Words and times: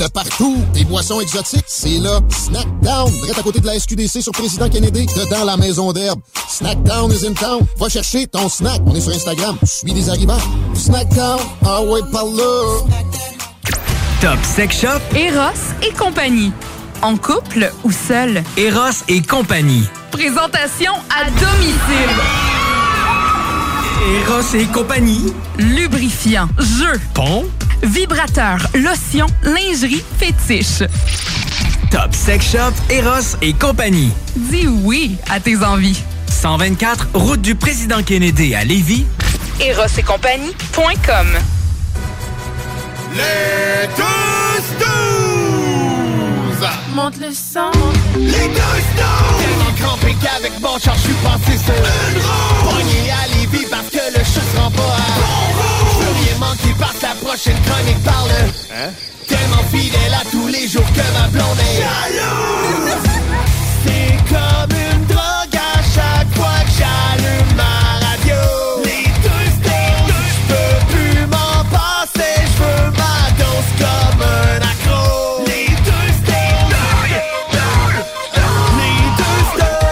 De 0.00 0.08
partout, 0.08 0.56
des 0.72 0.84
boissons 0.84 1.20
exotiques, 1.20 1.66
c'est 1.66 1.98
là. 1.98 2.20
Snackdown, 2.30 3.12
direct 3.20 3.38
à 3.38 3.42
côté 3.42 3.60
de 3.60 3.66
la 3.66 3.78
SQDC 3.78 4.22
sur 4.22 4.32
Président 4.32 4.66
Kennedy, 4.70 5.04
dedans 5.04 5.44
la 5.44 5.58
maison 5.58 5.92
d'herbe. 5.92 6.18
Snackdown 6.48 7.12
is 7.12 7.26
in 7.26 7.34
town. 7.34 7.66
Va 7.78 7.90
chercher 7.90 8.26
ton 8.26 8.48
snack. 8.48 8.80
On 8.86 8.94
est 8.94 9.00
sur 9.02 9.12
Instagram. 9.12 9.58
Suis 9.62 9.92
des 9.92 10.08
arrivants. 10.08 10.38
Snackdown, 10.72 11.40
ah 11.66 11.82
ouais, 11.82 12.00
par 12.10 12.24
là. 12.24 12.80
Top 14.22 14.38
Sex 14.42 14.80
Shop, 14.80 15.00
Eros 15.14 15.50
et 15.86 15.92
compagnie. 15.92 16.50
En 17.02 17.18
couple 17.18 17.70
ou 17.84 17.92
seul. 17.92 18.42
Eros 18.56 19.04
et 19.06 19.20
compagnie. 19.20 19.84
Présentation 20.12 20.92
à 21.10 21.26
domicile. 21.26 22.16
Eros 24.24 24.54
et 24.54 24.64
compagnie. 24.72 25.34
Lubrifiant, 25.58 26.48
jeu, 26.58 26.98
Pont. 27.12 27.44
Vibrateur, 27.82 28.58
lotion, 28.74 29.26
lingerie, 29.42 30.02
fétiche. 30.18 30.82
Top 31.90 32.14
Sex 32.14 32.52
Shop, 32.52 32.72
Eros 32.88 33.36
et 33.42 33.52
compagnie. 33.52 34.12
Dis 34.36 34.68
oui 34.68 35.16
à 35.30 35.40
tes 35.40 35.56
envies. 35.62 36.00
124, 36.28 37.08
route 37.14 37.40
du 37.40 37.54
président 37.54 38.02
Kennedy 38.02 38.54
à 38.54 38.64
Lévis. 38.64 39.06
Eros 39.60 39.86
et 39.98 40.02
compagnie.com 40.02 41.26
Les 43.14 43.88
tous 43.96 44.64
douze! 44.78 46.68
Monte 46.94 47.18
le 47.20 47.32
sang. 47.32 47.72
Les 48.16 48.30
douze 48.30 48.90
douze! 48.96 49.40
Tellement 49.40 49.72
crampé 49.80 50.14
qu'avec 50.22 50.60
mon 50.60 50.78
char, 50.78 50.94
je 50.94 51.00
suis 51.00 51.14
passé 51.14 51.58
sur 51.58 51.74
une 51.74 52.18
roue! 52.22 52.70
Pogné 52.70 53.10
à 53.10 53.26
Lévis 53.36 53.66
parce 53.70 53.88
que 53.88 54.18
le 54.18 54.24
chat 54.24 54.40
se 54.54 54.60
rend 54.60 54.70
pas 54.70 54.82
à 54.82 55.39
manquer 56.40 56.74
parce 56.78 56.96
que 56.98 57.02
la 57.06 57.14
prochaine 57.14 57.56
chronique 57.66 58.02
parle 58.04 58.30
Hein? 58.72 58.90
Tellement 59.28 59.62
fidèle 59.70 60.14
à 60.14 60.24
tous 60.30 60.48
les 60.48 60.66
jours 60.66 60.86
que 60.92 61.04
ma 61.18 61.28
blonde 61.28 61.58
est 61.60 61.76
jalouse! 61.82 62.96
C'est 63.84 64.16
comme 64.28 64.74
une 64.76 65.04
drogue 65.06 65.56
à 65.56 65.76
chaque 65.94 66.30
fois 66.34 66.58
que 66.64 66.72
j'allume 66.78 67.52
ma 67.56 67.76
radio 68.06 68.40
Les 68.84 69.04
deux 69.26 69.46
stars, 69.58 70.06
je 70.08 70.40
peux 70.50 70.74
plus 70.92 71.20
m'en 71.26 71.64
passer 71.76 72.34
Je 72.46 72.62
veux 72.62 72.90
ma 73.02 73.16
dose 73.38 73.70
comme 73.78 74.22
un 74.22 74.56
accro 74.72 75.44
Les 75.46 75.68
deux 75.88 76.10
stars 76.20 76.70
Les 78.80 79.00
deux 79.20 79.40
stars 79.52 79.90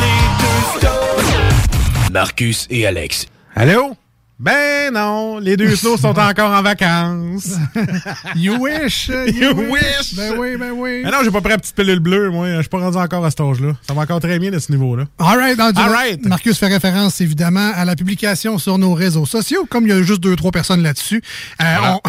Les 0.00 0.22
deux 0.42 0.78
stars 0.78 2.10
Marcus 2.12 2.66
et 2.70 2.86
Alex. 2.86 3.26
Allô? 3.54 3.96
Ben 4.40 4.90
non, 4.94 5.38
les 5.38 5.54
deux 5.58 5.76
snows 5.76 5.98
sont 5.98 6.18
encore 6.18 6.50
en 6.50 6.62
vacances. 6.62 7.50
You 8.36 8.56
wish! 8.58 9.08
You 9.26 9.52
wish! 9.70 10.14
Ben 10.16 10.34
oui, 10.38 10.56
ben 10.56 10.70
oui. 10.74 11.02
Mais 11.04 11.10
non, 11.10 11.18
j'ai 11.22 11.30
pas 11.30 11.42
pris 11.42 11.50
la 11.50 11.58
petite 11.58 11.76
pilule 11.76 11.98
bleue, 12.00 12.30
moi. 12.30 12.48
Je 12.56 12.60
suis 12.60 12.68
pas 12.70 12.78
rendu 12.78 12.96
encore 12.96 13.22
à 13.22 13.30
cet 13.30 13.40
âge-là. 13.40 13.72
Ça 13.86 13.92
va 13.92 14.00
encore 14.02 14.20
très 14.20 14.38
bien 14.38 14.50
de 14.50 14.58
ce 14.58 14.72
niveau-là. 14.72 15.04
All 15.18 15.36
right, 15.38 15.60
All 15.60 15.74
right. 15.90 16.24
Marcus 16.24 16.58
fait 16.58 16.68
référence 16.68 17.20
évidemment 17.20 17.70
à 17.74 17.84
la 17.84 17.96
publication 17.96 18.56
sur 18.56 18.78
nos 18.78 18.94
réseaux 18.94 19.26
sociaux, 19.26 19.66
comme 19.68 19.84
il 19.86 19.90
y 19.90 19.92
a 19.92 20.02
juste 20.02 20.20
deux, 20.20 20.36
trois 20.36 20.52
personnes 20.52 20.82
là-dessus. 20.82 21.22
Euh, 21.60 21.64
on, 21.84 22.00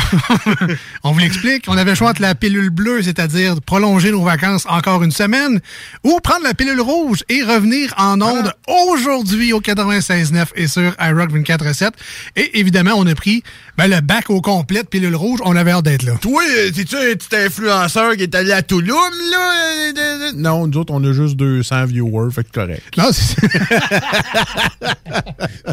on 1.03 1.11
vous 1.11 1.19
l'explique. 1.19 1.65
On 1.67 1.77
avait 1.77 1.91
le 1.91 1.95
choix 1.95 2.11
entre 2.11 2.21
la 2.21 2.33
pilule 2.33 2.69
bleue, 2.69 3.01
c'est-à-dire 3.01 3.61
prolonger 3.61 4.11
nos 4.11 4.23
vacances 4.23 4.65
encore 4.69 5.03
une 5.03 5.11
semaine, 5.11 5.59
ou 6.05 6.19
prendre 6.21 6.43
la 6.43 6.53
pilule 6.53 6.79
rouge 6.79 7.25
et 7.27 7.43
revenir 7.43 7.93
en 7.97 8.21
onde 8.21 8.53
aujourd'hui 8.67 9.51
au 9.51 9.59
96.9 9.59 10.45
et 10.55 10.67
sur 10.67 10.95
iRock 10.97 11.31
24.7. 11.31 11.89
Et 12.35 12.59
évidemment, 12.59 12.91
on 12.95 13.05
a 13.07 13.15
pris 13.15 13.43
ben, 13.77 13.87
le 13.87 14.01
bac 14.01 14.29
au 14.29 14.41
complet 14.41 14.83
pilule 14.83 15.15
rouge. 15.15 15.39
On 15.45 15.55
avait 15.55 15.71
hâte 15.71 15.85
d'être 15.85 16.03
là. 16.03 16.13
Toi, 16.21 16.41
t'es-tu 16.73 16.95
un 16.95 17.13
petit 17.15 17.35
influenceur 17.35 18.15
qui 18.15 18.23
est 18.23 18.35
allé 18.35 18.51
à 18.51 18.61
Touloum, 18.61 18.97
là? 19.31 20.31
Non, 20.35 20.67
nous 20.67 20.77
autres, 20.77 20.93
on 20.93 21.03
a 21.03 21.13
juste 21.13 21.35
200 21.35 21.85
viewers, 21.85 22.31
fait 22.33 22.43
que 22.43 22.51
correct. 22.51 22.83
Non, 22.97 23.09
c'est 23.11 23.35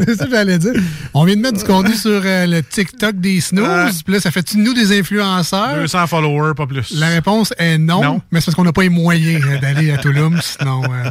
c'est 0.05 0.15
ça 0.15 0.25
que 0.25 0.31
j'allais 0.31 0.57
dire. 0.57 0.73
On 1.13 1.23
vient 1.25 1.35
de 1.35 1.41
mettre 1.41 1.57
du 1.57 1.63
contenu 1.63 1.95
sur 1.95 2.21
euh, 2.23 2.45
le 2.45 2.61
TikTok 2.63 3.15
des 3.19 3.41
snooze. 3.41 4.03
Puis 4.03 4.13
là, 4.13 4.19
ça 4.19 4.31
fait-tu 4.31 4.57
nous 4.57 4.73
des 4.73 4.97
influenceurs? 4.99 5.75
200 5.75 6.07
followers, 6.07 6.53
pas 6.55 6.67
plus. 6.67 6.91
La 6.91 7.07
réponse 7.09 7.53
est 7.57 7.77
non, 7.77 8.03
Non. 8.03 8.21
mais 8.31 8.39
c'est 8.39 8.45
parce 8.47 8.55
qu'on 8.55 8.63
n'a 8.63 8.73
pas 8.73 8.83
les 8.83 8.89
moyens 8.89 9.43
euh, 9.45 9.57
d'aller 9.59 9.91
à 9.91 9.97
Touloum. 9.97 10.39
Sinon, 10.41 10.83
euh, 10.83 11.09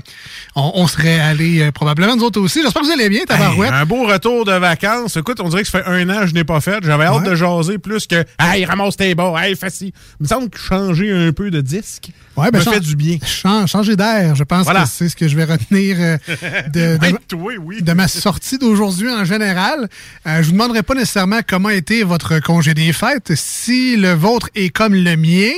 on, 0.55 0.73
on 0.75 0.87
serait 0.87 1.19
allé 1.21 1.71
probablement 1.73 2.17
nous 2.17 2.25
autres 2.25 2.41
aussi. 2.41 2.63
J'espère 2.63 2.83
que 2.83 2.87
vous 2.87 2.93
allez 2.93 3.09
bien, 3.09 3.21
Hey, 3.21 3.27
Tabarouette. 3.27 3.73
un 3.73 3.85
beau 3.87 4.07
retour 4.07 4.45
de 4.45 4.53
vacances. 4.53 5.19
Écoute, 5.29 5.41
on 5.45 5.51
dirait 5.51 5.63
que 5.63 5.69
ça 5.69 5.83
fait 5.83 5.91
un 5.91 6.09
an 6.09 6.21
que 6.23 6.29
je 6.29 6.33
n'ai 6.33 6.45
pas 6.45 6.59
fait. 6.63 6.79
J'avais 6.83 7.05
hâte 7.05 7.23
de 7.25 7.35
jaser 7.35 7.77
plus 7.77 8.07
que 8.07 8.25
Hey, 8.39 8.65
ramasse 8.65 8.97
tes 8.97 9.15
bas, 9.15 9.35
hey, 9.37 9.55
facile. 9.57 9.93
Il 10.19 10.23
me 10.23 10.27
semble 10.27 10.49
que 10.49 10.59
changer 10.59 11.13
un 11.13 11.33
peu 11.33 11.51
de 11.51 11.61
disque 11.61 12.09
Ouais, 12.35 12.51
ben, 12.51 12.61
me 12.61 12.65
fait 12.65 12.81
du 12.81 12.97
bien. 12.97 13.19
chan- 13.27 13.67
changer 13.67 13.95
d'air, 13.95 14.35
je 14.37 14.45
pense 14.45 14.65
Voilà. 14.65 14.85
que 14.85 14.89
c'est 14.89 15.11
ce 15.11 15.17
que 15.17 15.29
je 15.29 15.37
vais 15.37 15.45
retenir 15.45 15.97
euh, 16.01 16.17
de, 16.73 16.97
de, 16.97 17.19
toi, 17.29 17.53
oui. 17.61 17.83
de 17.83 17.93
ma 17.93 18.09
sortie 18.09 18.57
d'aujourd'hui 18.57 19.11
en 19.11 19.27
général. 19.27 19.91
Euh, 20.27 20.39
je 20.41 20.47
vous 20.47 20.53
demanderai 20.53 20.83
pas 20.83 20.95
nécessairement 20.95 21.41
comment 21.47 21.69
a 21.69 21.75
été 21.75 22.05
votre 22.05 22.39
congé 22.41 22.73
des 22.73 22.95
fêtes. 22.95 23.33
Si 23.35 23.99
le 23.99 24.13
vôtre 24.15 24.49
est 24.55 24.71
comme 24.71 24.95
le 24.95 25.15
mien, 25.17 25.53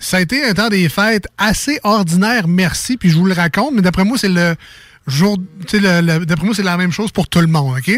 ça 0.00 0.16
a 0.16 0.20
été 0.22 0.44
un 0.44 0.54
temps 0.54 0.70
des 0.70 0.88
fêtes 0.88 1.28
assez 1.38 1.78
ordinaire, 1.84 2.48
merci, 2.48 2.96
puis 2.96 3.10
je 3.10 3.16
vous 3.16 3.26
le 3.26 3.34
raconte, 3.34 3.74
mais 3.74 3.82
d'après 3.82 4.02
moi, 4.02 4.18
c'est 4.18 4.28
le 4.28 4.56
jour... 5.06 5.38
D'après 5.72 6.44
moi, 6.46 6.54
c'est 6.56 6.64
la 6.64 6.76
même 6.76 6.90
chose 6.90 7.12
pour 7.12 7.28
tout 7.28 7.38
le 7.40 7.46
monde, 7.46 7.76
OK? 7.78 7.92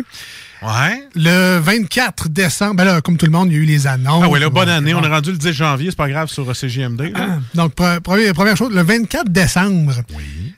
Ouais. 0.62 1.02
Le 1.14 1.58
24 1.58 2.28
décembre, 2.28 2.74
ben 2.74 2.84
là, 2.84 3.00
comme 3.00 3.16
tout 3.16 3.26
le 3.26 3.32
monde, 3.32 3.48
il 3.50 3.54
y 3.54 3.56
a 3.58 3.62
eu 3.62 3.64
les 3.64 3.86
annonces. 3.86 4.22
Ah 4.24 4.28
ouais, 4.28 4.38
là, 4.40 4.50
bonne 4.50 4.66
Bon, 4.66 4.70
année. 4.72 4.92
On 4.94 5.02
est 5.02 5.08
rendu 5.08 5.30
le 5.32 5.38
10 5.38 5.52
janvier, 5.52 5.90
c'est 5.90 5.96
pas 5.96 6.08
grave 6.08 6.28
sur 6.28 6.48
euh, 6.48 6.54
CGMD. 6.54 7.12
là. 7.14 7.38
Donc, 7.54 7.74
pre- 7.74 8.00
première, 8.00 8.34
première 8.34 8.56
chose, 8.56 8.72
le 8.74 8.82
24 8.82 9.28
décembre, 9.30 9.94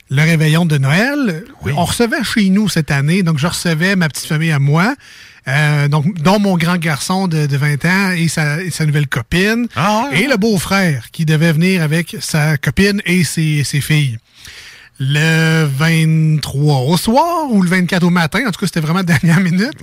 le 0.09 0.21
réveillon 0.21 0.65
de 0.65 0.77
Noël, 0.77 1.45
on 1.77 1.85
recevait 1.85 2.23
chez 2.23 2.49
nous 2.49 2.67
cette 2.69 2.91
année, 2.91 3.23
donc 3.23 3.37
je 3.39 3.47
recevais 3.47 3.95
ma 3.95 4.09
petite 4.09 4.27
famille 4.27 4.51
à 4.51 4.59
moi, 4.59 4.93
euh, 5.47 5.87
donc, 5.87 6.13
dont 6.21 6.39
mon 6.39 6.55
grand 6.57 6.77
garçon 6.77 7.27
de, 7.27 7.45
de 7.47 7.57
20 7.57 7.85
ans 7.85 8.11
et 8.11 8.27
sa, 8.27 8.61
et 8.61 8.69
sa 8.69 8.85
nouvelle 8.85 9.07
copine, 9.07 9.67
Ah 9.75 10.07
ouais, 10.11 10.21
et 10.23 10.27
le 10.27 10.37
beau-frère 10.37 11.05
qui 11.11 11.25
devait 11.25 11.51
venir 11.53 11.81
avec 11.81 12.15
sa 12.19 12.57
copine 12.57 13.01
et 13.05 13.23
ses, 13.23 13.63
ses 13.63 13.81
filles. 13.81 14.17
Le 14.99 15.65
23 15.65 16.81
au 16.81 16.97
soir 16.97 17.47
ou 17.51 17.61
le 17.63 17.69
24 17.69 18.03
au 18.03 18.09
matin, 18.09 18.41
en 18.47 18.51
tout 18.51 18.59
cas, 18.59 18.67
c'était 18.67 18.79
vraiment 18.79 19.03
dernière 19.03 19.39
minute. 19.39 19.73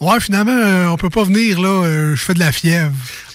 Ouais, 0.00 0.18
finalement, 0.20 0.50
euh, 0.52 0.86
on 0.88 0.96
peut 0.96 1.10
pas 1.10 1.22
venir, 1.22 1.60
là, 1.60 1.68
euh, 1.84 2.16
je 2.16 2.20
fais 2.22 2.34
de 2.34 2.40
la 2.40 2.50
fièvre. 2.50 2.90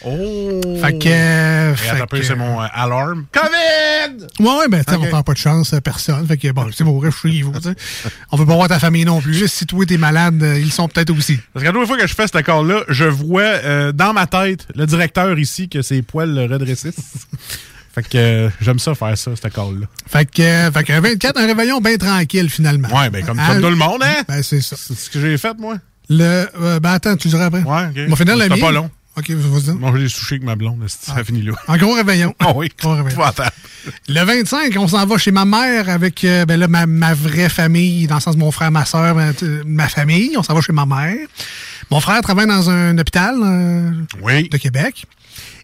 Oh! 0.06 0.62
Fait 0.82 1.00
que... 1.00 1.08
euh, 1.08 1.74
que- 2.12 2.22
c'est 2.24 2.36
mon 2.36 2.60
alarme. 2.60 3.26
COVID! 3.32 4.26
Ouais, 4.42 4.58
ouais, 4.60 4.68
ben, 4.68 4.84
tu 4.84 4.92
sais, 4.92 4.98
Ok. 4.98 5.06
on 5.06 5.10
prend 5.10 5.24
pas 5.24 5.32
de 5.34 5.38
chance 5.38 5.74
à 5.74 5.80
personne. 5.80 6.28
Fait 6.28 6.36
que, 6.38 6.52
bon, 6.52 6.68
c'est 6.76 6.84
bon, 6.84 7.00
reste 7.00 7.20
chez 7.22 7.42
vous, 7.42 7.54
tu 7.54 7.62
sais. 7.70 7.76
On 8.32 8.38
veut 8.38 8.46
pas 8.46 8.56
voir 8.56 8.68
ta 8.68 8.80
famille 8.80 9.06
non 9.06 9.22
plus. 9.22 9.34
Juste 9.34 9.56
si 9.56 9.66
toi, 9.66 9.86
t'es 9.86 9.98
malade, 9.98 10.44
ils 10.58 10.72
sont 10.72 10.90
peut-être 10.90 11.12
aussi. 11.18 11.40
Parce 11.54 11.66
qu'à 11.66 11.72
chaque 11.74 11.86
fois 11.88 11.98
que 11.98 12.06
je 12.08 12.14
fais 12.14 12.24
cet 12.28 12.36
accord-là, 12.36 12.82
je 12.90 13.06
vois 13.06 13.42
euh, 13.44 13.92
dans 13.94 14.12
ma 14.14 14.28
tête 14.28 14.68
le 14.76 14.86
directeur 14.86 15.40
ici 15.40 15.70
que 15.70 15.82
ses 15.82 16.02
poils 16.02 16.34
le 16.36 16.46
redressissent. 16.54 16.96
fait 17.98 18.08
que 18.10 18.18
euh, 18.18 18.50
j'aime 18.62 18.78
ça 18.80 18.94
faire 18.96 19.18
ça, 19.18 19.36
cet 19.36 19.46
accord-là. 19.46 19.88
Fait 20.08 20.30
que, 20.30 20.42
euh, 20.42 20.72
fait 20.72 20.84
que 20.84 21.00
24, 21.00 21.38
un 21.40 21.48
réveillon 21.48 21.80
bien 21.82 21.98
tranquille, 21.98 22.50
finalement. 22.50 22.90
Ouais, 22.90 23.10
ben 23.10 23.26
comme, 23.26 23.38
comme 23.38 23.62
tout 23.62 23.70
le 23.70 23.76
monde, 23.76 24.04
hein? 24.04 24.24
Ben, 24.28 24.44
c'est 24.44 24.62
ça. 24.62 24.76
C'est 24.78 24.94
ce 24.98 25.10
que 25.10 25.20
j'ai 25.20 25.38
fait, 25.38 25.58
moi. 25.58 25.78
Le, 26.10 26.48
euh, 26.62 26.80
ben 26.80 26.92
attends, 26.92 27.18
tu 27.18 27.28
le 27.28 27.32
diras 27.34 27.46
après. 27.46 27.64
Ouais, 27.64 27.86
ok. 27.90 27.96
On 28.06 28.10
va 28.12 28.16
finir 28.16 28.36
la 28.38 28.46
C'était 28.46 28.60
pas 28.62 28.72
long. 28.72 28.90
OK, 29.18 29.32
vas-y. 29.32 29.76
Manger 29.76 30.04
des 30.04 30.10
sushis 30.10 30.36
avec 30.36 30.44
ma 30.44 30.56
blonde, 30.56 30.84
c'est- 30.88 31.10
ça 31.12 31.24
finit 31.24 31.42
là. 31.42 31.54
En 31.68 31.76
gros 31.78 31.94
réveillon. 31.96 32.36
Ah 32.40 32.52
oui, 32.56 32.70
Gros 32.80 32.92
réveillon. 32.92 33.10
épouvantable. 33.10 33.50
Le 34.08 34.22
25, 34.24 34.76
on 34.78 34.88
s'en 34.88 35.06
va 35.08 35.18
chez 35.18 35.32
ma 35.32 35.44
mère 35.46 35.90
avec 35.90 36.24
euh, 36.24 36.46
ben 36.46 36.60
là, 36.60 36.68
ma, 36.68 36.86
ma 36.86 37.16
vraie 37.16 37.50
famille, 37.50 38.06
dans 38.06 38.16
le 38.16 38.22
sens 38.22 38.36
de 38.36 38.40
mon 38.40 38.52
frère, 38.52 38.70
ma 38.70 38.86
soeur, 38.86 39.16
ma, 39.16 39.34
t- 39.34 39.46
ma 39.66 39.88
famille. 39.90 40.38
On 40.38 40.44
s'en 40.44 40.54
va 40.54 40.62
chez 40.62 40.72
ma 40.74 40.86
mère. 40.86 41.16
Mon 41.90 42.00
frère 42.00 42.22
travaille 42.22 42.46
dans 42.48 42.70
un 42.70 42.96
hôpital 42.98 43.36
euh, 43.44 43.92
Oui. 44.22 44.50
de 44.50 44.58
Québec. 44.58 45.06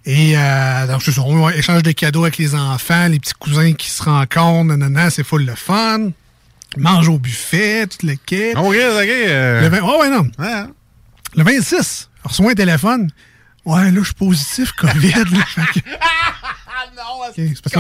Et 0.06 0.34
euh, 0.38 0.88
donc, 0.88 1.02
c'est 1.02 1.12
ça, 1.14 1.22
on 1.22 1.50
échange 1.50 1.82
de 1.84 1.92
cadeaux 1.92 2.24
avec 2.24 2.38
les 2.38 2.56
enfants, 2.56 3.08
les 3.08 3.20
petits 3.20 3.34
cousins 3.40 3.74
qui 3.74 3.90
se 3.90 4.04
rencontrent, 4.04 4.66
nanana, 4.66 5.10
c'est 5.10 5.24
full 5.24 5.46
le 5.46 5.56
fun. 5.56 6.10
Mange 6.78 7.08
au 7.08 7.20
buffet, 7.20 7.88
tout 7.88 8.06
le 8.06 8.16
kit. 8.16 8.52
Ok, 8.56 8.66
ok. 8.66 8.76
euh, 8.76 9.62
Le 9.62 9.68
20 9.70 9.80
oh, 9.84 10.02
ouais, 10.02 10.10
non. 10.10 10.28
ouais. 10.40 10.64
Le 11.36 11.44
26, 11.44 12.10
on 12.26 12.30
reçoit 12.30 12.52
un 12.52 12.56
téléphone. 12.56 13.10
Ouais, 13.66 13.92
là, 13.92 14.00
je 14.00 14.04
suis 14.06 14.14
positif, 14.16 14.72
COVID. 14.74 15.12
là. 15.14 15.66
Que- 15.74 15.80
Ok, 17.26 17.34
c'est 17.36 17.62
parce 17.62 17.76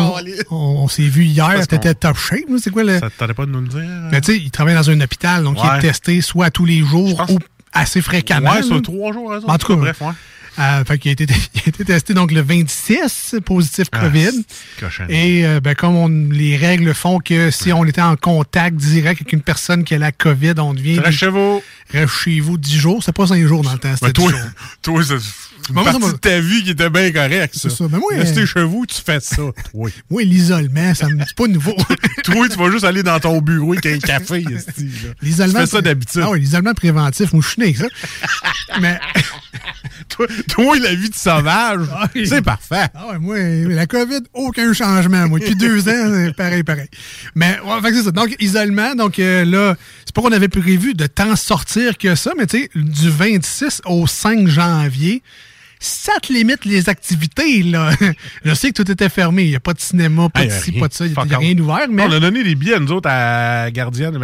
on, 0.49 0.55
on 0.55 0.87
s'est 0.87 1.03
vu 1.07 1.25
hier, 1.25 1.67
t'étais 1.67 1.93
top 1.93 2.17
shape. 2.17 2.39
C'est 2.59 2.71
quoi 2.71 2.83
le. 2.83 2.99
Ça 2.99 3.09
te 3.09 3.17
tentait 3.17 3.33
pas 3.33 3.45
de 3.45 3.51
nous 3.51 3.61
le 3.61 3.67
dire? 3.67 3.81
hein? 3.81 4.09
Mais 4.11 4.21
tu 4.21 4.31
sais, 4.33 4.37
il 4.39 4.49
travaille 4.49 4.73
dans 4.75 4.89
un 4.89 4.99
hôpital, 5.01 5.43
donc 5.43 5.57
il 5.61 5.77
est 5.77 5.81
testé 5.81 6.21
soit 6.21 6.49
tous 6.49 6.65
les 6.65 6.79
jours 6.79 7.09
Je 7.09 7.15
pense- 7.15 7.29
ou 7.31 7.39
assez 7.73 8.01
fréquemment. 8.01 8.51
Ouais, 8.53 8.63
sur 8.63 8.81
trois 8.81 9.11
jours, 9.13 9.29
raison. 9.31 9.47
En 9.47 9.57
tout 9.57 9.67
cas, 9.67 9.75
bref, 9.75 10.01
ouais. 10.01 10.13
Euh, 10.59 10.85
fait 10.85 10.97
qu'il 10.99 11.09
a 11.09 11.13
été, 11.13 11.25
il 11.55 11.61
a 11.65 11.69
été 11.69 11.85
testé 11.85 12.13
donc 12.13 12.31
le 12.31 12.41
26 12.41 13.35
positif 13.45 13.87
Ah, 13.91 14.01
COVID. 14.01 14.43
Et 15.09 15.45
euh, 15.45 15.59
ben, 15.59 15.73
comme 15.75 15.95
on- 15.95 16.29
les 16.31 16.57
règles 16.57 16.93
font 16.93 17.19
que 17.19 17.49
si 17.51 17.71
on 17.73 17.83
était 17.85 18.01
en 18.01 18.15
contact 18.15 18.75
direct 18.75 19.21
avec 19.21 19.33
une 19.33 19.41
personne 19.41 19.83
qui 19.83 19.95
a 19.95 19.97
la 19.99 20.11
COVID, 20.11 20.53
on 20.59 20.73
devient. 20.73 20.99
Reste 20.99 21.17
chez 21.19 21.27
vous. 21.29 21.61
Reste 21.91 22.13
chez 22.13 22.39
vous 22.39 22.57
10 22.57 22.77
jours. 22.77 23.03
C'est 23.03 23.11
pas 23.15 23.27
5 23.27 23.45
jours 23.45 23.63
dans 23.63 23.73
le 23.73 23.79
temps, 23.79 23.89
Ben, 23.89 23.95
c'était 23.97 24.13
toi, 24.13 24.31
10 24.31 24.37
jours. 24.37 24.47
toi, 24.81 25.03
c'est 25.03 25.19
c'est 25.19 25.52
une 25.69 25.75
partie 25.83 25.99
de 25.99 26.17
ta 26.17 26.39
vie 26.39 26.63
qui 26.63 26.71
était 26.71 26.89
bien 26.89 27.11
correcte, 27.11 27.55
ça. 27.55 27.69
C'est 27.69 27.75
ça. 27.75 27.87
Ben, 27.87 27.97
moi, 27.99 28.11
euh, 28.13 28.45
chez 28.45 28.63
vous, 28.63 28.85
tu 28.85 28.95
fais 29.05 29.19
ça. 29.19 29.41
Oui. 29.73 29.91
Moi, 30.09 30.23
l'isolement, 30.23 30.93
ça 30.95 31.07
me- 31.07 31.23
c'est 31.25 31.35
pas 31.35 31.47
nouveau. 31.47 31.75
toi, 32.23 32.47
tu 32.49 32.57
vas 32.57 32.71
juste 32.71 32.83
aller 32.85 33.03
dans 33.03 33.19
ton 33.19 33.41
bureau 33.41 33.73
avec 33.73 33.85
un 33.85 33.97
café, 33.99 34.41
là. 34.49 34.59
Tu 34.77 34.89
L'isolement. 35.21 35.59
fais 35.61 35.65
ça 35.67 35.81
d'habitude. 35.81 36.21
Ah 36.25 36.29
oui, 36.31 36.39
l'isolement 36.41 36.73
préventif. 36.73 37.33
Moi, 37.33 37.41
je 37.43 37.49
suis 37.49 37.59
né 37.61 37.65
avec 37.67 37.77
ça. 37.77 38.79
Mais. 38.79 38.99
Toi, 40.09 40.27
toi, 40.49 40.77
la 40.79 40.93
vie 40.95 41.09
de 41.09 41.15
sauvage, 41.15 41.87
Ah 41.91 42.07
oui. 42.13 42.27
c'est 42.27 42.41
parfait. 42.41 42.87
Ah 42.93 43.09
ouais, 43.11 43.19
moi, 43.19 43.37
la 43.73 43.85
COVID, 43.87 44.19
aucun 44.33 44.73
changement. 44.73 45.27
Moi, 45.27 45.39
depuis 45.39 45.55
deux 45.55 45.87
ans, 45.89 46.11
c'est 46.13 46.35
pareil, 46.35 46.63
pareil. 46.63 46.87
Mais, 47.35 47.59
ouais, 47.61 47.81
fait 47.81 47.89
que 47.91 47.97
c'est 47.97 48.03
ça. 48.03 48.11
Donc, 48.11 48.35
isolement, 48.39 48.95
donc 48.95 49.19
euh, 49.19 49.45
là, 49.45 49.75
c'est 50.05 50.13
pas 50.13 50.21
qu'on 50.21 50.31
avait 50.31 50.49
prévu 50.49 50.93
de 50.93 51.07
tant 51.07 51.35
sortir 51.35 51.97
que 51.97 52.15
ça, 52.15 52.31
mais 52.37 52.45
tu 52.47 52.61
sais, 52.63 52.69
du 52.75 53.09
26 53.09 53.81
au 53.85 54.05
5 54.07 54.47
janvier, 54.47 55.23
ça 55.85 56.13
te 56.21 56.31
limite 56.31 56.65
les 56.65 56.87
activités, 56.89 57.61
là. 57.63 57.91
Je 58.45 58.53
sais 58.53 58.71
que 58.71 58.81
tout 58.81 58.89
était 58.91 59.09
fermé. 59.09 59.43
Il 59.43 59.49
n'y 59.49 59.55
a 59.55 59.59
pas 59.59 59.73
de 59.73 59.79
cinéma, 59.81 60.29
pas 60.29 60.45
de 60.45 60.49
ci, 60.51 60.71
rien. 60.71 60.79
pas 60.79 60.87
de 60.87 60.93
ça. 60.93 61.05
Il 61.05 61.11
n'y 61.11 61.17
a 61.33 61.37
rien 61.37 61.49
all. 61.49 61.55
d'ouvert, 61.55 61.87
mais. 61.89 62.03
On 62.03 62.11
a 62.11 62.19
donné 62.19 62.43
des 62.43 62.55
billets, 62.55 62.79
nous 62.79 62.91
autres, 62.91 63.09
à 63.11 63.69
gardienne, 63.71 64.17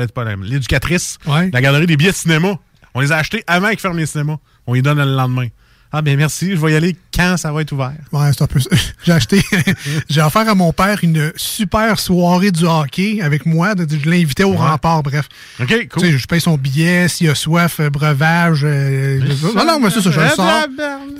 l'éducatrice, 0.43 1.17
Ouais. 1.25 1.49
la 1.51 1.61
garderie 1.61 1.85
des 1.87 1.97
billets 1.97 2.11
de 2.11 2.15
cinéma. 2.15 2.57
On 2.93 3.01
les 3.01 3.11
a 3.11 3.17
achetés 3.17 3.43
avant 3.45 3.69
qu'ils 3.69 3.79
ferment 3.79 3.97
les 3.97 4.05
cinémas. 4.05 4.37
On 4.67 4.73
les 4.73 4.81
donne 4.81 4.97
le 4.97 5.15
lendemain. 5.15 5.47
Ah, 5.91 6.03
ben 6.03 6.15
merci, 6.17 6.51
je 6.51 6.55
vais 6.57 6.71
y 6.71 6.75
aller 6.75 6.95
quand 7.11 7.35
ça 7.37 7.51
va 7.51 7.61
être 7.63 7.71
ouvert. 7.71 7.93
Ouais, 8.11 8.29
c'est 8.31 8.43
un 8.43 8.47
peu 8.47 8.59
ça. 8.59 8.69
J'ai 9.03 9.11
acheté, 9.11 9.41
j'ai 10.09 10.21
offert 10.21 10.47
à 10.47 10.53
mon 10.53 10.71
père 10.71 10.99
une 11.01 11.31
super 11.35 11.99
soirée 11.99 12.51
du 12.51 12.65
hockey 12.65 13.21
avec 13.23 13.45
moi. 13.47 13.73
Je 13.77 14.07
l'ai 14.09 14.21
invité 14.21 14.43
au 14.43 14.51
rempart, 14.53 15.01
bref. 15.01 15.27
OK, 15.59 15.67
Tu 15.67 15.87
cool. 15.87 16.01
sais, 16.03 16.17
je 16.17 16.27
paye 16.27 16.41
son 16.41 16.57
billet, 16.57 17.07
s'il 17.07 17.27
a 17.29 17.33
soif, 17.35 17.79
euh, 17.79 17.89
breuvage. 17.89 18.61
euh, 18.63 19.19
je- 19.25 19.47
non, 19.57 19.65
non, 19.65 19.79
mais 19.79 19.89
c'est 19.89 20.01
ça, 20.01 20.11
je 20.11 20.19
le 20.19 20.29
sors. 20.29 20.65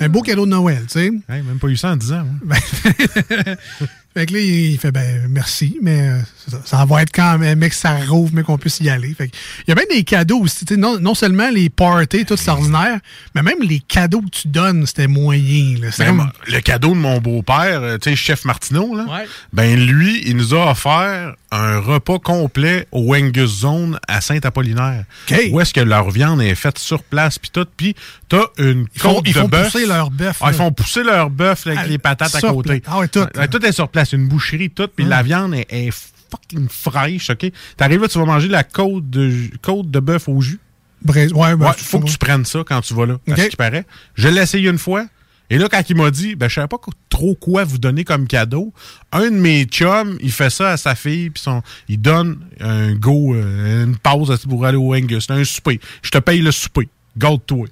Un 0.01 0.09
beau 0.09 0.21
cadeau 0.21 0.45
de 0.45 0.51
Noël, 0.51 0.83
tu 0.87 0.99
sais. 0.99 1.05
Hey, 1.29 1.41
même 1.41 1.57
pas 1.59 1.67
eu 1.67 1.75
ça 1.77 1.89
en 1.91 1.95
10 1.95 2.11
ans. 2.13 2.25
moi. 2.43 2.55
Fait 4.15 4.25
que 4.25 4.33
là, 4.33 4.39
il 4.39 4.77
fait, 4.79 4.91
ben, 4.91 5.27
merci, 5.29 5.77
mais 5.83 6.09
euh, 6.09 6.19
ça, 6.49 6.57
ça 6.65 6.85
va 6.85 7.03
être 7.03 7.11
quand 7.13 7.37
même, 7.37 7.59
mais 7.59 7.69
que 7.69 7.75
ça 7.75 7.95
rouvre, 8.07 8.31
mais 8.33 8.41
qu'on 8.41 8.57
puisse 8.57 8.79
y 8.79 8.89
aller. 8.89 9.13
Fait 9.13 9.27
que, 9.27 9.35
il 9.67 9.69
y 9.69 9.71
a 9.71 9.75
même 9.75 9.85
des 9.91 10.03
cadeaux 10.03 10.39
aussi, 10.39 10.65
tu 10.65 10.73
sais, 10.73 10.79
non, 10.79 10.99
non 10.99 11.13
seulement 11.13 11.49
les 11.51 11.69
parties, 11.69 12.25
tout 12.25 12.35
c'est 12.35 12.49
ordinaire, 12.49 12.99
mais 13.35 13.43
même 13.43 13.61
les 13.61 13.79
cadeaux 13.79 14.21
que 14.21 14.29
tu 14.31 14.47
donnes, 14.47 14.85
c'était 14.87 15.07
moyen, 15.07 15.75
là. 15.79 15.89
Ben, 15.99 16.05
comme- 16.07 16.31
le 16.47 16.59
cadeau 16.59 16.89
de 16.89 16.95
mon 16.99 17.19
beau-père, 17.19 17.81
euh, 17.83 17.97
tu 17.99 18.09
sais, 18.09 18.15
chef 18.15 18.45
Martineau, 18.45 18.95
là, 18.95 19.03
Ouais. 19.03 19.27
ben 19.53 19.79
lui, 19.79 20.23
il 20.25 20.35
nous 20.37 20.55
a 20.55 20.71
offert 20.71 21.35
un 21.51 21.79
repas 21.79 22.19
complet 22.19 22.87
au 22.91 23.01
Wengus 23.11 23.59
Zone 23.61 23.99
à 24.07 24.21
Saint-Apollinaire. 24.21 25.05
OK. 25.31 25.37
Où 25.51 25.61
est-ce 25.61 25.73
que 25.73 25.81
leur 25.81 26.09
viande 26.11 26.41
est 26.41 26.55
faite 26.55 26.77
sur 26.79 27.03
place, 27.03 27.39
puis 27.39 27.49
tout. 27.51 27.65
Puis 27.77 27.95
t'as 28.27 28.43
une 28.57 28.85
Ils 28.95 29.01
font- 29.01 29.15
côte 29.15 29.23
ils 29.27 29.33
de 29.33 29.39
font 29.39 29.47
bœuf. 29.47 29.71
pousser 29.71 29.85
leur 29.87 30.11
bœuf, 30.11 30.37
Ah, 30.41 30.49
ils 30.51 30.55
font 30.55 30.71
pousser 30.71 31.03
leur 31.03 31.29
bœuf 31.29 31.65
avec 31.67 31.87
les 31.87 31.97
patates 31.97 32.35
à 32.35 32.41
côté. 32.41 32.81
Ah 32.87 32.99
ouais, 32.99 33.07
tout. 33.07 33.25
tout 33.51 33.65
est 33.65 33.71
sur 33.71 33.87
place. 33.87 33.98
Une 34.13 34.27
boucherie, 34.27 34.69
tout. 34.69 34.87
Puis 34.93 35.05
la 35.05 35.23
viande 35.23 35.53
est, 35.53 35.67
est 35.69 35.91
fucking 36.31 36.67
fraîche, 36.69 37.29
OK? 37.29 37.51
T'arrives 37.77 38.01
là, 38.01 38.07
tu 38.07 38.17
vas 38.19 38.25
manger 38.25 38.47
la 38.47 38.63
côte 38.63 39.09
de, 39.09 39.33
côte 39.61 39.89
de 39.89 39.99
bœuf 39.99 40.27
au 40.29 40.39
jus. 40.41 40.59
Braise- 41.03 41.31
ouais, 41.33 41.55
ben, 41.55 41.67
Ouais, 41.67 41.71
c'est 41.77 41.85
faut 41.85 41.99
que 41.99 42.09
tu 42.09 42.17
prennes 42.17 42.45
ça 42.45 42.63
quand 42.67 42.81
tu 42.81 42.93
vas 42.93 43.05
là, 43.05 43.13
à 43.27 43.31
OK. 43.31 43.37
ce 43.39 43.47
qui 43.47 43.55
paraît. 43.55 43.85
Je 44.15 44.27
l'ai 44.27 44.41
essayé 44.41 44.69
une 44.69 44.77
fois. 44.77 45.05
Et 45.51 45.57
là, 45.57 45.67
quand 45.67 45.81
il 45.89 45.95
m'a 45.95 46.11
dit, 46.11 46.35
ben, 46.35 46.47
je 46.47 46.53
savais 46.55 46.67
pas 46.67 46.77
trop 47.09 47.33
quoi 47.33 47.63
vous 47.63 47.79
donner 47.79 48.03
comme 48.03 48.27
cadeau, 48.27 48.71
un 49.11 49.31
de 49.31 49.35
mes 49.35 49.63
chums, 49.65 50.15
il 50.21 50.31
fait 50.31 50.51
ça 50.51 50.69
à 50.73 50.77
sa 50.77 50.93
fille, 50.93 51.31
puis 51.31 51.41
son, 51.41 51.63
il 51.87 51.99
donne 51.99 52.39
un 52.59 52.93
go, 52.93 53.33
euh, 53.33 53.85
une 53.85 53.97
pause 53.97 54.37
pour 54.47 54.65
aller 54.65 54.77
au 54.77 54.93
Angus. 54.93 55.25
C'est 55.25 55.33
un 55.33 55.43
souper. 55.43 55.79
Je 56.03 56.11
te 56.11 56.19
paye 56.19 56.41
le 56.41 56.51
souper. 56.51 56.87
Garde-toi. 57.17 57.65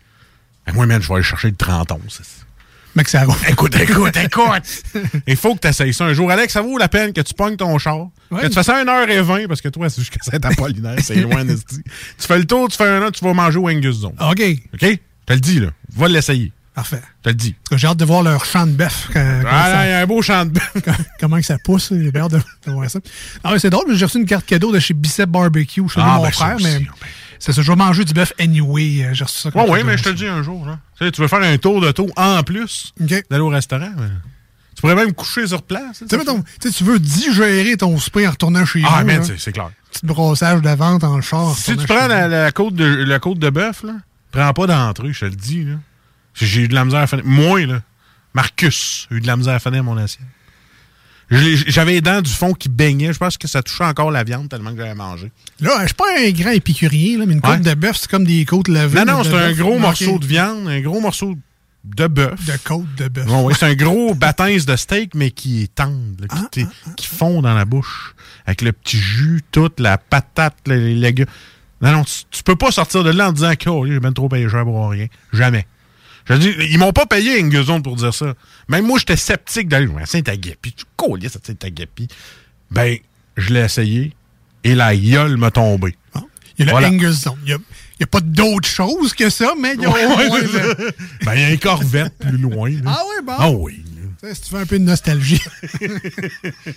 Ben, 0.65 0.73
moi, 0.73 0.87
man, 0.87 0.99
je 1.01 1.07
vais 1.07 1.13
aller 1.15 1.23
chercher 1.23 1.49
le 1.49 1.55
30 1.55 1.91
ans. 2.97 3.01
Mec, 3.01 3.07
ça 3.09 3.23
roule. 3.23 3.35
Écoute, 3.47 3.75
écoute, 3.79 4.17
écoute. 4.17 4.83
Il 5.27 5.35
faut 5.35 5.55
que 5.55 5.59
tu 5.61 5.67
essayes 5.67 5.93
ça 5.93 6.05
un 6.05 6.13
jour. 6.13 6.29
Alex, 6.31 6.53
ça 6.53 6.61
vaut 6.61 6.77
la 6.77 6.87
peine 6.87 7.13
que 7.13 7.21
tu 7.21 7.33
pognes 7.33 7.55
ton 7.57 7.77
char, 7.77 8.07
Ouais. 8.31 8.41
que 8.41 8.47
tu 8.47 8.53
fasses 8.53 8.65
ça 8.65 8.77
à 8.77 8.83
1h20, 8.83 9.47
parce 9.47 9.61
que 9.61 9.69
toi, 9.69 9.89
c'est 9.89 10.01
jusqu'à 10.01 10.19
Saint-Apollinaire, 10.21 10.97
c'est 11.01 11.15
loin 11.15 11.45
de 11.45 11.53
Tu 11.55 12.27
fais 12.27 12.37
le 12.37 12.45
tour, 12.45 12.67
tu 12.69 12.77
fais 12.77 12.87
un 12.87 13.01
an, 13.03 13.11
tu 13.11 13.23
vas 13.23 13.33
manger 13.33 13.57
au 13.59 13.69
Angus 13.69 13.97
Zone. 13.99 14.15
OK, 14.19 14.41
OK? 14.73 14.81
Je 14.81 14.95
te 15.25 15.33
le 15.33 15.39
dis, 15.39 15.59
là. 15.59 15.67
Va 15.95 16.07
l'essayer. 16.07 16.51
parfait. 16.73 17.01
Je 17.19 17.23
te 17.23 17.29
le 17.29 17.35
dis. 17.35 17.53
Parce 17.53 17.69
que 17.69 17.77
J'ai 17.77 17.87
hâte 17.87 17.97
de 17.97 18.05
voir 18.05 18.23
leur 18.23 18.43
champ 18.45 18.65
de 18.67 18.71
bœuf. 18.73 19.09
Ah, 19.15 19.19
là, 19.19 19.85
il 19.85 19.89
y 19.89 19.93
a 19.93 19.99
un 19.99 20.05
beau 20.05 20.21
champ 20.21 20.45
de 20.45 20.51
bœuf. 20.51 20.73
comment 21.19 21.37
que 21.37 21.45
ça 21.45 21.57
pousse. 21.63 21.91
J'ai 21.91 22.11
hâte 22.17 22.31
de, 22.31 22.37
de 22.65 22.71
voir 22.71 22.89
ça. 22.89 22.99
Ah, 23.43 23.53
c'est 23.59 23.69
drôle, 23.69 23.93
j'ai 23.95 24.05
reçu 24.05 24.17
une 24.19 24.25
carte 24.25 24.45
cadeau 24.45 24.71
de 24.71 24.79
chez 24.79 24.93
Bicep 24.93 25.29
Barbecue 25.29 25.87
chez 25.89 26.01
Ah, 26.01 26.15
mon 26.17 26.23
ben, 26.23 26.31
ça 26.31 26.45
frère, 26.45 26.55
aussi, 26.55 26.65
mais 26.65 26.79
ben. 26.79 26.87
C'est 27.39 27.53
ça, 27.53 27.61
je 27.61 27.71
vais 27.71 27.75
manger 27.77 28.03
du 28.05 28.13
bœuf 28.13 28.33
anyway. 28.39 29.03
euh, 29.05 29.13
J'ai 29.13 29.23
reçu 29.23 29.37
ça 29.39 29.51
comme 29.51 29.61
Ouais, 29.63 29.69
oui, 29.69 29.79
mais 29.85 29.97
je 29.97 30.03
te 30.03 30.09
le 30.09 30.15
dis 30.15 30.27
un 30.27 30.41
jour, 30.43 30.65
là. 30.65 30.79
Tu 30.97 31.05
sais, 31.05 31.11
tu 31.11 31.21
veux 31.21 31.27
faire 31.27 31.41
un 31.41 31.57
tour 31.57 31.81
de 31.81 31.91
tour 31.91 32.09
en 32.15 32.41
plus 32.43 32.93
d'aller 32.99 33.41
au 33.43 33.49
restaurant. 33.49 33.91
mais 33.97 34.07
Tu 34.75 34.81
pourrais 34.81 34.95
même 34.95 35.13
coucher 35.13 35.47
sur 35.47 35.61
place. 35.63 36.03
mettons, 36.11 36.43
tu 36.61 36.83
veux 36.83 36.99
digérer 36.99 37.77
ton 37.77 37.97
souper 37.97 38.27
en 38.27 38.31
retournant 38.31 38.65
chez 38.65 38.81
Ah, 38.85 39.01
vous. 39.03 39.07
là. 39.09 39.21
c'est 39.37 39.51
clair. 39.51 39.69
Petit 39.91 40.05
brossage 40.05 40.61
de 40.61 40.69
vente 40.69 41.03
en 41.03 41.21
char. 41.21 41.55
Si 41.55 41.75
tu 41.77 41.85
prends 41.87 42.07
la, 42.07 42.51
côte 42.51 42.75
de, 42.75 42.85
la 42.85 43.19
côte 43.19 43.39
de 43.39 43.49
bœuf, 43.49 43.83
prends 44.31 44.53
pas 44.53 44.67
d'entrée, 44.67 45.13
je 45.13 45.19
te 45.21 45.25
le 45.25 45.31
dis. 45.35 45.67
J'ai 46.35 46.61
eu 46.63 46.67
de 46.67 46.75
la 46.75 46.85
misère 46.85 46.99
à 46.99 47.07
finir. 47.07 47.25
Moi, 47.25 47.65
là, 47.65 47.81
Marcus 48.33 49.07
a 49.09 49.15
eu 49.15 49.21
de 49.21 49.27
la 49.27 49.37
misère 49.37 49.55
à 49.55 49.59
finir 49.59 49.83
mon 49.83 49.97
assiette. 49.97 50.21
J'avais 51.29 51.93
les 51.93 52.01
dents 52.01 52.21
du 52.21 52.31
fond 52.31 52.53
qui 52.53 52.69
baignaient. 52.69 53.11
Je 53.11 53.17
pense 53.17 53.37
que 53.37 53.47
ça 53.47 53.61
touchait 53.61 53.83
encore 53.83 54.11
la 54.11 54.23
viande 54.23 54.47
tellement 54.49 54.71
que 54.71 54.77
j'avais 54.77 54.95
mangé. 54.95 55.31
Là, 55.59 55.71
je 55.81 55.87
suis 55.87 55.93
pas 55.95 56.05
un 56.19 56.31
grand 56.31 56.51
épicurien, 56.51 57.19
là, 57.19 57.25
mais 57.25 57.33
une 57.33 57.41
côte 57.41 57.51
Ouais. 57.51 57.59
de 57.59 57.73
bœuf, 57.73 57.97
c'est 57.97 58.09
comme 58.09 58.23
des 58.25 58.45
côtes 58.45 58.69
levées. 58.69 59.03
Non, 59.03 59.17
non, 59.17 59.23
c'est 59.23 59.33
un 59.33 59.51
gros 59.53 59.77
morceau 59.77 60.19
de 60.19 60.25
viande, 60.25 60.67
un 60.67 60.79
gros 60.81 61.01
morceau 61.01 61.35
de 61.83 62.07
bœuf. 62.07 62.45
De 62.45 62.53
côte 62.63 62.95
de 62.97 63.07
bœuf. 63.09 63.27
Ouais, 63.29 63.41
ouais, 63.43 63.53
c'est 63.59 63.65
un 63.65 63.75
gros 63.75 64.13
baptême 64.15 64.57
de 64.59 64.75
steak, 64.75 65.15
mais 65.15 65.31
qui 65.31 65.63
est 65.63 65.75
tendre, 65.75 66.15
là, 66.21 66.27
qui, 66.27 66.35
Ah, 66.37 66.47
t'est- 66.51 66.93
qui 66.95 67.07
fond 67.07 67.41
dans 67.41 67.53
la 67.53 67.65
bouche. 67.65 68.13
Avec 68.45 68.61
le 68.61 68.71
petit 68.71 68.97
jus, 68.97 69.41
toute 69.51 69.79
la 69.81 69.97
patate, 69.97 70.55
les, 70.65 70.77
les 70.79 70.95
légumes. 70.95 71.25
Non, 71.81 71.91
non, 71.91 72.03
tu, 72.05 72.23
tu 72.31 72.41
peux 72.43 72.55
pas 72.55 72.71
sortir 72.71 73.03
de 73.03 73.11
là 73.11 73.29
en 73.29 73.31
disant 73.33 73.53
que 73.59 73.69
oh, 73.69 73.85
j'ai 73.85 73.99
bien 73.99 74.11
trop 74.13 74.29
payé 74.29 74.47
pour 74.47 74.89
rien. 74.89 75.07
Jamais. 75.33 75.67
Je 76.29 76.35
dis, 76.35 76.53
ils 76.71 76.77
m'ont 76.77 76.91
pas 76.91 77.05
payé 77.05 77.39
une 77.39 77.49
gueule 77.49 77.81
pour 77.81 77.95
dire 77.95 78.13
ça. 78.13 78.33
Même 78.67 78.85
moi, 78.85 78.99
j'étais 78.99 79.15
sceptique 79.15 79.67
d'aller. 79.69 79.87
Ouais, 79.87 80.05
Saint-Agapi, 80.05 80.73
tu 80.73 80.85
collier 80.95 81.29
ça 81.29 81.39
Saint-Agapi. 81.41 82.07
Ben, 82.71 82.97
je 83.37 83.53
l'ai 83.53 83.61
essayé 83.61 84.13
et 84.63 84.75
la 84.75 84.95
gueule 84.95 85.37
m'a 85.37 85.51
tombé. 85.51 85.95
Il 86.59 86.59
y 86.59 86.63
a 86.63 86.65
le 86.65 86.71
Voilà. 86.71 86.89
Zone. 87.11 87.35
Il 87.45 87.51
y 88.01 88.03
a, 88.03 88.07
pas 88.07 88.19
d'autre 88.19 88.67
chose 88.67 89.13
que 89.13 89.29
ça, 89.29 89.53
mais 89.59 89.73
il 89.75 89.81
y 89.81 89.85
a 89.85 89.89
le- 89.89 90.91
Ben, 91.23 91.33
il 91.35 91.41
y 91.41 91.43
a 91.45 91.49
une 91.51 91.59
corvette 91.59 92.13
plus 92.19 92.37
loin. 92.37 92.69
là. 92.69 92.77
Ah 92.85 93.03
ouais, 93.09 93.21
bon. 93.23 93.33
Ah 93.37 93.49
oui. 93.51 93.83
Sais, 94.21 94.33
Si 94.33 94.41
tu 94.41 94.49
fais 94.49 94.57
un 94.57 94.65
peu 94.65 94.79
de 94.79 94.83
nostalgie. 94.83 95.39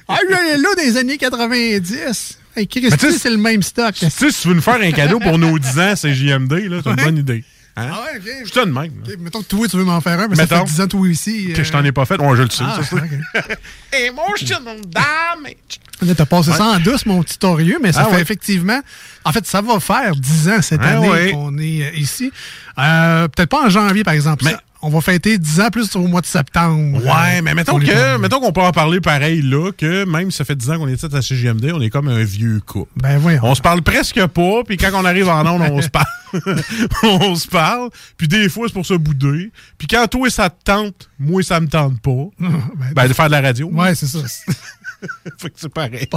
ah, 0.08 0.18
j'allais 0.28 0.58
là 0.58 0.68
des 0.76 0.96
années 0.98 1.16
90. 1.18 2.38
Hey, 2.56 2.66
Christy, 2.66 2.88
Mais 2.90 2.96
tu 2.96 3.10
sais, 3.12 3.18
c'est 3.18 3.30
le 3.30 3.36
même 3.38 3.62
stock. 3.62 3.94
Tu 3.94 4.10
sais, 4.10 4.30
si 4.30 4.42
tu 4.42 4.48
veux 4.48 4.54
nous 4.54 4.60
faire 4.62 4.80
un 4.80 4.92
cadeau 4.92 5.18
pour 5.20 5.38
nos 5.38 5.58
10 5.58 5.78
ans, 5.78 5.94
c'est 5.96 6.14
JMD, 6.14 6.52
là, 6.52 6.80
c'est 6.84 6.90
une 6.90 6.96
bonne 6.96 7.18
idée. 7.18 7.44
Hein? 7.76 7.88
Ah 7.92 8.00
ouais, 8.02 8.18
OK. 8.18 8.46
Je 8.46 8.50
te 8.52 8.60
de 8.60 8.64
même. 8.70 8.92
OK, 9.06 9.14
Mettons 9.20 9.42
que 9.42 9.46
toi, 9.48 9.68
tu 9.68 9.76
veux 9.76 9.84
m'en 9.84 10.00
faire 10.00 10.18
un, 10.20 10.28
mais 10.28 10.36
ça 10.36 10.42
Mettons. 10.42 10.66
fait 10.66 10.72
10 10.72 10.80
ans, 10.82 10.88
toi 10.88 11.08
ici. 11.08 11.52
Que 11.54 11.62
je 11.62 11.68
euh, 11.68 11.72
t'en 11.72 11.84
ai 11.84 11.92
pas 11.92 12.04
fait. 12.04 12.20
Ouais, 12.20 12.36
je 12.36 12.42
le 12.42 12.50
sais. 12.50 12.64
Ah, 12.66 12.80
ça, 12.82 12.88
c'est- 12.88 12.96
ok. 12.96 13.58
Emotion 13.92 14.58
damage. 14.64 15.54
Là, 16.02 16.14
T'as 16.14 16.26
passé 16.26 16.52
ça 16.52 16.64
en 16.64 16.78
douce, 16.80 17.04
mon 17.06 17.22
petit 17.22 17.38
torieux, 17.38 17.78
mais 17.82 17.92
ça 17.92 18.02
Ah 18.02 18.08
fait 18.10 18.16
ouais. 18.16 18.22
effectivement. 18.22 18.80
En 19.24 19.32
fait, 19.32 19.46
ça 19.46 19.60
va 19.60 19.78
faire 19.80 20.16
10 20.16 20.48
ans 20.48 20.62
cette 20.62 20.80
Ah 20.82 20.96
année 20.98 21.08
ouais. 21.08 21.32
qu'on 21.32 21.56
est 21.58 21.82
euh, 21.84 21.96
ici. 21.96 22.32
Euh, 22.78 23.28
Peut-être 23.28 23.50
pas 23.50 23.66
en 23.66 23.68
janvier, 23.68 24.02
par 24.04 24.14
exemple. 24.14 24.44
Mais- 24.44 24.52
Ça, 24.52 24.60
on 24.82 24.88
va 24.88 25.02
fêter 25.02 25.36
10 25.36 25.60
ans 25.60 25.68
plus 25.70 25.94
au 25.94 26.06
mois 26.06 26.22
de 26.22 26.26
septembre. 26.26 27.04
Ouais, 27.04 27.38
Euh, 27.38 27.42
mais 27.44 27.52
mettons 27.54 27.78
que, 27.78 28.16
mettons 28.16 28.40
qu'on 28.40 28.50
peut 28.52 28.62
en 28.62 28.72
parler 28.72 28.98
pareil 29.02 29.42
là, 29.42 29.72
que 29.76 30.06
même 30.06 30.30
si 30.30 30.38
ça 30.38 30.46
fait 30.46 30.56
10 30.56 30.70
ans 30.70 30.78
qu'on 30.78 30.88
est 30.88 31.04
à 31.14 31.20
CGMD, 31.20 31.70
on 31.74 31.82
est 31.82 31.90
comme 31.90 32.08
un 32.08 32.24
vieux 32.24 32.60
couple. 32.64 32.90
Ben 32.96 33.18
voyons. 33.18 33.40
On 33.42 33.54
se 33.54 33.60
parle 33.60 33.82
presque 33.82 34.24
pas, 34.28 34.64
puis 34.66 34.78
quand 34.78 34.88
on 34.94 35.04
arrive 35.04 35.28
en 35.28 35.46
onde, 35.46 35.60
on 35.70 35.82
se 35.82 35.88
parle. 35.90 36.06
on 37.02 37.34
se 37.34 37.46
parle, 37.46 37.90
puis 38.16 38.26
des 38.26 38.48
fois, 38.48 38.68
c'est 38.68 38.72
pour 38.72 38.86
se 38.86 38.94
bouder. 38.94 39.52
Puis 39.76 39.86
quand 39.86 40.06
toi, 40.06 40.30
ça 40.30 40.48
te 40.48 40.64
tente, 40.64 41.10
moi, 41.18 41.42
ça 41.42 41.60
me 41.60 41.68
tente 41.68 42.00
pas. 42.00 42.10
ben, 42.40 42.50
Ben, 42.94 43.06
de 43.08 43.12
faire 43.12 43.26
de 43.26 43.32
la 43.32 43.42
radio. 43.42 43.68
Ouais, 43.70 43.94
c'est 43.94 44.06
ça. 44.06 44.20
fait 45.38 45.50
que 45.50 45.56
c'est 45.56 45.68
pareil. 45.68 46.08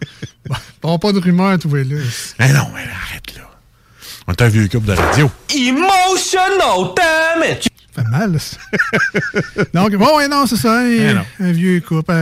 Bon, 0.82 0.98
pas 0.98 1.12
de 1.12 1.18
rumeur, 1.20 1.58
tout 1.58 1.76
est 1.76 1.84
là. 1.84 1.96
Mais 2.38 2.52
non, 2.52 2.66
mais 2.74 2.80
arrête 2.82 3.36
là. 3.36 3.42
On 4.26 4.32
est 4.32 4.42
un 4.42 4.48
vieux 4.48 4.66
couple 4.68 4.86
de 4.86 4.92
radio. 4.92 5.30
Emotional 5.54 6.94
damage. 6.96 7.64
Ça 7.94 8.02
fait 8.02 8.08
mal, 8.10 8.32
là, 8.32 8.38
ça. 8.38 8.56
Donc, 9.74 9.94
bon, 9.96 10.16
ouais, 10.16 10.28
non, 10.28 10.46
c'est 10.46 10.56
ça. 10.56 10.78
Un, 10.78 10.86
Eh 10.90 11.12
non. 11.14 11.24
un 11.40 11.52
vieux 11.52 11.80
couple. 11.80 12.12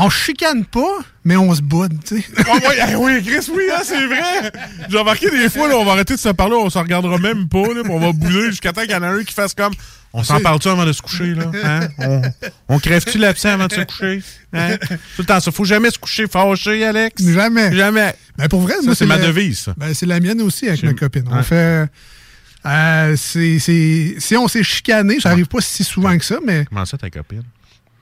On, 0.00 0.10
chicane 0.10 0.64
pas, 0.64 0.98
mais 1.24 1.36
on 1.36 1.54
se 1.54 1.62
boude, 1.62 1.94
tu 2.04 2.20
sais. 2.20 2.24
Ouais, 2.36 2.94
oui, 2.96 3.22
Chris, 3.24 3.50
oui, 3.54 3.64
hein, 3.72 3.80
c'est 3.84 4.06
vrai. 4.06 4.52
J'ai 4.88 4.98
remarqué 4.98 5.30
des 5.30 5.48
fois, 5.50 5.68
là, 5.68 5.76
on 5.76 5.84
va 5.84 5.92
arrêter 5.92 6.14
de 6.14 6.18
se 6.20 6.28
parler, 6.30 6.54
on 6.56 6.70
s'en 6.70 6.82
regardera 6.82 7.18
même 7.18 7.48
pas, 7.48 7.62
là, 7.74 7.82
on 7.88 7.98
va 8.00 8.12
bouler 8.12 8.46
jusqu'à 8.50 8.72
temps 8.72 8.82
qu'il 8.82 8.90
y 8.90 8.94
en 8.94 9.02
a 9.02 9.08
un 9.08 9.24
qui 9.24 9.34
fasse 9.34 9.54
comme. 9.54 9.72
On 10.14 10.24
s'en 10.24 10.40
parle-tu 10.40 10.68
avant 10.68 10.86
de 10.86 10.92
se 10.92 11.02
coucher, 11.02 11.34
là? 11.34 11.50
Hein? 11.64 11.88
On, 11.98 12.22
on 12.68 12.78
crève-tu 12.78 13.18
l'absent 13.18 13.50
avant 13.50 13.66
de 13.66 13.74
se 13.74 13.80
coucher? 13.82 14.22
Hein? 14.54 14.76
Tout 15.16 15.20
le 15.22 15.24
temps, 15.26 15.38
ça. 15.38 15.52
Faut 15.52 15.64
jamais 15.66 15.90
se 15.90 15.98
coucher 15.98 16.26
fâché, 16.26 16.82
Alex. 16.82 17.22
Jamais. 17.22 17.76
Jamais. 17.76 18.14
Ben, 18.38 18.48
pour 18.48 18.60
vrai, 18.62 18.74
Ça, 18.82 18.94
c'est 18.94 19.04
ma 19.04 19.18
la- 19.18 19.26
devise, 19.26 19.58
ça. 19.58 19.74
Ben, 19.76 19.92
c'est 19.92 20.06
la 20.06 20.18
mienne 20.18 20.40
aussi 20.40 20.66
avec 20.66 20.82
ma 20.82 20.94
copine. 20.94 21.24
On 21.30 21.42
fait. 21.42 21.86
euh, 22.66 23.16
c'est, 23.16 23.58
c'est- 23.58 24.14
si 24.18 24.36
on 24.36 24.48
s'est 24.48 24.62
chicané, 24.64 25.20
ça 25.20 25.30
arrive 25.30 25.46
pas 25.46 25.60
si 25.60 25.84
souvent 25.84 26.16
que 26.16 26.24
ça, 26.24 26.38
mais 26.44 26.64
Comment 26.68 26.86
ça, 26.86 26.96
ta 26.96 27.10
copine? 27.10 27.42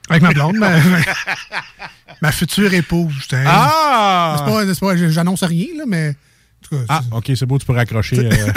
Avec 0.09 0.23
ma 0.23 0.33
blonde, 0.33 0.57
ma, 0.57 0.71
ma 2.23 2.33
future 2.33 2.73
épouse. 2.75 3.15
Ah! 3.33 4.37
C'est 4.39 4.81
pas, 4.81 4.95
pas- 4.95 4.97
j'annonce 5.11 5.43
rien, 5.45 5.67
là, 5.77 5.85
mais. 5.87 6.11
en 6.11 6.13
tout 6.69 6.77
cas, 6.77 6.83
Ah, 6.89 7.01
ok, 7.13 7.33
c'est 7.35 7.47
beau, 7.47 7.59
tu 7.59 7.67
peux 7.67 7.73
raccrocher. 7.75 8.17
euh. 8.33 8.53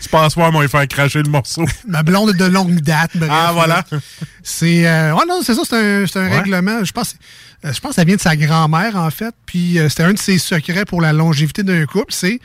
tu 0.00 0.08
penses 0.10 0.34
pas, 0.34 0.50
moi, 0.50 0.66
faire 0.68 0.86
cracher 0.88 1.22
le 1.22 1.30
morceau. 1.30 1.64
Ma 1.88 2.02
blonde 2.02 2.32
de 2.32 2.44
longue 2.44 2.80
date. 2.80 3.10
bref, 3.16 3.30
Ah, 3.32 3.50
voilà. 3.52 3.84
là. 3.90 3.98
C'est. 4.42 4.86
euh, 4.86 5.14
ouais, 5.14 5.24
non, 5.28 5.40
c'est 5.42 5.54
ça, 5.54 5.62
c'est 5.64 5.76
un, 5.76 6.04
un 6.04 6.28
Ouais. 6.28 6.36
règlement. 6.38 6.84
Je 6.84 6.92
pense, 6.92 7.16
euh, 7.64 7.72
je 7.72 7.80
pense 7.80 7.90
que 7.90 7.94
ça 7.96 8.04
vient 8.04 8.16
de 8.16 8.20
sa 8.20 8.36
grand-mère, 8.36 8.96
en 8.96 9.10
fait. 9.10 9.34
Puis 9.46 9.78
euh, 9.78 9.88
c'était 9.88 10.04
un 10.04 10.12
de 10.12 10.18
ses 10.18 10.38
secrets 10.38 10.84
pour 10.84 11.00
la 11.00 11.12
longévité 11.12 11.62
d'un 11.62 11.84
couple. 11.86 12.12
C'est, 12.12 12.38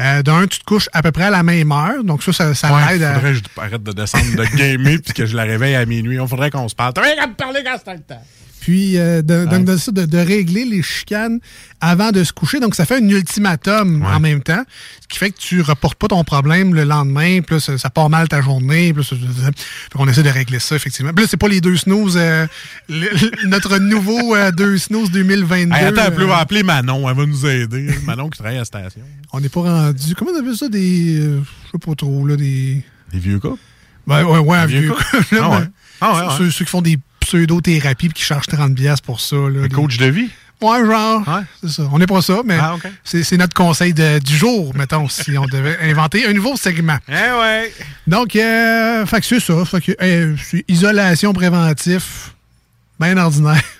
euh, 0.00 0.22
d'un, 0.22 0.46
tu 0.46 0.58
te 0.60 0.64
couches 0.64 0.88
à 0.92 1.02
peu 1.02 1.10
près 1.12 1.24
à 1.24 1.30
la 1.30 1.42
même 1.42 1.72
heure. 1.72 2.04
Donc, 2.04 2.22
ça, 2.22 2.32
ça, 2.32 2.54
ça 2.54 2.72
Ouais, 2.74 2.92
l'aide 2.92 3.02
à. 3.02 3.14
faudrait 3.14 3.32
que 3.32 3.38
je 3.38 3.60
arrête 3.60 3.82
de 3.82 3.92
descendre 3.92 4.36
de 4.36 4.56
gamer 4.56 4.98
puis 5.04 5.12
que 5.14 5.26
je 5.26 5.36
la 5.36 5.42
réveille 5.44 5.74
à 5.74 5.84
minuit. 5.84 6.18
On 6.20 6.28
faudrait 6.28 6.50
qu'on 6.50 6.68
se 6.68 6.74
parle. 6.74 6.92
T'as 6.92 7.02
rien 7.02 7.22
à 7.22 7.26
me 7.26 7.34
parler 7.34 7.62
quand 7.64 7.76
c'est 7.84 7.92
le 7.94 8.00
temps. 8.00 8.22
Puis, 8.62 8.96
euh, 8.96 9.22
de, 9.22 9.44
donc, 9.44 9.64
de, 9.64 9.76
ça, 9.76 9.90
de, 9.90 10.04
de 10.06 10.18
régler 10.18 10.64
les 10.64 10.82
chicanes 10.82 11.40
avant 11.80 12.12
de 12.12 12.22
se 12.22 12.32
coucher. 12.32 12.60
Donc, 12.60 12.76
ça 12.76 12.86
fait 12.86 12.98
un 13.02 13.08
ultimatum 13.08 14.04
en 14.04 14.20
même 14.20 14.40
temps, 14.40 14.62
ce 15.00 15.08
qui 15.08 15.18
fait 15.18 15.30
que 15.32 15.38
tu 15.38 15.60
reportes 15.62 15.96
pas 15.98 16.06
ton 16.06 16.22
problème 16.22 16.72
le 16.72 16.84
lendemain. 16.84 17.40
Puis 17.40 17.56
là, 17.56 17.60
ça, 17.60 17.76
ça 17.76 17.90
part 17.90 18.08
mal 18.08 18.28
ta 18.28 18.40
journée. 18.40 18.92
Puis 18.94 19.02
là, 19.10 19.50
qu'on 19.92 20.06
essaie 20.06 20.22
de 20.22 20.28
régler 20.28 20.60
ça, 20.60 20.76
effectivement. 20.76 21.12
Puis 21.12 21.24
là, 21.24 21.28
c'est 21.28 21.36
pas 21.36 21.48
les 21.48 21.60
deux 21.60 21.76
snooze, 21.76 22.14
euh, 22.16 22.46
le- 22.88 23.48
notre 23.48 23.78
nouveau 23.78 24.36
euh, 24.36 24.52
deux 24.52 24.78
snooze 24.78 25.10
2022. 25.10 25.74
Hey, 25.74 25.86
attends 25.86 26.12
on 26.16 26.26
va 26.28 26.36
appeler 26.38 26.62
Manon. 26.62 27.08
Elle 27.10 27.16
va 27.16 27.26
nous 27.26 27.44
aider. 27.46 27.88
Manon 28.06 28.30
qui 28.30 28.38
travaille 28.38 28.56
à 28.56 28.60
la 28.60 28.64
station. 28.64 29.00
on 29.32 29.40
n'est 29.40 29.48
pas 29.48 29.62
rendu. 29.62 30.14
Comment 30.14 30.30
on 30.36 30.40
appelle 30.40 30.56
ça? 30.56 30.68
Des. 30.68 31.16
je 31.16 31.40
sais 31.72 31.78
pas 31.84 31.94
trop, 31.96 32.24
là, 32.28 32.36
des. 32.36 32.80
Les 33.12 33.18
vieux 33.18 33.40
couples. 33.40 33.60
Ouais, 34.06 34.22
ouais, 34.22 34.38
ouais, 34.38 34.56
un 34.56 34.66
Vieux 34.66 34.80
vieux 34.82 34.90
couple? 34.92 35.04
Ah 35.40 35.48
ouais. 35.50 35.58
mais 35.60 35.66
Ah 36.00 36.12
ouais, 36.14 36.28
ouais. 36.44 36.50
Ceux 36.52 36.64
qui 36.64 36.70
font 36.70 36.80
des 36.82 36.98
pseudo-thérapies 37.24 38.08
puis 38.08 38.14
qui 38.14 38.22
chargent 38.24 38.46
30$ 38.48 38.74
piastres 38.74 39.04
pour 39.04 39.20
ça. 39.20 39.36
Là, 39.36 39.62
des- 39.62 39.68
coach 39.74 39.96
de 39.98 40.06
vie? 40.06 40.28
Ouais, 40.60 40.84
genre. 40.86 41.26
Ouais. 41.26 41.42
C'est 41.60 41.70
ça. 41.70 41.88
On 41.92 41.98
n'est 41.98 42.06
pas 42.06 42.22
ça, 42.22 42.40
mais 42.44 42.56
Ah, 42.60 42.76
c'est 43.02 43.36
notre 43.36 43.54
conseil 43.54 43.92
de- 43.94 44.20
du 44.20 44.36
jour, 44.36 44.72
mettons, 44.76 45.08
si 45.08 45.36
on 45.36 45.46
devait 45.46 45.76
inventer 45.90 46.24
un 46.26 46.32
nouveau 46.32 46.56
segment. 46.56 46.98
Eh 47.08 47.12
ouais. 47.12 47.72
Donc, 48.06 48.36
euh, 48.36 49.04
fait 49.06 49.20
que 49.20 49.26
c'est 49.26 49.40
ça. 49.40 49.64
Fait 49.64 49.80
que, 49.80 49.92
euh, 50.00 50.36
isolation 50.68 51.32
préventif, 51.32 52.34
bien 53.00 53.16
ordinaire. 53.16 53.60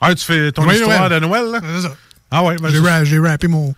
Ah, 0.00 0.14
tu 0.14 0.24
fais 0.24 0.52
ton 0.52 0.64
Oui, 0.64 0.74
histoire 0.76 1.10
de 1.10 1.18
Noël, 1.18 1.44
là? 1.50 1.58
C'est 1.74 1.82
ça. 1.88 1.96
Ah 2.30 2.44
ouais, 2.44 2.54
ben, 2.62 2.68
J'ai 3.04 3.18
rappé 3.18 3.48
mon, 3.48 3.74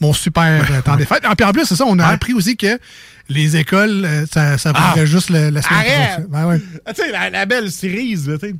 mon 0.00 0.12
super 0.12 0.64
euh, 0.70 0.80
temps 0.80 0.94
des 0.94 1.06
fêtes. 1.06 1.24
Ah, 1.24 1.34
puis 1.34 1.44
en 1.44 1.50
plus, 1.50 1.64
c'est 1.64 1.74
ça, 1.74 1.82
on 1.88 1.98
a 1.98 2.06
Ouais. 2.06 2.14
appris 2.14 2.34
aussi 2.34 2.56
que 2.56 2.78
les 3.28 3.56
écoles, 3.56 4.04
euh, 4.04 4.24
ça, 4.32 4.56
ça 4.58 4.72
Ah. 4.74 5.04
juste 5.04 5.30
le- 5.30 5.50
la 5.50 5.62
semaine 5.62 5.82
prochaine. 5.84 6.26
Ben 6.28 6.46
ouais. 6.46 6.60
Ah, 6.84 6.92
tu 6.94 7.02
sais, 7.02 7.10
la, 7.12 7.30
la 7.30 7.46
belle 7.46 7.70
cerise, 7.72 8.30
tu 8.40 8.46
sais. 8.48 8.54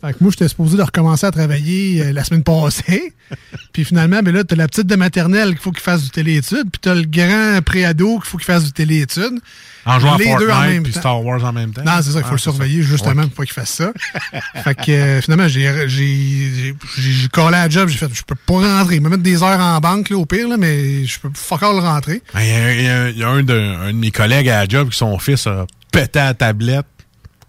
Fait 0.00 0.12
que 0.12 0.18
moi, 0.20 0.30
j'étais 0.30 0.48
supposé 0.48 0.76
de 0.76 0.82
recommencer 0.82 1.26
à 1.26 1.30
travailler 1.30 2.02
euh, 2.02 2.12
la 2.12 2.24
semaine 2.24 2.42
passée. 2.42 3.12
puis 3.72 3.84
finalement, 3.84 4.20
ben 4.22 4.34
là, 4.34 4.44
t'as 4.44 4.56
la 4.56 4.68
petite 4.68 4.86
de 4.86 4.96
maternelle 4.96 5.50
qu'il 5.50 5.58
faut 5.58 5.72
qu'il 5.72 5.82
fasse 5.82 6.02
du 6.04 6.10
téléétude, 6.10 6.70
puis 6.70 6.80
t'as 6.80 6.94
le 6.94 7.04
grand 7.06 7.60
préado 7.64 8.18
qu'il 8.20 8.28
faut 8.30 8.38
qu'il 8.38 8.46
fasse 8.46 8.64
du 8.64 8.72
téléétude. 8.72 9.40
En 9.86 10.00
jouant 10.00 10.16
Les 10.16 10.24
deux 10.24 10.30
en 10.32 10.38
Fortnite 10.54 10.70
même 10.72 10.82
puis 10.82 10.92
temps. 10.92 11.00
Star 11.00 11.24
Wars 11.24 11.44
en 11.44 11.52
même 11.52 11.72
temps. 11.72 11.82
Non, 11.84 11.92
c'est 12.02 12.10
ça, 12.12 12.18
il 12.18 12.22
faut 12.22 12.28
Ah, 12.28 12.32
le 12.32 12.38
ça. 12.38 12.42
surveiller 12.44 12.82
justement 12.82 13.22
Ouais. 13.22 13.28
pour 13.28 13.34
pas 13.36 13.44
qu'il 13.44 13.52
fasse 13.52 13.70
ça. 13.70 13.92
fait 14.62 14.74
que 14.74 14.90
euh, 14.92 15.20
finalement, 15.20 15.48
j'ai 15.48 15.88
j'ai- 15.88 16.74
j'ai- 16.98 17.12
j'ai 17.12 17.28
collé 17.28 17.56
à 17.56 17.64
la 17.64 17.68
job, 17.68 17.88
j'ai 17.88 17.98
fait, 17.98 18.08
je 18.12 18.22
peux 18.22 18.34
pas 18.34 18.78
rentrer. 18.78 19.00
me 19.00 19.08
mettre 19.10 19.22
des 19.22 19.42
heures 19.42 19.60
en 19.60 19.78
banque, 19.80 20.08
là, 20.10 20.16
au 20.16 20.24
pire, 20.26 20.48
là, 20.48 20.56
mais 20.56 21.04
je 21.04 21.18
peux 21.20 21.30
pas 21.30 21.54
encore 21.56 21.72
le 21.74 21.80
rentrer. 21.80 22.22
Il 22.34 22.46
y 22.46 22.50
a, 22.52 22.72
il 22.74 22.82
y 22.84 22.88
a- 22.88 23.08
il 23.10 23.18
y 23.18 23.22
a 23.24 23.28
un, 23.28 23.42
de, 23.42 23.54
un 23.54 23.88
de 23.92 23.98
mes 23.98 24.10
collègues 24.10 24.48
à 24.48 24.60
la 24.62 24.68
job 24.68 24.88
qui 24.90 24.96
son 24.98 25.18
fils 25.18 25.46
a 25.46 25.66
pété 25.92 26.18
à 26.20 26.24
la 26.26 26.34
tablette. 26.34 26.86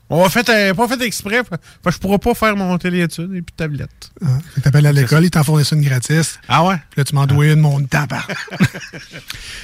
On 0.08 0.24
a 0.24 0.30
fait, 0.30 0.48
euh, 0.50 0.74
pas 0.76 0.88
fait 0.88 1.02
exprès. 1.02 1.42
Fait 1.44 1.92
je 1.92 1.98
pourrais 1.98 2.20
pas 2.20 2.36
faire 2.36 2.56
mon 2.56 2.78
téléétude 2.78 3.32
et 3.34 3.42
puis 3.42 3.56
tablette. 3.58 3.90
Ah, 4.24 4.28
fait 4.54 4.60
que 4.62 4.66
t'appelles 4.66 4.86
à 4.86 4.92
l'école, 4.92 5.24
ils 5.26 5.32
t'en 5.32 5.44
fournissent 5.44 5.72
une 5.72 5.82
gratis. 5.82 6.40
Ah 6.48 6.64
ouais? 6.64 6.76
Puis 6.92 7.00
là, 7.00 7.04
tu 7.06 7.16
m'en 7.16 7.26
dois 7.26 7.48
une, 7.48 7.60
mon 7.60 7.82
tabac. 7.84 8.22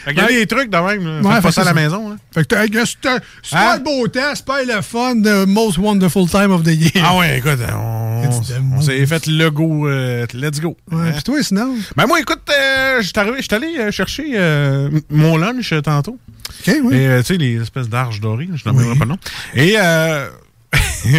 Fait 0.03 0.13
qu'il 0.15 0.23
y 0.23 0.25
a 0.25 0.27
des 0.29 0.47
trucs 0.47 0.69
de 0.71 0.77
même. 0.77 1.23
Ouais, 1.25 1.35
fait 1.35 1.41
pas 1.41 1.51
ça 1.51 1.61
à 1.61 1.65
la 1.65 1.73
maison. 1.75 2.09
Là. 2.09 2.15
Fait 2.33 2.43
que 2.47 2.55
c'est 2.55 2.97
c'est 3.43 3.55
Hein? 3.55 3.59
pas 3.65 3.77
le 3.77 3.83
beau 3.83 4.07
temps, 4.07 4.31
c'est 4.33 4.45
pas 4.45 4.63
le 4.63 4.81
fun, 4.81 5.15
the 5.21 5.45
most 5.47 5.77
wonderful 5.77 6.27
time 6.27 6.51
of 6.51 6.63
the 6.63 6.69
year. 6.73 7.03
Ah 7.05 7.17
ouais, 7.17 7.37
écoute, 7.37 7.59
on, 7.75 8.81
s'est 8.81 9.05
fait 9.05 9.27
le 9.27 9.49
go. 9.51 9.87
euh, 9.87 10.25
let's 10.33 10.59
go. 10.59 10.75
Ouais, 10.91 11.09
Hein? 11.09 11.11
puis 11.13 11.23
toi, 11.23 11.43
sinon? 11.43 11.75
Ben 11.95 12.07
moi, 12.07 12.19
écoute, 12.19 12.41
euh, 12.49 13.01
arrivé- 13.15 13.41
j'étais 13.41 13.55
allé 13.55 13.77
euh, 13.77 13.91
chercher 13.91 14.89
mon 15.11 15.37
lunch 15.37 15.73
tantôt. 15.83 16.17
OK, 16.67 16.75
oui. 16.83 16.95
Et 16.95 17.07
euh, 17.07 17.19
tu 17.21 17.25
sais, 17.27 17.37
les 17.37 17.61
espèces 17.61 17.89
d'arches 17.89 18.19
dorées, 18.19 18.49
je 18.53 18.67
n'en 18.69 18.75
Oui. 18.75 18.97
pas 18.97 19.05
le 19.05 19.09
nom. 19.11 19.17
Et 19.55 19.75
euh, 19.77 20.29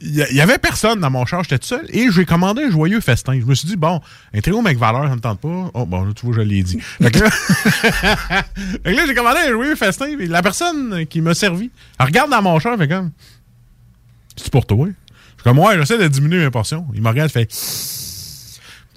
il 0.00 0.14
y, 0.14 0.22
a- 0.22 0.28
il 0.30 0.36
y 0.36 0.40
avait 0.40 0.58
personne 0.58 1.00
dans 1.00 1.10
mon 1.10 1.24
char, 1.24 1.42
j'étais 1.42 1.58
tout 1.58 1.66
seul. 1.66 1.86
Et 1.88 2.10
j'ai 2.10 2.24
commandé 2.26 2.64
un 2.64 2.70
joyeux 2.70 3.00
festin. 3.00 3.38
Je 3.40 3.44
me 3.46 3.54
suis 3.54 3.66
dit, 3.68 3.76
bon, 3.76 4.00
un 4.34 4.40
trio 4.40 4.58
avec 4.60 4.78
valeur, 4.78 5.08
ça 5.08 5.14
me 5.16 5.20
tente 5.20 5.40
pas. 5.40 5.70
Oh, 5.74 5.86
bon, 5.86 6.04
là, 6.04 6.12
tu 6.14 6.26
vois, 6.26 6.34
je 6.36 6.40
l'ai 6.42 6.62
dit. 6.62 6.78
Fait 7.00 7.10
que 7.10 7.20
là, 7.20 9.02
j'ai 9.06 9.14
commandé 9.14 9.38
un 9.46 9.50
joyeux 9.52 9.74
festin. 9.76 10.06
Et 10.18 10.26
la 10.26 10.42
personne 10.42 11.06
qui 11.06 11.20
m'a 11.20 11.34
servi, 11.34 11.70
elle 11.98 12.06
regarde 12.06 12.30
dans 12.30 12.42
mon 12.42 12.58
char, 12.58 12.76
fait 12.76 12.88
comme, 12.88 13.10
c'est 14.36 14.50
pour 14.50 14.66
toi. 14.66 14.86
Je 14.86 14.92
suis 14.92 15.42
comme, 15.44 15.58
ouais, 15.58 15.76
j'essaie 15.78 15.98
de 15.98 16.08
diminuer 16.08 16.44
mes 16.44 16.50
portions. 16.50 16.86
Il 16.94 17.00
me 17.02 17.08
regarde, 17.08 17.30
il 17.30 17.32
fait, 17.32 17.48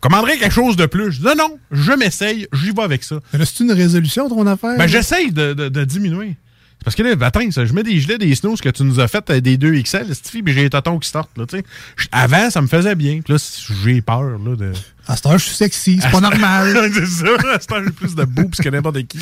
commanderais 0.02 0.38
quelque 0.38 0.54
chose 0.54 0.76
de 0.76 0.86
plus. 0.86 1.12
Je 1.14 1.18
dis, 1.20 1.26
non, 1.26 1.36
non, 1.38 1.60
je 1.72 1.92
m'essaye, 1.94 2.48
j'y 2.54 2.72
vais 2.72 2.82
avec 2.84 3.04
ça. 3.04 3.20
C'est 3.34 3.60
une 3.64 3.72
résolution, 3.72 4.30
ton 4.30 4.46
affaire? 4.48 4.78
Ben, 4.78 4.88
j'essaye 4.88 5.32
de, 5.32 5.54
de- 5.54 5.70
de 5.70 5.84
diminuer. 5.86 6.36
C'est 6.80 6.86
parce 6.86 6.96
que 6.96 7.04
là, 7.04 7.14
attends, 7.28 7.52
ça, 7.52 7.66
je 7.66 7.74
mets 7.74 7.84
des 7.84 8.00
gilets, 8.00 8.18
des 8.18 8.34
snows 8.36 8.56
que 8.56 8.70
tu 8.70 8.84
nous 8.84 9.02
as 9.02 9.10
fait 9.10 9.30
euh, 9.32 9.42
des 9.42 9.58
2 9.58 9.82
XL, 9.82 10.16
Stevie, 10.16 10.42
puis 10.44 10.54
j'ai 10.54 10.62
les 10.64 10.70
totons 10.70 10.98
qui 10.98 11.10
sortent, 11.10 11.38
là, 11.38 11.46
tu 11.46 11.58
sais. 11.58 11.64
J- 11.98 12.08
Avant, 12.14 12.50
ça 12.50 12.62
me 12.62 12.68
faisait 12.68 12.96
bien. 12.96 13.20
Puis 13.20 13.34
là, 13.34 13.60
j'ai 13.84 14.02
peur, 14.02 14.22
là, 14.40 14.56
de. 14.56 14.72
À 15.06 15.18
cette 15.18 15.26
heure, 15.26 15.38
je 15.40 15.44
suis 15.44 15.56
sexy, 15.56 16.00
c'est 16.02 16.10
pas 16.10 16.22
normal. 16.22 16.90
c'est 16.94 17.06
ça, 17.06 17.26
à 17.54 17.60
cette 17.60 17.72
heure, 17.74 17.84
j'ai 17.84 17.92
plus 17.92 18.16
de 18.16 18.24
boobs 18.24 18.56
que 18.56 18.70
n'importe 18.70 19.04
qui. 19.08 19.20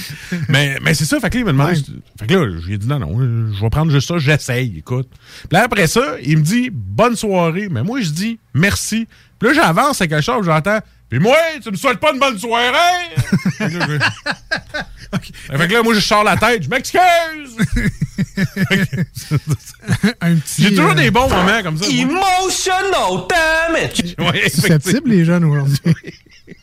Mais, 0.50 0.78
mais 0.84 0.94
c'est 0.94 1.06
ça, 1.06 1.20
fait 1.20 1.32
que 1.32 1.36
là, 1.36 1.40
il 1.40 1.46
me 1.46 1.52
demande. 1.54 1.70
Ouais. 1.70 1.82
Fait 2.20 2.28
que 2.28 2.34
là, 2.36 2.58
j'ai 2.68 2.78
dit 2.78 2.86
non, 2.88 3.00
non, 3.00 3.20
euh, 3.22 3.52
je 3.52 3.60
vais 3.60 3.70
prendre 3.72 3.92
juste 3.92 4.08
ça, 4.08 4.20
j'essaye, 4.20 4.78
écoute. 4.78 5.08
Puis 5.10 5.48
là, 5.58 5.64
après 5.64 5.88
ça, 5.88 6.18
il 6.24 6.38
me 6.38 6.44
dit 6.44 6.70
bonne 6.72 7.16
soirée. 7.16 7.70
Mais 7.72 7.82
moi, 7.82 8.02
je 8.02 8.10
dis 8.12 8.38
merci. 8.54 9.08
Puis 9.39 9.50
là, 9.50 9.53
j'avance 9.53 10.01
à 10.01 10.08
quelque 10.08 10.24
chose, 10.24 10.46
j'entends. 10.46 10.79
Puis 11.10 11.20
moi, 11.20 11.38
tu 11.63 11.72
me 11.72 11.75
souhaites 11.77 12.00
pas 12.00 12.12
une 12.12 12.20
bonne 12.20 12.38
soirée? 12.38 12.74
fait, 13.58 13.70
que 13.70 13.77
là, 13.77 13.86
je- 15.13 15.58
Fait 15.58 15.67
que 15.67 15.74
là, 15.74 15.84
moi, 15.84 15.94
je 15.94 16.00
sors 16.01 16.24
la 16.24 16.36
tête, 16.36 16.63
je 16.63 16.70
m'excuse! 16.70 17.00
un 20.22 20.36
petit. 20.36 20.63
J'ai 20.63 20.70
toujours 20.72 20.91
euh, 20.91 20.96
des 20.96 21.12
bons 21.12 21.29
moments 21.29 21.63
comme 21.63 21.77
ça. 21.77 21.86
moi. 21.89 22.01
Emotional 22.01 23.27
damage. 23.29 24.15
Ouais, 24.17 24.50
susceptibles, 24.50 25.10
les 25.10 25.25
jeunes, 25.25 25.46
aujourd'hui. 25.46 25.79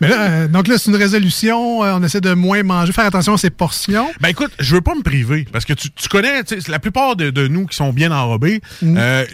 Mais 0.00 0.08
là, 0.08 0.22
euh, 0.22 0.48
donc 0.48 0.66
là, 0.66 0.76
c'est 0.76 0.90
une 0.90 0.96
résolution. 0.96 1.84
euh, 1.84 1.94
on 1.94 2.02
essaie 2.02 2.20
de 2.20 2.34
moins 2.34 2.62
manger, 2.64 2.92
faire 2.92 3.06
attention 3.06 3.34
à 3.34 3.38
ses 3.38 3.50
portions. 3.50 4.10
Ben 4.20 4.28
écoute, 4.28 4.50
je 4.58 4.74
veux 4.74 4.80
pas 4.80 4.94
me 4.94 5.02
priver 5.02 5.46
parce 5.52 5.64
que 5.64 5.72
tu, 5.72 5.90
tu 5.90 6.08
connais, 6.08 6.42
la 6.68 6.78
plupart 6.80 7.14
de, 7.16 7.30
de 7.30 7.46
nous 7.46 7.66
qui 7.66 7.76
sont 7.76 7.92
bien 7.92 8.10
enrobés, 8.10 8.60
Mm. 8.82 8.96
euh, 8.98 9.24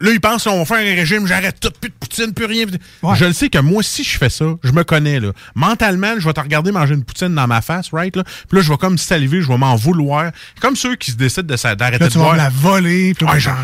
là 0.00 0.10
ils 0.12 0.20
pensent 0.20 0.46
on 0.46 0.58
va 0.58 0.64
faire 0.64 0.78
un 0.78 0.96
régime, 0.96 1.26
j'arrête 1.26 1.58
tout, 1.60 1.70
plus 1.80 1.90
de 1.90 1.94
poutine, 1.94 2.32
plus 2.32 2.46
rien. 2.46 2.66
Je 3.14 3.24
le 3.24 3.32
sais 3.32 3.48
que 3.48 3.58
moi 3.58 3.82
si 3.82 4.04
je 4.04 4.18
fais 4.18 4.30
ça, 4.30 4.46
je 4.62 4.72
me 4.72 4.84
connais 4.84 5.20
là. 5.20 5.32
Mentalement, 5.54 6.14
je 6.18 6.24
vais 6.26 6.32
te 6.32 6.40
regarder 6.40 6.72
manger 6.72 6.94
une 6.94 7.04
poutine 7.04 7.34
dans 7.34 7.46
ma 7.46 7.60
face, 7.60 7.90
right 7.92 8.14
là. 8.16 8.24
Puis 8.24 8.56
là 8.58 8.62
je 8.62 8.70
vais 8.70 8.78
comme 8.78 8.98
saliver, 8.98 9.42
je 9.42 9.48
vais 9.48 9.58
m'en 9.58 9.76
vouloir. 9.76 10.30
Comme 10.60 10.76
ceux 10.76 10.96
qui 10.96 11.10
se 11.10 11.16
décident 11.16 11.54
de 11.54 11.74
d'arrêter 11.74 12.04
de 12.04 12.10
tu 12.10 12.18
vas 12.18 12.24
boire. 12.24 12.36
la 12.36 12.48
voler. 12.48 13.14
puis 13.14 13.26
Ouais, 13.26 13.40
genre. 13.40 13.56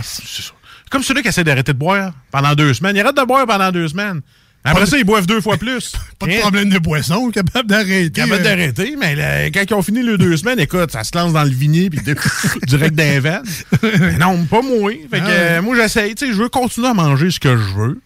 Comme 0.91 1.03
ceux-là 1.03 1.23
qui 1.23 1.29
essaient 1.29 1.45
d'arrêter 1.45 1.73
de 1.73 1.79
boire 1.79 2.13
pendant 2.31 2.55
deux 2.55 2.73
semaines. 2.75 2.95
Ils 2.97 3.01
arrêtent 3.01 3.17
de 3.17 3.25
boire 3.25 3.47
pendant 3.47 3.73
deux 3.73 3.89
semaines. 3.89 4.21
Après 4.67 4.87
ça, 4.87 4.97
ils 4.97 5.05
boivent 5.05 5.27
deux 5.27 5.41
fois 5.43 5.59
plus. 5.59 5.93
pas 6.19 6.27
de 6.27 6.33
Rien. 6.33 6.41
problème 6.41 6.71
de 6.71 6.79
boisson, 6.79 7.31
capable 7.31 7.69
d'arrêter. 7.69 8.11
Capable 8.11 8.41
euh, 8.41 8.45
d'arrêter, 8.45 8.97
mais 8.99 9.15
là, 9.15 9.47
quand 9.51 9.63
ils 9.69 9.75
ont 9.75 9.83
fini 9.83 10.03
les 10.03 10.17
deux 10.17 10.37
semaines, 10.39 10.59
écoute, 10.59 10.91
ça 10.91 11.05
se 11.05 11.17
lance 11.17 11.33
dans 11.35 11.45
le 11.45 11.51
vignier 11.51 11.91
puis 11.91 12.01
direct 12.67 12.95
dans 12.95 13.03
les 13.03 13.21
veines. 13.21 13.43
Mais 13.83 14.17
non, 14.17 14.45
pas 14.47 14.63
moi. 14.63 14.93
Fait 15.11 15.19
que, 15.21 15.25
Ah 15.27 15.29
euh, 15.31 15.63
moi, 15.63 15.77
j'essaye. 15.77 16.15
Tu 16.15 16.27
sais, 16.27 16.33
je 16.33 16.39
veux 16.39 16.49
continuer 16.49 16.89
à 16.89 16.95
manger 16.95 17.31
ce 17.31 17.39
que 17.39 17.57
je 17.57 17.75
veux. 17.75 18.01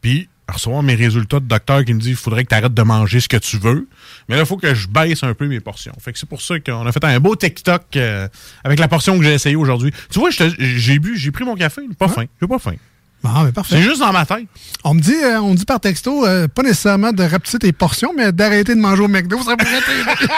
Puis 0.00 0.28
recevoir 0.48 0.82
mes 0.82 0.94
résultats 0.96 1.38
de 1.40 1.44
docteur 1.44 1.84
qui 1.84 1.94
me 1.94 2.00
dit 2.00 2.10
il 2.10 2.16
faudrait 2.16 2.42
que 2.42 2.48
tu 2.48 2.54
arrêtes 2.56 2.74
de 2.74 2.82
manger 2.82 3.20
ce 3.20 3.28
que 3.28 3.36
tu 3.36 3.56
veux. 3.58 3.86
Mais 4.28 4.34
là, 4.36 4.42
il 4.42 4.46
faut 4.46 4.56
que 4.56 4.74
je 4.74 4.88
baisse 4.88 5.22
un 5.22 5.34
peu 5.34 5.46
mes 5.46 5.60
portions. 5.60 5.92
Fait 6.00 6.12
que 6.12 6.18
c'est 6.18 6.28
pour 6.28 6.42
ça 6.42 6.58
qu'on 6.58 6.86
a 6.86 6.90
fait 6.92 7.04
un 7.04 7.20
beau 7.20 7.36
TikTok 7.36 7.82
euh, 7.96 8.26
avec 8.64 8.80
la 8.80 8.88
portion 8.88 9.16
que 9.18 9.24
j'ai 9.24 9.34
essayé 9.34 9.56
aujourd'hui. 9.56 9.92
Tu 10.10 10.18
vois, 10.18 10.30
j'ai 10.58 10.98
bu, 10.98 11.16
j'ai 11.16 11.30
pris 11.30 11.44
mon 11.44 11.54
café, 11.54 11.82
pas 11.98 12.08
faim. 12.08 12.24
J'ai 12.40 12.48
pas 12.48 12.58
faim. 12.58 12.74
Ah, 13.24 13.42
mais 13.44 13.52
parfait. 13.52 13.76
C'est 13.76 13.82
juste 13.82 14.00
dans 14.00 14.12
ma 14.12 14.24
tête. 14.24 14.46
On 14.82 14.94
me 14.94 15.00
dit, 15.00 15.14
euh, 15.14 15.40
on 15.40 15.54
dit 15.54 15.64
par 15.66 15.78
texto, 15.80 16.26
euh, 16.26 16.48
pas 16.48 16.62
nécessairement 16.62 17.12
de 17.12 17.22
rapetisser 17.22 17.58
tes 17.58 17.72
portions, 17.72 18.12
mais 18.16 18.32
d'arrêter 18.32 18.74
de 18.74 18.80
manger 18.80 19.02
au 19.02 19.08
McDo, 19.08 19.38
ça 19.42 19.56
pourrait 19.56 19.82
t'aider. 19.82 20.10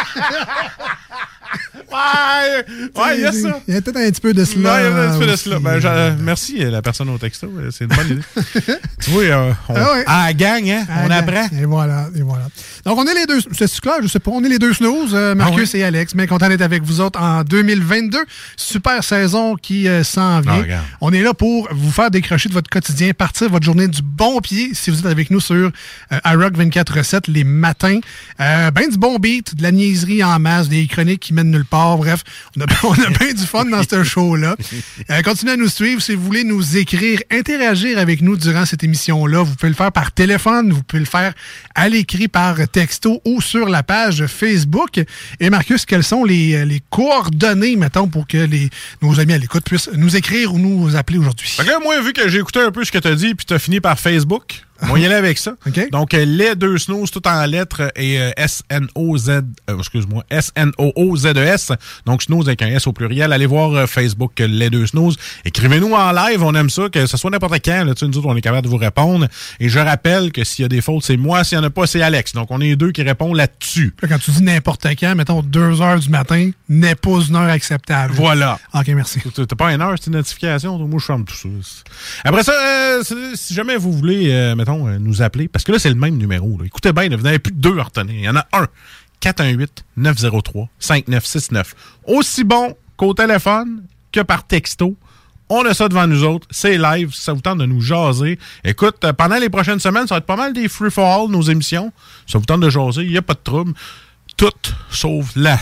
Ouais, 1.92 2.64
ouais, 2.96 3.16
il 3.16 3.20
y 3.20 3.24
a 3.26 3.32
ça. 3.32 3.60
Il 3.68 3.74
y 3.74 3.76
a 3.76 3.82
peut-être 3.82 3.98
un 3.98 4.10
petit 4.10 4.20
peu 4.22 4.32
de 4.32 4.40
Non, 4.40 4.46
cela. 4.46 4.80
il 4.80 4.84
y 4.84 4.86
a 4.86 5.02
un 5.02 5.10
petit 5.10 5.18
peu 5.26 5.30
de 5.30 5.36
cela. 5.36 5.58
Ben, 5.58 6.16
merci 6.20 6.64
euh, 6.64 6.70
la 6.70 6.80
personne 6.80 7.10
au 7.10 7.18
texto. 7.18 7.48
euh, 7.58 7.70
C'est 7.70 7.84
une 7.84 7.90
bonne 7.90 8.06
idée. 8.12 8.22
tu 9.02 9.10
vois, 9.10 9.22
euh, 9.24 9.52
on, 9.68 9.74
Ah 9.76 9.92
ouais. 9.92 10.04
à 10.06 10.26
la 10.28 10.32
gang, 10.32 10.70
hein, 10.70 10.86
Ah, 10.88 11.02
on 11.04 11.10
apprend. 11.10 11.48
Et 11.54 11.66
voilà, 11.66 12.08
et 12.16 12.22
voilà. 12.22 12.44
Donc, 12.86 12.98
on 12.98 13.04
est 13.04 13.14
les 13.14 13.26
deux, 13.26 13.40
c'est 13.52 13.80
clair, 13.80 13.96
je 14.02 14.08
sais 14.08 14.20
pas, 14.20 14.30
on 14.30 14.42
est 14.42 14.48
les 14.48 14.58
deux 14.58 14.72
snooze, 14.72 15.10
euh, 15.12 15.34
Marcus 15.34 15.74
Ah 15.74 15.78
et 15.78 15.84
Alex, 15.84 16.14
mais 16.14 16.26
content 16.26 16.48
d'être 16.48 16.62
avec 16.62 16.82
vous 16.82 17.00
autres 17.02 17.20
en 17.20 17.44
2022. 17.44 18.18
Super 18.56 19.04
saison 19.04 19.56
qui 19.56 19.86
s'en 20.02 20.40
vient. 20.40 20.64
Ah, 20.70 20.80
on 21.02 21.12
est 21.12 21.22
là 21.22 21.34
pour 21.34 21.68
vous 21.72 21.90
faire 21.92 22.10
décrocher 22.10 22.48
de 22.48 22.54
votre 22.54 22.70
quotidien, 22.70 23.12
partir 23.12 23.50
votre 23.50 23.66
journée 23.66 23.88
du 23.88 24.00
bon 24.02 24.40
pied 24.40 24.70
si 24.72 24.90
vous 24.90 25.00
êtes 25.00 25.06
avec 25.06 25.30
nous 25.30 25.40
sur 25.40 25.70
iRock 26.24 26.56
24 26.56 26.96
recettes 26.96 27.28
les 27.28 27.44
matins. 27.44 27.98
Ben 28.38 28.88
du 28.90 28.96
bon 28.96 29.18
beat, 29.18 29.54
de 29.56 29.62
la 29.62 29.72
niaiserie 29.72 30.24
en 30.24 30.38
masse, 30.38 30.68
des 30.70 30.86
chroniques 30.86 31.20
qui 31.20 31.34
nulle 31.50 31.64
part. 31.64 31.98
Bref, 31.98 32.22
on 32.56 32.60
a, 32.60 32.66
on 32.84 32.92
a 32.92 33.10
bien 33.10 33.32
du 33.32 33.46
fun 33.46 33.64
dans 33.64 33.82
ce 33.82 34.04
show-là. 34.12 34.56
Euh, 35.10 35.22
continuez 35.22 35.52
à 35.52 35.56
nous 35.56 35.68
suivre 35.68 36.00
si 36.00 36.14
vous 36.14 36.24
voulez 36.24 36.44
nous 36.44 36.76
écrire, 36.76 37.20
interagir 37.30 37.98
avec 37.98 38.22
nous 38.22 38.36
durant 38.36 38.66
cette 38.66 38.84
émission-là. 38.84 39.42
Vous 39.42 39.54
pouvez 39.54 39.70
le 39.70 39.74
faire 39.74 39.92
par 39.92 40.12
téléphone, 40.12 40.72
vous 40.72 40.82
pouvez 40.82 41.00
le 41.00 41.06
faire 41.06 41.32
à 41.74 41.88
l'écrit 41.88 42.28
par 42.28 42.56
texto 42.68 43.20
ou 43.24 43.40
sur 43.40 43.68
la 43.68 43.82
page 43.82 44.26
Facebook. 44.26 45.00
Et 45.40 45.50
Marcus, 45.50 45.86
quelles 45.86 46.04
sont 46.04 46.24
les, 46.24 46.64
les 46.64 46.80
coordonnées, 46.90 47.76
mettons, 47.76 48.08
pour 48.08 48.26
que 48.26 48.38
les, 48.38 48.70
nos 49.00 49.18
amis 49.20 49.32
à 49.32 49.38
l'écoute 49.38 49.64
puissent 49.64 49.90
nous 49.94 50.16
écrire 50.16 50.54
ou 50.54 50.58
nous 50.58 50.96
appeler 50.96 51.18
aujourd'hui? 51.18 51.56
Moi, 51.82 52.00
vu 52.00 52.12
que 52.12 52.28
j'ai 52.28 52.38
écouté 52.38 52.60
un 52.60 52.70
peu 52.70 52.84
ce 52.84 52.92
que 52.92 52.98
tu 52.98 53.08
as 53.08 53.14
dit, 53.14 53.34
puis 53.34 53.46
tu 53.46 53.54
as 53.54 53.58
fini 53.58 53.80
par 53.80 53.98
Facebook, 53.98 54.64
on 54.90 54.96
y 54.96 55.04
aller 55.06 55.14
avec 55.14 55.38
ça. 55.38 55.54
Donc, 55.92 56.14
euh, 56.14 56.24
les 56.24 56.54
deux 56.54 56.78
snooze, 56.78 57.10
tout 57.10 57.26
en 57.26 57.44
lettres, 57.46 57.92
et 57.96 58.20
euh, 58.20 58.30
S-N-O-Z, 58.36 59.28
euh, 59.28 59.78
excuse-moi, 59.78 60.24
S-N-O-O-Z-E-S. 60.30 61.70
E 61.70 61.74
Donc, 62.06 62.22
snooze 62.22 62.48
avec 62.48 62.62
un 62.62 62.68
S 62.68 62.86
au 62.86 62.92
pluriel. 62.92 63.32
Allez 63.32 63.46
voir 63.46 63.72
euh, 63.72 63.86
Facebook, 63.86 64.32
les 64.38 64.70
deux 64.70 64.86
snooze. 64.86 65.16
Écrivez-nous 65.44 65.92
en 65.92 66.12
live, 66.12 66.42
on 66.42 66.54
aime 66.54 66.70
ça, 66.70 66.88
que 66.88 67.06
ce 67.06 67.16
soit 67.16 67.30
n'importe 67.30 67.54
quand. 67.64 67.84
Là, 67.84 67.94
nous 68.02 68.18
autres, 68.18 68.26
on 68.28 68.36
est 68.36 68.40
capable 68.40 68.64
de 68.64 68.70
vous 68.70 68.76
répondre. 68.76 69.26
Et 69.60 69.68
je 69.68 69.78
rappelle 69.78 70.32
que 70.32 70.44
s'il 70.44 70.62
y 70.62 70.66
a 70.66 70.68
des 70.68 70.80
fautes, 70.80 71.04
c'est 71.04 71.16
moi. 71.16 71.44
S'il 71.44 71.58
n'y 71.58 71.64
en 71.64 71.66
a 71.68 71.70
pas, 71.70 71.86
c'est 71.86 72.02
Alex. 72.02 72.32
Donc, 72.32 72.50
on 72.50 72.60
est 72.60 72.70
les 72.70 72.76
deux 72.76 72.92
qui 72.92 73.02
répondent 73.02 73.36
là-dessus. 73.36 73.94
Là, 74.02 74.08
Quand 74.08 74.18
tu 74.18 74.30
dis 74.30 74.42
n'importe 74.42 74.86
quand, 74.98 75.14
mettons 75.14 75.42
2 75.42 75.80
heures 75.80 75.98
du 75.98 76.08
matin, 76.08 76.50
n'est 76.68 76.94
pas 76.94 77.20
une 77.28 77.36
heure 77.36 77.50
acceptable. 77.50 78.14
Voilà. 78.14 78.58
OK, 78.74 78.88
merci. 78.88 79.20
T'as 79.34 79.46
pas 79.56 79.72
une 79.72 79.80
heure, 79.80 79.94
c'est 79.98 80.06
une 80.06 80.14
notification? 80.14 80.78
Moi, 80.78 80.98
je 81.00 81.04
ferme 81.04 81.24
tout 81.24 81.34
ça. 81.34 81.48
Après 82.24 82.42
ça, 82.42 82.52
euh, 82.52 83.02
si 83.34 83.54
jamais 83.54 83.76
vous 83.76 83.92
voulez, 83.92 84.30
euh, 84.30 84.54
euh, 84.86 84.98
nous 84.98 85.22
appeler, 85.22 85.48
parce 85.48 85.64
que 85.64 85.72
là, 85.72 85.78
c'est 85.78 85.88
le 85.90 85.94
même 85.94 86.16
numéro. 86.16 86.58
là. 86.58 86.64
Écoutez 86.66 86.92
bien, 86.92 87.08
là, 87.08 87.16
vous 87.16 87.22
n'avez 87.22 87.38
plus 87.38 87.52
de 87.52 87.60
deux 87.60 87.78
à 87.78 87.84
retenir. 87.84 88.14
Il 88.14 88.24
y 88.24 88.28
en 88.28 88.36
a 88.36 88.46
un. 88.52 88.66
418-903-5969. 89.22 91.64
Aussi 92.06 92.44
bon 92.44 92.74
qu'au 92.96 93.14
téléphone 93.14 93.84
que 94.10 94.20
par 94.20 94.46
texto. 94.46 94.96
On 95.48 95.64
a 95.66 95.74
ça 95.74 95.88
devant 95.88 96.06
nous 96.06 96.24
autres. 96.24 96.46
C'est 96.50 96.78
live. 96.78 97.12
Ça 97.12 97.32
vous 97.32 97.40
tente 97.40 97.58
de 97.58 97.66
nous 97.66 97.80
jaser. 97.80 98.38
Écoute, 98.64 98.96
euh, 99.04 99.12
pendant 99.12 99.36
les 99.36 99.50
prochaines 99.50 99.80
semaines, 99.80 100.06
ça 100.06 100.14
va 100.14 100.18
être 100.18 100.26
pas 100.26 100.36
mal 100.36 100.52
des 100.54 100.68
free 100.68 100.90
for 100.90 101.04
all, 101.06 101.30
nos 101.30 101.42
émissions. 101.42 101.92
Ça 102.26 102.38
vous 102.38 102.44
tente 102.46 102.60
de 102.60 102.70
jaser. 102.70 103.02
Il 103.02 103.10
n'y 103.10 103.18
a 103.18 103.22
pas 103.22 103.34
de 103.34 103.40
trouble. 103.44 103.72
Tout 104.36 104.50
sauf 104.90 105.30
la 105.36 105.58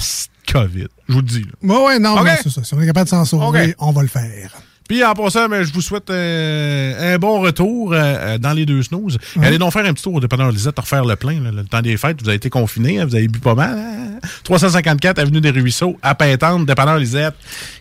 COVID. 0.52 0.86
Je 1.08 1.12
vous 1.12 1.20
le 1.20 1.26
dis. 1.26 1.42
là. 1.42 1.50
Ouais, 1.62 1.86
ouais, 1.86 1.98
non, 1.98 2.16
OK? 2.18 2.24
mais 2.24 2.38
c'est 2.42 2.50
ça. 2.50 2.62
Si 2.62 2.72
on 2.74 2.80
est 2.80 2.86
capable 2.86 3.06
de 3.06 3.10
s'en 3.10 3.24
sauver, 3.24 3.74
on 3.78 3.90
va 3.90 4.02
le 4.02 4.08
faire. 4.08 4.52
Puis 4.90 5.04
en 5.04 5.14
passant, 5.14 5.48
ben, 5.48 5.62
je 5.62 5.72
vous 5.72 5.82
souhaite 5.82 6.10
euh, 6.10 7.14
un 7.14 7.16
bon 7.18 7.40
retour 7.40 7.92
euh, 7.92 7.96
euh, 8.00 8.38
dans 8.38 8.52
les 8.52 8.66
deux 8.66 8.82
snooze. 8.82 9.18
Allez 9.40 9.56
donc 9.56 9.72
faire 9.72 9.84
un 9.86 9.92
petit 9.94 10.02
tour 10.02 10.14
au 10.14 10.20
dépanneur 10.20 10.50
Lisette, 10.50 10.76
refaire 10.76 11.04
le 11.04 11.14
plein. 11.14 11.40
là, 11.40 11.52
le 11.52 11.62
temps 11.62 11.80
des 11.80 11.96
fêtes, 11.96 12.20
vous 12.20 12.28
avez 12.28 12.38
été 12.38 12.50
confinés, 12.50 12.98
hein, 12.98 13.06
vous 13.06 13.14
avez 13.14 13.28
bu 13.28 13.38
pas 13.38 13.54
mal. 13.54 13.78
hein. 13.78 14.18
354 14.42 15.20
Avenue 15.20 15.40
des 15.40 15.50
Ruisseaux, 15.50 15.96
à 16.02 16.16
Pintante, 16.16 16.66
dépanneur 16.66 16.98
Lisette. 16.98 17.34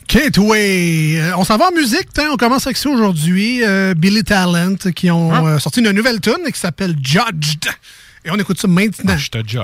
Gateway. 0.08 1.20
Euh, 1.20 1.32
on 1.38 1.44
s'en 1.44 1.58
va 1.58 1.70
en 1.70 1.72
musique. 1.72 2.10
hein. 2.20 2.28
On 2.32 2.38
commence 2.38 2.68
avec 2.68 2.78
ça 2.78 2.90
aujourd'hui. 2.90 3.62
Euh, 3.66 3.96
Billy 3.96 4.24
Talent 4.24 4.76
qui 4.96 5.10
ont 5.10 5.34
Hein? 5.34 5.58
sorti 5.58 5.80
une 5.80 5.90
nouvelle 5.90 6.20
tune 6.22 6.38
qui 6.54 6.60
s'appelle 6.60 6.96
Judged. 7.02 7.66
Et 8.26 8.32
on 8.32 8.36
écoute 8.36 8.60
ça 8.60 8.68
maintenant. 8.68 9.18
Je 9.18 9.30
te 9.30 9.38
judge. 9.48 9.64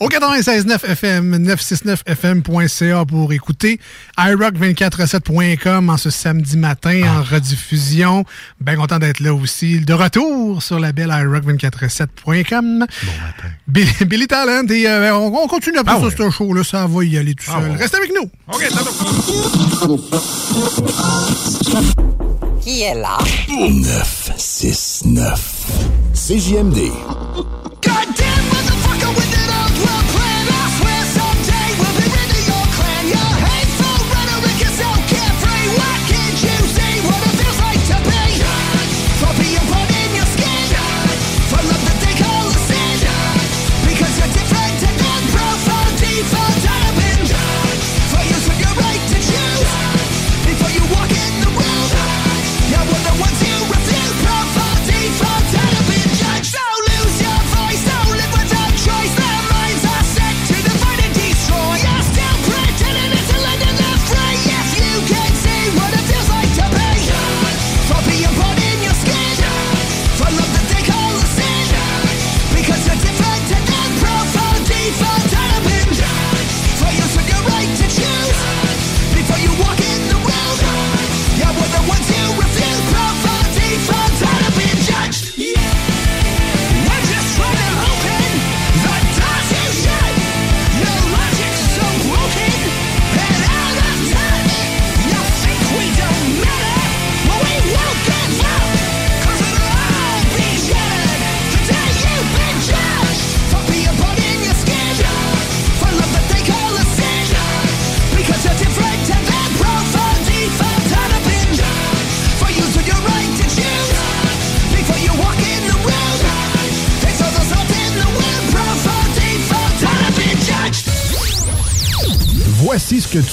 Au 0.00 0.08
96.9 0.08 0.84
FM, 0.84 1.36
969fm.ca 1.46 3.04
pour 3.06 3.32
écouter 3.32 3.80
iRock247.com 4.18 5.88
en 5.90 5.96
ce 5.96 6.10
samedi 6.10 6.56
matin 6.56 7.00
en 7.06 7.22
rediffusion. 7.22 8.24
Bien 8.60 8.76
content 8.76 8.98
d'être 8.98 9.20
là 9.20 9.32
aussi. 9.34 9.80
De 9.80 9.92
retour 9.94 10.62
sur 10.62 10.78
la 10.78 10.92
belle 10.92 11.08
iRock247.com. 11.10 12.86
Billy, 13.66 13.92
Billy 14.06 14.26
Talent 14.26 14.66
et 14.68 14.86
euh, 14.86 15.14
on, 15.16 15.34
on 15.42 15.46
continue 15.48 15.78
après 15.78 15.94
Ah 15.96 16.00
ouais. 16.00 16.10
ce 16.16 16.30
show-là. 16.30 16.64
Ça 16.64 16.86
va 16.86 17.04
y 17.04 17.16
aller 17.18 17.34
tout 17.34 17.44
Ah 17.48 17.60
seul. 17.62 17.70
ouais. 17.70 17.76
Restez 17.76 17.96
avec 17.96 18.10
nous. 18.14 18.30
OK, 18.48 18.62
Qui 22.64 22.80
est 22.80 22.94
là? 22.94 23.18
969. 23.48 25.52
CJMD. 26.14 26.90
Before 27.82 28.02
you 28.02 28.53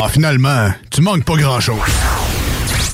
Ah, 0.00 0.08
finalement, 0.08 0.70
tu 0.90 1.00
manques 1.00 1.24
pas 1.24 1.36
grand-chose. 1.36 1.78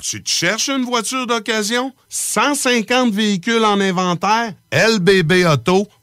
Tu 0.02 0.22
te 0.22 0.28
cherches 0.30 0.68
une 0.68 0.84
voiture 0.84 1.26
d'occasion? 1.26 1.92
150 2.08 3.12
véhicules 3.12 3.64
en 3.64 3.80
inventaire? 3.80 4.52
lbbauto.com 4.72 5.97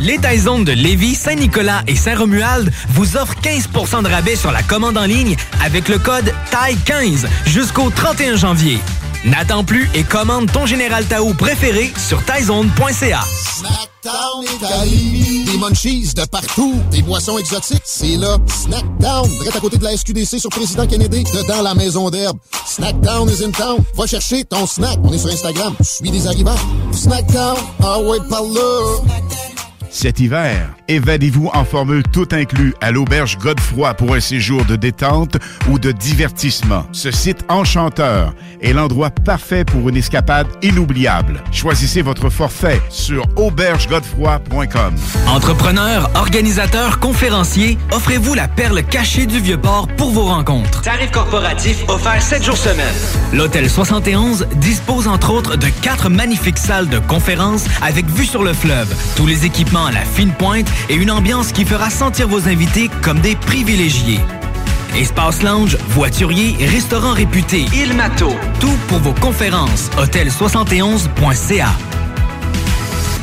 Les 0.00 0.18
Taizones 0.18 0.64
de 0.64 0.72
Lévis, 0.72 1.14
Saint-Nicolas 1.14 1.82
et 1.86 1.94
Saint-Romuald 1.94 2.72
vous 2.90 3.16
offrent 3.18 3.34
15% 3.42 4.02
de 4.02 4.08
rabais 4.08 4.34
sur 4.34 4.50
la 4.50 4.62
commande 4.62 4.96
en 4.96 5.04
ligne 5.04 5.36
avec 5.62 5.88
le 5.88 5.98
code 5.98 6.32
TAI15 6.50 7.26
jusqu'au 7.44 7.90
31 7.90 8.36
janvier. 8.36 8.78
N'attends 9.26 9.62
plus 9.62 9.90
et 9.94 10.02
commande 10.02 10.50
ton 10.50 10.64
Général 10.64 11.04
Tao 11.04 11.34
préféré 11.34 11.92
sur 11.98 12.24
taizone.ca. 12.24 13.20
Snackdown 13.58 14.44
Italie. 14.56 15.44
Des 15.44 15.58
munchies 15.58 16.14
de 16.14 16.24
partout. 16.24 16.74
Des 16.90 17.02
boissons 17.02 17.36
exotiques. 17.36 17.82
C'est 17.84 18.16
là. 18.16 18.38
Snackdown. 18.46 19.28
Direct 19.28 19.56
à 19.56 19.60
côté 19.60 19.76
de 19.76 19.84
la 19.84 19.94
SQDC 19.94 20.38
sur 20.38 20.48
Président 20.48 20.86
Kennedy. 20.86 21.24
Dedans 21.24 21.60
la 21.60 21.74
maison 21.74 22.08
d'herbe. 22.08 22.38
Snackdown 22.64 23.28
is 23.28 23.44
in 23.44 23.50
town. 23.50 23.76
Va 23.94 24.06
chercher 24.06 24.44
ton 24.44 24.66
snack. 24.66 24.98
On 25.04 25.12
est 25.12 25.18
sur 25.18 25.28
Instagram. 25.28 25.74
Suis 25.82 26.10
des 26.10 26.26
arrivants. 26.26 26.56
Snackdown. 26.92 27.58
Ah 27.82 27.98
ouais, 27.98 28.18
par 28.30 28.42
là. 28.44 29.59
Cet 29.92 30.20
hiver, 30.20 30.76
évadez-vous 30.90 31.50
en 31.54 31.64
formule 31.64 32.02
tout 32.02 32.26
inclus 32.32 32.74
à 32.80 32.90
l'auberge 32.90 33.38
Godefroy 33.38 33.94
pour 33.94 34.14
un 34.14 34.20
séjour 34.20 34.64
de 34.64 34.74
détente 34.74 35.36
ou 35.68 35.78
de 35.78 35.92
divertissement. 35.92 36.84
Ce 36.92 37.12
site 37.12 37.44
enchanteur 37.48 38.34
est 38.60 38.72
l'endroit 38.72 39.10
parfait 39.10 39.64
pour 39.64 39.88
une 39.88 39.96
escapade 39.96 40.48
inoubliable. 40.62 41.42
Choisissez 41.52 42.02
votre 42.02 42.28
forfait 42.28 42.80
sur 42.88 43.24
aubergegodefroy.com. 43.36 44.94
Entrepreneurs, 45.28 46.10
organisateurs, 46.16 46.98
conférenciers, 46.98 47.78
offrez-vous 47.92 48.34
la 48.34 48.48
perle 48.48 48.82
cachée 48.82 49.26
du 49.26 49.38
Vieux-Port 49.38 49.86
pour 49.96 50.10
vos 50.10 50.24
rencontres. 50.24 50.82
Tarif 50.82 51.12
corporatif 51.12 51.84
offert 51.88 52.20
7 52.20 52.42
jours 52.42 52.56
semaine. 52.56 52.94
L'Hôtel 53.32 53.70
71 53.70 54.46
dispose 54.56 55.06
entre 55.06 55.30
autres 55.30 55.56
de 55.56 55.68
quatre 55.82 56.10
magnifiques 56.10 56.58
salles 56.58 56.88
de 56.88 56.98
conférences 56.98 57.66
avec 57.80 58.06
vue 58.06 58.26
sur 58.26 58.42
le 58.42 58.52
fleuve, 58.52 58.92
tous 59.14 59.26
les 59.26 59.46
équipements 59.46 59.86
à 59.86 59.92
la 59.92 60.04
fine 60.04 60.32
pointe 60.32 60.68
et 60.88 60.94
une 60.94 61.10
ambiance 61.10 61.52
qui 61.52 61.64
fera 61.64 61.90
sentir 61.90 62.28
vos 62.28 62.48
invités 62.48 62.90
comme 63.02 63.20
des 63.20 63.36
privilégiés. 63.36 64.20
Espace 64.96 65.42
lounge, 65.42 65.76
voiturier, 65.88 66.56
restaurant 66.66 67.12
réputé, 67.12 67.66
Il 67.74 67.94
Mato. 67.94 68.30
Tout 68.60 68.76
pour 68.88 68.98
vos 68.98 69.12
conférences. 69.12 69.90
Hôtel71.ca. 69.98 71.99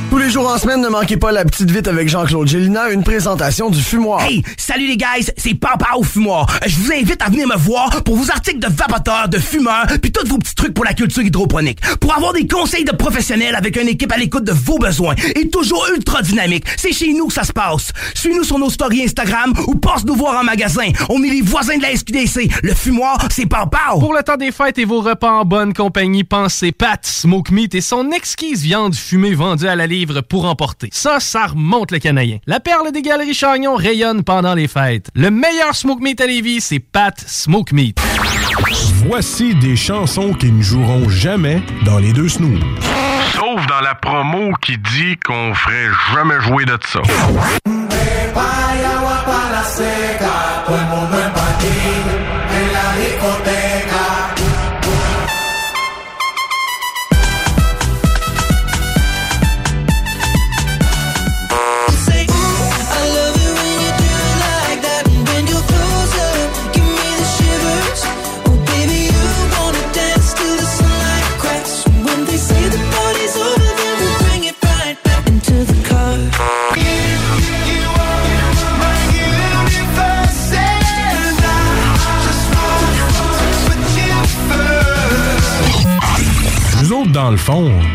Tous 0.10 0.17
les 0.17 0.30
jours 0.30 0.50
en 0.50 0.58
semaine, 0.58 0.82
ne 0.82 0.88
manquez 0.88 1.17
pas 1.17 1.34
la 1.34 1.43
petite 1.43 1.70
vite 1.70 1.88
avec 1.88 2.08
Jean-Claude 2.08 2.48
Gélina, 2.48 2.89
une 2.91 3.04
présentation 3.04 3.70
du 3.70 3.82
fumoir. 3.82 4.22
Hey, 4.22 4.41
salut 4.56 4.88
les 4.88 4.96
guys, 4.96 5.30
c'est 5.36 5.54
Papa 5.54 5.89
au 5.98 6.04
fumoir. 6.04 6.48
Je 6.65 6.78
vous 6.78 6.93
invite 6.93 7.22
à 7.22 7.30
venir 7.30 7.46
me 7.46 7.58
voir 7.58 8.04
pour 8.04 8.15
vos 8.15 8.32
articles 8.32 8.60
de 8.60 8.67
vapoteurs, 8.67 9.28
de 9.28 9.38
fumeurs, 9.38 9.86
puis 10.02 10.12
tous 10.13 10.26
vos 10.26 10.38
petits 10.38 10.56
trucs 10.56 10.74
pour 10.74 10.86
la 10.86 10.93
culture 10.93 11.24
hydroponique. 11.24 11.80
Pour 12.00 12.15
avoir 12.15 12.32
des 12.32 12.48
conseils 12.48 12.86
de 12.86 12.93
professionnels 12.93 13.54
avec 13.54 13.76
une 13.76 13.89
équipe 13.89 14.12
à 14.13 14.17
l'écoute 14.17 14.46
de 14.46 14.54
vos 14.54 14.80
besoins 14.80 15.13
et 15.36 15.50
toujours 15.50 15.86
ultra 15.93 16.22
dynamique. 16.22 16.63
C'est 16.78 16.93
chez 16.93 17.12
nous 17.12 17.28
que 17.28 17.34
ça 17.34 17.43
se 17.43 17.52
passe. 17.52 17.91
Suis-nous 18.15 18.46
sur 18.46 18.60
nos 18.60 18.70
stories 18.70 19.04
Instagram 19.04 19.54
ou 19.67 19.76
passe 19.76 20.06
nous 20.06 20.15
voir 20.15 20.39
en 20.39 20.43
magasin. 20.46 20.88
On 21.10 21.22
est 21.22 21.30
les 21.30 21.41
voisins 21.41 21.78
de 21.78 21.82
la 21.82 21.93
SQDC. 21.93 22.50
Le 22.63 22.74
fumoir, 22.74 23.28
c'est 23.30 23.46
Papa. 23.46 23.80
Pour 24.00 24.13
le 24.13 24.24
temps 24.24 24.38
des 24.38 24.54
fêtes 24.54 24.78
et 24.78 24.86
vos 24.86 25.02
repas 25.02 25.32
en 25.32 25.43
bonne 25.43 25.74
compagnie, 25.74 26.24
pensez 26.24 26.72
Pat 26.72 27.06
Smoke 27.06 27.52
Meat 27.52 27.76
et 27.76 27.82
son 27.82 28.12
exquise 28.12 28.62
viande 28.63 28.96
fumée 28.96 29.34
vendue 29.34 29.67
à 29.67 29.76
la 29.76 29.86
pour 30.06 30.46
emporter. 30.46 30.90
Ça, 30.92 31.20
ça 31.20 31.48
remonte 31.48 31.92
le 31.92 32.00
canadien. 32.00 32.38
La 32.46 32.60
perle 32.60 32.92
des 32.92 33.02
galeries 33.02 33.34
Chagnon 33.34 33.76
rayonne 33.76 34.24
pendant 34.24 34.54
les 34.54 34.68
fêtes. 34.68 35.10
Le 35.16 35.32
meilleur 35.32 35.76
Smoke 35.76 36.02
Meat 36.02 36.22
à 36.22 36.28
Lévis, 36.28 36.62
c'est 36.62 36.80
Pat 36.80 37.20
Smoke 37.20 37.74
Meat. 37.74 38.00
Voici 39.08 39.56
des 39.56 39.76
chansons 39.76 40.34
qui 40.34 40.52
ne 40.52 40.62
joueront 40.62 41.10
jamais 41.10 41.62
dans 41.86 42.00
les 42.00 42.14
deux 42.14 42.30
snooze. 42.30 42.60
Sauf 43.34 43.66
dans 43.68 43.82
la 43.82 43.96
promo 43.96 44.52
qui 44.62 44.78
dit 44.78 45.16
qu'on 45.26 45.54
ferait 45.54 45.90
jamais 46.14 46.40
jouer 46.42 46.66
de 46.66 46.78
ça. 46.86 47.02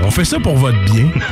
On 0.02 0.10
fait 0.10 0.24
ça 0.24 0.38
pour 0.38 0.56
votre 0.56 0.78
bien. 0.84 1.10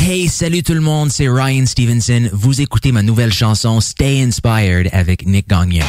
Hey, 0.00 0.28
salut 0.28 0.62
tout 0.62 0.74
le 0.74 0.80
monde, 0.80 1.10
c'est 1.10 1.28
Ryan 1.28 1.66
Stevenson. 1.66 2.28
Vous 2.32 2.60
écoutez 2.60 2.92
ma 2.92 3.02
nouvelle 3.02 3.32
chanson 3.32 3.80
Stay 3.80 4.22
Inspired 4.22 4.88
avec 4.92 5.26
Nick 5.26 5.48
Gagnon. 5.48 5.84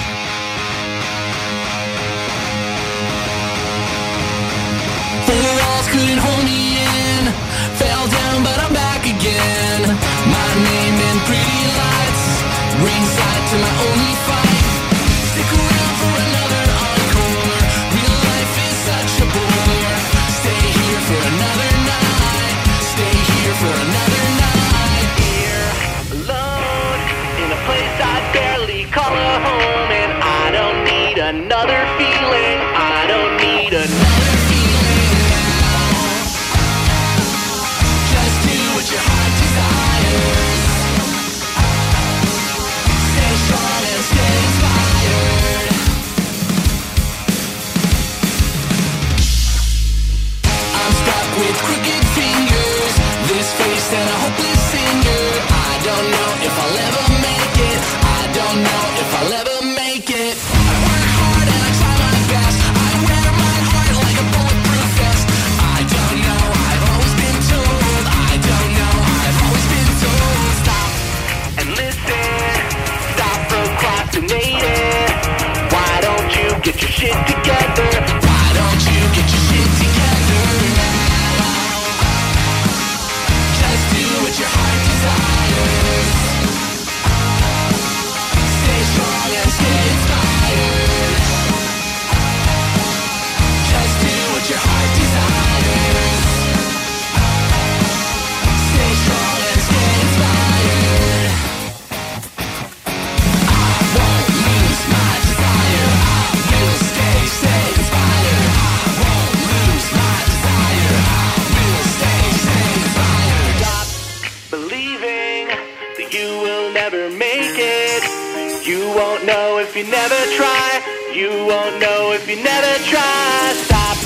you 119.79 119.85
never 119.85 120.21
try. 120.35 120.81
You 121.13 121.29
won't 121.45 121.79
know 121.79 122.11
if 122.11 122.27
you 122.27 122.35
never 122.43 122.83
try. 122.83 123.53
Stop 123.63 123.97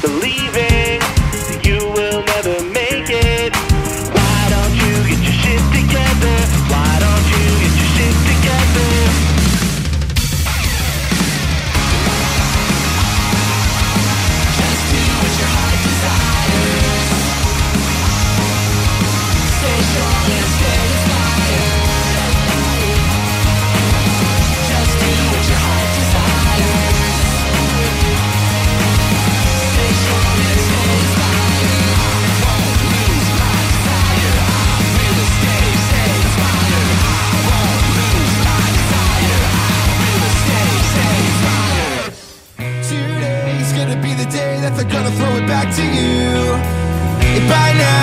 believing 0.00 0.98
you 1.62 1.78
will 1.92 2.24
never 2.24 2.64
make 2.70 3.10
it. 3.10 3.59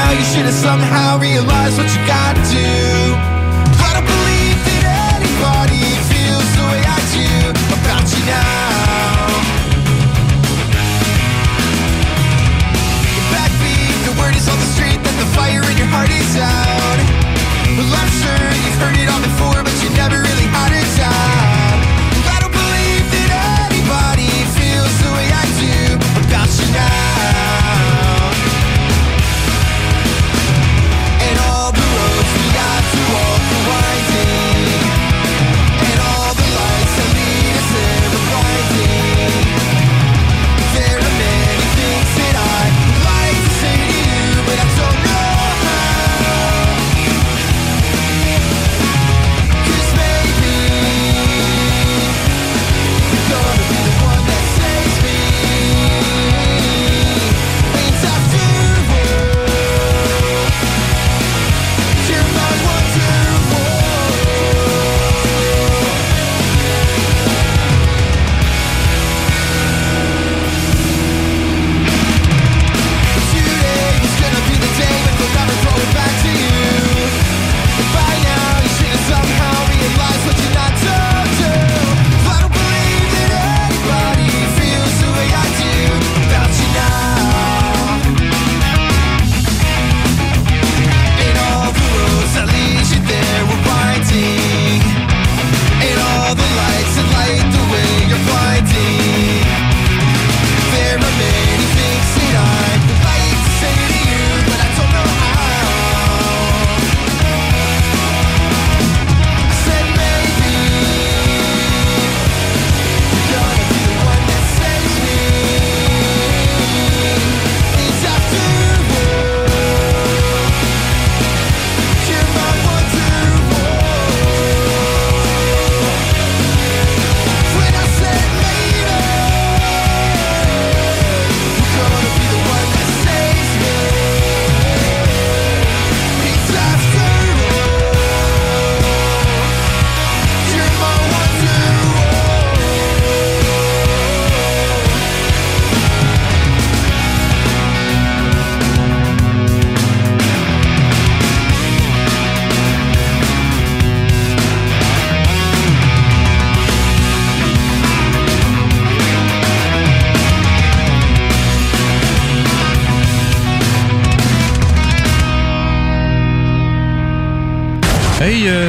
now 0.08 0.14
you 0.14 0.24
should 0.24 0.46
have 0.46 0.56
somehow 0.56 1.20
realized 1.20 1.78
what 1.78 1.90
you 1.92 2.00
gotta 2.08 2.40
do. 2.48 2.72
I 3.84 3.90
don't 3.92 4.08
believe 4.08 4.60
that 4.72 5.20
anybody. 5.20 5.84
Feels 6.08 6.50
the 6.56 6.64
way 6.72 6.80
I 6.80 7.00
do 7.12 7.28
about 7.76 8.08
you 8.16 8.22
now. 8.24 9.28
You're 13.16 13.30
backbeat, 13.36 13.98
the 14.08 14.16
word 14.16 14.36
is 14.40 14.48
on 14.48 14.56
the 14.56 14.70
street 14.80 15.00
that 15.04 15.16
the 15.20 15.28
fire 15.36 15.64
in 15.68 15.76
your 15.76 15.92
heart 15.92 16.12
is 16.12 16.34
out. 16.40 17.00
Well 17.76 17.92
I'm 17.92 18.12
sure 18.24 18.48
you've 18.64 18.80
heard 18.80 18.96
it 18.96 19.12
all 19.12 19.20
before. 19.20 19.57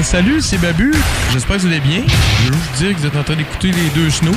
salut, 0.08 0.40
c'est 0.40 0.56
Babu. 0.56 0.94
J'espère 1.32 1.56
que 1.56 1.62
vous 1.62 1.66
allez 1.66 1.80
bien. 1.80 2.02
Je 2.06 2.48
veux 2.48 2.54
juste 2.54 2.74
dire 2.78 2.94
que 2.94 3.00
vous 3.00 3.06
êtes 3.08 3.16
en 3.16 3.22
train 3.22 3.36
d'écouter 3.36 3.72
les 3.72 3.90
deux 3.90 4.08
snows. 4.08 4.34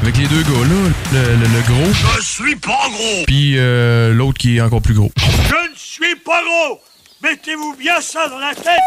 Avec 0.00 0.16
les 0.16 0.26
deux 0.26 0.40
gars 0.42 0.48
là, 0.48 0.90
le, 1.12 1.36
le, 1.36 1.60
gros. 1.68 1.92
Je 2.16 2.24
suis 2.24 2.56
pas 2.56 2.88
gros! 2.88 3.24
Puis 3.26 3.56
euh, 3.58 4.14
l'autre 4.14 4.38
qui 4.38 4.56
est 4.56 4.62
encore 4.62 4.80
plus 4.80 4.94
gros. 4.94 5.12
Je 5.18 5.70
ne 5.70 5.76
suis 5.76 6.16
pas 6.24 6.40
gros! 6.42 6.80
Mettez-vous 7.22 7.76
bien 7.78 8.00
ça 8.00 8.28
dans 8.28 8.38
la 8.38 8.54
tête! 8.54 8.80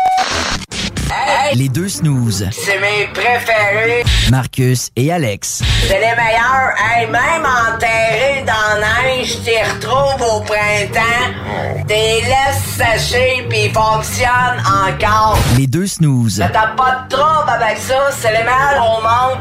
Hey, 1.11 1.55
les 1.55 1.69
deux 1.69 1.87
snooze. 1.87 2.49
C'est 2.51 2.79
mes 2.79 3.05
préférés. 3.13 4.03
Marcus 4.31 4.89
et 4.95 5.11
Alex. 5.11 5.61
C'est 5.87 5.99
les 5.99 6.15
meilleurs. 6.15 6.73
Hey, 6.79 7.05
même 7.05 7.45
enterrés 7.45 8.43
dans 8.47 8.79
neige, 8.79 9.37
t'y 9.43 9.51
retrouves 9.61 10.27
au 10.27 10.41
printemps. 10.41 11.52
T'es 11.93 12.23
laisses 12.25 12.75
sécher 12.75 13.45
puis 13.47 13.65
ils 13.65 13.71
fonctionnent 13.71 14.63
encore. 14.65 15.38
Les 15.56 15.67
deux 15.67 15.86
snooze. 15.86 16.43
T'as 16.51 16.69
pas 16.69 17.06
de 17.08 17.15
trouble 17.15 17.51
avec 17.51 17.77
ça. 17.77 18.10
C'est 18.19 18.32
les 18.32 18.39
meilleurs 18.39 18.97
au 18.97 19.01
monde. 19.03 19.38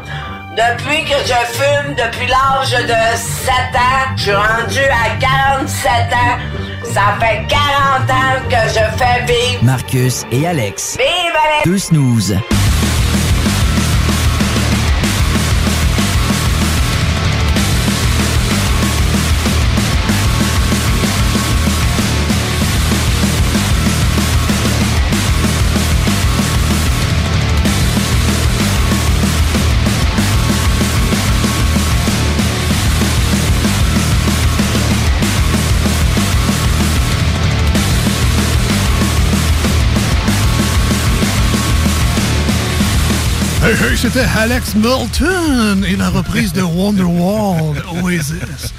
Depuis 0.55 1.03
que 1.05 1.17
je 1.25 1.33
fume, 1.57 1.95
depuis 1.95 2.27
l'âge 2.27 2.73
de 2.73 3.17
7 3.17 3.55
ans, 3.75 4.17
je 4.17 4.23
suis 4.25 4.35
rendu 4.35 4.81
à 4.81 5.17
47 5.19 5.91
ans. 6.13 6.93
Ça 6.93 7.17
fait 7.19 7.47
40 7.49 8.11
ans 8.11 8.43
que 8.51 8.69
je 8.69 8.99
fais 8.99 9.25
vivre. 9.25 9.65
Marcus 9.65 10.25
et 10.31 10.47
Alex. 10.47 10.99
Vive 10.99 11.07
Alex! 11.07 11.65
Deux 11.65 11.79
snooze. 11.79 12.37
C'était 43.97 44.27
Alex 44.37 44.75
Milton 44.75 45.85
et 45.85 45.95
la 45.95 46.11
reprise 46.11 46.53
de 46.53 46.63
Wonderwall 46.63 47.77
Oasis. 48.03 48.75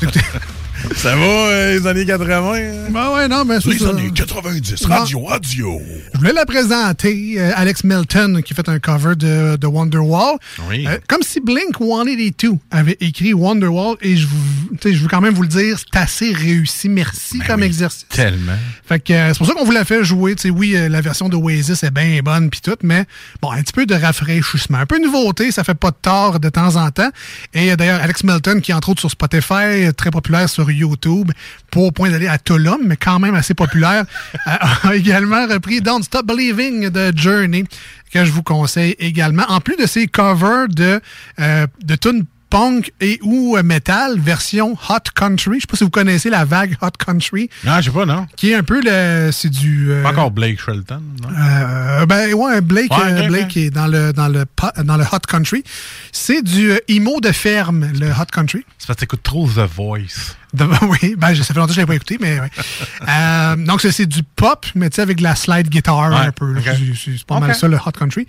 Ça 0.98 1.14
va, 1.14 1.22
euh, 1.22 1.78
les 1.78 1.86
années 1.86 2.04
80? 2.04 2.54
hein? 2.54 2.72
Ben 2.90 3.10
ouais, 3.14 3.28
non, 3.28 3.44
mais 3.44 3.60
c'est 3.60 3.70
Les 3.70 3.78
ça. 3.78 3.90
années 3.90 4.10
90, 4.12 4.82
Non. 4.88 4.96
radio, 4.96 5.20
radio. 5.26 5.80
Je 6.12 6.18
voulais 6.18 6.32
la 6.32 6.44
présenter, 6.44 7.36
euh, 7.38 7.52
Alex 7.54 7.84
Melton, 7.84 8.40
qui 8.44 8.52
fait 8.52 8.68
un 8.68 8.80
cover 8.80 9.14
de, 9.14 9.54
de 9.56 9.66
Wonderwall. 9.68 10.38
Oui. 10.68 10.84
Euh, 10.88 10.98
comme 11.08 11.22
si 11.22 11.38
Blink 11.38 11.76
182 11.78 12.58
avait 12.72 12.96
écrit 12.98 13.32
Wonderwall, 13.32 13.96
et 14.02 14.16
je, 14.16 14.26
veux 14.26 15.06
quand 15.08 15.20
même 15.20 15.34
vous 15.34 15.42
le 15.42 15.48
dire, 15.48 15.78
c'est 15.78 15.96
assez 15.96 16.32
réussi. 16.32 16.88
Merci 16.88 17.38
comme 17.46 17.62
exercice. 17.62 18.04
Tellement. 18.08 18.58
Fait 18.84 18.98
que 18.98 19.12
c'est 19.14 19.38
pour 19.38 19.46
ça 19.46 19.52
qu'on 19.54 19.64
vous 19.64 19.70
l'a 19.70 19.84
fait 19.84 20.02
jouer. 20.02 20.34
Tu 20.34 20.42
sais, 20.42 20.50
oui, 20.50 20.74
la 20.88 21.00
version 21.00 21.28
de 21.28 21.36
Oasis 21.36 21.84
est 21.84 21.92
bien 21.92 22.18
bonne 22.24 22.50
puis 22.50 22.60
tout, 22.60 22.74
mais 22.82 23.04
bon, 23.40 23.52
un 23.52 23.62
petit 23.62 23.72
peu 23.72 23.86
de 23.86 23.94
rafraîchissement. 23.94 24.78
Un 24.78 24.86
peu 24.86 24.98
de 24.98 25.04
nouveauté, 25.04 25.52
ça 25.52 25.62
fait 25.62 25.74
pas 25.74 25.92
de 25.92 25.96
tort 26.02 26.40
de 26.40 26.48
temps 26.48 26.74
en 26.74 26.90
temps. 26.90 27.10
Et 27.54 27.76
d'ailleurs, 27.76 28.00
Alex 28.02 28.24
Melton, 28.24 28.58
qui 28.60 28.72
est 28.72 28.74
entre 28.74 28.88
autres 28.88 29.00
sur 29.00 29.10
Spotify, 29.12 29.92
très 29.96 30.10
populaire 30.10 30.48
sur 30.48 30.68
YouTube, 30.68 30.87
pas 30.96 31.80
au 31.80 31.90
point 31.90 32.10
d'aller 32.10 32.28
à 32.28 32.38
Tulum, 32.38 32.80
mais 32.84 32.96
quand 32.96 33.18
même 33.18 33.34
assez 33.34 33.54
populaire, 33.54 34.04
a 34.46 34.94
également 34.94 35.46
repris 35.46 35.80
Don't 35.80 36.02
Stop 36.02 36.26
Believing 36.26 36.88
de 36.90 37.12
Journey, 37.16 37.64
que 38.12 38.24
je 38.24 38.30
vous 38.30 38.42
conseille 38.42 38.96
également. 38.98 39.44
En 39.48 39.60
plus 39.60 39.76
de 39.76 39.86
ses 39.86 40.06
covers 40.06 40.68
de, 40.68 41.00
euh, 41.40 41.66
de 41.84 41.94
tunes 41.96 42.24
punk 42.50 42.92
et 43.02 43.18
ou 43.22 43.58
euh, 43.58 43.62
metal 43.62 44.18
version 44.18 44.72
hot 44.88 44.94
country. 45.14 45.56
Je 45.56 45.60
sais 45.60 45.66
pas 45.66 45.76
si 45.76 45.84
vous 45.84 45.90
connaissez 45.90 46.30
la 46.30 46.46
vague 46.46 46.76
hot 46.80 46.92
country. 46.98 47.50
Non, 47.62 47.76
je 47.82 47.82
sais 47.82 47.90
pas, 47.90 48.06
non. 48.06 48.26
Qui 48.36 48.52
est 48.52 48.54
un 48.54 48.62
peu 48.62 48.80
le. 48.82 49.30
C'est 49.32 49.50
du. 49.50 49.90
euh, 49.90 50.02
Pas 50.02 50.12
encore 50.12 50.30
Blake 50.30 50.58
Shelton, 50.58 51.02
non? 51.22 51.28
euh, 51.38 52.06
ben 52.06 52.32
ouais, 52.32 52.62
Blake, 52.62 52.90
Ouais, 52.90 53.28
Blake 53.28 53.54
est 53.58 53.68
dans 53.68 53.86
le 53.86 54.14
dans 54.14 54.28
le 54.28 54.46
dans 54.82 54.96
le 54.96 55.04
hot 55.04 55.18
country. 55.28 55.62
C'est 56.10 56.40
du 56.40 56.72
emo 56.88 57.20
de 57.20 57.32
ferme, 57.32 57.86
le 58.00 58.08
hot 58.12 58.24
country. 58.32 58.64
C'est 58.78 58.86
parce 58.86 58.96
que 58.96 59.00
t'écoutes 59.00 59.22
trop 59.22 59.46
The 59.46 59.68
Voice. 59.76 60.34
De- 60.54 60.64
oui, 61.02 61.14
ben 61.18 61.34
ça 61.34 61.44
fait 61.44 61.54
longtemps 61.54 61.66
que 61.68 61.72
je 61.74 61.76
l'avais 61.80 61.86
pas 61.88 61.94
écouté, 61.96 62.16
mais 62.20 62.40
ouais. 62.40 62.50
Euh, 63.08 63.56
donc 63.56 63.80
c'est 63.80 63.92
c'est 63.92 64.06
du 64.06 64.22
pop, 64.22 64.66
mais 64.74 64.90
tu 64.90 64.96
sais 64.96 65.02
avec 65.02 65.18
de 65.18 65.22
la 65.22 65.34
slide 65.34 65.68
guitar 65.68 66.10
Ouais, 66.10 66.26
un 66.26 66.32
peu. 66.32 66.54
C'est- 66.94 67.24
pas 67.24 67.34
mal 67.40 67.54
ça 67.54 67.68
le 67.68 67.76
hot 67.76 67.92
country. 67.92 68.26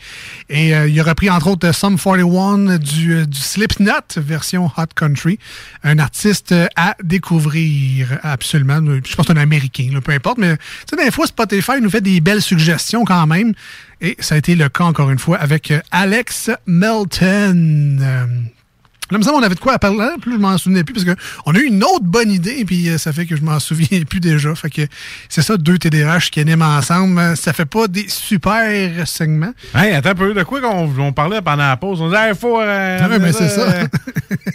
Et 0.49 0.75
euh, 0.75 0.87
il 0.87 0.97
a 0.99 1.03
repris 1.03 1.29
entre 1.29 1.47
autres 1.47 1.71
Sum 1.73 1.97
41 1.97 2.77
du, 2.77 3.13
euh, 3.13 3.25
du 3.25 3.37
Slipknot 3.39 3.91
version 4.17 4.65
hot 4.77 4.85
country, 4.95 5.37
un 5.83 5.99
artiste 5.99 6.51
euh, 6.51 6.67
à 6.75 6.95
découvrir 7.03 8.19
absolument. 8.23 8.79
Je 8.85 9.15
pense 9.15 9.27
que 9.27 9.33
c'est 9.33 9.37
un 9.39 9.41
américain, 9.41 9.89
là, 9.91 10.01
peu 10.01 10.11
importe, 10.13 10.37
mais 10.37 10.55
tu 10.57 10.63
sais 10.97 11.03
des 11.03 11.11
fois 11.11 11.27
Spotify 11.27 11.81
nous 11.81 11.89
fait 11.89 12.01
des 12.01 12.21
belles 12.21 12.41
suggestions 12.41 13.03
quand 13.05 13.27
même. 13.27 13.53
Et 14.01 14.15
ça 14.19 14.35
a 14.35 14.37
été 14.37 14.55
le 14.55 14.69
cas 14.69 14.85
encore 14.85 15.09
une 15.09 15.19
fois 15.19 15.37
avec 15.37 15.71
euh, 15.71 15.81
Alex 15.91 16.49
Melton. 16.67 17.97
Euh, 19.11 19.13
Là, 19.13 19.17
me 19.17 19.23
semble 19.23 19.37
qu'on 19.37 19.43
avait 19.43 19.55
de 19.55 19.59
quoi 19.59 19.73
à 19.73 19.79
parler, 19.79 20.07
plus 20.21 20.33
je 20.33 20.37
m'en 20.37 20.57
souvenais 20.57 20.83
plus, 20.83 20.93
parce 20.93 21.05
qu'on 21.05 21.51
a 21.53 21.57
eu 21.59 21.65
une 21.67 21.83
autre 21.83 22.03
bonne 22.05 22.31
idée, 22.31 22.63
puis 22.65 22.89
euh, 22.89 22.97
ça 22.97 23.11
fait 23.13 23.25
que 23.25 23.35
je 23.35 23.41
m'en 23.41 23.59
souviens 23.59 24.01
plus 24.07 24.19
déjà. 24.19 24.53
Fait 24.55 24.69
que 24.69 24.81
c'est 25.29 25.41
ça, 25.41 25.57
deux 25.57 25.77
TDH 25.77 26.29
qui 26.31 26.39
animent 26.39 26.61
ensemble. 26.61 27.19
Euh, 27.19 27.35
Ça 27.35 27.53
fait 27.53 27.65
pas 27.65 27.87
des 27.87 28.05
super 28.07 29.07
segments. 29.07 29.53
Hey, 29.75 29.93
attends 29.93 30.09
un 30.11 30.15
peu, 30.15 30.33
de 30.33 30.43
quoi 30.43 30.61
qu'on 30.61 30.91
on 30.99 31.13
parlait 31.13 31.41
pendant 31.41 31.67
la 31.67 31.77
pause? 31.77 32.01
On 32.01 32.09
disait, 32.09 32.29
il 32.29 32.35
faut. 32.35 32.59
Euh, 32.61 32.99
Ah 33.01 33.09
ouais, 33.09 33.19
mais 33.19 33.33
c'est 33.33 33.49
ça. 33.49 33.67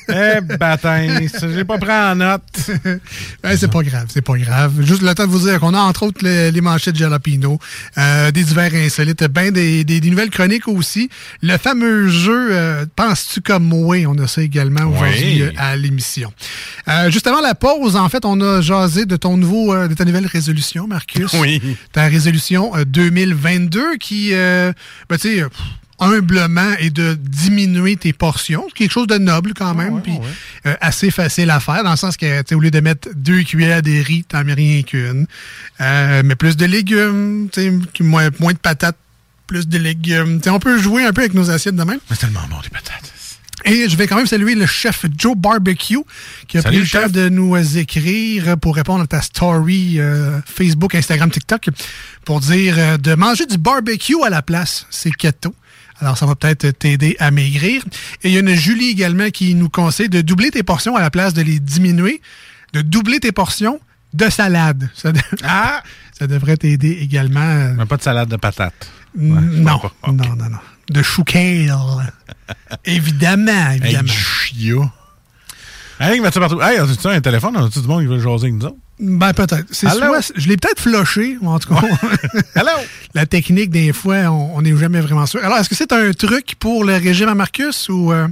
Eh, 0.08 0.40
bâtin, 0.58 1.18
j'ai 1.52 1.64
pas 1.64 1.78
pris 1.78 1.90
en 1.90 2.14
note. 2.16 2.42
Ouais, 3.44 3.56
c'est 3.56 3.70
pas 3.70 3.82
grave, 3.82 4.06
c'est 4.08 4.22
pas 4.22 4.36
grave. 4.38 4.80
Juste 4.82 5.02
le 5.02 5.12
temps 5.14 5.26
de 5.26 5.30
vous 5.30 5.46
dire 5.48 5.58
qu'on 5.60 5.74
a 5.74 5.78
entre 5.80 6.04
autres 6.04 6.20
le- 6.22 6.50
les 6.50 6.60
manchettes 6.60 6.96
Jalapino, 6.96 7.58
euh, 7.98 8.30
des 8.30 8.42
divers 8.44 8.72
insolites, 8.74 9.24
ben 9.24 9.50
des, 9.50 9.84
des- 9.84 10.00
des 10.00 10.10
nouvelles 10.10 10.30
chroniques 10.30 10.68
aussi. 10.68 11.10
Le 11.42 11.56
fameux 11.58 12.08
jeu 12.08 12.48
euh, 12.52 12.86
Penses-tu 12.96 13.40
comme 13.40 13.64
moi? 13.64 13.96
On 14.06 14.16
a 14.18 14.26
ça 14.26 14.42
également 14.44 14.84
aujourd'hui 14.86 15.34
Oui. 15.36 15.42
euh, 15.42 15.50
à 15.56 15.76
l'émission. 15.76 16.32
Euh, 16.88 17.10
juste 17.10 17.26
avant 17.26 17.40
la 17.40 17.54
pause, 17.54 17.96
en 17.96 18.08
fait, 18.08 18.24
on 18.24 18.40
a 18.40 18.60
jasé 18.60 19.06
de 19.06 19.16
ton 19.16 19.36
nouveau, 19.36 19.74
euh, 19.74 19.88
de 19.88 19.94
ta 19.94 20.04
nouvelle 20.04 20.26
résolution, 20.26 20.86
Marcus. 20.86 21.32
Oui. 21.34 21.60
Ta 21.92 22.04
résolution 22.06 22.76
euh, 22.76 22.84
2022 22.84 23.96
qui, 23.96 24.30
euh, 24.32 24.72
ben, 25.08 25.16
tu 25.18 25.36
sais, 25.38 25.44
humblement 26.00 26.72
est 26.80 26.90
de 26.90 27.14
diminuer 27.14 27.96
tes 27.96 28.12
portions, 28.12 28.66
quelque 28.74 28.90
chose 28.90 29.06
de 29.06 29.16
noble 29.16 29.54
quand 29.54 29.74
même, 29.74 30.02
puis 30.02 30.18
euh, 30.66 30.74
assez 30.80 31.10
facile 31.12 31.50
à 31.50 31.60
faire, 31.60 31.84
dans 31.84 31.92
le 31.92 31.96
sens 31.96 32.16
que, 32.16 32.40
tu 32.40 32.48
sais, 32.48 32.54
au 32.56 32.60
lieu 32.60 32.70
de 32.72 32.80
mettre 32.80 33.08
deux 33.14 33.42
cuillères 33.44 33.80
de 33.80 34.02
riz, 34.02 34.24
t'en 34.24 34.42
mets 34.44 34.54
rien 34.54 34.82
qu'une. 34.82 35.26
Euh, 35.80 36.22
mais 36.24 36.34
plus 36.34 36.56
de 36.56 36.66
légumes, 36.66 37.48
tu 37.52 37.60
sais, 37.62 38.02
moins, 38.02 38.28
moins 38.40 38.52
de 38.52 38.58
patates, 38.58 38.96
plus 39.46 39.68
de 39.68 39.78
légumes. 39.78 40.38
Tu 40.40 40.44
sais, 40.44 40.50
on 40.50 40.58
peut 40.58 40.78
jouer 40.78 41.04
un 41.04 41.12
peu 41.12 41.20
avec 41.20 41.34
nos 41.34 41.48
assiettes 41.50 41.76
de 41.76 41.84
même. 41.84 42.00
C'est 42.08 42.18
tellement 42.18 42.40
bon, 42.50 42.56
les 42.62 42.70
patates. 42.70 43.12
Et 43.64 43.88
je 43.88 43.96
vais 43.96 44.06
quand 44.06 44.16
même 44.16 44.26
saluer 44.26 44.54
le 44.54 44.66
chef 44.66 45.06
Joe 45.16 45.34
Barbecue 45.36 45.98
qui 46.48 46.58
a 46.58 46.62
Salut, 46.62 46.82
pris 46.82 46.84
le 46.98 47.02
temps 47.06 47.08
de 47.10 47.28
nous 47.30 47.54
euh, 47.56 47.62
écrire 47.76 48.58
pour 48.58 48.76
répondre 48.76 49.02
à 49.02 49.06
ta 49.06 49.22
story 49.22 49.98
euh, 49.98 50.38
Facebook, 50.44 50.94
Instagram, 50.94 51.30
TikTok 51.30 51.70
pour 52.26 52.40
dire 52.40 52.74
euh, 52.78 52.96
de 52.98 53.14
manger 53.14 53.46
du 53.46 53.56
barbecue 53.56 54.22
à 54.24 54.28
la 54.28 54.42
place. 54.42 54.86
C'est 54.90 55.10
keto. 55.12 55.54
Alors, 56.00 56.18
ça 56.18 56.26
va 56.26 56.34
peut-être 56.34 56.70
t'aider 56.78 57.16
à 57.20 57.30
maigrir. 57.30 57.82
Et 58.22 58.28
il 58.28 58.34
y 58.34 58.36
a 58.36 58.40
une 58.40 58.54
Julie 58.54 58.90
également 58.90 59.30
qui 59.30 59.54
nous 59.54 59.68
conseille 59.70 60.08
de 60.08 60.20
doubler 60.20 60.50
tes 60.50 60.62
portions 60.62 60.96
à 60.96 61.00
la 61.00 61.10
place 61.10 61.32
de 61.34 61.40
les 61.42 61.60
diminuer, 61.60 62.20
de 62.72 62.82
doubler 62.82 63.20
tes 63.20 63.32
portions 63.32 63.80
de 64.12 64.28
salade. 64.28 64.90
Ça, 64.94 65.12
de- 65.12 65.20
ça 66.18 66.26
devrait 66.26 66.56
t'aider 66.56 66.98
également. 67.00 67.72
Mais 67.78 67.86
pas 67.86 67.96
de 67.96 68.02
salade 68.02 68.28
de 68.28 68.36
patates. 68.36 68.90
non, 69.16 69.80
non, 70.08 70.12
non, 70.12 70.50
non. 70.50 70.58
De 70.90 71.02
chou 71.02 71.24
kale. 71.24 71.72
évidemment, 72.84 73.70
évidemment. 73.72 74.02
du 74.04 74.12
chia. 74.12 74.92
Hey, 76.00 76.20
Mathieu 76.20 76.40
partout. 76.40 76.60
Hey, 76.60 76.78
as-tu 76.78 77.06
un 77.08 77.20
téléphone? 77.20 77.56
As-tu 77.56 77.80
du 77.80 77.86
monde 77.88 78.02
qui 78.02 78.06
veut 78.08 78.18
jaser 78.18 78.46
avec 78.48 78.54
nous 78.54 78.66
autres? 78.66 78.76
Ben, 79.00 79.32
peut-être. 79.32 79.66
C'est 79.70 79.86
Allô? 79.86 80.20
soit- 80.20 80.32
je 80.36 80.48
l'ai 80.48 80.56
peut-être 80.56 80.80
flushé, 80.80 81.36
ou 81.40 81.48
en 81.48 81.58
tout 81.58 81.72
cas. 81.74 81.80
Allô? 82.54 82.70
La 83.14 83.26
technique, 83.26 83.70
des 83.70 83.92
fois, 83.92 84.16
on 84.30 84.60
n'est 84.62 84.76
jamais 84.76 85.00
vraiment 85.00 85.26
sûr. 85.26 85.42
Alors, 85.44 85.58
est-ce 85.58 85.68
que 85.68 85.74
c'est 85.74 85.92
un 85.92 86.12
truc 86.12 86.54
pour 86.60 86.84
le 86.84 86.94
régime 86.94 87.28
à 87.28 87.34
Marcus 87.34 87.88
ou. 87.88 88.12
euh, 88.12 88.28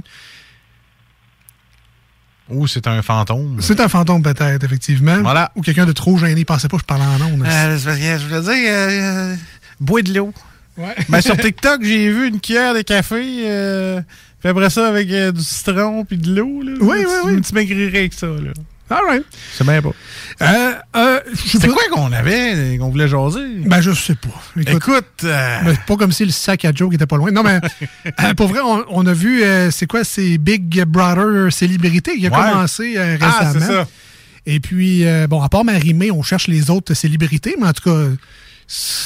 Ou 2.49 2.67
c'est 2.67 2.87
un 2.87 3.01
fantôme? 3.01 3.57
c'est 3.61 3.79
un 3.79 3.87
fantôme, 3.89 4.21
peut-être, 4.21 4.63
effectivement. 4.63 5.21
Voilà. 5.21 5.51
Ou 5.55 5.61
quelqu'un 5.61 5.85
de 5.85 5.91
trop 5.93 6.17
gêné. 6.17 6.45
Pensez 6.45 6.67
pas 6.67 6.77
que 6.77 6.81
je 6.83 6.85
parle 6.85 7.01
en 7.01 7.21
ondes. 7.25 7.43
Euh, 7.45 7.77
je 7.77 7.89
voulais 8.27 8.41
dire, 8.41 8.51
euh, 8.73 9.35
bois 9.79 10.01
de 10.01 10.13
l'eau. 10.13 10.33
Ouais. 10.77 10.95
Ben, 11.09 11.21
sur 11.21 11.37
TikTok, 11.37 11.83
j'ai 11.83 12.09
vu 12.09 12.27
une 12.27 12.39
cuillère 12.39 12.73
de 12.73 12.81
café. 12.81 13.21
Euh, 13.45 14.01
puis 14.39 14.49
après 14.49 14.69
ça, 14.69 14.87
avec 14.87 15.09
euh, 15.11 15.31
du 15.31 15.41
citron 15.41 16.03
puis 16.05 16.17
de 16.17 16.35
l'eau. 16.35 16.61
là. 16.63 16.73
Oui, 16.81 16.97
Tu- 17.01 17.07
oui, 17.07 17.33
oui. 17.35 17.41
Tu 17.41 17.53
maigrirais 17.53 17.99
avec 17.99 18.13
ça. 18.13 18.27
Là. 18.27 18.51
All 18.89 19.05
right. 19.07 19.23
C'est 19.53 19.63
bien 19.63 19.81
pas. 19.81 19.91
Euh, 20.41 20.73
euh, 20.97 21.19
C'est 21.35 21.67
quoi 21.67 21.81
qu'on 21.91 22.11
avait, 22.11 22.53
euh, 22.55 22.77
qu'on 22.77 22.89
voulait 22.89 23.07
jaser? 23.07 23.39
Ben, 23.65 23.81
je 23.81 23.91
sais 23.91 24.15
pas. 24.15 24.29
Écoute, 24.59 24.75
Écoute, 24.75 25.05
euh, 25.23 25.59
ben, 25.63 25.71
c'est 25.75 25.85
pas 25.85 25.95
comme 25.95 26.11
si 26.11 26.25
le 26.25 26.31
sac 26.31 26.65
à 26.65 26.71
Joe 26.73 26.93
était 26.93 27.05
pas 27.07 27.17
loin. 27.17 27.31
Non, 27.31 27.43
mais 27.43 27.59
euh, 28.23 28.33
pour 28.35 28.47
vrai, 28.49 28.59
on, 28.63 28.83
on 28.89 29.05
a 29.07 29.13
vu, 29.13 29.41
euh, 29.43 29.71
c'est 29.71 29.85
quoi, 29.87 30.03
c'est 30.03 30.37
Big 30.37 30.83
Brother 30.85 31.51
Célébrité 31.51 32.17
qui 32.17 32.27
a 32.27 32.29
Ouais. 32.29 32.35
commencé 32.51 32.95
euh, 32.97 33.17
Ah, 33.21 33.39
récemment. 33.49 33.65
c'est 33.67 33.71
ça. 33.73 33.87
Et 34.45 34.59
puis, 34.59 35.05
euh, 35.05 35.25
bon, 35.27 35.41
à 35.41 35.47
part 35.49 35.63
Marie-Mé, 35.63 36.11
on 36.11 36.21
cherche 36.21 36.47
les 36.47 36.69
autres 36.69 36.93
célébrités, 36.93 37.55
mais 37.59 37.67
en 37.67 37.73
tout 37.73 37.89
cas, 37.89 38.07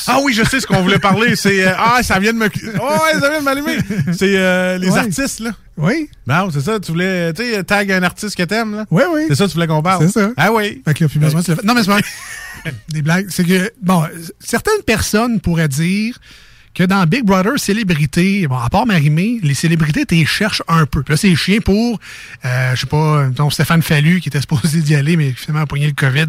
Ah 0.08 0.20
oui, 0.24 0.34
je 0.34 0.44
sais 0.44 0.60
ce 0.60 0.68
qu'on 0.68 0.82
voulait 0.82 1.00
parler. 1.00 1.36
C'est 1.36 1.68
euh, 1.68 1.72
ah, 1.78 2.02
ça 2.04 2.20
vient 2.20 2.34
de 2.34 2.38
me. 2.38 2.48
Oh, 2.82 2.90
ça 3.20 3.30
vient 3.30 3.40
de 3.40 3.44
m'allumer. 3.44 3.78
C'est 4.14 4.38
euh, 4.38 4.78
les 4.78 4.90
Ouais. 4.90 5.00
artistes 5.00 5.40
là. 5.40 5.52
Oui. 5.78 6.10
Non, 6.26 6.50
c'est 6.52 6.62
ça. 6.62 6.80
Tu 6.80 6.92
voulais, 6.92 7.34
tu 7.34 7.44
sais, 7.44 7.64
tag 7.64 7.92
un 7.92 8.04
artiste 8.04 8.36
que 8.36 8.44
t'aimes 8.44 8.76
là. 8.76 8.86
Oui, 8.90 9.04
oui. 9.14 9.22
C'est 9.28 9.36
ça, 9.36 9.48
tu 9.48 9.54
voulais 9.54 9.68
qu'on 9.68 9.82
parle? 9.84 10.08
C'est 10.08 10.20
ça. 10.20 10.30
Ah 10.38 10.52
oui. 10.52 10.82
Fait 10.86 10.94
que 10.94 11.04
là. 11.04 11.30
Non, 11.64 11.74
mais 11.76 11.82
c'est 11.84 11.88
pas 11.88 11.94
vrai. 12.64 12.74
Des 12.90 13.02
blagues. 13.02 13.28
C'est 13.30 13.44
que, 13.44 13.72
bon, 13.82 14.04
certaines 14.40 14.82
personnes 14.86 15.40
pourraient 15.40 15.68
dire 15.68 16.18
que 16.78 16.84
dans 16.84 17.04
Big 17.08 17.24
Brother 17.24 17.54
Célébrité, 17.58 18.46
bon, 18.46 18.56
à 18.56 18.70
part 18.70 18.86
Marimé, 18.86 19.40
les 19.42 19.56
célébrités, 19.56 20.06
t'es 20.06 20.24
cherches 20.26 20.62
un 20.68 20.86
peu. 20.86 21.02
Puis 21.02 21.12
là, 21.12 21.18
c'est 21.18 21.36
chien 21.36 21.60
pour, 21.60 22.00
euh, 22.46 22.76
je 22.76 22.82
sais 22.82 22.86
pas, 22.86 23.30
ton 23.36 23.50
Stéphane 23.50 23.82
Fallu, 23.82 24.22
qui 24.22 24.30
était 24.30 24.40
supposé 24.40 24.82
d'y 24.82 24.94
aller, 24.94 25.18
mais 25.18 25.32
finalement 25.32 25.64
a 25.64 25.66
pogné 25.66 25.88
le 25.88 25.94
COVID, 25.94 26.28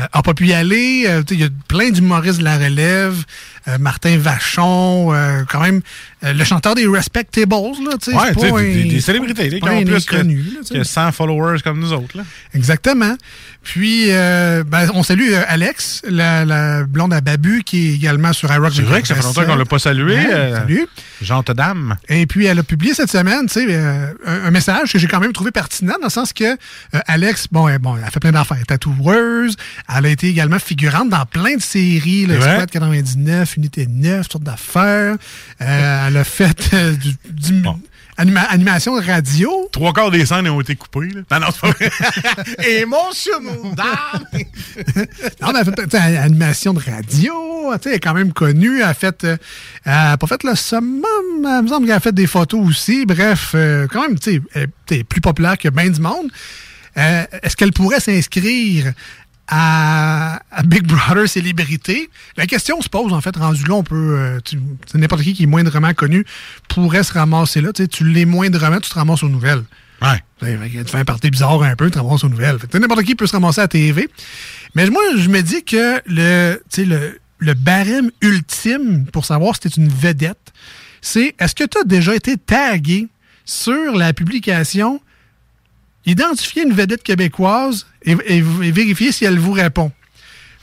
euh, 0.00 0.06
a 0.12 0.22
pas 0.22 0.34
pu 0.34 0.48
y 0.48 0.52
aller. 0.52 1.04
Euh, 1.06 1.22
Il 1.30 1.38
y 1.38 1.44
a 1.44 1.48
plein 1.68 1.90
d'humoristes 1.90 2.40
de 2.40 2.44
la 2.44 2.58
relève. 2.58 3.24
Euh, 3.66 3.78
Martin 3.78 4.18
Vachon, 4.18 5.14
euh, 5.14 5.42
quand 5.48 5.60
même, 5.60 5.80
euh, 6.22 6.34
le 6.34 6.44
chanteur 6.44 6.74
des 6.74 6.86
Respectables, 6.86 7.50
là, 7.54 7.96
tu 8.02 8.10
sais. 8.10 8.16
Ouais, 8.16 8.32
pas 8.34 8.40
des, 8.42 8.48
un- 8.50 8.60
des- 8.62 8.84
des 8.84 9.00
célébrités 9.00 9.48
là, 9.48 9.58
qui 9.58 9.68
ont 9.68 9.84
plus 9.84 10.04
que, 10.04 10.16
là, 10.16 10.22
que 10.70 10.84
100 10.84 11.12
followers 11.12 11.60
comme 11.64 11.80
nous 11.80 11.92
autres. 11.94 12.16
Là. 12.18 12.24
Exactement. 12.52 13.16
Puis, 13.62 14.08
ben, 14.08 14.90
on 14.92 15.02
salue 15.02 15.32
Alex, 15.48 16.02
la, 16.06 16.44
la 16.44 16.84
blonde 16.84 17.14
à 17.14 17.22
Babu, 17.22 17.62
qui 17.64 17.88
est 17.88 17.94
également 17.94 18.34
sur 18.34 18.52
iRock. 18.52 18.72
C'est 18.74 18.82
vrai 18.82 19.00
que 19.00 19.08
ça 19.08 19.14
fait 19.14 19.22
longtemps 19.22 19.46
qu'on 19.46 19.56
l'a 19.56 19.64
pas 19.64 19.78
salué. 19.78 20.16
Ouais, 20.16 20.26
euh, 20.30 20.56
salut. 20.58 20.86
Gente 21.22 21.50
dame. 21.52 21.96
Et 22.10 22.26
puis, 22.26 22.44
elle 22.44 22.58
a 22.58 22.62
publié 22.62 22.92
cette 22.92 23.10
semaine, 23.10 23.46
tu 23.46 23.66
sais, 23.66 23.74
un, 23.74 24.12
un 24.26 24.50
message 24.50 24.92
que 24.92 24.98
j'ai 24.98 25.06
quand 25.08 25.20
même 25.20 25.32
trouvé 25.32 25.50
pertinent, 25.50 25.94
dans 25.98 26.08
le 26.08 26.10
sens 26.10 26.34
que 26.34 26.58
Alex, 27.06 27.46
bon, 27.50 27.66
elle, 27.68 27.78
bon, 27.78 27.96
elle 27.96 28.04
a 28.04 28.10
fait 28.10 28.20
plein 28.20 28.32
d'affaires. 28.32 28.58
Elle 28.58 28.62
est 28.64 28.66
tatoueuse. 28.66 29.56
Elle 29.96 30.04
a 30.04 30.08
été 30.10 30.28
également 30.28 30.58
figurante 30.58 31.08
dans 31.08 31.24
plein 31.24 31.56
de 31.56 31.62
séries, 31.62 32.26
le 32.26 32.34
C'est 32.34 32.40
vrai? 32.40 32.52
Squad 32.56 32.70
99, 32.70 33.53
Unité 33.56 33.86
9, 33.88 34.22
toutes 34.22 34.32
sortes 34.32 34.44
d'affaires. 34.44 35.16
Euh, 35.60 36.06
elle 36.08 36.16
a 36.16 36.24
fait 36.24 36.70
euh, 36.74 36.92
du, 36.96 37.10
du- 37.30 37.62
anima- 38.16 38.46
animation 38.50 38.98
de 39.00 39.04
radio. 39.06 39.68
Trois 39.72 39.92
quarts 39.92 40.10
des 40.10 40.26
scènes 40.26 40.48
ont 40.48 40.60
été 40.60 40.76
coupées. 40.76 41.08
Là. 41.08 41.22
Non, 41.30 41.40
non, 41.40 41.52
c'est 41.52 41.60
pas 41.60 41.70
vrai. 41.70 41.90
Émotionnel 42.80 43.58
dame. 43.76 44.24
Non, 45.40 45.52
mais 45.52 45.60
elle 45.60 45.68
a 45.68 45.88
fait 45.88 45.94
animation 46.18 46.74
de 46.74 46.80
radio. 46.80 47.34
Elle 47.84 47.92
est 47.92 48.00
quand 48.00 48.14
même 48.14 48.32
connue. 48.32 48.78
Elle 48.78 48.82
a 48.84 48.94
fait. 48.94 49.24
euh, 49.24 49.36
elle 49.84 49.92
a 49.92 50.16
pas 50.16 50.26
fait 50.26 50.42
le 50.44 50.54
summum. 50.54 51.04
Il 51.44 51.62
me 51.62 51.68
semble 51.68 51.86
qu'elle 51.86 51.96
a 51.96 52.00
fait 52.00 52.14
des 52.14 52.26
photos 52.26 52.66
aussi. 52.68 53.06
Bref, 53.06 53.52
euh, 53.54 53.86
quand 53.90 54.02
même, 54.02 54.18
tu 54.18 54.32
sais, 54.34 54.40
elle 54.54 54.68
est 54.90 55.04
plus 55.04 55.20
populaire 55.20 55.56
que 55.58 55.68
bien 55.68 55.88
du 55.90 56.00
monde. 56.00 56.30
Euh, 56.96 57.24
Est-ce 57.42 57.56
qu'elle 57.56 57.72
pourrait 57.72 58.00
s'inscrire 58.00 58.92
à, 59.48 60.40
à 60.50 60.62
Big 60.62 60.82
Brother 60.86 61.28
Célébrité? 61.28 62.08
La 62.36 62.46
question 62.46 62.80
se 62.80 62.88
pose, 62.88 63.12
en 63.12 63.20
fait, 63.20 63.36
rendu 63.36 63.64
là, 63.64 63.74
on 63.74 63.82
peut. 63.82 64.16
euh, 64.18 64.40
N'importe 64.94 65.22
qui 65.22 65.34
qui 65.34 65.42
est 65.44 65.46
moindrement 65.46 65.92
connu 65.94 66.24
pourrait 66.68 67.02
se 67.02 67.12
ramasser 67.12 67.60
là. 67.60 67.72
Tu 67.72 68.04
l'es 68.04 68.24
moindrement, 68.24 68.80
tu 68.80 68.88
te 68.90 68.94
ramasses 68.94 69.22
aux 69.22 69.28
nouvelles. 69.28 69.62
Ouais. 70.02 70.18
Tu 70.40 70.84
fais 70.86 70.98
un 70.98 71.04
party 71.04 71.30
bizarre 71.30 71.62
un 71.62 71.76
peu, 71.76 71.86
tu 71.86 71.92
te 71.92 71.98
ramasses 71.98 72.24
aux 72.24 72.28
nouvelles. 72.28 72.58
N'importe 72.74 73.04
qui 73.04 73.14
peut 73.14 73.26
se 73.26 73.32
ramasser 73.32 73.60
à 73.60 73.68
TV. 73.68 74.08
Mais 74.74 74.88
moi, 74.90 75.02
je 75.16 75.28
me 75.28 75.40
dis 75.40 75.62
que 75.64 76.00
le, 76.06 76.56
tu 76.70 76.82
sais, 76.82 76.84
le, 76.84 77.18
le 77.38 77.54
barème 77.54 78.10
ultime 78.20 79.06
pour 79.12 79.24
savoir 79.24 79.54
si 79.54 79.60
tu 79.62 79.68
es 79.68 79.82
une 79.84 79.88
vedette, 79.88 80.52
c'est 81.00 81.34
est-ce 81.38 81.54
que 81.54 81.64
tu 81.64 81.78
as 81.78 81.84
déjà 81.84 82.14
été 82.14 82.36
tagué 82.36 83.08
sur 83.44 83.94
la 83.94 84.12
publication 84.12 85.00
Identifier 86.06 86.62
une 86.64 86.72
vedette 86.72 87.02
québécoise 87.02 87.86
et, 88.04 88.12
et- 88.26 88.36
et 88.38 88.72
vérifier 88.72 89.12
si 89.12 89.24
elle 89.24 89.38
vous 89.38 89.52
répond. 89.52 89.90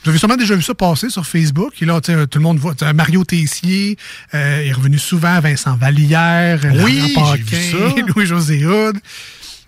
Vous 0.04 0.10
avez 0.10 0.18
sûrement 0.18 0.36
déjà 0.36 0.56
vu 0.56 0.62
ça 0.62 0.74
passer 0.74 1.10
sur 1.10 1.24
Facebook. 1.26 1.74
Et 1.80 1.84
là, 1.84 2.00
tout 2.00 2.10
le 2.12 2.40
monde 2.40 2.58
voit. 2.58 2.74
Mario 2.92 3.24
Tessier 3.24 3.96
euh, 4.34 4.62
est 4.62 4.72
revenu 4.72 4.98
souvent, 4.98 5.38
Vincent 5.40 5.76
Vallière, 5.76 6.60
Oui, 6.84 7.12
Paquin. 7.14 8.02
Louis-José 8.14 8.66
Hood. 8.66 8.98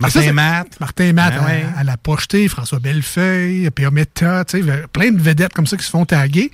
Martin 0.00 0.22
Ça, 0.22 0.32
Matt. 0.32 0.80
Martin 0.80 1.12
Matt, 1.12 1.34
Ben 1.36 1.44
ouais. 1.46 1.64
à, 1.76 1.80
à 1.80 1.84
la 1.84 1.96
pocheté, 1.96 2.48
François 2.48 2.80
Bellefeuille, 2.80 3.70
P.A. 3.70 3.92
Meta, 3.92 4.44
tu 4.44 4.60
sais, 4.60 4.82
plein 4.92 5.12
de 5.12 5.22
vedettes 5.22 5.52
comme 5.52 5.68
ça 5.68 5.76
qui 5.76 5.84
se 5.84 5.90
font 5.90 6.04
taguer. 6.04 6.50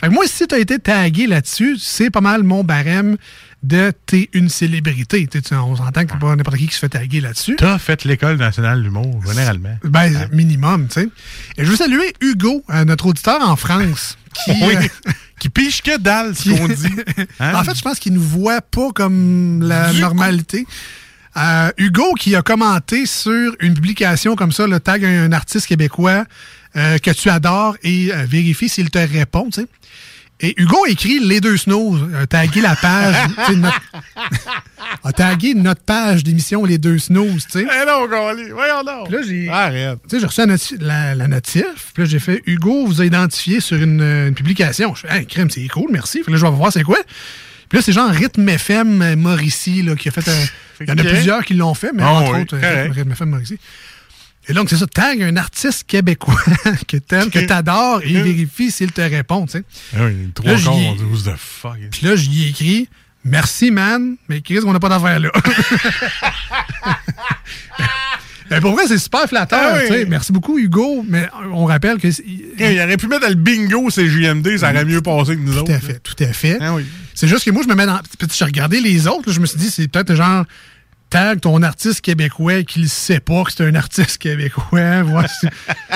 Fait 0.00 0.06
que 0.06 0.12
moi, 0.12 0.24
si 0.28 0.46
tu 0.46 0.54
as 0.54 0.58
été 0.60 0.78
tagué 0.78 1.26
là-dessus, 1.26 1.76
c'est 1.80 2.10
pas 2.10 2.20
mal 2.20 2.44
mon 2.44 2.62
barème 2.62 3.16
de 3.64 3.92
t'es 4.06 4.28
une 4.34 4.48
célébrité. 4.50 5.26
On 5.52 5.74
s'entend 5.74 6.04
que 6.04 6.12
c'est 6.12 6.18
pas 6.20 6.36
n'importe 6.36 6.58
qui 6.58 6.66
qui 6.68 6.74
se 6.74 6.80
fait 6.80 6.90
taguer 6.90 7.20
là-dessus. 7.22 7.56
T'as 7.56 7.78
fait 7.78 8.04
l'école 8.04 8.36
nationale 8.36 8.78
de 8.78 8.84
l'humour, 8.84 9.22
généralement. 9.26 9.76
Ben, 9.84 10.28
minimum, 10.32 10.86
tu 10.88 11.00
sais. 11.00 11.08
Et 11.56 11.64
je 11.64 11.70
veux 11.70 11.76
saluer 11.76 12.12
Hugo, 12.20 12.62
euh, 12.70 12.84
notre 12.84 13.06
auditeur 13.06 13.40
en 13.48 13.56
France. 13.56 14.18
Qui, 14.44 14.50
Oui. 14.62 14.76
euh, 14.76 15.12
qui 15.38 15.48
piche 15.48 15.80
que 15.82 15.96
dalle, 15.98 16.36
ce 16.36 16.50
qu'on 16.50 16.68
dit. 16.68 16.94
Hein? 17.40 17.54
En 17.54 17.64
fait, 17.64 17.74
je 17.74 17.82
pense 17.82 17.98
qu'il 17.98 18.12
nous 18.12 18.20
voit 18.22 18.60
pas 18.60 18.90
comme 18.94 19.62
la 19.62 19.92
Du 19.92 20.00
normalité. 20.00 20.66
Euh, 21.36 21.70
Hugo 21.78 22.12
qui 22.14 22.36
a 22.36 22.42
commenté 22.42 23.06
sur 23.06 23.56
une 23.60 23.74
publication 23.74 24.36
comme 24.36 24.52
ça, 24.52 24.66
le 24.66 24.78
tag 24.78 25.04
un, 25.04 25.24
un 25.24 25.32
artiste 25.32 25.66
québécois 25.66 26.24
que 26.74 27.10
tu 27.12 27.30
adores 27.30 27.76
et 27.84 28.10
vérifie 28.26 28.68
s'il 28.68 28.90
te 28.90 28.98
répond, 28.98 29.48
tu 29.48 29.60
sais. 29.60 29.66
Et 30.40 30.52
Hugo 30.60 30.84
a 30.84 30.90
écrit 30.90 31.20
les 31.20 31.40
deux 31.40 31.56
snows, 31.56 31.96
a 32.20 32.26
tagué 32.26 32.60
la 32.60 32.74
page, 32.76 33.14
notre- 33.56 33.80
a 35.04 35.12
tagué 35.12 35.54
notre 35.54 35.82
page 35.82 36.24
d'émission 36.24 36.64
les 36.64 36.76
deux 36.78 36.98
snows, 36.98 37.34
tu 37.34 37.60
sais. 37.60 37.64
Eh 37.70 37.86
non, 37.86 38.06
voyons 38.08 38.82
donc. 38.84 39.08
Puis 39.08 39.14
là, 39.16 39.22
j'ai. 39.26 39.48
Arrête. 39.48 39.98
Tu 40.08 40.16
sais, 40.16 40.20
j'ai 40.20 40.26
reçu 40.26 40.40
la, 40.40 40.46
noti- 40.46 40.76
la- 40.80 41.14
la 41.14 41.28
notif. 41.28 41.92
Puis 41.94 42.02
là, 42.02 42.08
j'ai 42.08 42.18
fait 42.18 42.42
Hugo 42.46 42.86
vous 42.86 43.00
a 43.00 43.04
identifié 43.06 43.60
sur 43.60 43.76
une, 43.80 44.00
euh, 44.00 44.28
une 44.28 44.34
publication. 44.34 44.94
Je 44.94 45.06
fais, 45.06 45.18
hey, 45.18 45.26
crème, 45.26 45.50
c'est 45.50 45.66
cool, 45.68 45.88
merci. 45.90 46.20
Puis 46.22 46.32
là, 46.32 46.38
je 46.38 46.44
vais 46.44 46.50
voir 46.52 46.72
c'est 46.72 46.82
quoi. 46.82 46.98
Puis 47.68 47.78
là, 47.78 47.82
c'est 47.82 47.92
genre 47.92 48.10
Rythme 48.10 48.48
FM 48.48 49.02
euh, 49.02 49.16
Mauricie 49.16 49.82
là, 49.82 49.94
qui 49.94 50.08
a 50.08 50.12
fait. 50.12 50.28
un- 50.28 50.46
Il 50.80 50.88
y 50.88 50.92
en 50.92 50.98
a 50.98 51.04
plusieurs 51.04 51.44
qui 51.44 51.54
l'ont 51.54 51.74
fait, 51.74 51.92
mais 51.94 52.02
Ah 52.04 52.10
entre 52.12 52.32
oui, 52.34 52.40
autres, 52.42 52.56
euh. 52.60 52.88
Rythme 52.90 53.12
FM 53.12 53.30
Mauricie. 53.30 53.58
Et 54.48 54.52
donc, 54.52 54.68
c'est 54.68 54.76
ça, 54.76 54.86
tag 54.86 55.22
un 55.22 55.36
artiste 55.36 55.84
québécois 55.86 56.40
que 56.88 56.96
t'aimes, 56.98 57.30
que 57.30 57.38
t'adores 57.38 58.02
et 58.02 58.12
vérifie 58.22 58.70
s'il 58.70 58.92
te 58.92 59.00
répond, 59.00 59.46
tu 59.46 59.52
sais. 59.52 59.64
Ah 59.96 60.04
oui, 60.04 60.30
trois 60.34 60.54
dit, 60.54 61.02
who's 61.10 61.24
the 61.24 61.36
fuck? 61.36 61.78
Puis 61.90 62.06
là, 62.06 62.16
j'y 62.16 62.44
ai 62.44 62.48
écrit 62.48 62.88
Merci, 63.24 63.70
man, 63.70 64.16
mais 64.28 64.42
Chris, 64.42 64.60
on 64.66 64.72
n'a 64.72 64.80
pas 64.80 64.90
d'affaire 64.90 65.18
là. 65.18 65.30
Ben, 68.50 68.60
pour 68.60 68.72
vrai, 68.72 68.86
c'est 68.86 68.98
super 68.98 69.26
flatteur. 69.26 69.58
Ah 69.58 69.78
oui. 69.78 69.86
tu 69.88 69.92
sais. 69.94 70.04
Merci 70.04 70.30
beaucoup, 70.30 70.58
Hugo. 70.58 71.04
Mais 71.08 71.28
on 71.52 71.64
rappelle 71.64 71.98
que. 71.98 72.08
Il 72.08 72.80
aurait 72.80 72.98
pu 72.98 73.08
mettre 73.08 73.26
le 73.26 73.34
bingo, 73.34 73.88
c'est 73.88 74.06
JMD, 74.06 74.58
ça 74.58 74.70
aurait 74.70 74.84
mieux 74.84 75.00
passé 75.00 75.34
que 75.34 75.40
nous 75.40 75.56
autres. 75.56 75.64
Tout 75.64 75.72
à 75.72 75.80
fait, 75.80 75.98
tout 76.00 76.22
à 76.22 76.32
fait. 76.32 76.58
Ah 76.60 76.74
oui. 76.74 76.84
C'est 77.14 77.26
juste 77.26 77.44
que 77.44 77.50
moi, 77.50 77.62
je 77.64 77.68
me 77.68 77.74
mets 77.74 77.86
dans. 77.86 77.98
Puis 78.18 78.28
j'ai 78.30 78.44
regardé 78.44 78.80
les 78.80 79.06
autres, 79.06 79.28
là, 79.28 79.32
je 79.32 79.40
me 79.40 79.46
suis 79.46 79.58
dit, 79.58 79.70
c'est 79.70 79.88
peut-être 79.88 80.14
genre. 80.14 80.44
Tag 81.14 81.40
ton 81.40 81.62
artiste 81.62 82.00
québécois 82.00 82.64
qui 82.64 82.80
ne 82.80 82.88
sait 82.88 83.20
pas 83.20 83.44
que 83.44 83.52
c'est 83.52 83.64
un 83.64 83.76
artiste 83.76 84.18
québécois. 84.18 85.02
Voici. 85.04 85.46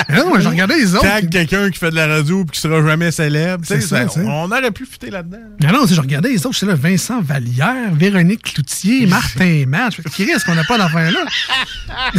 Mais 0.07 0.15
là, 0.15 0.23
moi, 0.23 0.39
je 0.39 0.47
regardais 0.47 0.77
les 0.77 0.95
autres. 0.95 1.03
Tag 1.03 1.29
quelqu'un 1.29 1.69
qui 1.69 1.77
fait 1.77 1.89
de 1.89 1.95
la 1.97 2.07
radio 2.07 2.43
et 2.43 2.45
qui 2.49 2.57
sera 2.57 2.81
jamais 2.81 3.11
célèbre. 3.11 3.65
C'est 3.67 3.81
ça, 3.81 4.07
ça- 4.07 4.21
on 4.21 4.49
aurait 4.49 4.71
pu 4.71 4.85
fitter 4.85 5.09
là-dedans. 5.09 5.39
Non, 5.61 5.73
non, 5.73 5.85
je 5.85 5.99
regardais 5.99 6.29
les 6.29 6.45
autres, 6.45 6.55
j'étais 6.55 6.67
là, 6.67 6.75
Vincent 6.75 7.19
Vallière, 7.19 7.93
Véronique 7.95 8.53
Cloutier, 8.53 9.05
Martin 9.07 9.65
fais, 9.91 10.09
qui 10.09 10.23
risque 10.23 10.45
qu'on 10.45 10.55
n'a 10.55 10.63
pas 10.63 10.77
d'affaire 10.77 11.11
là? 11.11 11.25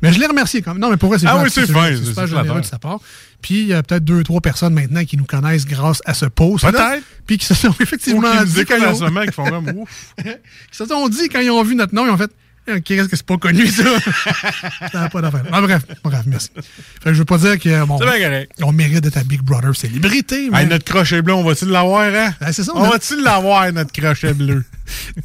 mais 0.00 0.10
je 0.10 0.18
l'ai 0.18 0.26
remercié 0.26 0.62
quand 0.62 0.72
même. 0.72 0.80
Non, 0.80 0.88
mais 0.88 0.96
pour 0.96 1.10
vrai, 1.10 1.18
c'est 1.18 1.26
Ah 1.26 1.36
oui, 1.36 1.50
c'est 1.52 1.70
fin, 1.70 1.88
C'est 1.90 2.02
super 2.02 2.26
généreux 2.26 2.62
de 2.62 2.66
sa 2.66 2.78
part. 2.78 3.00
Puis, 3.42 3.60
il 3.62 3.66
y 3.68 3.74
a 3.74 3.82
peut-être 3.82 4.04
deux, 4.04 4.22
trois 4.22 4.40
personnes 4.40 4.72
maintenant 4.72 5.04
qui 5.04 5.16
nous 5.16 5.24
connaissent 5.24 5.66
grâce 5.66 6.00
à 6.06 6.14
ce 6.14 6.26
post. 6.26 6.64
Peut-être. 6.64 7.02
Puis 7.26 7.38
qui 7.38 7.44
se 7.46 7.54
sont 7.54 7.74
effectivement 7.80 8.28
Ou 8.28 8.32
qui 8.32 8.38
nous 8.38 8.44
dit 8.46 8.64
quand 8.64 8.76
ils 8.76 9.02
ont- 9.04 9.26
qui 9.26 9.32
font 9.32 9.64
ouf. 9.76 10.14
qui 10.70 10.78
se 10.78 10.86
sont 10.86 11.08
dit 11.08 11.28
quand 11.28 11.40
ils 11.40 11.50
ont 11.50 11.62
vu 11.64 11.74
notre 11.74 11.94
nom, 11.94 12.06
ils 12.06 12.10
ont 12.10 12.16
fait 12.16 12.30
Eh, 12.68 12.80
Qu'est-ce 12.80 13.08
que 13.08 13.16
c'est 13.16 13.26
pas 13.26 13.38
connu, 13.38 13.66
ça? 13.66 13.82
ça 14.92 15.00
n'a 15.00 15.08
pas 15.08 15.20
d'affaire. 15.20 15.42
Ah, 15.52 15.60
bref, 15.60 15.82
bref, 16.04 16.22
merci. 16.26 16.50
Fait 16.54 17.10
que 17.10 17.12
je 17.14 17.18
veux 17.18 17.24
pas 17.24 17.38
dire 17.38 17.58
que 17.58 17.84
bon, 17.84 17.98
on 18.62 18.72
mérite 18.72 19.00
d'être 19.00 19.16
à 19.16 19.24
Big 19.24 19.42
Brother 19.42 19.74
célébrité, 19.74 20.48
mais 20.50 20.62
Hey, 20.62 20.68
notre 20.68 20.84
crochet 20.84 21.22
bleu, 21.22 21.34
on 21.34 21.42
va-tu 21.42 21.66
l'avoir, 21.66 22.02
hein? 22.14 22.32
C'est 22.52 22.62
ça, 22.62 22.70
on 22.76 22.80
on 22.82 22.84
a- 22.84 22.90
va-tu 22.90 23.20
l'avoir, 23.20 23.72
notre 23.72 23.90
crochet 23.92 24.32
bleu? 24.34 24.64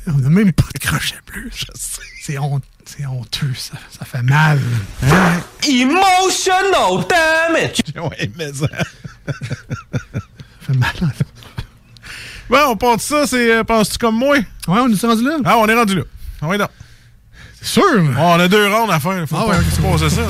on 0.08 0.14
n'a 0.14 0.30
même 0.30 0.52
pas 0.52 0.66
de 0.74 0.80
crochet 0.80 1.16
bleu. 1.32 1.50
Je 1.56 1.66
sais. 1.76 2.02
C'est 2.24 2.38
honte- 2.40 2.64
c'est 2.88 3.06
honteux, 3.06 3.54
ça, 3.56 3.74
ça 3.98 4.06
fait 4.06 4.22
mal. 4.24 4.60
Hein? 5.04 5.42
Emotional 5.68 7.06
damage! 7.08 7.84
ouais, 8.12 8.32
mais 8.38 8.54
ça. 8.54 8.68
Ça 9.28 9.34
fait 10.62 10.74
mal. 10.74 10.94
Bon, 12.50 12.58
on 12.70 12.78
part 12.78 12.96
de 12.98 13.02
ça, 13.02 13.28
c'est 13.28 13.52
euh, 13.52 13.64
penses-tu 13.64 13.98
comme 13.98 14.16
moi? 14.18 14.38
Ouais, 14.38 14.44
on 14.68 14.90
est 14.90 15.06
rendu 15.06 15.24
là. 15.24 15.38
Ah, 15.44 15.58
on 15.58 15.68
est 15.68 15.74
rendu 15.76 15.96
là. 15.96 16.04
Ah 16.42 16.48
oui, 16.48 16.58
non. 16.58 16.68
C'est 17.62 17.68
sûr. 17.74 17.84
on 18.18 18.40
a 18.40 18.48
deux 18.48 18.68
rounds 18.74 18.92
à 18.94 19.00
faire. 19.00 19.28
Faut 19.28 19.36
Ah 19.38 19.46
pas 19.46 19.48
ouais, 19.58 19.64
faut 19.82 19.98
passer 19.98 20.16
ça. 20.16 20.22
là. 20.22 20.28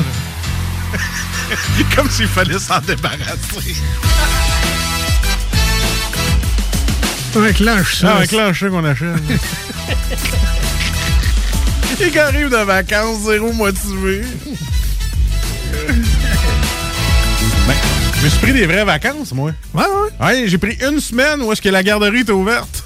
Comme 1.96 2.10
s'il 2.10 2.28
fallait 2.28 2.58
s'en 2.60 2.80
débarrasser. 2.80 3.76
Un 7.36 7.54
clenche, 7.54 7.98
ça. 8.00 8.16
Ah, 8.18 8.22
un 8.22 8.26
clencher 8.26 8.70
qu'on 8.70 8.84
achète. 8.84 9.08
Et 12.00 12.10
qui 12.12 12.20
arrive 12.20 12.50
de 12.50 12.58
vacances, 12.58 13.24
zéro 13.26 13.52
motivé. 13.54 14.22
Ben, 17.68 17.76
Je 18.20 18.26
me 18.26 18.30
suis 18.30 18.40
pris 18.40 18.54
des 18.54 18.66
vraies 18.68 18.86
vacances, 18.86 19.34
moi. 19.34 19.52
Ouais, 19.74 19.84
ouais. 19.84 20.26
Ouais, 20.26 20.48
j'ai 20.48 20.58
pris 20.58 20.78
une 20.88 21.00
semaine 21.00 21.42
où 21.42 21.52
est-ce 21.52 21.62
que 21.62 21.70
la 21.70 21.84
garderie 21.84 22.20
était 22.20 22.32
ouverte. 22.32 22.84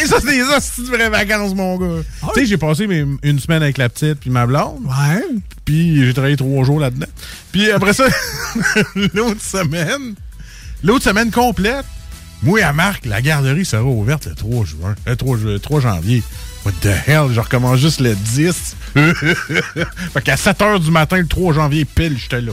Et 0.00 0.06
ça, 0.06 0.16
c'est 0.20 0.30
des 0.30 0.42
hosties 0.42 0.82
de 0.82 0.88
vraies 0.88 1.08
vacances, 1.10 1.54
mon 1.54 1.76
gars. 1.76 2.02
Tu 2.34 2.40
sais, 2.40 2.46
j'ai 2.46 2.56
passé 2.56 2.86
mes- 2.86 3.04
une 3.22 3.38
semaine 3.40 3.62
avec 3.62 3.78
la 3.78 3.88
petite 3.88 4.20
puis 4.20 4.30
ma 4.30 4.46
blonde. 4.46 4.80
Ouais. 4.84 5.22
Puis 5.64 6.04
j'ai 6.04 6.12
travaillé 6.12 6.36
trois 6.36 6.64
jours 6.64 6.78
là-dedans. 6.80 7.06
Puis 7.52 7.70
après 7.70 7.92
ça, 7.92 8.04
l'autre 9.14 9.42
semaine, 9.42 10.14
l'autre 10.84 11.04
semaine 11.04 11.30
complète, 11.32 11.84
moi 12.42 12.62
à 12.64 12.72
Marc, 12.72 13.06
la 13.06 13.20
garderie 13.22 13.64
sera 13.64 13.82
ouverte 13.82 14.26
le 14.26 14.34
3 14.36 14.64
juin, 14.64 14.94
le 15.06 15.16
3, 15.16 15.36
ju- 15.38 15.58
3 15.60 15.80
janvier. 15.80 16.22
What 16.66 16.72
the 16.80 16.86
hell? 17.06 17.32
Je 17.32 17.38
recommence 17.38 17.78
juste 17.78 18.00
le 18.00 18.16
10. 18.16 18.76
fait 18.96 20.22
qu'à 20.24 20.36
7 20.36 20.58
h 20.58 20.80
du 20.82 20.90
matin, 20.90 21.18
le 21.18 21.28
3 21.28 21.54
janvier, 21.54 21.84
pile, 21.84 22.18
j'étais 22.18 22.40
là. 22.40 22.50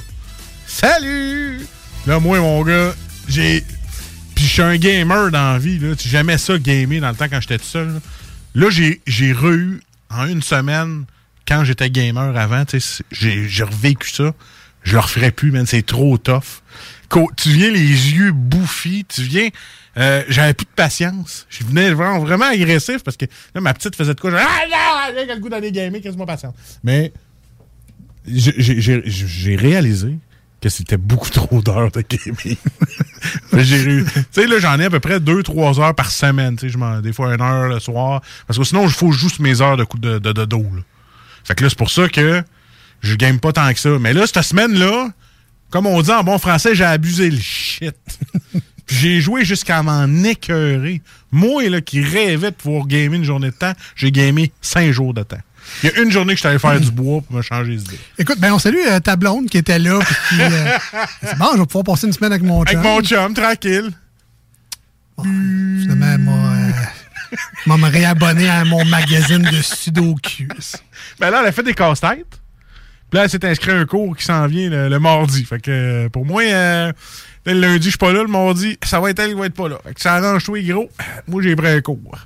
Salut! 0.68 1.66
Là, 2.06 2.20
moi, 2.20 2.40
mon 2.40 2.62
gars, 2.64 2.94
j'ai. 3.28 3.64
Puis 4.36 4.46
je 4.46 4.50
suis 4.52 4.62
un 4.62 4.78
gamer 4.78 5.32
dans 5.32 5.54
la 5.54 5.58
vie, 5.58 5.80
là. 5.80 5.96
Tu- 5.96 6.10
J'aimais 6.10 6.38
ça, 6.38 6.60
gamer, 6.60 7.02
dans 7.02 7.10
le 7.10 7.16
temps 7.16 7.26
quand 7.28 7.42
j'étais 7.42 7.58
tout 7.58 7.66
seul. 7.66 8.00
Là, 8.54 8.70
j'ai 8.70 9.02
j'ai 9.08 9.34
re-eu 9.34 9.82
en 10.12 10.28
une 10.28 10.44
semaine, 10.44 11.06
quand 11.48 11.64
j'étais 11.64 11.90
gamer 11.90 12.38
avant, 12.38 12.66
j'ai 13.12 13.50
j'ai 13.50 13.64
revécu 13.64 14.12
ça. 14.12 14.32
Je 14.84 14.94
le 14.94 15.00
referais 15.00 15.32
plus, 15.32 15.50
man. 15.50 15.66
C'est 15.66 15.88
trop 15.88 16.20
tough. 16.20 16.62
Tu 17.38 17.50
viens 17.50 17.72
les 17.72 18.12
yeux 18.14 18.32
bouffis, 18.32 19.06
tu 19.10 19.24
viens. 19.24 19.50
Euh, 19.98 20.24
J'avais 20.30 20.54
plus 20.54 20.66
de 20.66 20.72
patience. 20.76 21.46
Je 21.50 21.64
venais 21.64 21.92
vraiment, 21.92 22.20
vraiment 22.20 22.46
agressif 22.46 23.04
parce 23.04 23.18
que 23.18 23.26
là, 23.54 23.62
ma 23.62 23.74
petite 23.74 23.96
faisait 23.96 24.14
de 24.14 24.20
quoi? 24.20 24.32
Je, 24.32 24.36
ah 24.38 25.12
non, 25.12 25.16
j'ai 25.28 25.34
le 25.34 25.40
goût 25.40 25.50
d'aller 25.50 25.72
gamer, 25.72 26.02
qu'est-ce-moi 26.02 26.26
patience. 26.26 26.56
Mais 26.84 27.12
j'ai- 28.28 29.56
réalisé 29.56 30.18
que 30.62 30.70
c'était 30.70 30.98
beaucoup 30.98 31.30
trop 31.30 31.62
d'heures 31.62 31.92
de 31.92 32.02
gaming. 32.02 32.58
Tu 33.52 34.06
sais, 34.32 34.48
là, 34.48 34.60
j'en 34.60 34.80
ai 34.80 34.86
à 34.86 34.90
peu 34.90 35.00
près 35.00 35.20
2-3 35.20 35.80
heures 35.80 35.96
par 35.96 36.10
semaine. 36.12 36.56
Tu 36.58 36.70
sais, 36.70 36.78
des 37.02 37.14
fois 37.14 37.34
une 37.34 37.42
heure 37.42 37.68
le 37.70 37.80
soir. 37.80 38.22
Parce 38.48 38.58
que 38.58 38.66
sinon, 38.66 38.84
il 38.84 38.90
faut 38.92 39.10
que 39.10 39.14
je 39.16 39.20
joue 39.20 39.30
sur 39.30 39.42
mes 39.42 39.62
heures 39.62 39.78
de, 39.78 39.84
coup 39.84 39.98
de, 40.00 40.20
de, 40.20 40.32
de 40.32 40.46
dos. 40.46 40.64
là. 40.64 40.82
Fait 41.44 41.56
que 41.56 41.64
là, 41.64 41.70
c'est 41.70 41.78
pour 41.78 41.90
ça 41.92 42.08
que 42.10 42.42
je 43.02 43.16
game 43.16 43.40
pas 43.40 43.52
tant 43.54 43.72
que 43.74 43.80
ça. 43.80 43.98
Mais 44.00 44.14
là, 44.14 44.26
cette 44.26 44.42
semaine-là, 44.44 45.10
comme 45.70 45.86
on 45.86 46.02
dit 46.02 46.12
en 46.12 46.24
bon 46.24 46.38
français, 46.38 46.76
j'ai 46.76 46.84
abusé 46.86 47.30
le 47.30 47.40
shit. 47.40 47.96
J'ai 48.88 49.22
joué 49.22 49.46
jusqu'à 49.46 49.82
m'en 49.82 50.08
écœurer. 50.24 51.02
Moi, 51.32 51.70
là, 51.70 51.82
qui 51.82 52.02
rêvais 52.02 52.52
de 52.52 52.56
pouvoir 52.56 52.86
gamer 52.88 53.16
une 53.18 53.24
journée 53.24 53.50
de 53.50 53.56
temps, 53.56 53.74
j'ai 53.96 54.12
gamé 54.12 54.52
5 54.62 54.92
jours 54.92 55.14
de 55.14 55.24
temps. 55.24 55.40
Il 55.82 55.90
y 55.90 55.94
a 55.94 56.02
une 56.02 56.12
journée 56.12 56.34
que 56.34 56.38
je 56.38 56.42
suis 56.42 56.50
allé 56.50 56.60
faire 56.60 56.80
du 56.80 56.92
bois 56.92 57.22
pour 57.22 57.36
me 57.36 57.42
changer 57.42 57.76
d'idée. 57.78 57.98
Écoute, 58.20 58.38
ben 58.40 58.54
on 58.54 58.60
salue 58.60 58.80
euh, 58.86 59.00
ta 59.00 59.16
blonde 59.16 59.50
qui 59.50 59.58
était 59.58 59.80
là. 59.80 60.00
puis 60.00 60.16
qui, 60.30 60.42
euh, 60.42 60.78
c'est 61.24 61.38
bon, 61.38 61.48
je 61.54 61.60
vais 61.60 61.66
pouvoir 61.66 61.86
passer 61.86 62.08
une 62.08 62.14
semaine 62.14 62.34
avec 62.34 62.44
mon 62.44 62.66
chum. 62.66 62.78
Avec 62.78 62.92
mon 62.92 63.02
chum, 63.02 63.34
tranquille. 63.34 63.92
Finalement, 65.22 66.06
elle 66.14 66.18
m'a, 66.20 66.32
euh, 66.32 66.72
m'a 67.66 67.78
me 67.78 67.90
réabonné 67.90 68.50
à 68.50 68.66
mon 68.66 68.84
magazine 68.86 69.42
de 69.44 69.62
sudoku. 69.62 70.48
Ben 71.20 71.30
là, 71.30 71.40
elle 71.42 71.48
a 71.48 71.52
fait 71.52 71.64
des 71.64 71.74
casse-têtes. 71.74 72.40
Puis 73.10 73.18
là, 73.20 73.26
elle 73.26 73.30
s'est 73.30 73.46
inscrite 73.46 73.74
à 73.74 73.78
un 73.78 73.86
cours 73.86 74.18
qui 74.18 74.26
s'en 74.26 74.48
vient 74.48 74.70
le, 74.70 74.90
le 74.90 75.00
mardi. 75.00 75.46
Fait 75.46 75.60
que 75.60 75.72
euh, 75.72 76.10
pour 76.10 76.26
moi, 76.26 76.42
euh, 76.44 76.92
le 77.46 77.60
lundi, 77.60 77.86
je 77.86 77.90
suis 77.90 77.98
pas 77.98 78.14
là. 78.14 78.22
Le 78.22 78.30
mardi, 78.30 78.78
ça 78.84 79.00
va 79.00 79.10
être 79.10 79.20
elle 79.20 79.32
qui 79.32 79.40
va 79.40 79.46
être 79.48 79.54
pas 79.54 79.70
là. 79.70 79.78
Fait 79.84 79.94
que 79.94 80.02
ça 80.02 80.16
arrange 80.16 80.44
toi, 80.44 80.62
gros. 80.62 80.90
Moi, 81.28 81.42
j'ai 81.42 81.56
pris 81.56 81.68
un 81.68 81.82
cours. 81.82 82.18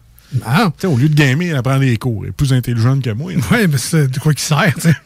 Ah. 0.46 0.72
Tu 0.78 0.82
sais, 0.82 0.88
au 0.88 0.98
lieu 0.98 1.10
de 1.10 1.16
gamer, 1.16 1.56
elle 1.56 1.64
prend 1.64 1.80
des 1.80 1.98
cours. 1.98 2.24
Elle 2.24 2.30
est 2.30 2.34
plus 2.34 2.54
intelligente 2.54 3.04
que 3.04 3.10
moi. 3.12 3.32
Oui, 3.34 3.68
mais 3.68 3.78
c'est 3.78 4.08
de 4.08 4.20
quoi 4.20 4.34
qui 4.34 4.44
sert, 4.44 4.74
tu 4.76 4.82
sais. 4.82 4.96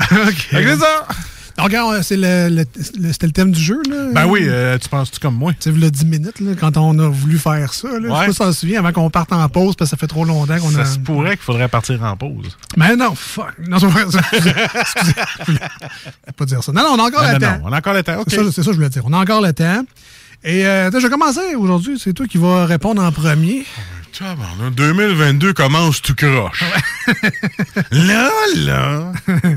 OK. 0.12 0.48
C'est 0.50 0.76
ça. 0.76 1.06
Donc, 1.60 1.68
regarde, 1.68 2.02
c'est 2.02 2.16
le, 2.16 2.48
le- 2.48 2.64
le- 2.98 3.12
c'était 3.12 3.26
le 3.26 3.32
thème 3.32 3.50
du 3.52 3.60
jeu, 3.60 3.80
là. 3.88 4.08
Ben 4.12 4.26
oui, 4.26 4.40
euh, 4.44 4.78
tu 4.78 4.88
penses-tu 4.88 5.18
comme 5.20 5.34
moi? 5.34 5.52
Tu 5.52 5.70
sais, 5.70 5.76
il 5.76 5.82
y 5.82 5.86
a 5.86 5.90
10 5.90 6.04
minutes, 6.06 6.40
là, 6.40 6.52
quand 6.58 6.76
on 6.76 6.98
a 6.98 7.08
voulu 7.08 7.38
faire 7.38 7.72
ça. 7.74 7.88
Là, 7.88 7.94
Je 8.00 8.02
sais 8.06 8.10
Ouais. 8.12 8.26
pas 8.34 8.52
si 8.52 8.58
souviens, 8.60 8.78
avant 8.80 8.92
qu'on 8.92 9.10
parte 9.10 9.32
en 9.32 9.48
pause, 9.48 9.76
parce 9.76 9.90
que 9.90 9.96
ça 9.96 10.00
fait 10.00 10.06
trop 10.06 10.24
longtemps 10.24 10.58
qu'on 10.58 10.70
Ça 10.70 10.80
a. 10.80 10.84
se 10.86 10.98
pourrait 10.98 11.36
qu'il 11.36 11.44
faudrait 11.44 11.68
partir 11.68 12.02
en 12.02 12.16
pause. 12.16 12.56
Mais 12.76 12.96
non, 12.96 13.14
fuck. 13.14 13.52
Non, 13.68 13.78
c'est 13.78 13.86
pas 13.88 14.10
ça. 14.10 14.20
Excusez. 14.32 14.54
Excusez. 14.80 15.12
Je 15.40 15.44
voulais 15.52 15.60
pas 16.36 16.44
dire 16.46 16.62
ça. 16.62 16.72
Non, 16.72 16.82
non, 16.82 16.90
on 16.94 17.04
a 17.04 17.08
encore 17.08 17.22
Ah, 17.24 17.32
le 17.34 17.38
non, 17.38 17.46
temps. 17.46 17.58
non, 17.58 17.64
on 17.66 17.72
a 17.72 17.78
encore 17.78 17.94
le 17.94 18.02
temps, 18.02 18.18
OK. 18.20 18.26
C'est 18.30 18.36
ça, 18.44 18.50
ça 18.52 18.62
que 18.62 18.70
je 18.72 18.76
voulais 18.76 18.88
dire. 18.88 19.02
On 19.06 19.12
a 19.12 19.18
encore 19.18 19.40
le 19.42 19.52
temps. 19.52 19.82
Et 20.42 20.66
euh, 20.66 20.90
je 20.90 20.98
vais 20.98 21.10
commencer 21.10 21.54
aujourd'hui. 21.56 21.98
C'est 22.02 22.14
toi 22.14 22.26
qui 22.26 22.38
vas 22.38 22.64
répondre 22.64 23.02
en 23.02 23.12
premier. 23.12 23.64
Tabarnak, 24.18 24.74
2022 24.74 25.52
commence 25.52 26.02
tout 26.02 26.14
croche. 26.14 26.64
là, 27.92 28.30
là. 28.56 29.12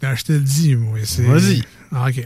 Ben, 0.00 0.14
je 0.14 0.24
te 0.24 0.32
le 0.32 0.40
dis, 0.40 0.76
moi. 0.76 0.98
c'est- 1.04 1.22
Vas-y. 1.22 1.62
Ah, 1.92 2.06
OK. 2.08 2.24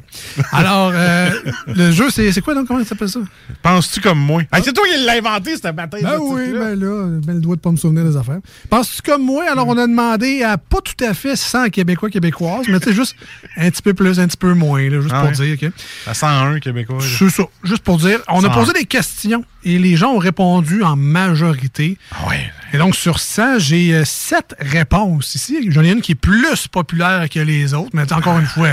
Alors, 0.53 0.93
euh, 0.95 1.31
le 1.69 1.91
jeu, 1.91 2.11
c'est 2.11 2.39
quoi 2.43 2.55
donc? 2.55 2.67
Comment 2.67 2.81
ça 2.81 2.91
s'appelle 2.91 3.09
ça? 3.09 3.21
Penses-tu 3.63 4.01
comme 4.01 4.19
moi? 4.19 4.43
Hey, 4.53 4.63
c'est 4.63 4.73
toi 4.73 4.85
qui 4.87 5.03
l'as 5.05 5.15
inventé, 5.17 5.57
cette 5.57 5.75
bataille. 5.75 6.03
Ben 6.03 6.19
oui, 6.21 6.53
ben 6.53 6.79
là, 6.79 7.19
ben 7.25 7.35
le 7.37 7.41
doigt 7.41 7.57
de 7.57 7.61
pas 7.61 7.71
me 7.71 7.77
souvenir 7.77 8.05
des 8.05 8.17
affaires. 8.17 8.41
Penses-tu 8.69 9.01
comme 9.03 9.23
moi? 9.25 9.45
Alors, 9.51 9.67
on 9.69 9.79
a 9.79 9.87
demandé 9.87 10.43
à 10.43 10.59
pas 10.59 10.81
tout 10.83 11.03
à 11.03 11.15
fait 11.15 11.35
100 11.37 11.71
Québécois, 11.71 12.11
Québécoises, 12.11 12.67
mais 12.69 12.79
tu 12.79 12.91
sais, 12.91 12.95
juste 12.95 13.17
un 13.57 13.71
petit 13.71 13.83
peu 13.83 13.95
plus, 13.95 14.21
un 14.21 14.27
petit 14.27 14.37
peu 14.37 14.53
moins, 14.53 14.83
là, 14.89 15.01
juste 15.01 15.15
Ah 15.15 15.21
pour 15.21 15.39
ouais. 15.39 15.55
dire, 15.57 15.69
OK? 15.71 15.73
À 16.07 16.13
101 16.15 16.61
Québécois. 16.61 16.99
C'est 17.01 17.31
ça, 17.31 17.45
juste 17.63 17.83
pour 17.83 17.97
dire. 17.97 18.21
On 18.29 18.41
a 18.45 18.49
101. 18.49 18.55
posé 18.55 18.73
des 18.75 18.85
questions 18.85 19.45
et 19.65 19.79
les 19.79 19.97
gens 19.97 20.13
ont 20.13 20.19
répondu 20.19 20.83
en 20.83 20.97
majorité. 20.97 21.97
Ah 22.13 22.29
ouais. 22.29 22.53
Et 22.75 22.79
donc, 22.79 22.95
sur 22.97 23.19
100, 23.19 23.61
j'ai 23.61 23.95
euh, 23.95 24.05
sept 24.05 24.55
réponses 24.59 25.35
ici. 25.37 25.71
J'en 25.71 25.83
ai 25.83 25.91
une 25.93 26.03
qui 26.03 26.13
est 26.13 26.17
plus 26.17 26.69
populaire 26.69 27.29
que 27.31 27.39
les 27.41 27.73
autres, 27.73 27.91
mais 27.95 28.13
encore 28.13 28.39
une 28.39 28.47
fois, 28.47 28.69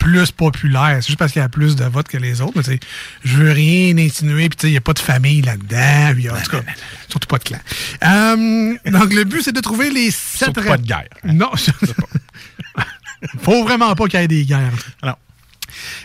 plus 0.00 0.32
populaire. 0.32 0.96
C'est 1.00 1.08
juste 1.08 1.18
parce 1.18 1.30
qu'il 1.30 1.40
y 1.40 1.44
a 1.44 1.48
plus 1.48 1.76
de 1.76 1.84
votes 1.84 2.08
que 2.08 2.16
les 2.16 2.40
autres. 2.40 2.54
Mais 2.56 2.62
sais, 2.64 2.80
je 3.22 3.36
veux 3.36 3.52
rien 3.52 3.96
insinuer, 3.98 4.48
puis 4.48 4.58
sais, 4.58 4.68
il 4.68 4.72
n'y 4.72 4.76
a 4.76 4.80
pas 4.80 4.94
de 4.94 4.98
famille 4.98 5.42
là-dedans. 5.42 6.14
puis 6.14 6.28
en 6.28 6.40
tout 6.40 6.50
cas, 6.50 6.62
surtout 7.08 7.28
pas 7.28 7.38
de 7.38 7.44
clan. 7.44 7.58
Euh, 8.02 8.76
donc, 8.90 9.14
le 9.14 9.22
but, 9.24 9.42
c'est 9.42 9.52
de 9.52 9.60
trouver 9.60 9.90
les 9.90 10.10
sept 10.10 10.54
Surtout 10.54 10.62
pas 10.62 10.78
de 10.78 10.86
guerre. 10.86 11.08
Non, 11.24 11.50
faut 13.42 13.62
vraiment 13.62 13.94
pas 13.94 14.06
qu'il 14.08 14.18
y 14.18 14.22
ait 14.24 14.28
des 14.28 14.44
guerres. 14.44 14.72
Non. 15.04 15.14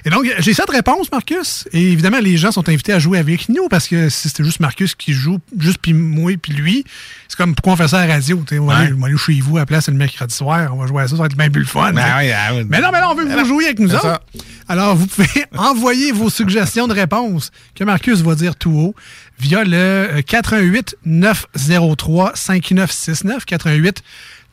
Et 0.06 0.10
donc, 0.10 0.26
j'ai 0.40 0.54
sept 0.54 0.70
réponses, 0.70 1.12
Marcus. 1.12 1.68
Et 1.72 1.92
évidemment, 1.92 2.20
les 2.20 2.38
gens 2.38 2.52
sont 2.52 2.68
invités 2.70 2.94
à 2.94 3.00
jouer 3.00 3.18
avec 3.20 3.50
nous 3.50 3.68
parce 3.70 3.88
que 3.88 4.10
si 4.10 4.30
c'était 4.30 4.44
juste 4.44 4.60
Marcus 4.60 4.96
qui 4.96 5.14
joue, 5.14 5.40
juste 5.60 5.80
puis 5.82 5.94
moi 5.94 6.32
puis 6.42 6.54
lui, 6.54 6.86
c'est 7.28 7.38
comme 7.38 7.56
pourquoi 7.56 7.74
on 7.74 7.76
fait 7.76 7.88
ça 7.88 8.00
à 8.02 8.08
la 8.08 8.14
radio. 8.16 8.44
tu 8.48 8.56
sais, 8.56 8.60
On 8.60 8.66
va, 8.66 8.76
aller, 8.78 8.88
Ouais. 8.88 8.94
on 8.98 9.02
va 9.02 9.08
aller 9.08 9.18
chez 9.18 9.40
vous 9.42 9.58
à 9.58 9.62
la 9.62 9.66
place 9.66 9.88
le 9.88 9.96
mercredi 9.96 10.34
soir, 10.36 10.74
on 10.74 10.78
va 10.80 10.88
jouer 10.88 11.04
à 11.04 11.08
ça, 11.08 11.16
ça 11.16 11.22
va 11.22 11.26
être 11.28 11.38
bien 11.38 11.50
plus 11.50 11.66
fun. 11.66 11.92
Ben 11.94 12.04
oui, 12.20 12.32
ah 12.32 12.54
oui. 12.54 12.66
mais 12.70 12.80
non, 12.82 12.90
mais 12.92 13.00
là, 13.00 13.10
on 13.12 13.16
veut 13.16 13.26
que 13.26 13.40
vous 13.40 13.46
jouiez 13.46 13.66
avec 13.68 13.80
nous 13.80 13.94
autres. 13.94 14.02
ça. 14.02 14.22
Alors, 14.68 14.96
vous 14.96 15.08
pouvez 15.08 15.28
envoyer 15.58 16.12
vos 16.12 16.30
suggestions 16.30 16.88
de 16.88 16.94
réponses 16.94 17.52
que 17.76 17.84
Marcus 17.84 18.22
va 18.22 18.36
dire 18.36 18.56
tout 18.56 18.72
haut 18.72 18.96
via 19.40 19.64
le 19.64 19.76
euh, 19.76 20.22
88 20.22 20.96
903 21.06 22.32
5969 22.36 23.46
88 23.46 24.02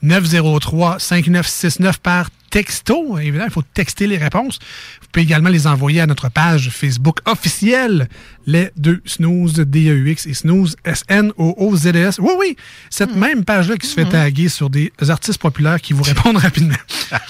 903 0.03 0.99
5969 0.99 1.99
par 1.99 2.29
texto. 2.53 3.19
Évidemment, 3.19 3.47
il 3.47 3.53
faut 3.53 3.63
texter 3.63 4.07
les 4.07 4.19
réponses. 4.19 4.61
Vous 5.01 5.09
pouvez 5.11 5.25
également 5.25 5.49
les 5.49 5.67
envoyer 5.67 6.01
à 6.03 6.07
notre 6.07 6.29
page 6.29 6.69
Facebook 6.71 7.19
officielle, 7.25 8.09
les 8.47 8.71
deux 8.77 9.03
snooze, 9.05 9.55
D-E-U-X 9.55 10.27
et 10.27 10.35
snooze, 10.35 10.77
S-N-O-O-Z-E-S. 10.85 12.19
Oui, 12.21 12.33
oui, 12.39 12.57
cette 12.91 13.17
même 13.17 13.45
page-là 13.45 13.77
qui 13.77 13.89
se 13.89 13.95
fait 13.95 14.09
taguer 14.09 14.49
sur 14.49 14.71
des 14.71 14.93
artistes 15.09 15.41
populaires 15.41 15.81
qui 15.81 15.95
vous 15.95 16.03
répondent 16.03 16.37
rapidement. 16.49 16.77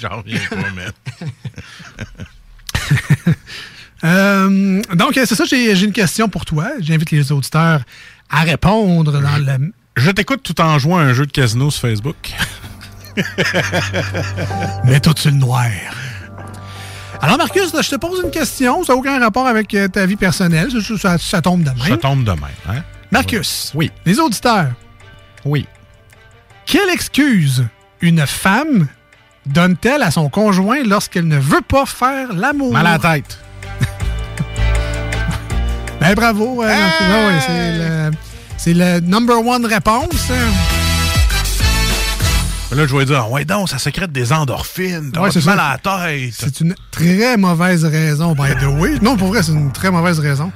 J'en 0.01 0.19
reviens 0.19 0.41
pas, 0.51 0.57
man. 0.57 0.93
Euh, 4.05 4.83
donc, 4.95 5.13
c'est 5.15 5.37
ça, 5.37 5.45
j'ai 5.45 5.77
j'ai 5.77 5.87
une 5.87 5.93
question 5.93 6.29
pour 6.29 6.45
toi. 6.45 6.73
J'invite 6.81 7.13
les 7.13 7.31
auditeurs 7.31 7.83
à 8.29 8.41
répondre 8.41 9.13
dans 9.13 9.21
le. 9.21 9.73
Je 9.97 10.11
t'écoute 10.11 10.43
tout 10.43 10.61
en 10.61 10.77
jouant 10.81 10.99
à 10.99 11.03
un 11.03 11.13
jeu 11.13 11.25
de 11.25 11.31
casino 11.31 11.71
sur 11.71 11.83
Facebook. 11.83 12.33
Mets 14.85 15.01
tout 15.01 15.15
sur 15.17 15.31
le 15.31 15.37
noir? 15.37 15.65
Alors, 17.21 17.39
Marcus, 17.39 17.73
je 17.81 17.89
te 17.91 17.97
pose 17.97 18.21
une 18.25 18.31
question. 18.31 18.83
Ça 18.85 18.93
n'a 18.93 18.99
aucun 18.99 19.19
rapport 19.21 19.47
avec 19.47 19.73
euh, 19.75 19.87
ta 19.89 20.07
vie 20.07 20.17
personnelle. 20.17 20.71
Ça, 20.71 20.97
ça- 20.99 21.19
ça 21.19 21.41
tombe 21.43 21.63
de 21.63 21.71
même. 21.71 21.89
Ça 21.89 21.97
tombe 21.97 22.25
de 22.25 22.31
même, 22.33 22.41
hein? 22.69 22.83
Marcus. 23.13 23.71
Oui. 23.75 23.91
Les 24.05 24.19
auditeurs. 24.19 24.71
Oui. 25.45 25.67
Quelle 26.67 26.89
excuse 26.91 27.65
une 28.01 28.27
femme 28.27 28.89
donne-t-elle 29.47 30.03
à 30.03 30.11
son 30.11 30.29
conjoint 30.29 30.83
lorsqu'elle 30.85 31.29
ne 31.29 31.39
veut 31.39 31.61
pas 31.61 31.87
faire 31.87 32.33
l'amour? 32.33 32.73
Mal 32.73 32.87
à 32.87 32.93
la 32.93 32.99
tête. 32.99 33.39
Ben 36.01 36.15
bravo. 36.15 36.65
euh. 36.65 36.69
Ah 36.75 37.27
ouais, 37.29 37.41
c'est 37.47 37.79
le, 37.79 38.11
c'est 38.57 38.75
le 38.75 38.99
number 39.01 39.39
one 39.47 39.65
réponse. 39.67 40.33
Hein. 42.73 42.77
Là, 42.77 42.87
je 42.87 42.97
vais 42.97 43.05
dire, 43.05 43.31
ouais, 43.31 43.45
donc, 43.45 43.69
ça 43.69 43.79
sécrète 43.79 44.13
des 44.13 44.33
endorphines. 44.33 45.11
T'as 45.13 45.21
Ouais, 45.21 45.31
mal 45.45 45.61
à 45.61 45.79
la 45.85 46.09
tête. 46.09 46.33
C'est 46.37 46.61
une 46.61 46.75
très 46.91 47.37
mauvaise 47.37 47.85
raison, 47.85 48.35
by 48.35 48.55
the 48.61 48.65
way. 48.65 48.99
Non, 49.01 49.17
pour 49.17 49.29
vrai, 49.29 49.43
c'est 49.43 49.53
une 49.53 49.73
très 49.73 49.91
mauvaise 49.91 50.19
raison. 50.19 50.51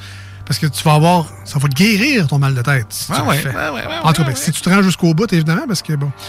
Parce 0.47 0.59
que 0.59 0.67
tu 0.67 0.83
vas 0.85 0.95
avoir. 0.95 1.27
Ça 1.45 1.59
va 1.59 1.69
te 1.69 1.75
guérir 1.75 2.29
ton 2.29 2.39
mal 2.39 2.55
de 2.55 2.62
tête. 2.62 2.87
Si 2.91 3.07
tu 3.12 3.19
le 3.19 3.25
ouais, 3.27 3.37
fais. 3.39 3.49
ouais, 3.49 3.83
en 4.03 4.12
tout 4.12 4.23
cas, 4.23 4.29
ben, 4.29 4.37
si 4.37 4.53
tu 4.53 4.61
te 4.61 4.69
rends 4.71 4.83
jusqu'au 4.83 5.12
bout, 5.12 5.33
évidemment, 5.33 5.67
parce 5.67 5.83
que 5.83 5.95
bon. 5.95 6.11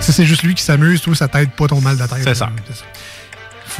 Si 0.00 0.14
c'est 0.14 0.24
juste 0.24 0.42
lui 0.42 0.54
qui 0.54 0.62
s'amuse, 0.62 1.02
toi, 1.02 1.14
ça 1.14 1.28
t'aide 1.28 1.50
pas 1.50 1.66
ton 1.66 1.80
mal 1.80 1.96
de 1.98 2.06
tête. 2.06 2.20
C'est 2.24 2.34
ça. 2.34 2.50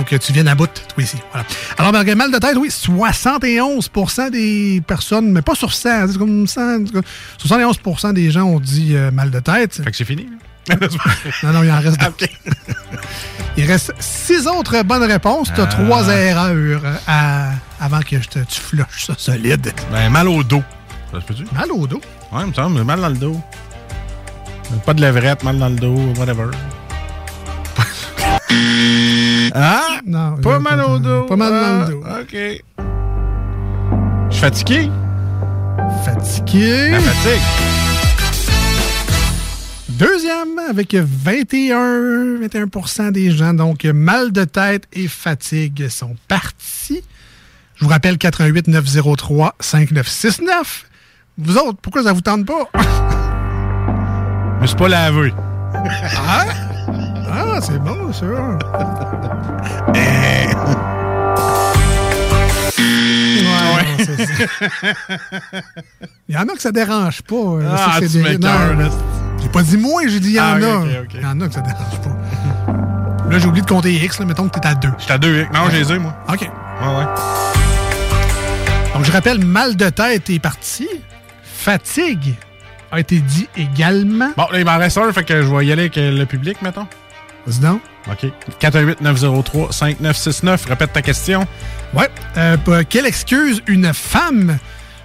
Faut 0.00 0.04
que 0.04 0.16
tu 0.16 0.32
viennes 0.32 0.48
à 0.48 0.54
bout, 0.54 0.66
toi 0.66 1.02
ici. 1.02 1.16
Voilà. 1.32 1.46
Alors, 1.78 1.92
ben, 1.92 2.14
mal 2.16 2.32
de 2.32 2.38
tête, 2.38 2.56
oui, 2.56 2.68
71% 2.68 4.30
des 4.30 4.82
personnes, 4.86 5.30
mais 5.30 5.42
pas 5.42 5.54
sur 5.54 5.72
100, 5.74 6.08
c'est 6.12 6.18
comme 6.18 6.46
100, 6.46 6.84
71% 7.46 8.12
des 8.14 8.30
gens 8.30 8.44
ont 8.44 8.60
dit 8.60 8.96
euh, 8.96 9.10
mal 9.10 9.30
de 9.30 9.40
tête. 9.40 9.82
Fait 9.84 9.90
que 9.90 9.96
c'est 9.96 10.04
fini. 10.04 10.26
non, 11.42 11.52
non, 11.52 11.62
il 11.62 11.70
en 11.70 11.80
reste 11.80 11.98
deux. 12.18 12.26
Il 13.56 13.66
reste 13.66 13.92
six 13.98 14.46
autres 14.46 14.82
bonnes 14.84 15.02
réponses. 15.02 15.50
Tu 15.52 15.60
as 15.60 15.64
Ah. 15.64 15.66
trois 15.66 16.08
erreurs 16.08 16.82
à- 17.06 17.50
avant 17.80 18.00
que 18.00 18.22
je 18.22 18.28
te, 18.28 18.38
tu 18.38 18.60
flushes 18.60 19.06
ça 19.06 19.14
solide. 19.18 19.72
Ben, 19.90 20.08
mal 20.08 20.28
au 20.28 20.42
dos. 20.44 20.62
Ça 21.12 21.20
se 21.20 21.26
peut-tu? 21.26 21.44
Mal 21.52 21.70
au 21.72 21.86
dos? 21.86 22.00
Ouais, 22.32 22.42
il 22.42 22.46
me 22.46 22.52
semble, 22.54 22.82
mal 22.84 23.00
dans 23.00 23.08
le 23.08 23.16
dos. 23.16 23.40
Pas 24.86 24.94
de 24.94 25.02
levrette, 25.02 25.42
mal 25.42 25.58
dans 25.58 25.68
le 25.68 25.74
dos, 25.76 25.96
whatever. 26.16 26.46
ah? 29.54 30.00
Non. 30.06 30.36
Pas 30.42 30.58
mal 30.58 30.80
au 30.80 30.98
dos. 30.98 31.22
Pas 31.26 31.36
mal 31.36 31.50
dans 31.50 31.56
le 31.58 31.82
Ah, 31.84 31.90
dos. 31.90 32.22
OK. 32.22 32.36
Je 34.30 34.34
suis 34.34 34.40
fatigué. 34.40 34.90
Fatigué. 36.04 36.90
La 36.90 37.00
fatigue. 37.00 37.42
Deuxième, 39.88 40.58
avec 40.70 40.94
21, 40.94 42.38
21 42.40 43.10
des 43.10 43.30
gens. 43.32 43.52
Donc, 43.52 43.84
mal 43.84 44.32
de 44.32 44.44
tête 44.44 44.84
et 44.92 45.08
fatigue 45.08 45.88
sont 45.88 46.16
partis. 46.26 47.02
Je 47.76 47.84
vous 47.84 47.90
rappelle 47.90 48.16
88 48.16 48.68
903 48.68 49.56
5969. 49.60 50.86
Vous 51.38 51.56
autres, 51.58 51.78
pourquoi 51.82 52.02
ça 52.04 52.12
vous 52.12 52.20
tente 52.20 52.46
pas? 52.46 52.68
Je 54.56 54.62
me 54.62 54.66
suis 54.66 54.76
pas 54.76 54.88
lavé. 54.88 55.32
Ah, 55.74 56.44
ah 57.32 57.60
c'est 57.60 57.78
bon, 57.78 58.12
ça. 58.12 58.26
Ouais, 62.80 63.84
non, 63.98 64.04
c'est 64.04 64.26
ça. 64.26 64.44
Il 66.28 66.34
y 66.34 66.38
en 66.38 66.42
a 66.42 66.52
que 66.54 66.60
ça 66.60 66.72
dérange 66.72 67.22
pas. 67.22 67.34
sais 67.60 67.66
Ah, 67.68 67.96
tu 68.00 68.08
des-. 68.08 68.38
J'ai 69.42 69.48
pas 69.48 69.62
dit 69.62 69.76
moi, 69.76 70.02
j'ai 70.06 70.20
dit 70.20 70.28
il 70.30 70.34
y 70.34 70.40
en 70.40 70.44
Ah, 70.44 70.54
a. 70.54 70.58
Il 71.14 71.20
y 71.20 71.26
en 71.26 71.40
a 71.40 71.48
que 71.48 71.54
ça 71.54 71.60
dérange 71.60 72.00
pas. 72.02 72.16
Là, 73.30 73.38
j'ai 73.38 73.46
oublié 73.46 73.62
de 73.62 73.68
compter 73.68 73.92
X, 73.92 74.18
là. 74.18 74.26
mettons 74.26 74.48
que 74.48 74.58
t'es 74.58 74.66
à 74.66 74.74
2. 74.74 74.88
J'étais 74.98 75.12
à 75.12 75.18
2 75.18 75.42
Non, 75.54 75.60
j'ai 75.70 75.84
les 75.84 75.98
moi. 75.98 76.14
OK. 76.28 76.40
Ouais, 76.40 76.48
ouais. 76.88 77.04
Donc, 78.94 79.04
je 79.04 79.12
rappelle, 79.12 79.44
mal 79.44 79.76
de 79.76 79.88
tête 79.88 80.28
est 80.30 80.40
parti. 80.40 80.88
Fatigue 81.42 82.34
a 82.90 82.98
été 83.00 83.18
dit 83.20 83.48
également. 83.56 84.30
Bon, 84.36 84.46
là, 84.50 84.58
il 84.58 84.64
m'en 84.64 84.78
reste 84.78 84.98
un, 84.98 85.12
fait 85.12 85.22
que 85.24 85.42
je 85.42 85.46
vais 85.46 85.66
y 85.66 85.72
aller 85.72 85.82
avec 85.82 85.96
le 85.96 86.24
public, 86.24 86.60
mettons. 86.62 86.86
Vas-y 87.46 87.60
donc. 87.60 87.80
OK. 88.10 88.26
418-903-5969. 88.60 90.66
Répète 90.68 90.92
ta 90.92 91.02
question. 91.02 91.46
Ouais. 91.94 92.08
Euh, 92.36 92.56
quelle 92.88 93.06
excuse 93.06 93.62
une 93.66 93.92
femme 93.92 94.58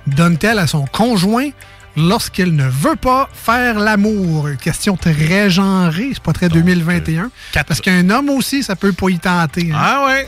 donne-t-elle 0.07 0.59
à 0.59 0.67
son 0.67 0.85
conjoint 0.85 1.49
lorsqu'elle 1.97 2.55
ne 2.55 2.67
veut 2.67 2.95
pas 2.95 3.29
faire 3.33 3.79
l'amour? 3.79 4.49
Question 4.61 4.95
très 4.97 5.49
genrée, 5.49 6.09
c'est 6.13 6.23
pas 6.23 6.33
très 6.33 6.49
2021. 6.49 7.31
Parce 7.67 7.81
qu'un 7.81 8.09
homme 8.09 8.29
aussi, 8.29 8.63
ça 8.63 8.75
peut 8.75 8.93
pas 8.93 9.09
y 9.09 9.19
tenter. 9.19 9.71
hein. 9.73 9.77
Ah 9.79 10.05
ouais. 10.07 10.27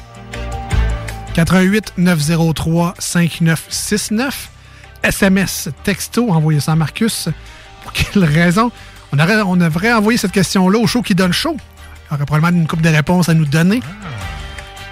88 1.34 1.94
903 1.98 2.96
5969. 2.98 4.50
SMS, 5.04 5.70
texto, 5.84 6.32
envoyez 6.32 6.60
ça 6.60 6.72
à 6.72 6.76
Marcus. 6.76 7.30
Pour 7.84 7.94
quelle 7.94 8.24
raison? 8.24 8.72
On, 9.14 9.20
aurait, 9.20 9.42
on 9.42 9.56
devrait 9.56 9.94
envoyer 9.94 10.18
cette 10.18 10.32
question-là 10.32 10.80
au 10.80 10.88
show 10.88 11.02
qui 11.04 11.14
donne 11.16 11.32
chaud. 11.32 11.56
Aurait 12.12 12.26
probablement 12.26 12.62
une 12.62 12.68
coupe 12.68 12.82
de 12.82 12.90
réponses 12.90 13.30
à 13.30 13.34
nous 13.34 13.46
donner. 13.46 13.82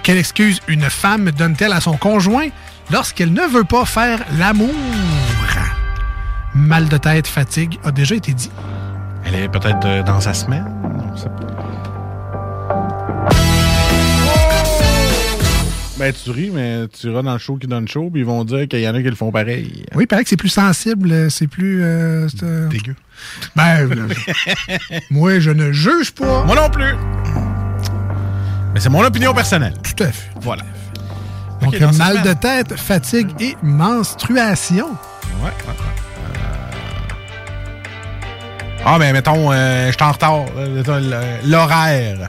Quelle 0.02 0.18
excuse 0.18 0.60
une 0.68 0.82
femme 0.82 1.30
donne-t-elle 1.30 1.72
à 1.72 1.80
son 1.80 1.96
conjoint 1.96 2.48
lorsqu'elle 2.92 3.32
ne 3.32 3.42
veut 3.42 3.64
pas 3.64 3.84
faire 3.84 4.20
l'amour? 4.38 4.74
Mal 6.54 6.88
de 6.88 6.96
tête, 6.96 7.26
fatigue 7.26 7.78
a 7.84 7.90
déjà 7.90 8.14
été 8.14 8.32
dit. 8.32 8.50
Elle 9.24 9.34
est 9.34 9.48
peut-être 9.48 10.04
dans 10.04 10.20
sa 10.20 10.34
semaine. 10.34 10.66
On 11.12 11.16
sait 11.16 11.28
pas. 11.28 11.46
Ben, 15.98 16.12
tu 16.12 16.30
ris, 16.30 16.50
mais 16.52 16.86
tu 16.88 17.06
iras 17.06 17.22
dans 17.22 17.32
le 17.32 17.38
show 17.38 17.56
qui 17.56 17.66
donne 17.66 17.88
chaud, 17.88 18.10
puis 18.12 18.20
ils 18.20 18.26
vont 18.26 18.44
dire 18.44 18.68
qu'il 18.68 18.80
y 18.80 18.88
en 18.88 18.94
a 18.94 19.02
qui 19.02 19.08
le 19.08 19.14
font 19.16 19.32
pareil. 19.32 19.86
Oui, 19.94 20.04
il 20.04 20.06
paraît 20.06 20.24
que 20.24 20.28
c'est 20.28 20.36
plus 20.36 20.50
sensible, 20.50 21.30
c'est 21.30 21.46
plus... 21.46 21.82
euh, 21.82 22.28
euh, 22.42 22.68
Dégueu. 22.68 22.94
Ben, 23.54 24.08
moi, 25.10 25.38
je 25.40 25.50
ne 25.50 25.72
juge 25.72 26.12
pas. 26.12 26.44
Moi 26.44 26.56
non 26.56 26.70
plus. 26.70 26.94
Mais 28.74 28.80
c'est 28.80 28.88
mon 28.90 29.02
opinion 29.04 29.32
personnelle. 29.34 29.74
Tout 29.82 30.02
à 30.04 30.12
fait. 30.12 30.30
Voilà. 30.40 30.62
Donc, 31.62 31.78
mal 31.80 31.92
semaine. 31.92 32.22
de 32.22 32.32
tête, 32.34 32.78
fatigue 32.78 33.30
et 33.40 33.56
menstruation. 33.62 34.88
Ouais, 35.42 35.50
ouais. 35.66 35.68
Euh, 35.68 35.72
Ah, 38.84 38.98
ben, 38.98 39.12
mettons, 39.12 39.50
euh, 39.52 39.86
je 39.88 39.92
suis 39.92 40.02
en 40.04 40.12
retard. 40.12 40.44
euh, 40.56 41.38
L'horaire. 41.44 42.28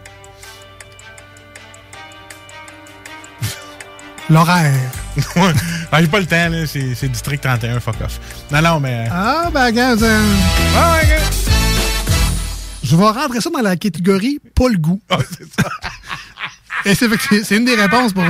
L'horaire. 4.30 4.74
Ben, 5.90 6.02
j'ai 6.02 6.08
pas 6.08 6.20
le 6.20 6.26
temps, 6.26 6.50
là. 6.50 6.68
C'est 6.68 6.94
c'est 6.96 7.08
District 7.08 7.42
31, 7.42 7.80
fuck 7.80 7.96
off. 8.04 8.20
Non, 8.52 8.62
non, 8.62 8.80
mais. 8.82 9.08
Ah, 9.10 9.50
ben, 9.54 9.66
regarde. 9.68 10.04
euh, 10.04 10.22
Je 12.84 12.96
vais 12.96 13.04
rentrer 13.06 13.40
ça 13.42 13.50
dans 13.50 13.62
la 13.62 13.76
catégorie 13.78 14.40
pas 14.54 14.68
le 14.70 14.78
goût. 14.78 15.02
Et 16.86 16.94
c'est 16.94 17.08
c'est- 17.30 17.44
c'est 17.44 17.56
une 17.58 17.66
des 17.66 17.76
réponses 17.76 18.14
pour. 18.14 18.24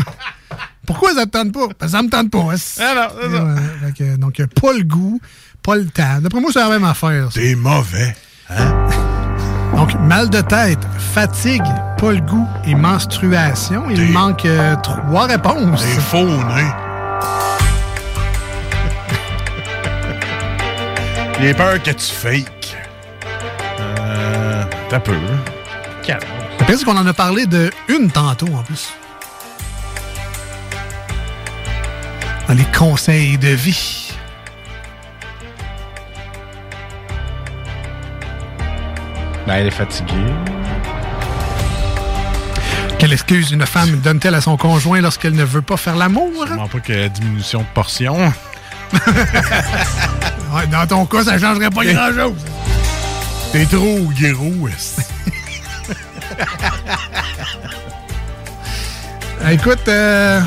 Pourquoi 0.86 1.14
ça 1.16 1.26
te 1.26 1.32
tente 1.32 1.52
pas? 1.52 1.68
Parce 1.78 1.92
que 1.92 1.98
ça 1.98 2.04
me 2.04 2.10
tente 2.10 2.30
pas. 2.32 2.40
hein. 2.40 2.56
Ah 2.80 2.94
non, 2.96 3.08
c'est 3.22 3.36
ça. 3.36 3.44
Ouais, 3.44 3.56
fait 3.88 3.94
que, 3.98 4.16
donc, 4.18 4.40
euh, 4.40 4.48
pas 4.62 4.74
le 4.74 4.84
goût, 4.84 5.20
pas 5.64 5.76
le 5.76 5.86
temps. 5.88 6.22
D'après 6.22 6.40
moi, 6.40 6.52
c'est 6.54 6.60
la 6.60 6.70
même 6.70 6.86
affaire. 6.86 7.32
ça. 7.32 7.40
T'es 7.42 7.56
mauvais. 7.56 8.16
Hein? 8.50 8.88
Donc, 9.76 9.94
mal 10.00 10.30
de 10.30 10.42
tête, 10.42 10.80
fatigue, 10.98 11.64
pas 11.98 12.12
le 12.12 12.22
goût 12.22 12.48
et 12.66 12.76
menstruation. 12.76 13.84
Il 13.90 14.12
manque 14.12 14.46
euh, 14.46 14.76
trois 14.78 15.28
réponses. 15.28 15.84
T'es 15.84 16.02
faux, 16.02 16.26
né. 16.26 16.64
J'ai 21.40 21.54
peur 21.54 21.82
que 21.84 21.92
tu 21.92 22.14
fake. 22.14 22.76
Euh. 23.80 24.64
T'as 24.90 25.00
peu. 25.00 25.16
Calme. 26.04 26.22
Le 26.60 26.66
pire, 26.66 26.78
c'est 26.80 26.86
qu'on 26.86 26.98
en 26.98 27.06
a 27.06 27.14
parlé 27.14 27.46
de 27.46 27.70
une 27.88 28.10
tantôt, 28.10 28.48
en 28.56 28.64
plus. 28.64 28.92
Dans 32.48 32.56
les 32.56 32.66
conseils 32.76 33.38
de 33.38 33.50
vie. 33.50 34.07
Ben, 39.48 39.56
elle 39.56 39.68
est 39.68 39.72
fatiguée. 39.72 40.14
Quelle 43.00 43.14
excuse 43.14 43.52
une 43.52 43.66
femme 43.66 44.02
donne-t-elle 44.02 44.36
à 44.36 44.42
son 44.42 44.58
conjoint 44.58 45.00
lorsqu'elle 45.00 45.36
ne 45.36 45.46
veut 45.46 45.62
pas 45.62 45.78
faire 45.78 45.96
l'amour? 45.96 46.34
Sûrement 46.46 46.68
pas 46.68 46.80
que 46.82 47.08
diminution 47.08 47.62
de 47.62 47.68
portion. 47.74 48.34
Ouais, 50.54 50.66
dans 50.68 50.88
ton 50.88 51.06
cas, 51.06 51.26
ça 51.26 51.38
changerait 51.38 51.70
pas 51.70 51.84
grand-chose. 51.84 52.34
T'es 53.52 53.66
trop 53.66 54.00
gros, 54.00 54.68
est 54.70 54.96
Euh, 59.44 59.50
Écoute, 59.50 59.88
euh, 59.88 60.42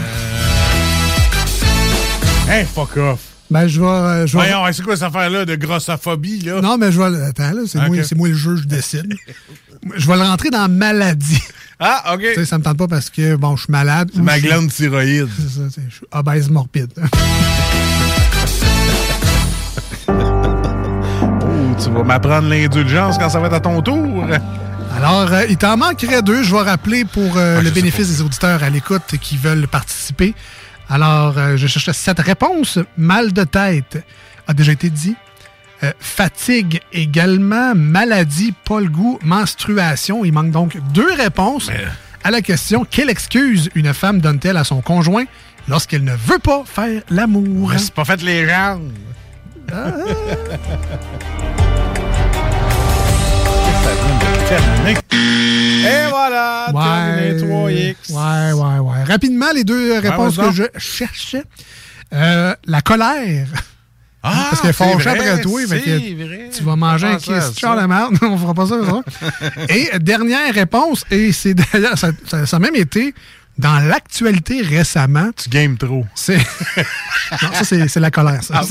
Hey, 2.48 2.64
fuck 2.64 2.96
off. 2.96 3.30
Ben, 3.51 3.66
je 3.66 3.80
vais... 3.80 3.86
euh, 3.86 4.26
je 4.26 4.36
vais- 4.38 4.48
Voyons, 4.53 4.72
c'est 4.72 4.82
quoi 4.82 4.94
cette 4.96 5.05
affaire-là 5.05 5.44
de 5.44 5.55
grossophobie, 5.57 6.40
là? 6.42 6.61
Non, 6.61 6.78
mais 6.78 6.92
je 6.92 7.01
vais... 7.01 7.22
Attends, 7.24 7.51
là, 7.53 7.61
c'est 7.66 7.78
moi, 7.86 7.96
c'est 8.05 8.14
moi 8.16 8.28
le 8.28 8.34
juge, 8.34 8.61
je 8.62 8.66
décide. 8.68 9.14
je 9.96 10.07
vais 10.07 10.16
le 10.16 10.22
rentrer 10.22 10.51
dans 10.51 10.68
maladie. 10.70 11.40
Ah, 11.82 12.12
OK. 12.12 12.20
Tu 12.20 12.34
sais, 12.34 12.44
ça 12.44 12.59
me 12.59 12.62
tente 12.62 12.76
pas 12.76 12.88
parce 12.88 13.09
que, 13.09 13.36
bon, 13.36 13.57
je 13.57 13.62
suis 13.62 13.72
malade. 13.72 14.11
ma 14.16 14.38
glande 14.38 14.68
thyroïde. 14.70 15.28
C'est 15.38 15.48
ça, 15.48 15.80
je 15.88 15.94
suis 15.96 16.05
obèse 16.12 16.51
morbide. 16.51 16.92
Oh, 20.09 21.74
tu 21.82 21.90
vas 21.90 22.03
m'apprendre 22.05 22.48
l'indulgence 22.48 23.18
quand 23.18 23.28
ça 23.30 23.40
va 23.40 23.46
être 23.46 23.55
à 23.55 23.61
ton 23.61 23.80
tour. 23.82 24.26
Alors, 24.96 25.32
euh, 25.32 25.44
il 25.48 25.57
t'en 25.57 25.76
manquerait 25.76 26.22
deux. 26.22 26.42
Je 26.42 26.55
vais 26.55 26.62
rappeler 26.62 27.05
pour 27.05 27.36
euh, 27.36 27.57
Ah, 27.59 27.62
le 27.62 27.70
bénéfice 27.70 28.09
des 28.09 28.20
auditeurs 28.22 28.62
à 28.62 28.70
l'écoute 28.70 29.14
qui 29.20 29.36
veulent 29.36 29.66
participer. 29.68 30.34
Alors, 30.91 31.38
euh, 31.38 31.57
je 31.57 31.66
cherche 31.66 31.91
cette 31.97 32.20
réponse. 32.20 32.78
Mal 32.97 33.32
de 33.32 33.45
tête 33.45 34.05
a 34.47 34.55
déjà 34.55 34.72
été 34.72 34.91
dit. 34.91 35.16
Euh, 35.82 35.93
fatigue 35.99 36.80
également. 36.93 37.74
Maladie, 37.74 38.53
pas 38.64 38.80
le 38.80 38.88
goût. 38.88 39.18
Menstruation. 39.22 40.24
Il 40.24 40.32
manque 40.32 40.51
donc 40.51 40.76
deux 40.93 41.12
réponses 41.14 41.70
à 42.22 42.30
la 42.30 42.43
question 42.43 42.86
quelle 42.88 43.11
excuse 43.11 43.70
une 43.74 43.93
femme 43.95 44.20
donne-t-elle 44.20 44.57
à 44.57 44.64
son 44.64 44.82
conjoint 44.82 45.24
lorsqu'elle 45.68 46.05
ne 46.05 46.14
veut 46.14 46.38
pas 46.38 46.62
faire 46.64 47.03
l'amour? 47.09 47.72
C'est 47.78 47.95
pas 47.95 48.05
fait 48.05 48.22
les 48.22 48.49
jambes. 48.49 48.93
Et 55.81 56.09
voilà, 56.11 56.66
terminé 56.72 57.41
3X. 57.43 57.95
Ouais, 58.11 58.53
ouais, 58.53 58.78
ouais. 58.78 59.05
Rapidement, 59.05 59.53
les 59.55 59.64
deux 59.64 59.99
réponses 59.99 60.37
que 60.37 60.51
je 60.53 60.64
cherchais. 60.78 61.45
Euh, 62.12 62.55
la 62.66 62.81
colère. 62.83 63.47
Ah, 64.22 64.47
Parce 64.51 64.61
qu'elle 64.62 64.72
fâchée 64.74 65.09
après 65.11 65.41
toi. 65.41 65.61
fait 65.66 65.81
que. 65.81 66.57
Tu 66.57 66.62
vas 66.64 66.76
manger 66.76 67.07
un 67.07 67.18
ça. 67.18 67.81
de 67.81 67.87
merde. 67.87 68.18
On 68.22 68.37
fera 68.37 68.53
pas 68.55 68.66
ça, 68.66 68.76
ça. 68.85 69.03
Et 69.74 69.91
dernière 69.99 70.53
réponse, 70.53 71.05
et 71.11 71.33
c'est 71.33 71.55
d'ailleurs, 71.55 71.97
ça, 71.97 72.11
ça- 72.26 72.45
ça 72.47 72.57
a 72.57 72.61
même 72.61 72.74
été 72.76 73.14
dans 73.59 73.78
l'actualité 73.78 74.61
récemment. 74.62 75.31
Tu 75.37 75.49
games 75.49 75.78
trop. 75.78 76.05
C'est. 76.14 76.37
non, 76.37 77.53
ça, 77.55 77.64
c'est 77.64 77.89
c'est 77.89 78.01
la 78.01 78.11
colère, 78.11 78.43
ça. 78.43 78.62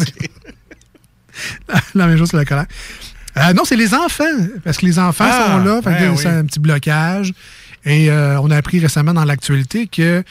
Ah, 1.69 1.79
la 1.95 2.07
même 2.07 2.17
chose 2.17 2.31
que 2.31 2.37
la 2.37 2.45
colère. 2.45 2.65
Euh, 3.39 3.53
non, 3.53 3.63
c'est 3.65 3.75
les 3.75 3.93
enfants. 3.93 4.23
Parce 4.63 4.77
que 4.77 4.85
les 4.85 4.99
enfants 4.99 5.25
Ah, 5.27 5.45
sont 5.57 5.57
là. 5.63 5.81
Ben 5.83 6.15
c'est 6.17 6.27
oui. 6.27 6.33
un 6.35 6.45
petit 6.45 6.59
blocage. 6.59 7.33
Et 7.85 8.09
euh, 8.11 8.39
on 8.41 8.51
a 8.51 8.57
appris 8.57 8.79
récemment 8.79 9.13
dans 9.13 9.23
l'actualité 9.25 9.87
que 9.87 10.23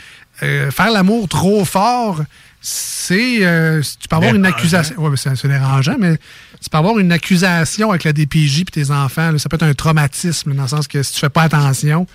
euh, 0.43 0.71
faire 0.71 0.91
l'amour 0.91 1.27
trop 1.29 1.65
fort, 1.65 2.23
c'est. 2.61 3.39
euh, 3.47 3.81
tu 4.01 4.07
peux 4.09 4.17
avoir 4.17 4.35
une 4.35 4.45
accusation. 4.47 4.95
Oui, 4.99 5.17
c'est 5.17 5.35
c'est 5.37 5.49
dérangeant, 5.49 5.97
mais 5.99 6.17
tu 6.63 6.69
peux 6.71 6.77
avoir 6.79 6.99
une 6.99 7.11
accusation 7.13 7.91
avec 7.91 8.05
la 8.05 8.13
DPJ 8.13 8.61
et 8.61 8.65
tes 8.67 8.91
enfants. 8.91 9.31
là. 9.33 9.39
ça 9.39 9.49
peut 9.49 9.57
être 9.57 9.63
un 9.65 9.75
traumatisme, 9.75 10.55
dans 10.55 10.63
le 10.63 10.69
sens 10.69 10.87
que 10.87 11.03
si 11.03 11.15
tu 11.15 11.21
fais 11.21 11.31
pas 11.31 11.43
attention, 11.43 12.07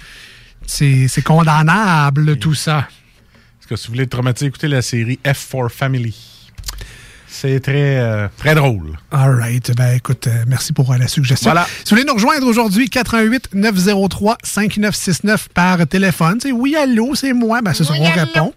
c'est 0.68 1.08
c'est 1.08 1.24
condamnable, 1.24 2.38
tout 2.38 2.54
ça. 2.54 2.88
Parce 3.60 3.70
que 3.70 3.76
si 3.76 3.88
vous 3.88 3.94
voulez 3.94 4.04
être 4.04 4.12
traumatisé, 4.12 4.46
écoutez 4.48 4.68
la 4.68 4.82
série 4.84 5.20
F4 5.26 5.70
Family. 5.70 6.16
C'est 7.34 7.60
très, 7.62 7.98
euh, 7.98 8.28
très 8.38 8.54
drôle. 8.54 8.96
All 9.12 9.36
right. 9.36 9.76
Ben, 9.76 9.96
écoute, 9.96 10.28
euh, 10.28 10.44
merci 10.48 10.72
pour 10.72 10.94
euh, 10.94 10.98
la 10.98 11.08
suggestion. 11.08 11.50
Voilà. 11.50 11.66
Si 11.66 11.90
vous 11.90 11.98
voulez 11.98 12.04
nous 12.06 12.14
rejoindre 12.14 12.46
aujourd'hui, 12.46 12.92
88 12.92 13.50
903 13.56 14.38
5969 14.44 15.50
par 15.50 15.86
téléphone. 15.88 16.38
C'est 16.40 16.52
oui, 16.52 16.76
allô, 16.76 17.16
c'est 17.16 17.34
moi. 17.34 17.64
Ben, 17.64 17.74
c'est 17.74 17.86
ça, 17.86 17.94
on 17.98 18.04
répond. 18.04 18.54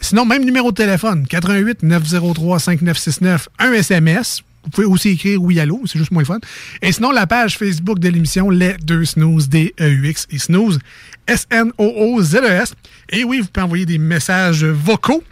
Sinon, 0.00 0.26
même 0.26 0.44
numéro 0.44 0.72
de 0.72 0.76
téléphone, 0.76 1.24
88 1.28 1.84
903 1.84 2.58
5969, 2.58 3.48
un 3.60 3.72
SMS. 3.72 4.42
Vous 4.64 4.70
pouvez 4.70 4.86
aussi 4.88 5.10
écrire 5.10 5.40
oui, 5.40 5.60
allô, 5.60 5.82
c'est 5.86 5.96
juste 5.96 6.10
moins 6.10 6.24
fun. 6.24 6.40
Et 6.82 6.90
sinon, 6.90 7.12
la 7.12 7.28
page 7.28 7.56
Facebook 7.56 8.00
de 8.00 8.08
l'émission 8.08 8.50
Les 8.50 8.74
Deux 8.82 9.04
Snooze, 9.04 9.48
D-E-U-X 9.48 10.26
et 10.32 10.38
Snooze, 10.38 10.80
S-N-O-O-Z-E-S. 11.28 12.72
E 12.72 13.16
Et 13.16 13.22
oui, 13.22 13.38
vous 13.38 13.46
pouvez 13.46 13.64
envoyer 13.64 13.86
des 13.86 13.98
messages 13.98 14.64
vocaux. 14.64 15.22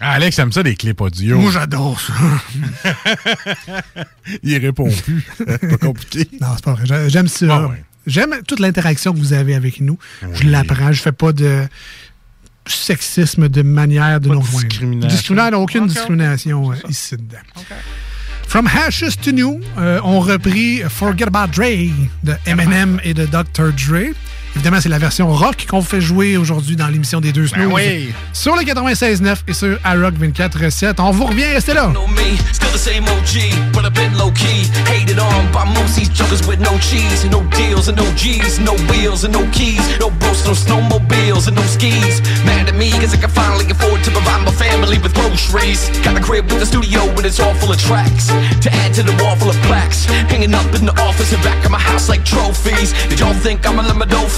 Ah, 0.00 0.12
Alex 0.12 0.38
aime 0.38 0.52
ça 0.52 0.62
des 0.62 0.74
clips 0.76 1.00
audio. 1.00 1.38
Moi, 1.38 1.50
j'adore 1.50 1.98
ça. 2.00 2.12
Il 4.42 4.56
répond 4.58 4.90
plus. 4.90 5.22
pas 5.46 5.76
compliqué. 5.78 6.28
Non, 6.40 6.48
c'est 6.56 6.64
pas 6.64 6.72
vrai. 6.74 6.86
J'a- 6.86 7.08
J'aime 7.08 7.28
ça. 7.28 7.46
Ah 7.50 7.66
ouais. 7.68 7.82
J'aime 8.06 8.36
toute 8.46 8.60
l'interaction 8.60 9.12
que 9.12 9.18
vous 9.18 9.32
avez 9.32 9.54
avec 9.54 9.80
nous. 9.80 9.98
Je 10.34 10.48
l'apprends. 10.48 10.92
Je 10.92 11.02
fais 11.02 11.12
pas 11.12 11.32
de 11.32 11.66
sexisme 12.66 13.48
de 13.48 13.62
manière 13.62 14.20
de 14.20 14.28
Pas 14.28 14.34
rejoindre. 14.36 14.68
discrimination. 14.68 15.08
Discrimination, 15.16 15.62
aucune 15.62 15.86
discrimination 15.86 16.72
euh, 16.72 16.76
ici 16.88 17.16
dedans. 17.16 17.38
From 18.48 18.68
Hashes 18.68 19.16
to 19.22 19.32
New, 19.32 19.60
euh, 19.78 20.00
on 20.04 20.20
repris 20.20 20.82
Forget 20.88 21.24
About 21.26 21.52
Dre 21.52 21.90
de 22.22 22.34
Eminem 22.46 23.00
et 23.02 23.12
de 23.14 23.26
Dr. 23.26 23.72
Dre. 23.72 24.12
Évidemment, 24.56 24.80
c'est 24.80 24.88
la 24.88 24.98
version 24.98 25.28
rock 25.28 25.66
qu'on 25.68 25.82
fait 25.82 26.00
jouer 26.00 26.38
aujourd'hui 26.38 26.76
dans 26.76 26.88
l'émission 26.88 27.20
des 27.20 27.30
deux 27.30 27.46
snooze. 27.46 27.70
oui. 27.72 28.12
Sur 28.32 28.56
le 28.56 28.62
96.9 28.62 29.36
et 29.46 29.52
sur 29.52 29.78
iRock 29.84 30.14
24.7. 30.14 30.94
On 30.98 31.10
vous 31.10 31.26
revient, 31.26 31.44
restez 31.44 31.74
là. 31.74 31.92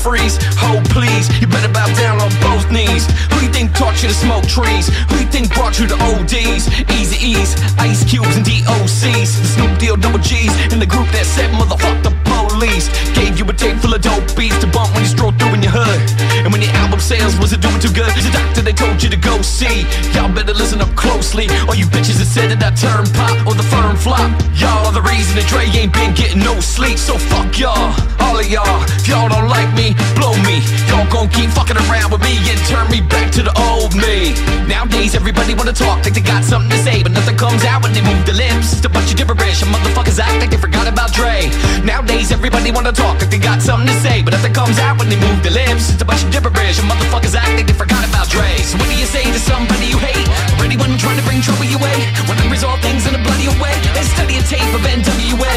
freeze. 0.09 0.41
Ho, 0.65 0.81
please, 0.89 1.29
you 1.41 1.47
better 1.47 1.69
bow 1.69 1.87
down 2.01 2.17
on 2.17 2.33
both 2.41 2.65
knees. 2.73 3.05
Who 3.33 3.45
you 3.45 3.53
think 3.53 3.77
taught 3.77 4.01
you 4.03 4.09
to 4.09 4.15
smoke 4.15 4.47
trees? 4.49 4.89
Who 5.13 5.21
you 5.21 5.29
think 5.29 5.53
brought 5.53 5.79
you 5.79 5.87
the 5.87 6.01
ODs? 6.01 6.65
Easy 6.97 7.19
E's, 7.21 7.53
Ice 7.77 8.05
Cubes, 8.09 8.37
and 8.37 8.45
DOCs. 8.45 9.31
The 9.45 9.49
Snoop 9.55 9.79
Deal 9.79 9.97
Double 9.97 10.19
G's 10.19 10.53
in 10.73 10.79
the 10.81 10.89
group 10.89 11.09
that 11.13 11.27
said, 11.27 11.53
motherfuck 11.53 12.01
the 12.03 12.15
police. 12.25 12.89
Gave 13.13 13.39
you 13.39 13.45
a 13.45 13.53
tape 13.53 13.77
full 13.85 13.93
of 13.93 14.01
dope 14.01 14.25
beats 14.35 14.57
to 14.65 14.67
bump 14.67 14.95
when 14.95 15.05
you 15.05 15.11
stroll 15.13 15.33
through 15.33 15.55
in 15.55 15.63
your 15.63 15.77
hood. 15.77 16.01
And 16.41 16.53
when 16.53 16.63
you 16.63 16.73
sales 17.01 17.39
Was 17.39 17.53
it 17.53 17.61
doing 17.61 17.81
too 17.81 17.93
good, 17.93 18.11
the 18.15 18.31
doctor 18.33 18.63
they 18.63 18.73
told 18.73 19.03
you 19.03 19.11
to 19.11 19.17
go 19.17 19.41
see. 19.43 19.87
Y'all 20.15 20.33
better 20.33 20.55
listen 20.55 20.81
up 20.81 20.93
closely. 20.95 21.49
All 21.69 21.75
you 21.75 21.87
bitches 21.87 22.19
that 22.19 22.29
said 22.29 22.51
that 22.51 22.63
I 22.63 22.71
turn 22.75 23.07
pop 23.15 23.37
or 23.47 23.55
the 23.55 23.67
firm 23.67 23.97
flop. 23.97 24.31
Y'all 24.55 24.87
are 24.87 24.93
the 24.93 25.03
reason 25.03 25.37
that 25.37 25.47
Dre 25.49 25.65
ain't 25.73 25.93
been 25.93 26.15
getting 26.15 26.41
no 26.41 26.59
sleep. 26.61 26.99
So 26.99 27.17
fuck 27.19 27.59
y'all, 27.59 27.95
all 28.21 28.37
of 28.39 28.47
y'all. 28.51 28.83
If 28.99 29.09
y'all 29.09 29.29
don't 29.29 29.49
like 29.49 29.71
me, 29.75 29.95
blow 30.19 30.35
me. 30.45 30.61
Y'all 30.89 31.07
gon' 31.09 31.29
keep 31.31 31.51
fucking 31.51 31.79
around 31.89 32.11
with 32.13 32.23
me 32.23 32.37
and 32.51 32.59
turn 32.67 32.87
me 32.91 33.01
back 33.01 33.31
to 33.39 33.43
the 33.43 33.55
old 33.71 33.95
me. 33.95 34.35
Nowadays 34.67 35.15
everybody 35.15 35.55
wanna 35.55 35.73
talk 35.73 36.05
like 36.05 36.15
they 36.15 36.25
got 36.25 36.45
something 36.45 36.71
to 36.71 36.79
say, 36.83 37.03
but 37.03 37.13
nothing 37.13 37.37
comes 37.37 37.65
out 37.65 37.83
when 37.83 37.93
they 37.93 38.03
move 38.03 38.21
their 38.27 38.37
lips. 38.37 38.77
It's 38.77 38.85
a 38.85 38.89
bunch 38.89 39.11
of 39.13 39.17
gibberish, 39.17 39.63
and 39.63 39.71
motherfuckers 39.73 40.19
act 40.19 40.41
like 40.41 40.51
they 40.51 40.61
forgot 40.61 40.87
about 40.89 41.13
Dre. 41.13 41.49
Nowadays 41.85 42.33
everybody 42.33 42.71
wanna 42.71 42.93
talk 42.93 43.21
like 43.21 43.31
they 43.31 43.39
got 43.39 43.63
something 43.63 43.89
to 43.89 43.97
say, 44.01 44.23
but 44.23 44.33
nothing 44.33 44.53
comes 44.53 44.79
out 44.79 44.99
when 44.99 45.09
they 45.09 45.19
move 45.21 45.43
their 45.43 45.53
lips. 45.53 45.91
It's 45.93 46.03
a 46.03 46.05
bunch 46.05 46.23
of 46.25 46.31
gibberish, 46.31 46.79
motherfuckers 46.89 47.37
act 47.37 47.53
like 47.55 47.69
they 47.69 47.77
forgot 47.77 48.03
about 48.09 48.27
Dre. 48.33 48.49
So 48.65 48.81
what 48.81 48.89
do 48.89 48.97
you 48.97 49.07
say 49.07 49.25
to 49.29 49.39
somebody 49.39 49.93
you 49.93 50.01
hate, 50.01 50.29
or 50.57 50.65
anyone 50.65 50.97
trying 50.97 51.21
to 51.21 51.27
bring 51.29 51.45
trouble 51.45 51.69
your 51.69 51.79
way? 51.79 51.99
When 52.27 52.41
I 52.41 52.49
resolve 52.49 52.81
things 52.81 53.05
in 53.05 53.13
a 53.15 53.23
bloody 53.23 53.47
way, 53.61 53.77
and 53.95 54.05
study 54.17 54.41
a 54.41 54.45
tape 54.45 54.73
of 54.73 54.83
NWA. 54.83 55.57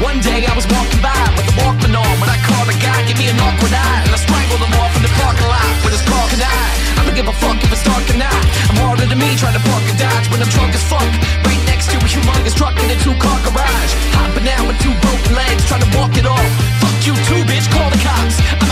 One 0.00 0.18
day 0.24 0.48
I 0.48 0.54
was 0.56 0.66
walking 0.72 1.00
by 1.04 1.14
with 1.36 1.46
the 1.46 1.54
Walkman 1.60 1.94
on 1.94 2.14
when 2.18 2.30
I 2.32 2.38
called 2.48 2.68
a 2.72 2.76
guy, 2.80 3.04
give 3.06 3.18
me 3.20 3.28
an 3.28 3.38
awkward 3.38 3.72
eye, 3.72 4.00
and 4.08 4.12
I 4.12 4.18
strangled 4.18 4.62
him 4.64 4.74
off 4.80 4.92
in 4.96 5.02
the 5.04 5.12
parking 5.20 5.48
lot 5.48 5.68
with 5.84 5.92
his 5.94 6.04
crocodile. 6.08 6.70
I 6.98 7.00
don't 7.04 7.16
give 7.16 7.28
a 7.28 7.36
fuck 7.36 7.58
if 7.60 7.70
it's 7.70 7.84
dark 7.84 8.04
or 8.08 8.18
not. 8.18 8.42
I'm 8.72 8.78
harder 8.82 9.06
than 9.06 9.18
me 9.18 9.36
trying 9.36 9.56
to 9.58 9.64
park 9.68 9.84
a 9.86 9.94
Dodge 9.98 10.26
when 10.30 10.40
I'm 10.40 10.50
drunk 10.50 10.72
as 10.74 10.84
fuck. 10.86 11.06
Right 11.46 11.62
next 11.68 11.90
to 11.92 11.96
a 11.98 12.08
humongous 12.08 12.54
truck 12.56 12.74
in 12.78 12.88
a 12.90 12.98
two-car 13.02 13.38
garage. 13.46 13.92
Hopping 14.14 14.46
out 14.48 14.64
with 14.66 14.78
two 14.80 14.94
broken 15.02 15.32
legs, 15.34 15.62
trying 15.66 15.84
to 15.84 15.90
walk 15.98 16.14
it 16.16 16.26
off. 16.26 16.48
Fuck 16.82 16.98
you 17.06 17.14
too, 17.28 17.42
bitch, 17.46 17.66
call 17.70 17.90
the 17.90 18.00
cops. 18.02 18.38
I'ma 18.58 18.71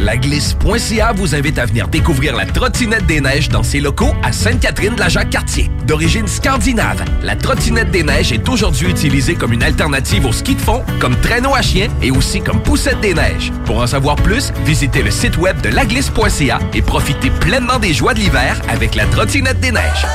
Laglisse.ca 0.00 1.12
vous 1.12 1.34
invite 1.34 1.58
à 1.58 1.66
venir 1.66 1.88
découvrir 1.88 2.36
la 2.36 2.46
trottinette 2.46 3.06
des 3.06 3.20
neiges 3.20 3.48
dans 3.48 3.62
ses 3.62 3.80
locaux 3.80 4.14
à 4.22 4.32
Sainte-Catherine-de-la-Jacques-Cartier. 4.32 5.70
D'origine 5.86 6.28
scandinave, 6.28 7.04
la 7.22 7.34
trottinette 7.34 7.90
des 7.90 8.04
neiges 8.04 8.32
est 8.32 8.48
aujourd'hui 8.48 8.88
utilisée 8.88 9.34
comme 9.34 9.52
une 9.52 9.62
alternative 9.62 10.26
au 10.26 10.32
ski 10.32 10.54
de 10.54 10.60
fond, 10.60 10.84
comme 11.00 11.16
traîneau 11.20 11.54
à 11.54 11.62
chien 11.62 11.88
et 12.00 12.10
aussi 12.10 12.40
comme 12.40 12.62
poussette 12.62 13.00
des 13.00 13.14
neiges. 13.14 13.52
Pour 13.64 13.78
en 13.78 13.86
savoir 13.86 14.16
plus, 14.16 14.52
visitez 14.64 15.02
le 15.02 15.10
site 15.10 15.36
web 15.36 15.60
de 15.62 15.68
laglisse.ca 15.70 16.60
et 16.74 16.82
profitez 16.82 17.30
pleinement 17.30 17.78
des 17.78 17.92
joies 17.92 18.14
de 18.14 18.20
l'hiver 18.20 18.60
avec 18.68 18.94
la 18.94 19.06
trottinette 19.06 19.60
des 19.60 19.72
neiges. 19.72 20.06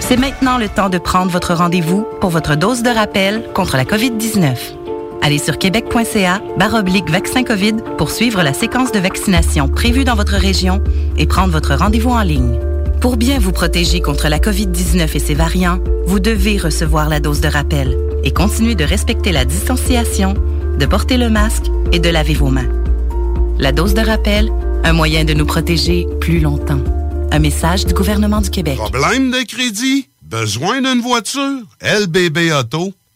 C'est 0.00 0.18
maintenant 0.18 0.58
le 0.58 0.68
temps 0.68 0.90
de 0.90 0.98
prendre 0.98 1.30
votre 1.30 1.54
rendez-vous 1.54 2.06
pour 2.20 2.28
votre 2.28 2.56
dose 2.56 2.82
de 2.82 2.90
rappel 2.90 3.44
contre 3.54 3.78
la 3.78 3.84
COVID-19. 3.84 4.81
Allez 5.24 5.38
sur 5.38 5.56
québec.ca 5.56 6.42
baroblique 6.58 7.08
vaccin 7.08 7.44
COVID 7.44 7.76
pour 7.96 8.10
suivre 8.10 8.42
la 8.42 8.52
séquence 8.52 8.90
de 8.90 8.98
vaccination 8.98 9.68
prévue 9.68 10.02
dans 10.02 10.16
votre 10.16 10.34
région 10.34 10.82
et 11.16 11.26
prendre 11.26 11.52
votre 11.52 11.76
rendez-vous 11.76 12.10
en 12.10 12.22
ligne. 12.22 12.58
Pour 13.00 13.16
bien 13.16 13.38
vous 13.38 13.52
protéger 13.52 14.00
contre 14.00 14.28
la 14.28 14.40
COVID-19 14.40 15.14
et 15.14 15.18
ses 15.20 15.34
variants, 15.34 15.78
vous 16.06 16.18
devez 16.18 16.58
recevoir 16.58 17.08
la 17.08 17.20
dose 17.20 17.40
de 17.40 17.46
rappel 17.46 17.96
et 18.24 18.32
continuer 18.32 18.74
de 18.74 18.82
respecter 18.82 19.30
la 19.30 19.44
distanciation, 19.44 20.34
de 20.76 20.86
porter 20.86 21.16
le 21.16 21.30
masque 21.30 21.66
et 21.92 22.00
de 22.00 22.08
laver 22.08 22.34
vos 22.34 22.50
mains. 22.50 22.68
La 23.60 23.70
dose 23.70 23.94
de 23.94 24.00
rappel, 24.00 24.52
un 24.82 24.92
moyen 24.92 25.24
de 25.24 25.34
nous 25.34 25.46
protéger 25.46 26.08
plus 26.20 26.40
longtemps. 26.40 26.82
Un 27.30 27.38
message 27.38 27.86
du 27.86 27.94
gouvernement 27.94 28.40
du 28.40 28.50
Québec. 28.50 28.76
Problème 28.76 29.30
de 29.30 29.46
crédit? 29.46 30.08
Besoin 30.20 30.82
d'une 30.82 31.00
voiture? 31.00 31.60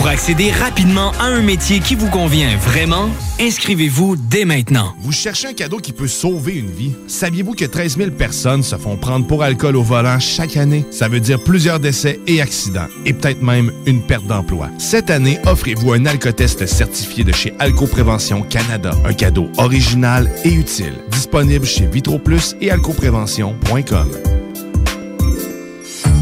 Pour 0.00 0.08
accéder 0.08 0.50
rapidement 0.50 1.12
à 1.20 1.24
un 1.24 1.42
métier 1.42 1.80
qui 1.80 1.94
vous 1.94 2.08
convient 2.08 2.56
vraiment, 2.56 3.10
inscrivez-vous 3.38 4.16
dès 4.16 4.46
maintenant. 4.46 4.94
Vous 5.02 5.12
cherchez 5.12 5.48
un 5.48 5.52
cadeau 5.52 5.76
qui 5.76 5.92
peut 5.92 6.08
sauver 6.08 6.54
une 6.54 6.70
vie? 6.70 6.92
Saviez-vous 7.06 7.52
que 7.52 7.66
13 7.66 7.98
000 7.98 8.10
personnes 8.12 8.62
se 8.62 8.76
font 8.76 8.96
prendre 8.96 9.26
pour 9.26 9.42
alcool 9.42 9.76
au 9.76 9.82
volant 9.82 10.18
chaque 10.18 10.56
année? 10.56 10.86
Ça 10.90 11.08
veut 11.08 11.20
dire 11.20 11.44
plusieurs 11.44 11.80
décès 11.80 12.18
et 12.26 12.40
accidents, 12.40 12.88
et 13.04 13.12
peut-être 13.12 13.42
même 13.42 13.72
une 13.84 14.00
perte 14.00 14.26
d'emploi. 14.26 14.70
Cette 14.78 15.10
année, 15.10 15.38
offrez-vous 15.44 15.92
un 15.92 16.06
alcotest 16.06 16.64
certifié 16.64 17.22
de 17.22 17.32
chez 17.32 17.52
Alcoprévention 17.58 18.40
Canada. 18.40 18.92
Un 19.04 19.12
cadeau 19.12 19.50
original 19.58 20.30
et 20.44 20.54
utile. 20.54 20.94
Disponible 21.10 21.66
chez 21.66 21.84
VitroPlus 21.84 22.54
et 22.62 22.70
alcoprévention.com. 22.70 24.08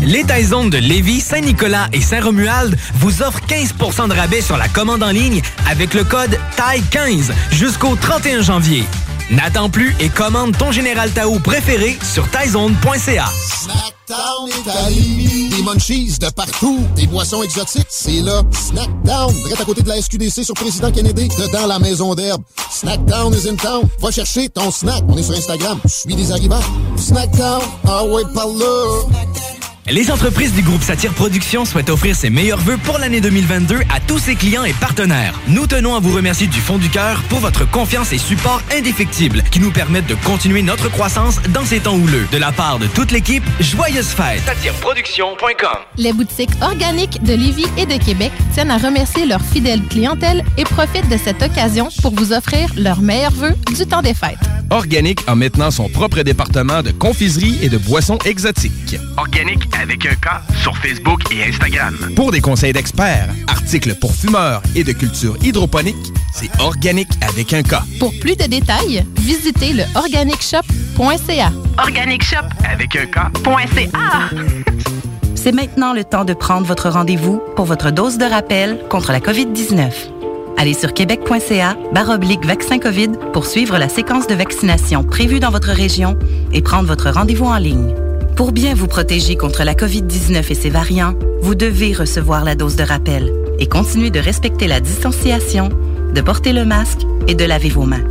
Les 0.03 0.24
Taizones 0.24 0.70
de 0.70 0.78
Lévis, 0.78 1.20
Saint-Nicolas 1.20 1.88
et 1.92 2.01
Saint-Romuald 2.01 2.76
vous 2.94 3.22
offrent 3.22 3.40
15% 3.46 4.09
de 4.09 4.14
rabais 4.14 4.40
sur 4.40 4.57
la 4.57 4.68
commande 4.68 5.03
en 5.03 5.11
ligne 5.11 5.42
avec 5.68 5.94
le 5.94 6.05
code 6.05 6.38
TAI15 6.57 7.32
jusqu'au 7.51 7.96
31 7.96 8.42
janvier. 8.42 8.84
N'attends 9.30 9.68
plus 9.68 9.94
et 10.01 10.09
commande 10.09 10.57
ton 10.57 10.72
Général 10.72 11.11
Tao 11.11 11.38
préféré 11.38 11.99
sur 12.03 12.26
taizone.ca. 12.30 13.26
Snackdown 13.26 14.49
Italie. 14.49 15.49
Des 15.51 15.62
munchies 15.62 16.18
de 16.18 16.30
partout. 16.30 16.80
Des 16.96 17.07
boissons 17.07 17.42
exotiques. 17.42 17.86
C'est 17.90 18.22
là. 18.22 18.42
Snackdown. 18.53 19.34
Direct 19.34 19.61
à 19.61 19.64
côté 19.64 19.82
de 19.82 19.88
la 19.88 20.01
SQDC 20.01 20.44
sur 20.44 20.55
Président 20.55 20.90
Kennedy. 20.90 21.28
Dedans 21.28 21.66
la 21.66 21.78
maison 21.78 22.14
d'herbe. 22.14 22.42
Snackdown 22.70 23.34
is 23.34 23.46
in 23.46 23.57
town. 23.57 23.82
Va 24.01 24.11
chercher 24.11 24.49
ton 24.49 24.70
snack. 24.70 25.03
On 25.09 25.18
est 25.18 25.22
sur 25.22 25.34
Instagram. 25.34 25.78
Suis 25.86 26.14
des 26.14 26.32
arrivants. 26.32 26.62
Snackdown. 26.96 27.61
Ah 27.86 28.05
ouais, 28.05 28.22
par 28.34 28.46
là. 28.46 29.05
Les 29.91 30.11
entreprises 30.11 30.53
du 30.53 30.61
groupe 30.61 30.82
Satire 30.82 31.14
Productions 31.14 31.64
souhaitent 31.64 31.89
offrir 31.89 32.14
ses 32.14 32.28
meilleurs 32.28 32.61
vœux 32.61 32.76
pour 32.76 32.99
l'année 32.99 33.22
2022 33.22 33.76
à 33.89 34.01
tous 34.01 34.18
ses 34.18 34.34
clients 34.34 34.64
et 34.64 34.74
partenaires. 34.74 35.41
Nous 35.49 35.66
tenons 35.66 35.95
à 35.95 36.01
vous 36.01 36.14
remercier 36.14 36.47
du 36.47 36.61
fond 36.61 36.76
du 36.76 36.91
cœur 36.91 37.22
pour 37.30 37.39
votre 37.39 37.68
confiance 37.70 38.12
et 38.12 38.18
support 38.18 38.61
indéfectible 38.70 39.43
qui 39.51 39.61
nous 39.61 39.70
permettent 39.70 40.07
de 40.07 40.14
continuer 40.14 40.61
notre 40.61 40.91
croissance 40.91 41.41
dans 41.55 41.64
ces 41.64 41.80
temps 41.80 41.97
houleux. 41.97 42.26
De 42.30 42.36
la 42.36 42.53
part 42.53 42.78
de 42.78 42.86
toute 42.86 43.12
l'équipe, 43.12 43.43
joyeuses 43.61 44.09
fêtes. 44.09 44.43
SatireProduction.com 44.45 45.78
Les 45.97 46.12
boutiques 46.12 46.51
organiques 46.61 47.22
de 47.22 47.32
Lévis 47.32 47.68
et 47.78 47.86
de 47.86 47.97
Québec 47.97 48.32
tiennent 48.53 48.70
à 48.70 48.76
remercier 48.76 49.24
leur 49.24 49.41
fidèle 49.41 49.80
clientèle 49.89 50.45
et 50.59 50.64
profitent 50.64 51.09
de 51.09 51.16
cette 51.16 51.43
occasion 51.43 51.89
pour 52.03 52.14
vous 52.14 52.34
offrir 52.34 52.68
leurs 52.76 53.01
meilleurs 53.01 53.32
vœux 53.32 53.55
du 53.74 53.86
temps 53.86 54.03
des 54.03 54.12
fêtes. 54.12 54.36
Organic 54.70 55.20
a 55.26 55.34
maintenant 55.34 55.70
son 55.70 55.89
propre 55.89 56.20
département 56.20 56.82
de 56.82 56.91
confiserie 56.91 57.59
et 57.62 57.70
de 57.70 57.78
boissons 57.78 58.18
exotiques. 58.26 58.99
Organique 59.16 59.62
avec 59.81 60.07
un 60.07 60.14
K 60.14 60.29
sur 60.61 60.76
Facebook 60.76 61.22
et 61.33 61.45
Instagram. 61.45 61.97
Pour 62.16 62.33
des 62.33 62.41
conseils 62.41 62.72
d'experts, 62.72 63.29
articles 63.47 63.95
pour 63.95 64.14
fumeurs 64.14 64.62
et 64.74 64.85
de 64.85 64.93
culture 64.93 65.37
hydroponique, 65.43 65.97
c'est 66.33 66.51
Organic 66.61 67.09
avec 67.29 67.53
un 67.53 67.62
K. 67.62 67.76
Pour 67.99 68.12
plus 68.20 68.37
de 68.37 68.45
détails, 68.45 69.05
visitez 69.20 69.72
le 69.72 69.85
organicshop.ca. 69.95 71.53
Organic 71.79 72.24
Shop 72.24 72.37
avec 72.70 72.97
un 72.97 73.07
K.ca. 73.07 73.31
C'est 75.35 75.53
maintenant 75.53 75.93
le 75.93 76.03
temps 76.03 76.24
de 76.24 76.35
prendre 76.35 76.66
votre 76.66 76.91
rendez-vous 76.91 77.41
pour 77.55 77.64
votre 77.64 77.93
dose 77.93 78.18
de 78.18 78.24
rappel 78.24 78.81
contre 78.91 79.12
la 79.12 79.20
COVID-19. 79.20 79.93
Allez 80.57 80.74
sur 80.74 80.93
québec.ca 80.93 81.76
baroblique 81.93 82.45
vaccin 82.45 82.81
COVID 82.81 83.12
pour 83.33 83.47
suivre 83.47 83.79
la 83.79 83.89
séquence 83.89 84.26
de 84.26 84.35
vaccination 84.35 85.05
prévue 85.05 85.39
dans 85.39 85.53
votre 85.53 85.70
région 85.70 86.18
et 86.53 86.61
prendre 86.61 86.89
votre 86.89 87.11
rendez-vous 87.11 87.47
en 87.47 87.59
ligne. 87.59 87.95
Pour 88.39 88.53
bien 88.53 88.72
vous 88.72 88.86
protéger 88.86 89.34
contre 89.34 89.64
la 89.64 89.74
COVID-19 89.74 90.53
et 90.53 90.55
ses 90.55 90.70
variants, 90.70 91.16
vous 91.43 91.57
devez 91.57 91.93
recevoir 91.93 92.45
la 92.45 92.55
dose 92.55 92.76
de 92.76 92.84
rappel 92.84 93.32
et 93.59 93.66
continuer 93.66 94.11
de 94.11 94.20
respecter 94.20 94.68
la 94.68 94.78
distanciation, 94.78 95.70
de 96.14 96.20
porter 96.20 96.53
le 96.53 96.64
masque 96.64 97.01
et 97.26 97.34
de 97.34 97.45
laver 97.45 97.68
vos 97.68 97.82
mains. 97.82 98.05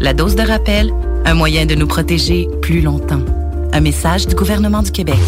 La 0.00 0.14
dose 0.14 0.34
de 0.34 0.40
rappel, 0.40 0.94
un 1.26 1.34
moyen 1.34 1.66
de 1.66 1.74
nous 1.74 1.86
protéger 1.86 2.48
plus 2.62 2.80
longtemps. 2.80 3.20
Un 3.74 3.80
message 3.82 4.26
du 4.26 4.34
gouvernement 4.34 4.80
du 4.80 4.92
Québec. 4.92 5.18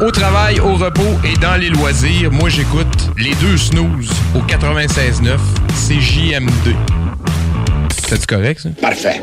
Au 0.00 0.10
travail, 0.10 0.58
au 0.58 0.74
repos 0.74 1.20
et 1.24 1.38
dans 1.38 1.54
les 1.54 1.68
loisirs, 1.68 2.32
moi 2.32 2.48
j'écoute 2.48 3.12
les 3.18 3.36
deux 3.36 3.56
snooze 3.56 4.10
au 4.34 4.40
96.9 4.40 5.38
CJMD. 5.76 6.74
C'est 8.08 8.26
correct 8.26 8.62
ça? 8.62 8.70
Parfait. 8.80 9.22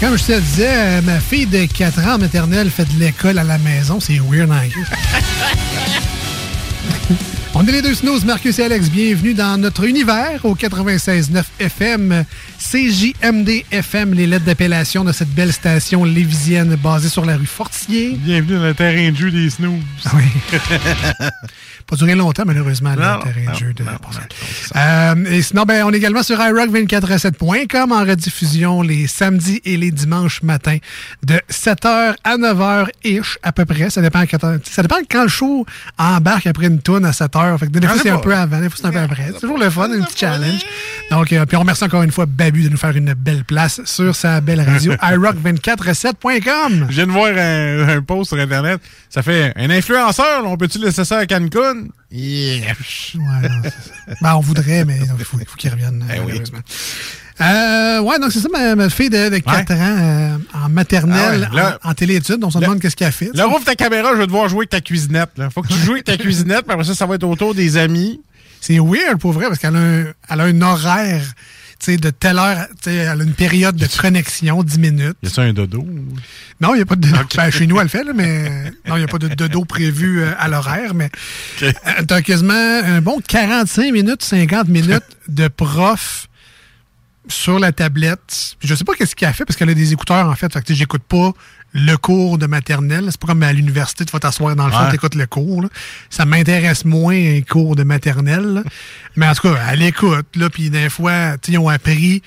Comme 0.00 0.18
je 0.18 0.24
te 0.24 0.40
disais, 0.40 0.68
euh, 0.68 1.02
ma 1.02 1.20
fille 1.20 1.46
de 1.46 1.66
4 1.66 2.00
ans 2.08 2.18
maternelle 2.18 2.68
fait 2.68 2.84
de 2.84 2.98
l'école 2.98 3.38
à 3.38 3.44
la 3.44 3.58
maison. 3.58 4.00
C'est 4.00 4.18
weird, 4.18 4.50
hein? 4.50 4.62
On 7.54 7.66
est 7.66 7.72
les 7.72 7.82
deux 7.82 7.94
snooze, 7.94 8.24
Marcus 8.24 8.58
et 8.58 8.64
Alex. 8.64 8.88
Bienvenue 8.88 9.34
dans 9.34 9.58
notre 9.58 9.84
univers 9.84 10.42
au 10.44 10.54
96.9 10.54 11.44
FM, 11.60 12.24
CJMD 12.58 13.64
FM, 13.70 14.14
les 14.14 14.26
lettres 14.26 14.46
d'appellation 14.46 15.04
de 15.04 15.12
cette 15.12 15.28
belle 15.28 15.52
station 15.52 16.04
lévisienne 16.04 16.76
basée 16.76 17.10
sur 17.10 17.26
la 17.26 17.36
rue 17.36 17.44
Fortier. 17.44 18.16
Bienvenue 18.16 18.56
dans 18.56 18.64
le 18.64 18.74
terrain 18.74 19.10
de 19.10 19.16
jeu 19.16 19.30
des 19.30 19.50
snooze. 19.50 19.82
Oui. 20.14 20.22
Pas 21.86 21.96
duré 21.96 22.14
longtemps, 22.14 22.44
malheureusement, 22.46 22.90
Non, 22.90 23.16
le 23.16 23.32
terrain 23.32 23.46
non, 23.46 23.52
de 23.52 23.58
jeu 23.58 23.72
de 23.74 23.84
Euh, 24.76 25.24
et 25.30 25.42
sinon, 25.42 25.64
ben, 25.64 25.84
on 25.84 25.92
est 25.92 25.96
également 25.96 26.22
sur 26.22 26.38
iRock247.com 26.38 27.92
en 27.92 28.00
rediffusion 28.04 28.80
les 28.80 29.06
samedis 29.06 29.60
et 29.64 29.76
les 29.76 29.90
dimanches 29.90 30.42
matins 30.42 30.78
de 31.22 31.38
7h 31.50 32.14
à 32.24 32.36
9h-ish 32.38 33.36
à 33.42 33.52
peu 33.52 33.66
près. 33.66 33.90
Ça 33.90 34.00
dépend, 34.00 34.24
ça 34.64 34.82
dépend 34.82 34.96
quand 35.10 35.24
le 35.24 35.28
show 35.28 35.66
embarque 35.98 36.46
après 36.46 36.68
une 36.68 36.80
tourne 36.80 37.04
à 37.04 37.10
7h. 37.10 37.41
Fait 37.58 37.66
que 37.66 37.72
des 37.72 37.86
fois, 37.86 37.96
c'est 38.02 38.10
un 38.10 38.18
peu 38.18 38.34
avant, 38.34 38.60
des 38.60 38.68
fois, 38.68 38.78
c'est 38.80 38.86
un 38.86 38.92
peu 38.92 38.98
après. 38.98 39.26
C'est 39.32 39.40
toujours 39.40 39.58
le 39.58 39.70
fun, 39.70 39.90
un 39.90 40.02
petit 40.02 40.18
challenge. 40.18 40.64
Donc, 41.10 41.32
euh, 41.32 41.44
puis 41.46 41.56
on 41.56 41.60
remercie 41.60 41.84
encore 41.84 42.02
une 42.02 42.10
fois 42.12 42.26
Babu 42.26 42.62
de 42.64 42.68
nous 42.68 42.76
faire 42.76 42.96
une 42.96 43.12
belle 43.14 43.44
place 43.44 43.80
sur 43.84 44.14
sa 44.16 44.40
belle 44.40 44.60
radio 44.60 44.92
iRock247.com. 45.72 46.86
Je 46.88 46.94
viens 46.94 47.06
de 47.06 47.12
voir 47.12 47.30
un, 47.36 47.88
un 47.96 48.02
post 48.02 48.30
sur 48.30 48.38
Internet. 48.38 48.80
Ça 49.10 49.22
fait 49.22 49.52
un 49.56 49.70
influenceur, 49.70 50.42
là, 50.42 50.48
on 50.48 50.56
peut-tu 50.56 50.78
laisser 50.78 51.04
ça 51.04 51.18
à 51.18 51.26
Cancun? 51.26 51.84
Yeah. 52.10 52.72
Ouais, 53.14 53.48
non, 53.48 53.62
c'est- 53.64 54.14
ben, 54.20 54.34
on 54.34 54.40
voudrait, 54.40 54.84
mais 54.84 54.98
il 55.18 55.24
faut, 55.24 55.38
faut 55.38 55.56
qu'il 55.56 55.70
revienne, 55.70 56.04
Eh 56.14 56.18
malheureusement. 56.20 56.58
Euh, 57.42 58.00
ouais, 58.00 58.18
donc 58.18 58.32
c'est 58.32 58.40
ça, 58.40 58.48
ma, 58.52 58.74
ma 58.76 58.88
fille 58.90 59.10
de, 59.10 59.28
de 59.28 59.38
4 59.38 59.72
ans 59.72 59.76
euh, 59.78 60.36
en 60.64 60.68
maternelle, 60.68 61.48
Ah 61.50 61.54
ouais, 61.54 61.56
là- 61.62 61.78
en, 61.82 61.90
en 61.90 61.94
téléétudes. 61.94 62.42
On 62.42 62.50
se 62.50 62.58
demande 62.58 62.80
qu'est-ce 62.80 62.96
qu'elle 62.96 63.12
fait. 63.12 63.30
Là, 63.34 63.44
sais. 63.44 63.50
rouvre 63.50 63.64
ta 63.64 63.74
caméra, 63.74 64.10
je 64.12 64.18
vais 64.18 64.26
te 64.26 64.30
voir 64.32 64.48
jouer 64.48 64.60
avec 64.60 64.70
ta 64.70 64.80
cuisinette. 64.80 65.30
Là. 65.36 65.50
Faut 65.50 65.62
que 65.62 65.68
tu 65.68 65.78
joues 65.78 65.92
avec 65.92 66.04
ta 66.04 66.16
cuisinette, 66.16 66.62
puis 66.62 66.72
après 66.72 66.84
ça, 66.84 66.94
ça 66.94 67.06
va 67.06 67.16
être 67.16 67.24
autour 67.24 67.54
des 67.54 67.76
amis. 67.76 68.20
C'est 68.60 68.78
weird 68.78 69.18
pour 69.18 69.32
vrai 69.32 69.46
parce 69.48 69.58
qu'elle 69.58 69.74
a, 69.76 69.80
un- 69.80 70.04
elle 70.30 70.40
a 70.40 70.44
un 70.44 70.62
horaire 70.62 71.22
tu 71.84 71.90
sais, 71.90 71.96
de 71.96 72.10
telle 72.10 72.38
heure. 72.38 72.68
tu 72.80 72.90
sais, 72.90 72.94
Elle 72.94 73.20
a 73.20 73.24
une 73.24 73.32
période 73.34 73.74
de 73.74 73.86
connexion, 74.00 74.62
10 74.62 74.78
minutes. 74.78 75.16
Y 75.20 75.26
a 75.26 75.30
ça 75.30 75.42
un 75.42 75.52
dodo? 75.52 75.84
Non, 76.60 76.74
il 76.74 76.76
n'y 76.76 76.82
a 76.82 76.86
pas 76.86 76.94
de 76.94 77.08
dodo. 77.08 77.18
Ben, 77.36 77.50
chez 77.50 77.66
nous, 77.66 77.76
elle 77.78 77.82
le 77.84 77.88
fait, 77.88 78.04
là, 78.04 78.12
mais 78.14 78.70
non, 78.86 78.94
il 78.94 78.98
n'y 78.98 79.04
a 79.04 79.08
pas 79.08 79.18
de 79.18 79.26
dodo 79.26 79.64
prévu 79.64 80.20
euh, 80.22 80.30
à 80.38 80.46
l'horaire. 80.46 80.94
Mais 80.94 81.10
euh, 81.62 81.72
t'as 82.06 82.22
quasiment 82.22 82.52
un 82.54 83.00
bon 83.00 83.20
45 83.26 83.92
minutes, 83.92 84.22
50 84.22 84.68
minutes 84.68 85.02
de 85.26 85.48
prof 85.48 86.28
sur 87.28 87.58
la 87.58 87.72
tablette. 87.72 88.56
Je 88.62 88.74
sais 88.74 88.84
pas 88.84 88.94
qu'est-ce 88.94 89.14
qu'elle 89.14 89.28
a 89.28 89.32
fait 89.32 89.44
parce 89.44 89.56
qu'elle 89.56 89.70
a 89.70 89.74
des 89.74 89.92
écouteurs, 89.92 90.28
en 90.28 90.34
fait. 90.34 90.52
Fait 90.52 90.60
que, 90.60 90.66
tu 90.66 90.72
sais, 90.72 90.78
j'écoute 90.78 91.02
pas 91.08 91.32
le 91.72 91.96
cours 91.96 92.36
de 92.38 92.46
maternelle. 92.46 93.06
C'est 93.10 93.20
pas 93.20 93.28
comme 93.28 93.42
à 93.42 93.52
l'université, 93.52 94.04
tu 94.04 94.12
vas 94.12 94.18
t'asseoir 94.18 94.54
dans 94.56 94.66
le 94.66 94.72
fond, 94.72 94.84
Ouais. 94.84 94.90
t'écoutes 94.90 95.14
le 95.14 95.26
cours. 95.26 95.62
là. 95.62 95.68
Ça 96.10 96.24
m'intéresse 96.24 96.84
moins 96.84 97.14
les 97.14 97.42
cours 97.42 97.76
de 97.76 97.82
maternelle. 97.84 98.44
là. 98.54 98.62
Mais 99.16 99.26
en 99.28 99.34
tout 99.34 99.42
cas, 99.52 99.58
elle 99.70 99.82
écoute. 99.82 100.26
Là, 100.36 100.50
puis 100.50 100.68
des 100.70 100.90
fois, 100.90 101.38
tu 101.38 101.46
sais, 101.46 101.52
ils 101.52 101.58
ont 101.58 101.68
appris 101.68 102.22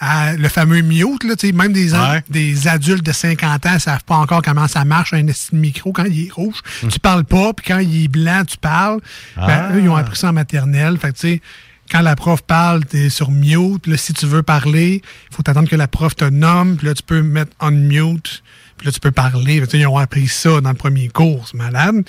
à 0.00 0.34
le 0.34 0.48
fameux 0.48 0.80
mute. 0.80 1.24
Là, 1.24 1.34
tu 1.36 1.48
sais, 1.48 1.52
même 1.52 1.72
des, 1.72 1.92
Ouais. 1.92 2.22
des 2.30 2.68
adultes 2.68 3.04
de 3.04 3.12
50 3.12 3.66
ans 3.66 3.74
ne 3.74 3.78
savent 3.78 4.04
pas 4.04 4.14
encore 4.16 4.42
comment 4.42 4.66
ça 4.68 4.84
marche 4.84 5.12
un 5.12 5.24
micro 5.52 5.92
quand 5.92 6.04
il 6.04 6.26
est 6.26 6.32
rouge. 6.32 6.56
Tu 6.88 6.98
parles 7.00 7.24
pas, 7.24 7.52
puis 7.52 7.66
quand 7.66 7.78
il 7.78 8.04
est 8.04 8.08
blanc, 8.08 8.42
tu 8.46 8.56
parles. 8.58 9.00
Ben, 9.36 9.44
Ah. 9.48 9.74
eux, 9.74 9.80
ils 9.82 9.88
ont 9.88 9.96
appris 9.96 10.16
ça 10.16 10.30
en 10.30 10.32
maternelle. 10.32 10.96
Fait 10.98 11.08
que, 11.12 11.18
tu 11.18 11.20
sais, 11.34 11.42
quand 11.90 12.00
la 12.02 12.16
prof 12.16 12.42
parle, 12.42 12.84
tu 12.86 12.98
es 12.98 13.10
sur 13.10 13.30
mute. 13.30 13.86
Là, 13.86 13.96
si 13.96 14.12
tu 14.12 14.26
veux 14.26 14.42
parler, 14.42 15.02
il 15.30 15.34
faut 15.34 15.42
attendre 15.48 15.68
que 15.68 15.76
la 15.76 15.88
prof 15.88 16.14
te 16.16 16.24
nomme. 16.24 16.76
Puis 16.76 16.86
là, 16.86 16.94
tu 16.94 17.02
peux 17.02 17.22
mettre 17.22 17.52
on 17.60 17.70
mute. 17.70 18.42
Puis 18.76 18.86
là, 18.86 18.92
tu 18.92 19.00
peux 19.00 19.10
parler. 19.10 19.62
Ils 19.72 19.86
ont 19.86 19.98
appris 19.98 20.28
ça 20.28 20.60
dans 20.60 20.70
le 20.70 20.76
premier 20.76 21.08
cours. 21.08 21.48
C'est 21.48 21.56
malade. 21.56 22.04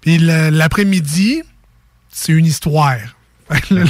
Puis 0.00 0.18
l'après-midi, 0.18 1.42
c'est 2.12 2.32
une 2.32 2.46
histoire. 2.46 2.96
la, 3.70 3.84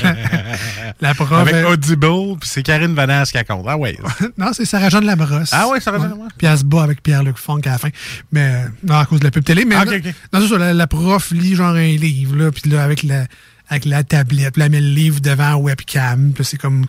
la 1.00 1.14
prof. 1.14 1.32
Avec 1.32 1.54
elle- 1.54 1.64
Audible, 1.64 2.38
puis 2.38 2.48
c'est 2.48 2.62
Karine 2.62 2.94
Vanasse 2.94 3.30
qui 3.32 3.38
raconte. 3.38 3.64
Ah 3.66 3.78
ouais. 3.78 3.96
non, 4.36 4.52
c'est 4.52 4.66
Sarah-Jeanne 4.66 5.06
Labrosse. 5.06 5.48
Ah 5.52 5.68
ouais, 5.68 5.80
Sarah-Jeanne 5.80 6.10
Labrosse. 6.10 6.32
Puis 6.36 6.46
elle 6.46 6.58
se 6.58 6.64
bat 6.64 6.82
avec 6.82 7.02
Pierre-Luc 7.02 7.38
Funk 7.38 7.60
à 7.64 7.70
la 7.70 7.78
fin. 7.78 7.88
Mais 8.32 8.52
euh, 8.54 8.68
non, 8.84 8.98
à 8.98 9.06
cause 9.06 9.20
de 9.20 9.24
la 9.24 9.30
pub 9.30 9.44
télé. 9.44 9.64
Mais 9.64 9.76
Ah, 9.76 9.84
non, 10.32 10.46
ça, 10.46 10.58
la, 10.58 10.74
la 10.74 10.86
prof 10.86 11.30
lit 11.30 11.54
genre 11.54 11.74
un 11.74 11.86
livre, 11.86 12.36
là, 12.36 12.52
puis 12.52 12.70
là, 12.70 12.84
avec 12.84 13.02
la, 13.02 13.24
avec 13.68 13.84
la 13.84 14.04
tablette, 14.04 14.54
puis 14.54 14.62
elle 14.62 14.70
met 14.70 14.80
le 14.80 14.88
livre 14.88 15.20
devant 15.20 15.50
la 15.50 15.56
webcam, 15.58 16.32
puis 16.34 16.44
c'est 16.44 16.58
comme... 16.58 16.86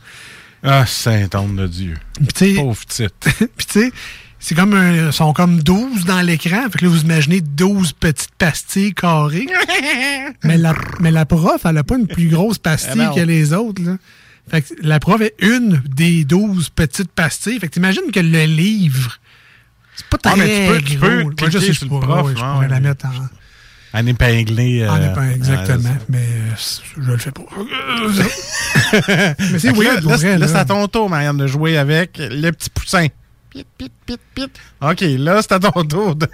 Ah, 0.63 0.85
Saint-Anne 0.85 1.55
de 1.55 1.67
Dieu. 1.67 1.93
Puis 2.15 2.27
tu 2.27 2.45
sais- 2.45 2.53
Pauvre 2.55 2.79
petite. 2.85 3.13
puis 3.57 3.65
tu 3.67 3.79
sais, 3.81 3.91
c'est 4.39 4.55
comme 4.55 4.73
un, 4.73 5.07
ils 5.07 5.13
sont 5.13 5.33
comme 5.33 5.61
12 5.61 6.05
dans 6.05 6.21
l'écran. 6.21 6.63
Fait 6.71 6.79
que 6.79 6.85
là, 6.85 6.91
vous 6.91 7.01
imaginez 7.01 7.41
12 7.41 7.93
petites 7.93 8.33
pastilles 8.37 8.93
carrées. 8.93 9.47
mais, 10.43 10.57
la, 10.57 10.73
mais 10.99 11.11
la 11.11 11.25
prof, 11.25 11.61
elle 11.65 11.77
a 11.77 11.83
pas 11.83 11.97
une 11.97 12.07
plus 12.07 12.27
grosse 12.29 12.57
pastille 12.57 13.01
Ah 13.01 13.09
non. 13.09 13.15
que 13.15 13.21
les 13.21 13.53
autres. 13.53 13.81
Là. 13.83 13.97
Fait 14.49 14.61
que 14.61 14.73
la 14.81 14.99
prof 14.99 15.21
est 15.21 15.35
une 15.41 15.81
des 15.87 16.23
12 16.25 16.69
petites 16.69 17.11
pastilles. 17.11 17.59
Fait 17.59 17.67
que 17.67 17.73
t'imagines 17.73 18.11
que 18.13 18.19
le 18.19 18.45
livre, 18.45 19.19
c'est 19.95 20.07
pas 20.07 20.17
Ah, 20.25 20.29
très 20.31 20.37
mais 20.37 20.67
tu 20.67 20.73
peux- 20.73 20.81
tu 20.81 20.97
gros. 20.97 21.07
peux 21.07 21.17
Ouais, 21.23 21.35
cliquer 21.35 21.51
je 21.51 21.73
sais, 21.73 21.85
prof, 21.85 22.03
ouais, 22.25 22.33
je 22.35 22.41
hein, 22.43 22.53
pourrais 22.53 22.67
la 22.67 22.75
ouais. 22.75 22.81
mettre 22.81 23.05
en... 23.05 23.11
En 23.97 24.05
épinglé. 24.05 24.87
en 24.87 24.95
euh, 24.95 25.11
épingle, 25.11 25.33
exactement. 25.35 25.89
ouais, 25.89 25.95
mais 26.09 26.17
euh, 26.17 26.55
je 26.97 27.11
le 27.11 27.17
fais 27.17 27.31
pas. 27.31 27.41
mais 29.51 29.59
c'est 29.59 29.71
weird, 29.71 30.03
là, 30.03 30.15
vrai, 30.17 30.31
là, 30.33 30.37
là. 30.37 30.47
c'est 30.47 30.55
à 30.55 30.65
ton 30.65 30.87
tour, 30.87 31.09
Marianne, 31.09 31.37
de 31.37 31.47
jouer 31.47 31.77
avec 31.77 32.17
le 32.19 32.51
petit 32.51 32.69
poussin. 32.69 33.07
Pit, 33.49 33.65
pit, 33.77 33.91
pit, 34.05 34.19
pit. 34.35 34.51
OK, 34.81 35.01
là, 35.01 35.41
c'est 35.41 35.53
à 35.53 35.59
ton 35.59 35.83
tour 35.83 36.15
de... 36.15 36.27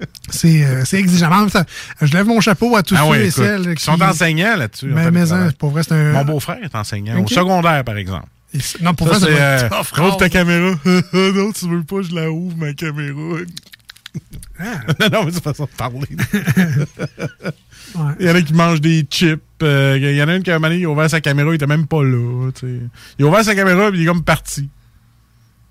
C'est 0.28 0.64
euh, 0.64 0.82
c'est 0.84 0.98
exigeant. 0.98 1.30
En 1.30 1.46
temps, 1.46 1.62
Je 2.02 2.12
lève 2.12 2.26
mon 2.26 2.40
chapeau 2.40 2.74
à 2.74 2.82
tous 2.82 2.96
Ah 2.98 3.04
ceux 3.04 3.10
ouais, 3.10 3.20
et 3.20 3.28
écoute, 3.28 3.44
celles 3.44 3.64
ils 3.64 3.74
qui 3.76 3.84
sont 3.84 4.02
enseignants 4.02 4.56
là-dessus. 4.56 4.90
en 4.90 4.94
Mais, 4.96 5.10
mais 5.12 5.24
pour 5.56 5.70
vrai, 5.70 5.84
c'est 5.84 5.94
un. 5.94 6.12
Mon 6.12 6.24
beau-frère 6.24 6.58
est 6.64 6.74
enseignant, 6.74 7.22
au 7.22 7.28
secondaire, 7.28 7.84
par 7.84 7.96
exemple. 7.96 8.26
Non, 8.80 8.94
pour 8.94 9.08
Ça, 9.08 9.18
vrai, 9.18 9.32
ça 9.58 9.68
c'est, 9.68 10.00
euh, 10.00 10.04
Ouvre 10.06 10.16
ta 10.16 10.28
caméra. 10.28 10.74
non, 10.84 11.52
tu 11.52 11.68
veux 11.68 11.82
pas, 11.82 12.02
je 12.02 12.14
la 12.14 12.30
ouvre, 12.30 12.56
ma 12.56 12.72
caméra. 12.72 13.38
Non, 15.00 15.08
non, 15.12 15.24
mais 15.24 15.32
c'est 15.32 15.42
façon 15.42 15.64
de 15.64 15.70
parler. 15.76 16.06
Il 18.18 18.26
y 18.26 18.30
en 18.30 18.34
a 18.34 18.42
qui 18.42 18.54
mangent 18.54 18.80
des 18.80 19.06
chips. 19.08 19.40
euh, 19.62 19.96
Il 20.00 20.14
y 20.16 20.22
en 20.22 20.28
a 20.28 20.34
une 20.36 20.42
qui, 20.42 20.50
à 20.50 20.56
un 20.56 20.72
il 20.72 20.84
a 20.84 20.88
ouvert 20.88 21.08
sa 21.10 21.20
caméra, 21.20 21.50
il 21.50 21.54
était 21.54 21.66
même 21.66 21.86
pas 21.86 22.02
là. 22.02 22.50
tu. 22.52 22.80
Il 23.18 23.24
a 23.24 23.28
ouvert 23.28 23.44
sa 23.44 23.54
caméra, 23.54 23.90
puis 23.90 24.00
il 24.00 24.02
est 24.02 24.06
comme 24.06 24.24
parti. 24.24 24.68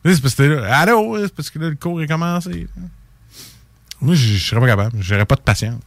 C'est 0.06 0.22
parce 0.22 0.22
que 0.22 0.30
c'était 0.30 0.50
là. 0.50 0.78
Allô? 0.80 1.18
C'est 1.22 1.34
parce 1.34 1.50
que 1.50 1.60
là, 1.60 1.70
le 1.70 1.76
cours 1.76 2.02
est 2.02 2.08
commencé. 2.08 2.68
Moi, 4.02 4.16
je 4.16 4.38
serais 4.38 4.60
pas 4.60 4.68
capable. 4.68 4.98
J'aurais 5.02 5.26
pas 5.26 5.36
de 5.36 5.42
patience. 5.42 5.82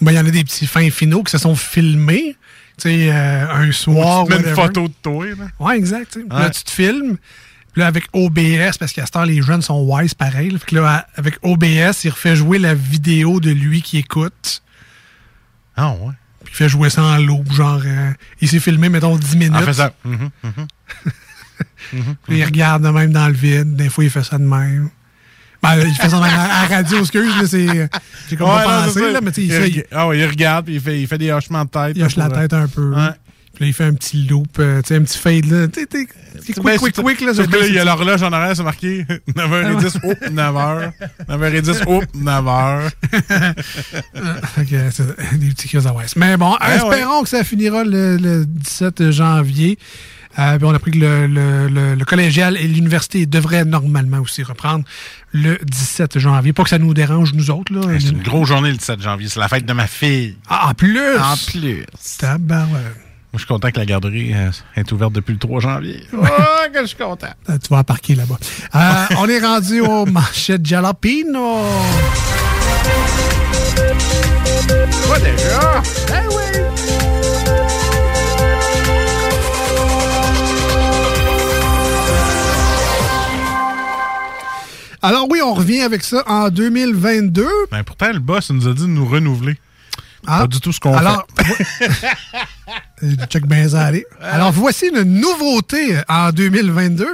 Ben, 0.00 0.12
il 0.12 0.14
y 0.14 0.18
en 0.18 0.26
a 0.26 0.30
des 0.30 0.44
petits 0.44 0.66
fins 0.66 0.88
finaux 0.90 1.22
qui 1.22 1.32
se 1.32 1.38
sont 1.38 1.56
filmés. 1.56 2.36
Tu 2.78 2.90
sais, 2.90 3.10
euh, 3.10 3.50
un 3.52 3.72
soir. 3.72 4.26
tu 4.26 4.32
te 4.34 4.42
mets 4.42 4.48
une 4.48 4.54
photo 4.54 4.88
de 4.88 4.92
toi. 5.02 5.26
Là. 5.26 5.34
Ouais, 5.58 5.78
exact. 5.78 6.12
tu 6.12 6.26
Là, 6.28 6.50
tu 6.50 6.62
te 6.62 6.70
filmes. 6.70 7.16
Puis 7.76 7.82
là, 7.82 7.88
avec 7.88 8.04
OBS, 8.14 8.78
parce 8.80 8.94
qu'à 8.94 9.04
ce 9.04 9.10
temps, 9.10 9.24
les 9.24 9.42
jeunes 9.42 9.60
sont 9.60 9.82
wise 9.82 10.14
pareil. 10.14 10.48
là. 10.48 10.58
Fait 10.58 10.64
que 10.64 10.76
là, 10.76 10.90
à- 10.90 11.06
avec 11.16 11.34
OBS, 11.42 12.04
il 12.04 12.08
refait 12.08 12.34
jouer 12.34 12.58
la 12.58 12.72
vidéo 12.72 13.38
de 13.38 13.50
lui 13.50 13.82
qui 13.82 13.98
écoute. 13.98 14.62
Ah 15.76 15.90
ouais. 15.90 16.14
Puis 16.42 16.54
il 16.54 16.56
fait 16.56 16.70
jouer 16.70 16.88
ça 16.88 17.02
en 17.02 17.18
loop. 17.18 17.52
Genre, 17.52 17.82
euh, 17.84 18.12
il 18.40 18.48
s'est 18.48 18.60
filmé, 18.60 18.88
mettons, 18.88 19.14
10 19.18 19.36
minutes. 19.36 19.54
En 19.56 19.60
fait 19.60 19.74
ça. 19.74 19.92
Mhm, 20.06 20.30
mhm. 20.42 20.66
Puis 22.26 22.38
il 22.38 22.44
regarde 22.46 22.82
de 22.82 22.88
même 22.88 23.12
dans 23.12 23.28
le 23.28 23.34
vide. 23.34 23.76
Des 23.76 23.90
fois, 23.90 24.04
il 24.04 24.10
fait 24.10 24.24
ça 24.24 24.38
de 24.38 24.44
même. 24.44 24.88
Ben, 25.62 25.76
il 25.86 25.94
fait 25.94 26.08
ça 26.08 26.16
à 26.16 26.66
la 26.68 26.76
radio, 26.76 27.00
excuse, 27.00 27.30
mais 27.38 27.46
c'est. 27.46 27.90
J'ai 28.30 28.36
comme 28.36 28.48
Ouais, 28.48 28.64
pas 28.64 28.86
pensé, 28.86 29.12
là, 29.12 29.20
mais 29.22 29.32
tu 29.32 29.46
sais, 29.50 29.68
il 29.68 29.76
il, 29.76 29.84
ah 29.92 30.08
ouais, 30.08 30.18
il 30.18 30.26
regarde, 30.26 30.64
puis 30.64 30.76
il 30.76 30.80
fait, 30.80 30.98
il 30.98 31.06
fait 31.06 31.18
des 31.18 31.30
hochements 31.30 31.66
de 31.66 31.68
tête. 31.70 31.92
il 31.94 32.02
hoche 32.04 32.16
la 32.16 32.26
euh, 32.26 32.30
tête 32.30 32.54
un 32.54 32.68
peu. 32.68 32.94
Ouais. 32.94 33.10
Puis 33.56 33.64
là, 33.64 33.68
il 33.70 33.72
fait 33.72 33.84
un 33.84 33.94
petit 33.94 34.22
loop, 34.26 34.58
euh, 34.58 34.82
tu 34.82 34.88
sais, 34.88 34.96
un 34.96 35.02
petit 35.02 35.18
fade, 35.18 35.46
là. 35.46 35.66
Ben, 35.66 36.78
quick, 36.78 36.94
quick, 36.94 37.04
quick, 37.04 37.20
là. 37.22 37.32
Sauf 37.34 37.46
que 37.48 37.56
là, 37.56 37.66
il 37.66 37.72
y 37.74 37.78
a 37.78 37.84
l'horloge 37.86 38.22
en 38.22 38.30
arrière, 38.30 38.54
c'est 38.54 38.62
marqué 38.62 39.04
9h10, 39.34 39.96
oups, 40.04 40.20
9h. 40.30 40.92
9h10, 41.26 41.88
oups, 41.88 42.06
9h. 42.14 42.90
Fait 44.54 44.64
que 44.66 44.90
c'est 44.90 45.38
des 45.38 45.46
petits 45.48 45.68
crises 45.68 45.86
à 45.86 45.92
West. 45.94 46.16
Mais 46.16 46.36
bon, 46.36 46.52
Ouais, 46.60 46.76
espérons 46.76 47.22
que 47.22 47.28
ça 47.30 47.44
finira 47.44 47.82
le, 47.84 48.16
le 48.18 48.44
17 48.46 49.10
janvier. 49.10 49.78
Euh, 50.38 50.58
puis 50.58 50.66
on 50.66 50.70
a 50.72 50.76
appris 50.76 50.90
que 50.90 50.98
le, 50.98 51.26
le- 51.26 51.68
le- 51.68 51.94
le 51.94 52.04
collégial 52.04 52.58
et 52.58 52.68
l'université 52.68 53.24
devraient 53.24 53.64
normalement 53.64 54.18
aussi 54.18 54.42
reprendre 54.42 54.84
le 55.32 55.56
17 55.64 56.18
janvier. 56.18 56.52
Pas 56.52 56.64
que 56.64 56.68
ça 56.68 56.78
nous 56.78 56.92
dérange, 56.92 57.32
nous 57.32 57.50
autres. 57.50 57.72
Là. 57.72 57.80
C'est 57.98 58.10
une 58.10 58.22
grosse 58.22 58.48
journée 58.48 58.70
le 58.70 58.76
17 58.76 59.00
janvier. 59.00 59.28
C'est 59.30 59.40
la 59.40 59.48
fête 59.48 59.64
de 59.64 59.72
ma 59.72 59.86
fille. 59.86 60.36
Ah, 60.50 60.68
en 60.68 60.74
plus! 60.74 61.16
En 61.18 61.36
plus. 61.50 61.86
Tabarouette. 62.18 62.96
Je 63.36 63.40
suis 63.42 63.48
content 63.48 63.70
que 63.70 63.78
la 63.78 63.84
garderie 63.86 64.32
euh, 64.34 64.50
est 64.76 64.90
ouverte 64.92 65.12
depuis 65.12 65.32
le 65.32 65.38
3 65.38 65.60
janvier. 65.60 66.02
Oh, 66.14 66.68
que 66.72 66.80
je 66.80 66.86
suis 66.86 66.96
content. 66.96 67.28
Euh, 67.50 67.58
Tu 67.62 67.68
vas 67.68 67.78
embarquer 67.78 68.14
là-bas. 68.14 68.38
Euh, 68.74 69.14
on 69.18 69.28
est 69.28 69.38
rendu 69.38 69.80
aux 69.80 70.06
manchettes 70.06 70.64
jalapino. 70.64 71.60
Quoi 75.06 75.18
déjà? 75.20 75.82
Eh 76.08 76.26
oui! 76.28 76.42
Alors 85.02 85.28
oui, 85.30 85.40
on 85.42 85.54
revient 85.54 85.82
avec 85.82 86.02
ça 86.02 86.24
en 86.26 86.48
2022. 86.48 87.46
Ben, 87.70 87.84
pourtant, 87.84 88.12
le 88.12 88.18
boss 88.18 88.50
nous 88.50 88.66
a 88.66 88.72
dit 88.72 88.82
de 88.82 88.86
nous 88.88 89.06
renouveler. 89.06 89.56
Ah. 90.26 90.40
Pas 90.40 90.46
du 90.46 90.60
tout 90.60 90.72
ce 90.72 90.80
qu'on 90.80 90.94
Alors, 90.96 91.26
fait. 91.38 91.88
Euh, 93.02 93.12
Check 93.28 93.46
bien 93.46 93.68
ça 93.68 93.82
aller. 93.84 94.06
Alors, 94.22 94.50
voici 94.52 94.86
une 94.88 95.02
nouveauté 95.02 95.96
euh, 95.98 96.02
en 96.08 96.30
2022. 96.30 97.06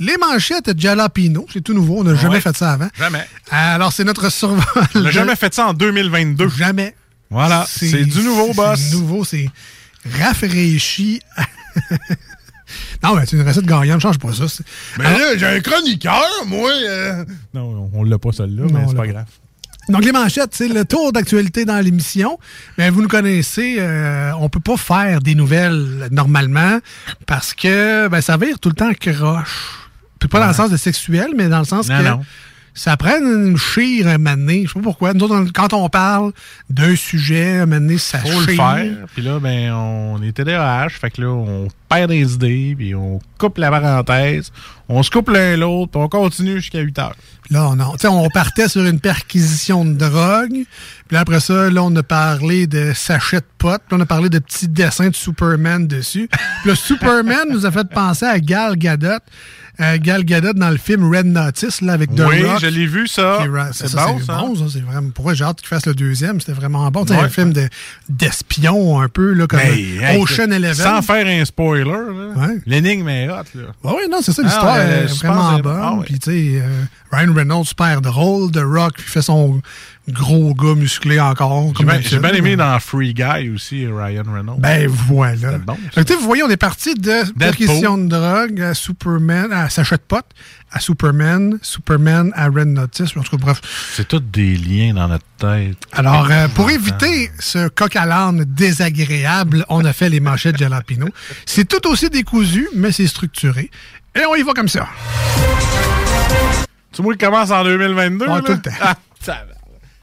Les 0.00 0.16
manchettes 0.16 0.76
Jalapino. 0.78 1.46
C'est 1.52 1.60
tout 1.62 1.72
nouveau. 1.72 2.00
On 2.00 2.04
n'a 2.04 2.16
jamais 2.16 2.34
Ouais. 2.34 2.40
fait 2.40 2.56
ça 2.56 2.72
avant. 2.72 2.88
Jamais. 2.98 3.24
Alors, 3.50 3.92
c'est 3.92 4.02
notre 4.04 4.28
survol. 4.30 4.64
On 4.96 5.00
n'a 5.00 5.08
de- 5.08 5.10
jamais 5.12 5.36
fait 5.36 5.54
ça 5.54 5.68
en 5.68 5.72
2022. 5.74 6.48
Jamais. 6.48 6.94
Voilà. 7.30 7.64
C'est 7.68 8.04
du 8.04 8.22
nouveau, 8.22 8.52
boss. 8.54 8.80
C'est 8.80 8.96
nouveau, 8.96 9.24
c'est 9.24 9.48
rafraîchi. 10.18 11.20
non, 13.02 13.14
mais 13.14 13.24
c'est 13.26 13.36
une 13.36 13.46
recette 13.46 13.66
gagnante, 13.66 14.00
change 14.00 14.18
pas 14.18 14.32
ça. 14.32 14.44
Mais 14.98 15.06
Alors- 15.06 15.18
là, 15.18 15.36
j'ai 15.36 15.46
un 15.46 15.60
chroniqueur, 15.60 16.22
moi. 16.46 16.70
euh. 16.70 17.24
Non, 17.54 17.88
on 17.94 18.02
l'a 18.04 18.18
pas, 18.18 18.32
celle-là, 18.32 18.64
mais 18.72 18.84
c'est 18.88 18.96
pas. 18.96 19.06
grave. 19.06 19.26
Donc, 19.90 20.04
les 20.04 20.12
manchettes, 20.12 20.54
c'est 20.54 20.68
le 20.68 20.84
tour 20.84 21.12
d'actualité 21.12 21.64
dans 21.64 21.78
l'émission. 21.80 22.38
Mais 22.78 22.90
vous 22.90 23.02
nous 23.02 23.08
connaissez, 23.08 23.76
euh, 23.78 24.32
on 24.38 24.48
peut 24.48 24.60
pas 24.60 24.76
faire 24.76 25.20
des 25.20 25.34
nouvelles 25.34 26.08
normalement 26.10 26.78
parce 27.26 27.54
que 27.54 28.08
ben, 28.08 28.20
ça 28.20 28.36
vire 28.36 28.58
tout 28.58 28.68
le 28.68 28.74
temps 28.74 28.92
croche. 28.94 29.88
Puis 30.18 30.28
pas 30.28 30.40
dans 30.40 30.48
le 30.48 30.54
sens 30.54 30.70
de 30.70 30.76
sexuel, 30.76 31.30
mais 31.36 31.48
dans 31.48 31.60
le 31.60 31.64
sens 31.64 31.88
Non, 31.88 31.98
que 31.98 32.02
non. 32.04 32.20
Ça 32.74 32.96
prend 32.96 33.18
une 33.18 33.56
chire 33.56 34.06
un 34.08 34.18
moment 34.18 34.36
donné. 34.36 34.62
Je 34.62 34.68
sais 34.68 34.74
pas 34.74 34.82
pourquoi. 34.82 35.12
Nous 35.12 35.24
autres, 35.24 35.52
quand 35.52 35.72
on 35.72 35.88
parle 35.88 36.32
d'un 36.68 36.94
sujet, 36.96 37.58
un 37.58 37.66
moment 37.66 37.80
donné, 37.80 37.98
ça 37.98 38.18
Faut 38.18 38.40
le 38.40 38.46
faire. 38.56 39.06
Puis 39.14 39.22
là, 39.22 39.38
ben, 39.40 39.72
on 39.72 40.22
est 40.22 40.32
TDAH. 40.32 40.88
Fait 40.90 41.10
que 41.10 41.20
là, 41.22 41.28
on 41.28 41.68
perd 41.88 42.10
des 42.10 42.34
idées, 42.34 42.74
puis 42.78 42.94
on 42.94 43.18
coupe 43.38 43.58
la 43.58 43.70
parenthèse, 43.70 44.52
on 44.88 45.02
se 45.02 45.10
coupe 45.10 45.30
l'un 45.30 45.56
l'autre, 45.56 45.90
puis 45.90 46.00
on 46.00 46.08
continue 46.08 46.56
jusqu'à 46.60 46.78
8 46.80 46.98
heures. 47.00 47.16
Puis 47.42 47.54
Là, 47.54 47.68
on, 47.68 47.80
a- 47.80 48.08
on 48.10 48.28
partait 48.30 48.68
sur 48.68 48.84
une 48.84 49.00
perquisition 49.00 49.84
de 49.84 49.94
drogue. 49.94 50.50
Puis 50.52 50.66
là, 51.14 51.20
après 51.20 51.40
ça, 51.40 51.68
là, 51.68 51.82
on 51.82 51.94
a 51.96 52.02
parlé 52.04 52.68
de 52.68 52.92
sachets 52.94 53.40
de 53.40 53.44
potes. 53.58 53.82
Puis 53.88 53.96
on 53.98 54.00
a 54.00 54.06
parlé 54.06 54.28
de 54.28 54.38
petits 54.38 54.68
dessins 54.68 55.08
de 55.08 55.16
Superman 55.16 55.88
dessus. 55.88 56.28
Puis 56.30 56.70
le 56.70 56.74
Superman 56.76 57.48
nous 57.50 57.66
a 57.66 57.72
fait 57.72 57.88
penser 57.88 58.26
à 58.26 58.38
Gal 58.38 58.76
Gadot. 58.76 59.18
Euh, 59.80 59.96
Gal 59.98 60.24
Gadot 60.24 60.52
dans 60.52 60.68
le 60.70 60.76
film 60.76 61.10
Red 61.10 61.26
Notice, 61.26 61.80
là, 61.80 61.94
avec 61.94 62.14
The 62.14 62.20
oui, 62.28 62.44
Rock. 62.44 62.58
je 62.60 62.66
l'ai 62.66 62.86
vu, 62.86 63.06
ça. 63.08 63.38
C'est 63.40 63.48
bon, 63.48 63.64
c'est 63.72 63.88
ça. 63.88 64.06
bon, 64.38 64.54
ça. 64.56 64.64
C'est 64.72 64.80
vraiment. 64.80 65.10
Pourquoi 65.14 65.32
j'ai 65.34 65.44
hâte 65.44 65.58
qu'il 65.60 65.68
fasse 65.68 65.86
le 65.86 65.94
deuxième? 65.94 66.38
C'était 66.40 66.52
vraiment 66.52 66.90
bon. 66.90 67.04
C'est 67.06 67.14
Ouais. 67.14 67.20
un 67.22 67.28
film 67.28 67.52
de- 67.52 67.68
d'espion 68.08 69.00
un 69.00 69.08
peu, 69.08 69.32
là, 69.32 69.46
comme 69.46 69.60
Mais, 69.60 69.80
hey, 69.80 70.18
Ocean 70.22 70.50
Eleven. 70.50 70.74
Sans 70.74 71.02
faire 71.02 71.26
un 71.26 71.44
spoiler, 71.44 71.84
là. 71.84 72.48
L'énigme 72.66 73.08
est 73.08 73.28
hot, 73.30 73.44
là. 73.54 73.62
Oui, 73.84 74.02
non, 74.10 74.18
c'est 74.22 74.32
ça, 74.32 74.42
Ah, 74.44 74.46
l'histoire 74.46 74.80
est 74.80 75.06
vraiment 75.26 75.58
bonne. 75.60 75.80
ah, 75.82 75.94
ouais. 75.94 76.04
Puis, 76.04 76.18
tu 76.18 76.30
sais, 76.30 76.60
euh, 76.62 76.82
Ryan 77.10 77.32
Reynolds, 77.34 77.64
super 77.66 78.00
drôle. 78.00 78.50
The 78.50 78.60
Rock, 78.62 78.94
il 78.98 79.04
fait 79.04 79.22
son 79.22 79.60
gros 80.10 80.54
gars 80.54 80.74
musclé 80.74 81.20
encore. 81.20 81.72
J'ai 82.02 82.18
bien, 82.18 82.32
aimé 82.32 82.56
dans 82.56 82.78
Free 82.80 83.14
Guy 83.14 83.50
aussi, 83.54 83.86
Ryan 83.86 84.24
Reynolds. 84.26 84.60
Ben 84.60 84.88
voilà. 84.88 85.58
bon, 85.58 85.76
vous 85.96 86.26
voyez, 86.26 86.42
on 86.42 86.50
est 86.50 86.56
parti 86.56 86.94
de 86.94 87.30
perquisition 87.38 87.98
de 87.98 88.08
drogue 88.08 88.60
à 88.60 88.74
Superman, 88.74 89.52
à 89.52 89.68
sachet 89.70 89.96
de 89.96 90.02
potes, 90.06 90.30
à 90.72 90.80
Superman, 90.80 91.58
Superman 91.62 92.32
à 92.34 92.46
Red 92.46 92.68
Notice. 92.68 93.16
En 93.16 93.22
tout 93.22 93.36
cas, 93.36 93.42
bref. 93.42 93.60
C'est 93.94 94.08
tous 94.08 94.20
des 94.20 94.56
liens 94.56 94.94
dans 94.94 95.08
notre 95.08 95.24
tête. 95.38 95.78
Alors, 95.92 96.28
euh, 96.30 96.48
pour 96.48 96.70
éviter 96.70 97.30
ce 97.38 97.68
coq 97.68 97.96
à 97.96 98.06
l'âne 98.06 98.44
désagréable, 98.44 99.64
on 99.68 99.84
a 99.84 99.92
fait 99.92 100.08
les 100.08 100.20
manchettes 100.20 100.58
Jalapino. 100.58 101.08
C'est 101.46 101.66
tout 101.66 101.88
aussi 101.88 102.10
décousu, 102.10 102.68
mais 102.74 102.92
c'est 102.92 103.06
structuré. 103.06 103.70
Et 104.14 104.24
on 104.26 104.34
y 104.34 104.42
va 104.42 104.52
comme 104.52 104.68
ça. 104.68 104.88
Tu 106.92 107.02
moi 107.02 107.14
qui 107.14 107.24
commence 107.24 107.50
en 107.50 107.62
2022? 107.62 108.26
Ouais, 108.26 108.34
là? 108.34 108.40
tout 108.40 108.52
le 108.52 108.60
temps. 108.60 108.70
Ah, 108.80 108.96
ça 109.20 109.32
va. 109.32 109.59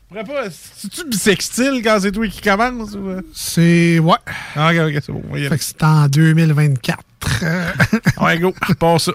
Pourrais 0.10 0.24
pas. 0.24 0.44
C'est-tu 0.50 1.06
bisextile 1.06 1.82
quand 1.84 2.00
c'est 2.02 2.12
toi 2.12 2.28
qui 2.28 2.42
commence? 2.42 2.94
Ou... 2.94 3.10
euh? 3.10 3.22
C'est. 3.34 4.00
Ouais. 4.00 4.16
Ah, 4.56 4.72
ok, 4.74 4.78
ok, 4.96 5.04
c'est 5.06 5.12
bon. 5.12 5.24
Fait 5.34 5.58
que 5.58 5.64
c'est 5.64 5.84
en 5.84 6.08
2024. 6.08 7.00
Euh, 7.44 7.72
Ouais, 8.22 8.40
go, 8.40 8.54
passe 8.80 9.04
ça. 9.06 9.12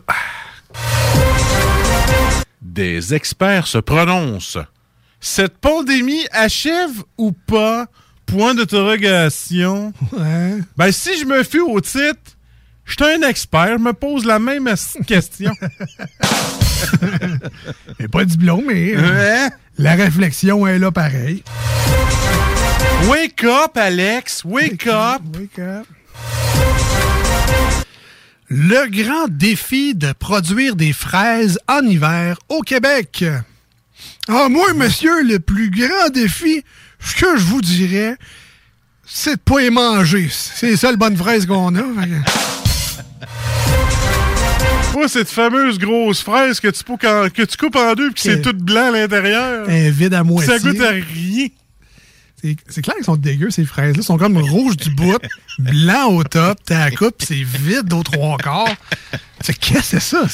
Des 2.60 3.14
experts 3.14 3.66
se 3.66 3.78
prononcent. 3.78 4.58
Cette 5.20 5.58
pandémie 5.58 6.26
achève 6.32 6.90
ou 7.16 7.32
pas? 7.32 7.86
Point 8.26 8.54
d'interrogation. 8.54 9.92
ouais. 10.12 10.58
Ben, 10.76 10.92
si 10.92 11.18
je 11.18 11.24
me 11.24 11.42
fie 11.42 11.60
au 11.60 11.80
titre, 11.80 12.36
je 12.84 12.92
suis 12.92 13.04
un 13.04 13.22
expert, 13.28 13.78
je 13.78 13.82
me 13.82 13.92
pose 13.92 14.24
la 14.24 14.38
même 14.38 14.68
question. 15.06 15.52
Mais 18.00 18.08
pas 18.08 18.24
du 18.24 18.36
blond, 18.36 18.62
mais. 18.66 18.96
Ouais. 18.96 19.48
La 19.78 19.94
réflexion 19.94 20.66
est 20.66 20.78
là 20.78 20.90
pareil. 20.90 21.42
Wake 23.08 23.44
up, 23.44 23.76
Alex, 23.76 24.44
wake 24.44 24.86
up. 24.86 25.22
Wake 25.36 25.58
up. 25.58 25.86
Le 28.48 28.86
grand 28.90 29.28
défi 29.28 29.94
de 29.94 30.12
produire 30.12 30.76
des 30.76 30.92
fraises 30.92 31.58
en 31.68 31.82
hiver 31.82 32.38
au 32.48 32.60
Québec. 32.60 33.24
Ah, 34.28 34.48
moi, 34.50 34.74
monsieur, 34.74 35.22
le 35.22 35.38
plus 35.38 35.70
grand 35.70 36.10
défi, 36.12 36.62
ce 37.00 37.14
que 37.14 37.36
je 37.38 37.44
vous 37.44 37.60
dirais, 37.60 38.16
c'est 39.06 39.36
de 39.36 39.40
pas 39.40 39.60
les 39.60 39.70
manger. 39.70 40.28
C'est 40.30 40.66
les 40.66 40.76
seules 40.76 40.96
bonnes 40.96 41.16
fraises 41.16 41.46
qu'on 41.46 41.74
a. 41.76 41.82
Toi, 44.92 45.08
cette 45.08 45.30
fameuse 45.30 45.78
grosse 45.78 46.20
fraise 46.20 46.60
que 46.60 46.68
tu, 46.68 46.84
coupes 46.84 47.04
en, 47.04 47.30
que 47.30 47.42
tu 47.42 47.56
coupes 47.56 47.76
en 47.76 47.94
deux 47.94 48.10
puis 48.10 48.14
que 48.14 48.20
c'est 48.20 48.42
tout 48.42 48.52
blanc 48.52 48.88
à 48.88 48.90
l'intérieur. 48.90 49.64
Elle 49.68 49.86
est 49.86 49.90
vide 49.90 50.12
à 50.12 50.22
moitié. 50.22 50.52
Ça 50.52 50.58
goûte 50.58 50.80
à 50.82 50.90
rien. 50.90 51.48
C'est 52.68 52.82
clair 52.82 52.96
qu'ils 52.96 53.04
sont 53.04 53.16
dégueux, 53.16 53.50
ces 53.50 53.64
fraises-là. 53.64 54.00
Ils 54.00 54.04
sont 54.04 54.18
comme 54.18 54.36
rouges 54.36 54.76
du 54.76 54.90
bout, 54.90 55.18
blanc 55.58 56.12
au 56.12 56.24
top, 56.24 56.58
t'as 56.66 56.90
la 56.90 56.90
coupe, 56.90 57.14
c'est 57.20 57.42
vide 57.42 57.92
aux 57.92 58.02
trois 58.02 58.36
quarts. 58.36 58.74
C'est 59.40 59.56
Qu'est-ce 59.58 59.92
que 59.92 60.00
c'est 60.00 60.16
ça? 60.16 60.26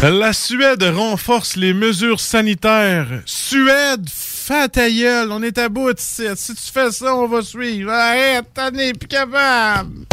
La 0.00 0.32
Suède 0.32 0.82
renforce 0.82 1.56
les 1.56 1.74
mesures 1.74 2.20
sanitaires. 2.20 3.20
Suède, 3.26 4.06
fais 4.08 4.68
ta 4.68 4.88
gueule, 4.88 5.30
on 5.32 5.42
est 5.42 5.58
à 5.58 5.68
bout 5.68 5.98
ici. 5.98 6.22
Si 6.36 6.54
tu 6.54 6.72
fais 6.72 6.92
ça, 6.92 7.14
on 7.16 7.26
va 7.26 7.42
suivre. 7.42 7.90
Arrête, 7.90 8.46
t'en 8.54 8.72
es 8.74 8.92
plus 8.92 9.08
capable. 9.08 10.06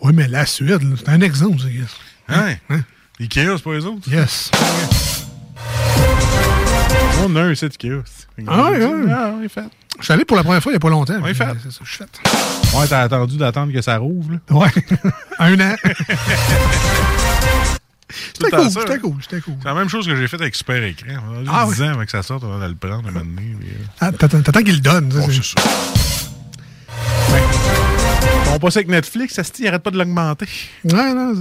Oui, 0.00 0.12
mais 0.14 0.28
la 0.28 0.46
Suède, 0.46 0.80
c'est 0.96 1.08
un 1.08 1.20
exemple, 1.20 1.60
ça, 1.60 1.68
yes. 1.68 1.88
Hein? 2.28 2.54
Ikea, 3.20 3.56
c'est 3.56 3.62
pas 3.64 3.72
les 3.74 3.84
autres? 3.84 4.08
Yes. 4.10 4.50
On 7.24 7.34
a 7.36 7.42
un 7.42 7.54
site 7.54 7.72
Ikea. 7.82 8.02
Ah, 8.46 8.68
oui, 8.70 8.78
oui. 8.80 9.10
Ah, 9.12 9.32
oui, 9.40 9.48
fait. 9.48 9.64
Je 9.98 10.04
suis 10.04 10.12
allé 10.12 10.24
pour 10.24 10.36
la 10.36 10.44
première 10.44 10.62
fois 10.62 10.70
il 10.70 10.74
n'y 10.74 10.76
a 10.76 10.80
pas 10.80 10.90
longtemps. 10.90 11.18
Oui, 11.22 11.34
fait. 11.34 11.44
C'est 11.64 11.72
ça, 11.72 11.80
je 11.82 11.88
suis 11.88 11.98
fait. 11.98 12.76
Ouais, 12.78 12.86
t'as 12.86 13.02
attendu 13.02 13.36
d'attendre 13.36 13.72
que 13.72 13.82
ça 13.82 13.96
rouvre, 13.98 14.30
là. 14.32 14.38
Ouais. 14.56 14.70
un 15.40 15.58
an. 15.60 15.74
C'était 18.10 18.50
cool, 18.56 18.70
c'était 18.70 18.92
hein? 18.92 18.98
cool, 19.02 19.16
c'était 19.22 19.40
cool. 19.40 19.54
C'est 19.60 19.68
la 19.68 19.74
même 19.74 19.88
chose 19.88 20.06
que 20.06 20.14
j'ai 20.14 20.28
fait 20.28 20.40
avec 20.40 20.54
Super 20.54 20.82
Écran. 20.84 21.08
On 21.28 21.46
a 21.46 21.50
Ah, 21.52 21.66
10 21.68 21.80
oui. 21.80 21.88
ans 21.88 21.90
avant 21.92 22.04
que 22.04 22.10
ça 22.10 22.22
sorte, 22.22 22.44
on 22.44 22.56
va 22.58 22.68
le 22.68 22.74
prendre 22.76 23.08
un 23.08 23.10
moment 23.10 23.24
donné. 23.24 23.56
euh, 23.64 23.84
Ah, 24.00 24.12
T'attends 24.12 24.62
qu'il 24.62 24.74
le 24.76 24.80
donne. 24.80 25.10
c'est- 25.10 25.32
c'est 25.32 25.42
ça. 25.42 25.62
On 28.52 28.58
passe 28.58 28.76
avec 28.76 28.88
Netflix, 28.88 29.40
il 29.58 29.68
arrête 29.68 29.82
pas 29.82 29.90
de 29.90 29.98
l'augmenter. 29.98 30.46
Ouais, 30.84 31.14
non, 31.14 31.34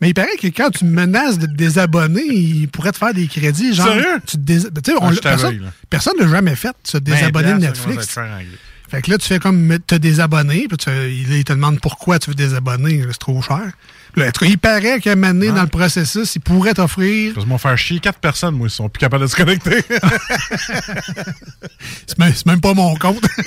Mais 0.00 0.08
il 0.10 0.14
paraît 0.14 0.36
que 0.40 0.46
quand 0.48 0.70
tu 0.70 0.84
menaces 0.84 1.38
de 1.38 1.46
te 1.46 1.52
désabonner, 1.52 2.24
il 2.24 2.68
pourrait 2.68 2.92
te 2.92 2.98
faire 2.98 3.14
des 3.14 3.26
crédits. 3.26 3.74
Genre, 3.74 3.86
Sérieux? 3.86 4.20
Tu 4.26 4.36
te 4.36 4.42
dés- 4.42 4.94
on 5.00 5.08
Ah, 5.08 5.50
personne 5.88 6.16
ne 6.18 6.24
l'a 6.24 6.28
jamais 6.30 6.56
fait, 6.56 6.74
se 6.84 6.98
désabonner 6.98 7.52
de 7.52 7.58
Netflix. 7.58 8.18
Fait 8.90 9.02
que 9.02 9.10
là, 9.10 9.18
tu 9.18 9.28
fais 9.28 9.38
comme 9.38 9.78
te 9.86 9.94
désabonner, 9.94 10.66
puis 10.68 10.76
tu 10.76 10.90
il, 10.90 11.44
te 11.44 11.52
demande 11.52 11.78
pourquoi 11.80 12.18
tu 12.18 12.30
veux 12.30 12.34
désabonner, 12.34 13.04
c'est 13.08 13.18
trop 13.18 13.40
cher. 13.40 13.70
Là, 14.16 14.26
en 14.28 14.30
tout 14.32 14.40
cas, 14.44 14.50
il 14.50 14.58
paraît 14.58 15.00
qu'à 15.00 15.12
un 15.12 15.14
moment 15.14 15.32
donné, 15.32 15.48
dans 15.52 15.62
le 15.62 15.68
processus, 15.68 16.34
il 16.34 16.40
pourrait 16.40 16.74
t'offrir. 16.74 17.34
Que 17.34 17.40
m'ont 17.44 17.58
faire 17.58 17.78
chier 17.78 18.00
quatre 18.00 18.18
personnes, 18.18 18.54
moi, 18.56 18.66
ils 18.66 18.70
sont 18.70 18.88
plus 18.88 18.98
capables 19.00 19.22
de 19.22 19.28
se 19.28 19.36
connecter. 19.36 19.82
C'est 22.06 22.18
même, 22.18 22.32
c'est 22.34 22.46
même 22.46 22.60
pas 22.60 22.74
mon 22.74 22.94
compte. 22.96 23.22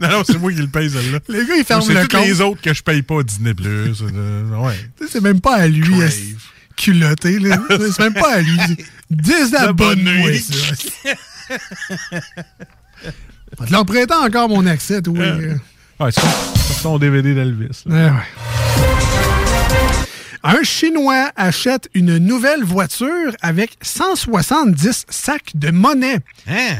non, 0.00 0.08
non, 0.10 0.22
c'est 0.24 0.38
moi 0.38 0.52
qui 0.52 0.58
le 0.58 0.68
paye, 0.68 0.88
celle-là. 0.90 1.18
Les 1.28 1.44
gars, 1.46 1.56
ils 1.56 1.64
ferment 1.64 1.82
C'est 1.84 1.94
le 1.94 2.06
tous 2.06 2.16
compte. 2.16 2.26
les 2.26 2.40
autres 2.40 2.60
que 2.60 2.72
je 2.72 2.82
paye 2.82 3.02
pas 3.02 3.22
Disney+. 3.22 3.54
Plus. 3.54 4.02
euh, 4.02 4.44
ouais. 4.56 4.78
C'est 5.10 5.20
même 5.22 5.40
pas 5.40 5.56
à 5.56 5.66
lui, 5.66 5.92
culotté. 6.76 7.38
là. 7.40 7.58
C'est 7.70 7.98
même 7.98 8.14
pas 8.14 8.34
à 8.34 8.40
lui. 8.40 8.58
Désabonne-moi, 9.10 10.30
ça. 10.38 10.74
Va 13.58 13.66
te 13.66 13.72
leur 13.72 13.86
prêter 13.86 14.14
encore 14.14 14.48
mon 14.48 14.66
accès, 14.66 15.02
toi. 15.02 15.24
Euh. 16.00 16.04
Ouais, 16.04 16.10
c'est 16.12 16.20
comme- 16.20 16.30
c'est 16.56 16.82
ton 16.82 16.98
DVD 16.98 17.34
d'Elvis. 17.34 17.82
là. 17.86 17.94
Ouais, 17.94 18.10
ouais. 18.10 18.26
Un 20.44 20.62
Chinois 20.62 21.30
achète 21.36 21.88
une 21.94 22.18
nouvelle 22.18 22.62
voiture 22.62 23.32
avec 23.42 23.76
170 23.82 25.04
sacs 25.08 25.50
de 25.54 25.70
monnaie. 25.72 26.20
Hein? 26.48 26.76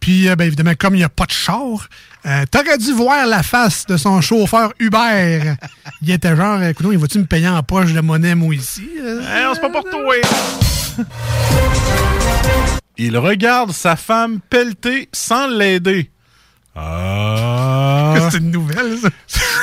Puis, 0.00 0.28
euh, 0.30 0.34
ben, 0.36 0.46
évidemment, 0.46 0.72
comme 0.78 0.94
il 0.94 0.98
n'y 0.98 1.04
a 1.04 1.10
pas 1.10 1.26
de 1.26 1.30
char, 1.30 1.88
euh, 2.24 2.44
t'aurais 2.50 2.78
dû 2.78 2.92
voir 2.92 3.26
la 3.26 3.42
face 3.42 3.84
de 3.84 3.98
son 3.98 4.22
chauffeur 4.22 4.72
Uber. 4.78 5.52
Il 6.02 6.10
était 6.10 6.34
genre, 6.34 6.62
écoute, 6.62 6.86
il 6.90 6.96
va-tu 6.98 7.18
me 7.18 7.26
payer 7.26 7.48
en 7.48 7.62
poche 7.62 7.92
de 7.92 8.00
monnaie, 8.00 8.34
moi, 8.34 8.54
ici? 8.54 8.88
Euh, 8.98 9.20
Hey, 9.20 9.44
on 9.46 9.54
c'est 9.54 9.60
pas 9.60 9.68
pour 9.68 9.84
toi. 9.84 10.14
Il 12.96 13.18
regarde 13.18 13.72
sa 13.72 13.96
femme 13.96 14.40
pelleter 14.48 15.10
sans 15.12 15.46
l'aider. 15.48 16.10
Ah. 16.80 18.14
C'est 18.30 18.38
une 18.38 18.50
nouvelle, 18.50 18.96
ça. 18.98 19.08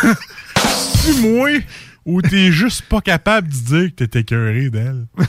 C'est 0.56 1.20
moi 1.22 1.50
ou 2.06 2.22
t'es 2.22 2.52
juste 2.52 2.84
pas 2.84 3.02
capable 3.02 3.50
de 3.50 3.54
dire 3.54 3.90
que 3.96 4.04
t'es 4.06 4.22
écœuré 4.22 4.70
d'elle? 4.70 5.08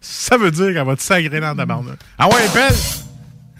Ça 0.00 0.36
veut 0.36 0.50
dire 0.50 0.72
qu'elle 0.72 0.86
va 0.86 0.96
te 0.96 1.02
sagrer 1.02 1.40
dans 1.40 1.54
ta 1.54 1.66
bande. 1.66 1.96
Ah 2.18 2.28
ouais, 2.28 2.48
pelle! 2.52 2.74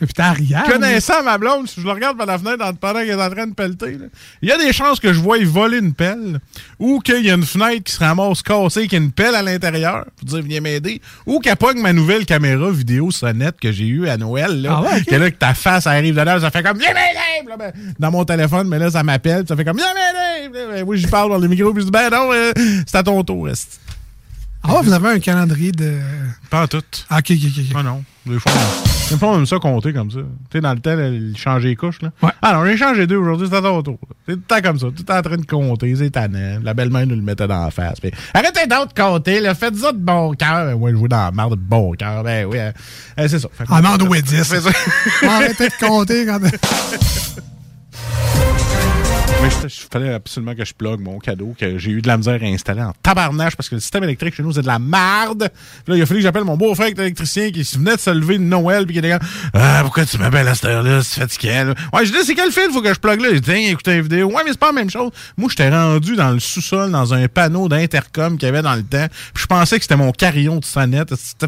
Et 0.01 0.05
puis 0.05 0.12
t'as 0.14 0.32
rien. 0.32 0.62
Connaissant 0.68 1.23
ma 1.23 1.39
blonde, 1.39 1.66
si 1.68 1.81
je 1.81 1.86
le 1.86 1.93
regarde 1.93 2.18
par 2.18 2.27
la 2.27 2.39
fenêtre 2.39 2.59
dans- 2.59 2.74
pendant 2.74 2.98
qu'elle 3.01 3.18
est 3.18 3.23
en 3.23 3.31
train 3.31 3.47
de 3.47 3.55
pelleter, 3.55 3.93
là, 3.93 4.06
il 4.43 4.48
y 4.51 4.52
a 4.52 4.59
des 4.59 4.70
chances 4.73 5.01
que 5.01 5.10
je 5.12 5.18
voie 5.20 5.39
voler 5.44 5.78
une 5.78 5.94
pelle, 5.94 6.39
ou 6.78 7.01
qu'il 7.01 7.24
y 7.24 7.31
a 7.31 7.35
une 7.35 7.47
fenêtre 7.47 7.85
qui 7.85 7.93
se 7.93 7.98
ramasse 8.01 8.43
cassée, 8.43 8.82
qu'il 8.89 8.98
y 8.98 9.02
a 9.02 9.05
une 9.05 9.12
pelle 9.12 9.35
à 9.35 9.40
l'intérieur, 9.43 10.05
pour 10.18 10.28
dire 10.28 10.43
viens 10.43 10.60
m'aider, 10.60 11.01
ou 11.24 11.40
qu'elle 11.40 11.56
pogne 11.56 11.81
ma 11.81 11.94
nouvelle 11.94 12.27
caméra 12.27 12.70
vidéo 12.70 13.10
sonnette 13.10 13.59
que 13.59 13.73
j'ai 13.73 13.86
eue 13.86 14.06
à 14.09 14.18
Noël, 14.18 14.60
là, 14.60 14.82
Ah 14.82 14.82
ouais, 14.82 15.02
que 15.02 15.14
là, 15.14 15.31
que 15.31 15.36
ta 15.36 15.55
face 15.55 15.86
arrive 15.86 16.14
dedans, 16.14 16.40
ça 16.40 16.51
fait 16.51 16.62
comme 16.62 16.78
viens 16.78 16.93
m'aider! 16.93 17.48
Là, 17.48 17.56
ben, 17.56 17.73
dans 17.98 18.10
mon 18.10 18.24
téléphone, 18.27 18.68
mais 18.68 18.78
là, 18.78 18.90
ça 18.90 19.02
m'appelle, 19.02 19.44
ça 19.48 19.56
fait 19.56 19.64
comme 19.64 19.78
viens 19.78 19.94
m'aider! 19.94 20.59
Là, 20.59 20.73
ben, 20.74 20.85
Oui, 20.86 20.98
j'y 20.98 21.06
parle 21.06 21.31
dans 21.31 21.39
le 21.39 21.48
micro, 21.48 21.73
puis 21.73 21.81
je 21.81 21.86
dis 21.86 21.90
ben 21.93 22.10
non, 22.10 22.31
euh, 22.32 22.52
c'est 22.86 22.97
à 22.98 23.02
ton 23.02 23.24
tour. 23.24 23.48
Ah, 24.62 24.81
vous 24.82 24.93
avez 24.93 25.09
un 25.10 25.18
calendrier 25.20 25.70
de. 25.73 25.94
Pas 26.51 26.64
en 26.64 26.66
tout. 26.66 26.82
Ah, 27.09 27.18
ok, 27.18 27.31
ok, 27.31 27.36
ok. 27.59 27.64
Ah 27.77 27.82
non. 27.85 28.02
Des 28.27 28.39
fois, 28.40 28.51
on, 28.52 28.95
fois, 29.19 29.28
on 29.28 29.39
aime 29.39 29.47
ça 29.47 29.59
compter 29.59 29.93
comme 29.93 30.11
ça. 30.11 30.19
Tu 30.19 30.24
sais, 30.53 30.61
dans 30.61 30.73
le 30.73 30.81
temps, 30.81 30.95
là, 30.95 31.09
il 31.09 31.37
changeait 31.37 31.69
les 31.69 31.77
couches. 31.77 32.01
Là. 32.03 32.11
Ah 32.43 32.55
non, 32.55 32.65
j'ai 32.66 32.77
changé 32.77 33.07
deux 33.07 33.16
aujourd'hui, 33.16 33.49
c'est 33.51 33.57
à 33.57 33.62
ton 33.62 33.83
tour. 33.83 33.99
C'est 34.27 34.35
tout 34.35 34.41
le 34.41 34.47
temps 34.47 34.62
comme 34.62 34.78
ça. 34.78 34.87
Tout 34.87 34.95
le 34.99 35.05
temps 35.05 35.19
en 35.19 35.23
train 35.23 35.37
de 35.37 35.47
compter, 35.47 35.95
c'est 35.97 36.11
tannant. 36.11 36.59
La 36.62 36.74
belle-mère 36.74 37.07
nous 37.07 37.16
le 37.16 37.23
mettait 37.23 37.47
dans 37.47 37.65
la 37.65 37.70
face. 37.70 38.01
Puis, 38.01 38.11
Arrêtez 38.35 38.66
de 38.66 39.01
compter, 39.01 39.41
là. 39.41 39.55
faites 39.55 39.77
ça 39.77 39.93
de 39.93 39.99
bon 39.99 40.35
cœur. 40.35 40.66
Ben, 40.66 40.74
ouais, 40.74 40.93
je 40.93 40.97
joue 40.97 41.09
dans 41.09 41.24
la 41.24 41.31
merde 41.31 41.53
de 41.53 41.61
bon 41.61 41.93
cœur. 41.93 42.23
Ben 42.24 42.47
oui, 42.47 42.59
hein. 42.59 42.73
Euh, 43.19 43.28
c'est 43.28 43.39
ça. 43.39 43.49
Amande 43.69 44.03
ou 44.03 44.15
10. 44.15 44.45
Fais 44.45 44.61
ça. 44.61 44.70
Arrêtez 45.28 45.69
de 45.69 45.87
compter 45.87 46.27
quand. 46.27 46.41
Mais 49.43 49.49
il 49.65 49.71
fallait 49.93 50.15
absolument 50.15 50.55
que 50.55 50.65
je 50.65 50.73
plug 50.73 50.99
mon 51.01 51.19
cadeau 51.19 51.55
que 51.59 51.77
j'ai 51.79 51.91
eu 51.91 52.01
de 52.03 52.09
la 52.09 52.17
misère 52.17 52.41
à 52.43 52.47
installer 52.47 52.83
en 52.83 52.93
tabarnache 53.03 53.55
parce 53.55 53.69
que 53.69 53.75
le 53.75 53.81
système 53.81 54.03
électrique 54.05 54.35
chez 54.35 54.43
nous, 54.43 54.53
c'est 54.53 54.63
de 54.63 54.67
la 54.67 54.79
merde. 54.79 55.51
Puis 55.85 55.93
là, 55.93 55.97
il 55.97 56.03
a 56.03 56.07
fallu 56.07 56.21
que 56.21 56.23
j'appelle 56.25 56.45
mon 56.45 56.57
beau-frère 56.57 56.89
électricien 56.89 57.51
qui 57.51 57.63
venait 57.63 57.97
de 57.97 58.01
se 58.01 58.11
lever 58.11 58.39
de 58.39 58.43
Noël 58.45 58.87
puis 58.87 58.95
qui 58.95 58.99
était 59.01 59.11
comme 59.11 59.29
Ah, 59.53 59.81
pourquoi 59.83 60.05
tu 60.07 60.19
m'appelles 60.19 60.49
à 60.49 60.55
cette 60.55 60.65
heure-là? 60.65 61.03
C'est 61.03 61.21
fatiguant. 61.21 61.65
là. 61.65 61.75
Ouais, 61.93 62.07
je 62.07 62.13
dis, 62.13 62.25
c'est 62.25 62.35
quel 62.35 62.51
film 62.51 62.73
faut 62.73 62.83
que 62.83 62.93
je 62.93 62.99
plug 62.99 63.21
là? 63.21 63.29
Il 63.33 63.41
dit, 63.41 63.53
écoute 63.53 63.87
une 63.89 64.01
vidéo. 64.01 64.29
Ouais, 64.29 64.43
mais 64.45 64.53
c'est 64.53 64.59
pas 64.59 64.67
la 64.69 64.73
même 64.73 64.91
chose. 64.91 65.11
Moi, 65.37 65.49
j'étais 65.51 65.71
rendu 65.71 66.17
dans 66.17 66.31
le 66.31 66.41
sous-sol 66.41 66.91
dans 66.91 67.13
un 67.15 67.29
panneau 67.29 67.69
d'intercom 67.69 68.39
qu'il 68.39 68.47
y 68.47 68.49
avait 68.49 68.63
dans 68.63 68.75
le 68.75 68.83
temps. 68.85 69.07
Puis 69.35 69.43
je 69.43 69.47
pensais 69.47 69.77
que 69.77 69.83
c'était 69.83 69.97
mon 69.97 70.13
carillon 70.13 70.57
de 70.57 70.65
sonnette. 70.65 71.15
C'était 71.15 71.47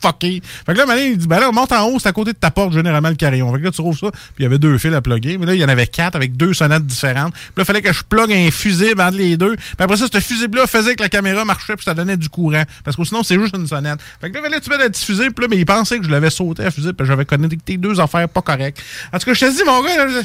fucké. 0.00 0.42
Fait 0.64 0.72
que 0.72 0.78
là, 0.78 0.86
Malin, 0.86 1.02
il 1.02 1.18
dit, 1.18 1.26
ben 1.26 1.40
là, 1.40 1.50
monte 1.52 1.72
en 1.72 1.88
haut, 1.88 1.98
c'est 1.98 2.08
à 2.08 2.12
côté 2.12 2.32
de 2.32 2.38
ta 2.38 2.50
porte, 2.50 2.72
généralement, 2.72 3.08
le 3.08 3.14
carillon. 3.14 3.52
Fait 3.52 3.58
que 3.58 3.64
là, 3.64 3.70
tu 3.70 3.76
trouves 3.76 3.98
ça. 3.98 4.10
Puis 4.10 4.40
il 4.40 4.42
y 4.42 4.46
avait 4.46 4.58
deux 4.58 4.78
fils 4.78 4.94
à 4.94 5.00
plugger. 5.00 5.38
Mais 5.38 5.46
là, 5.46 5.54
il 5.54 5.60
y 5.60 5.64
en 5.64 5.68
avait 5.68 5.86
quatre 5.86 6.16
avec 6.16 6.36
deux 6.36 6.54
sonnettes 6.54 6.86
différentes. 6.86 7.32
Puis 7.32 7.52
là, 7.56 7.62
il 7.62 7.64
fallait 7.64 7.82
que 7.82 7.92
je 7.92 8.02
plug 8.02 8.32
un 8.32 8.50
fusible 8.50 9.00
entre 9.00 9.16
les 9.16 9.36
deux. 9.36 9.56
Puis 9.56 9.76
après 9.78 9.96
ça, 9.96 10.06
ce 10.12 10.20
fusible-là 10.20 10.66
faisait 10.66 10.94
que 10.94 11.02
la 11.02 11.08
caméra 11.08 11.44
marchait 11.44 11.76
puis 11.76 11.84
ça 11.84 11.94
donnait 11.94 12.16
du 12.16 12.28
courant. 12.28 12.64
Parce 12.84 12.96
que 12.96 13.04
sinon, 13.04 13.22
c'est 13.22 13.38
juste 13.38 13.56
une 13.56 13.66
sonnette. 13.66 14.00
Fait 14.20 14.30
que 14.30 14.34
là, 14.34 14.40
il 14.40 14.44
fallait 14.44 14.60
que 14.60 14.64
tu 14.64 14.70
mets 14.70 14.78
la 14.78 14.88
petite 14.88 15.04
fusible. 15.04 15.32
Puis 15.32 15.42
là, 15.42 15.48
mais 15.50 15.58
il 15.58 15.66
pensait 15.66 15.98
que 15.98 16.04
je 16.04 16.10
l'avais 16.10 16.30
sauté 16.30 16.64
à 16.64 16.70
fusible. 16.70 16.94
Puis 16.94 17.06
j'avais 17.06 17.24
connecté 17.24 17.76
deux 17.76 18.00
affaires 18.00 18.28
pas 18.28 18.42
correctes. 18.42 18.82
En 19.12 19.18
tout 19.18 19.26
cas, 19.26 19.34
je 19.34 19.46
te 19.46 19.56
dis, 19.56 19.64
mon 19.64 19.82
gars, 19.82 20.06
là, 20.06 20.22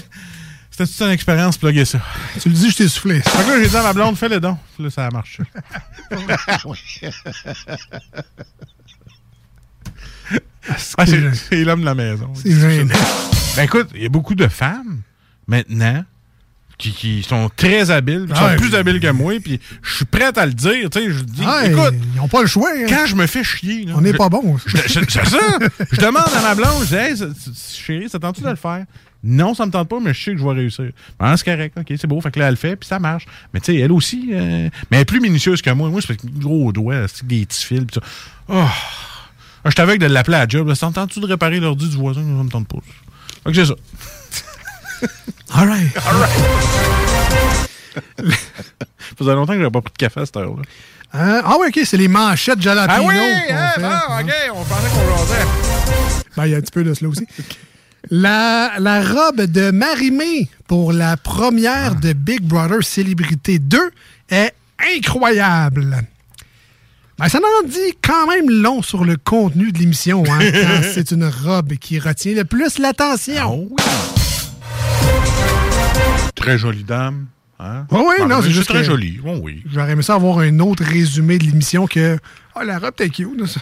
c'était 0.71 0.85
toute 0.85 1.01
une 1.01 1.11
expérience, 1.11 1.57
plugger 1.57 1.85
ça. 1.85 1.99
Tu 2.41 2.49
le 2.49 2.55
dis, 2.55 2.71
je 2.71 2.77
t'ai 2.77 2.87
soufflé. 2.87 3.21
Fait 3.21 3.43
que 3.43 3.49
là, 3.49 3.61
j'ai 3.61 3.67
dit 3.67 3.75
à 3.75 3.83
ma 3.83 3.93
blonde, 3.93 4.17
fais-le 4.17 4.39
donc. 4.39 4.57
Puis 4.75 4.85
là, 4.85 4.89
ça 4.89 5.05
a 5.05 5.11
marché. 5.11 5.43
Ah, 10.97 11.05
c'est 11.05 11.63
l'homme 11.63 11.81
de 11.81 11.85
la 11.85 11.95
maison. 11.95 12.29
C'est 12.35 12.51
gênant. 12.51 12.93
Ben 13.55 13.63
écoute, 13.63 13.89
il 13.95 14.03
y 14.03 14.05
a 14.05 14.09
beaucoup 14.09 14.35
de 14.35 14.47
femmes 14.47 15.01
maintenant 15.47 16.03
qui, 16.77 16.91
qui 16.93 17.23
sont 17.23 17.49
très 17.55 17.91
habiles, 17.91 18.25
qui 18.27 18.33
Ah 18.35 18.51
sont 18.51 18.57
plus 18.57 18.75
habiles 18.75 18.99
que 18.99 19.11
moi, 19.11 19.33
puis 19.43 19.59
je 19.83 19.95
suis 19.97 20.05
prêt 20.05 20.31
à 20.35 20.45
le 20.45 20.53
dire, 20.53 20.89
tu 20.89 20.99
sais, 20.99 21.11
je 21.11 21.19
dis, 21.23 21.43
Ah, 21.45 21.65
écoute, 21.65 21.93
ils 22.13 22.17
n'ont 22.19 22.27
pas 22.27 22.41
le 22.41 22.47
choix. 22.47 22.69
hein. 22.75 22.85
quand 22.89 23.05
je 23.05 23.15
me 23.15 23.27
fais 23.27 23.43
chier, 23.43 23.85
là, 23.85 23.93
On 23.97 24.01
n'est 24.01 24.11
je- 24.13 24.17
pas 24.17 24.29
bon. 24.29 24.57
je- 24.65 24.77
je- 24.77 24.87
C'est 24.87 25.25
ça! 25.25 25.59
Je 25.91 25.97
demande 26.01 26.23
à 26.35 26.41
ma 26.41 26.55
blonde, 26.55 26.83
je 26.83 26.87
dis, 26.87 26.95
hey, 26.95 27.15
chérie, 27.55 28.09
ça 28.09 28.17
tente-tu 28.19 28.41
de 28.41 28.49
le 28.49 28.55
faire? 28.55 28.85
Non, 29.23 29.53
ça 29.53 29.67
me 29.67 29.71
tente 29.71 29.87
pas, 29.89 29.99
mais 30.01 30.13
je 30.15 30.23
sais 30.23 30.31
que 30.31 30.39
je 30.39 30.43
vais 30.43 30.53
réussir. 30.53 30.89
Ben, 31.19 31.37
c'est 31.37 31.45
correct, 31.45 31.77
ok, 31.77 31.85
c'est 31.99 32.07
beau. 32.07 32.19
Fait 32.21 32.31
que 32.31 32.39
là, 32.39 32.45
elle 32.47 32.51
le 32.53 32.57
fait, 32.57 32.75
puis 32.75 32.87
ça 32.87 32.97
marche. 32.97 33.25
Mais 33.53 33.59
tu 33.59 33.71
sais, 33.73 33.77
elle 33.79 33.91
aussi, 33.91 34.29
euh, 34.31 34.67
mais 34.89 34.97
elle 34.97 35.01
est 35.01 35.05
plus 35.05 35.19
minutieuse 35.19 35.61
que 35.61 35.69
moi. 35.69 35.89
Moi, 35.89 36.01
c'est 36.01 36.17
gros 36.25 36.71
doigts, 36.71 37.07
c'est 37.07 37.27
des 37.27 37.45
petits 37.45 37.63
fils, 37.63 37.81
pis 37.85 37.93
ça. 37.93 38.01
Oh. 38.47 38.65
Ah, 39.63 39.69
Je 39.69 39.75
t'avais 39.75 39.97
de 39.97 40.05
l'appeler 40.07 40.37
à 40.37 40.39
la 40.41 40.47
job. 40.47 40.73
Ça 40.73 40.89
tente-tu 40.93 41.19
de 41.19 41.25
réparer 41.27 41.59
l'ordi 41.59 41.87
du 41.89 41.97
voisin? 41.97 42.21
Ça 42.21 42.27
me 42.43 42.49
tente 42.49 42.67
pas. 42.67 42.77
Fait 43.43 43.51
que 43.51 43.55
c'est 43.55 43.65
ça. 43.65 43.75
All 45.53 45.67
right. 45.67 45.97
All 46.05 46.15
right. 46.17 46.31
Ça 48.17 49.15
faisait 49.17 49.33
longtemps 49.33 49.53
que 49.53 49.59
j'avais 49.59 49.71
pas 49.71 49.81
pris 49.81 49.93
de 49.93 49.97
café 49.97 50.21
à 50.21 50.25
cette 50.25 50.37
heure-là. 50.37 50.61
Hein? 51.13 51.41
Ah, 51.43 51.57
ouais, 51.57 51.67
ok, 51.67 51.79
c'est 51.85 51.97
les 51.97 52.07
manchettes 52.07 52.61
jalapeno. 52.61 53.03
Ah 53.03 53.07
oui! 53.07 53.51
hein, 53.51 53.69
fait. 53.75 53.81
bon, 53.81 53.87
ok, 54.21 54.33
on 54.55 54.63
pensait 54.63 54.89
qu'on 54.89 55.17
jasait. 55.17 55.45
Ben, 56.37 56.45
il 56.45 56.51
y 56.51 56.55
a 56.55 56.57
un 56.57 56.61
petit 56.61 56.71
peu 56.71 56.83
de 56.83 56.93
cela 56.93 57.09
aussi. 57.09 57.27
La, 58.09 58.73
la 58.79 59.01
robe 59.03 59.41
de 59.41 59.71
Marimé 59.71 60.49
pour 60.67 60.93
la 60.93 61.17
première 61.17 61.95
de 61.95 62.13
Big 62.13 62.41
Brother 62.41 62.81
Célébrité 62.83 63.59
2 63.59 63.77
est 64.29 64.53
incroyable. 64.95 65.97
Ben, 67.21 67.29
ça 67.29 67.37
en 67.37 67.67
dit 67.67 67.95
quand 68.03 68.25
même 68.25 68.49
long 68.49 68.81
sur 68.81 69.05
le 69.05 69.15
contenu 69.15 69.71
de 69.71 69.77
l'émission, 69.77 70.23
hein, 70.27 70.39
quand 70.51 70.81
c'est 70.91 71.11
une 71.11 71.25
robe 71.25 71.73
qui 71.73 71.99
retient 71.99 72.33
le 72.33 72.45
plus 72.45 72.79
l'attention. 72.79 73.69
Très 76.35 76.57
jolie 76.57 76.83
dame. 76.83 77.27
Hein? 77.59 77.85
Oui, 77.91 77.99
oui, 78.07 78.15
Ah, 78.21 78.25
non, 78.25 78.41
c'est 78.41 78.49
juste 78.49 78.69
très 78.69 78.83
joli. 78.83 79.19
Bon, 79.23 79.37
oui. 79.37 79.61
J'aurais 79.71 79.91
aimé 79.91 80.01
ça 80.01 80.15
avoir 80.15 80.39
un 80.39 80.57
autre 80.61 80.83
résumé 80.83 81.37
de 81.37 81.43
l'émission 81.43 81.85
que 81.85 82.17
Ah, 82.55 82.63
la 82.63 82.79
robe 82.79 82.95
t'es 82.97 83.09
cute. 83.09 83.39
là, 83.39 83.45
ça. 83.45 83.59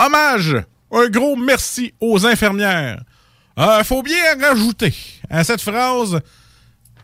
Hommage! 0.00 0.56
Un 0.90 1.08
gros 1.10 1.36
merci 1.36 1.94
aux 2.00 2.26
infirmières. 2.26 3.04
Euh, 3.56 3.84
faut 3.84 4.02
bien 4.02 4.16
rajouter 4.40 4.92
à 5.30 5.44
cette 5.44 5.60
phrase 5.60 6.18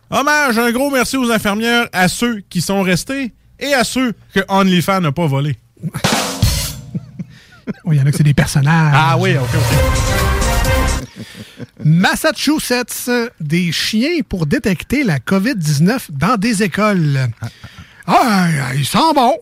Hommage, 0.09 0.57
un 0.59 0.71
gros 0.73 0.91
merci 0.91 1.15
aux 1.15 1.31
infirmières, 1.31 1.87
à 1.93 2.09
ceux 2.09 2.41
qui 2.49 2.59
sont 2.59 2.81
restés 2.81 3.31
et 3.59 3.73
à 3.73 3.83
ceux 3.83 4.13
que 4.33 4.39
OnlyFans 4.47 5.01
n'a 5.01 5.11
pas 5.11 5.27
volé. 5.27 5.57
Oh, 7.85 7.91
Il 7.93 7.99
y 7.99 8.01
en 8.01 8.05
a 8.07 8.11
que 8.11 8.17
c'est 8.17 8.23
des 8.23 8.33
personnages. 8.33 8.95
Ah 8.97 9.15
oui, 9.19 9.35
ok, 9.37 9.47
ok. 9.53 9.77
Massachusetts, 11.83 13.11
des 13.39 13.71
chiens 13.71 14.21
pour 14.27 14.47
détecter 14.47 15.03
la 15.03 15.19
COVID-19 15.19 16.07
dans 16.09 16.35
des 16.37 16.63
écoles. 16.63 17.29
Ah, 18.07 18.47
ils 18.75 18.87
sont 18.87 19.13
bons. 19.13 19.37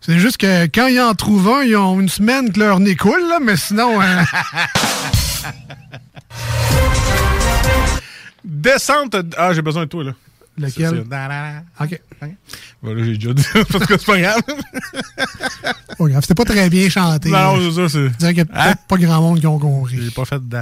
C'est 0.00 0.18
juste 0.18 0.38
que 0.38 0.64
quand 0.66 0.86
ils 0.86 1.00
en 1.02 1.14
trouvent 1.14 1.48
un, 1.50 1.64
ils 1.64 1.76
ont 1.76 2.00
une 2.00 2.08
semaine 2.08 2.50
que 2.50 2.60
leur 2.60 2.80
nez 2.80 2.96
coule, 2.96 3.28
là, 3.28 3.40
mais 3.42 3.58
sinon... 3.58 4.00
euh, 4.00 4.22
Descente. 8.44 9.16
Ah, 9.36 9.52
j'ai 9.52 9.62
besoin 9.62 9.82
de 9.84 9.88
toi, 9.88 10.04
là. 10.04 10.12
Lequel? 10.58 11.04
OK. 11.80 12.00
Voilà, 12.82 13.04
j'ai 13.04 13.16
déjà 13.18 13.32
dit. 13.34 13.44
Parce 13.72 13.86
que 13.86 13.98
c'est 13.98 14.06
pas 14.06 14.18
grave. 14.20 14.40
Pas 15.98 16.06
grave, 16.08 16.22
c'était 16.22 16.34
pas 16.34 16.44
très 16.44 16.70
bien 16.70 16.88
chanté. 16.88 17.28
Non, 17.30 17.56
là. 17.56 17.58
c'est 17.70 17.72
ça, 17.82 17.88
c'est- 17.88 18.08
Je 18.08 18.16
dirais 18.16 18.34
qu'il 18.34 18.46
y 18.46 18.50
a 18.52 18.60
Hein? 18.60 18.64
peut-être 18.64 18.86
pas 18.88 18.96
grand 18.96 19.20
monde 19.20 19.40
qui 19.40 19.46
ont 19.46 19.58
compris. 19.58 19.98
J'ai 20.02 20.10
pas 20.10 20.24
fait 20.24 20.46
de 20.48 20.58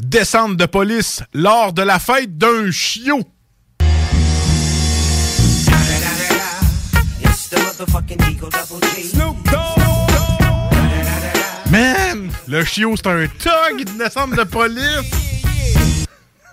Descente 0.00 0.56
de 0.56 0.66
police 0.66 1.22
lors 1.34 1.72
de 1.72 1.82
la 1.82 1.98
fête 1.98 2.38
d'un 2.38 2.70
chiot. 2.70 3.24
Man, 11.70 12.30
le 12.48 12.64
chiot, 12.64 12.94
c'est 12.96 13.06
un 13.08 13.26
thug 13.26 13.84
de 13.84 13.98
descente 14.02 14.34
de 14.34 14.42
police. 14.44 15.27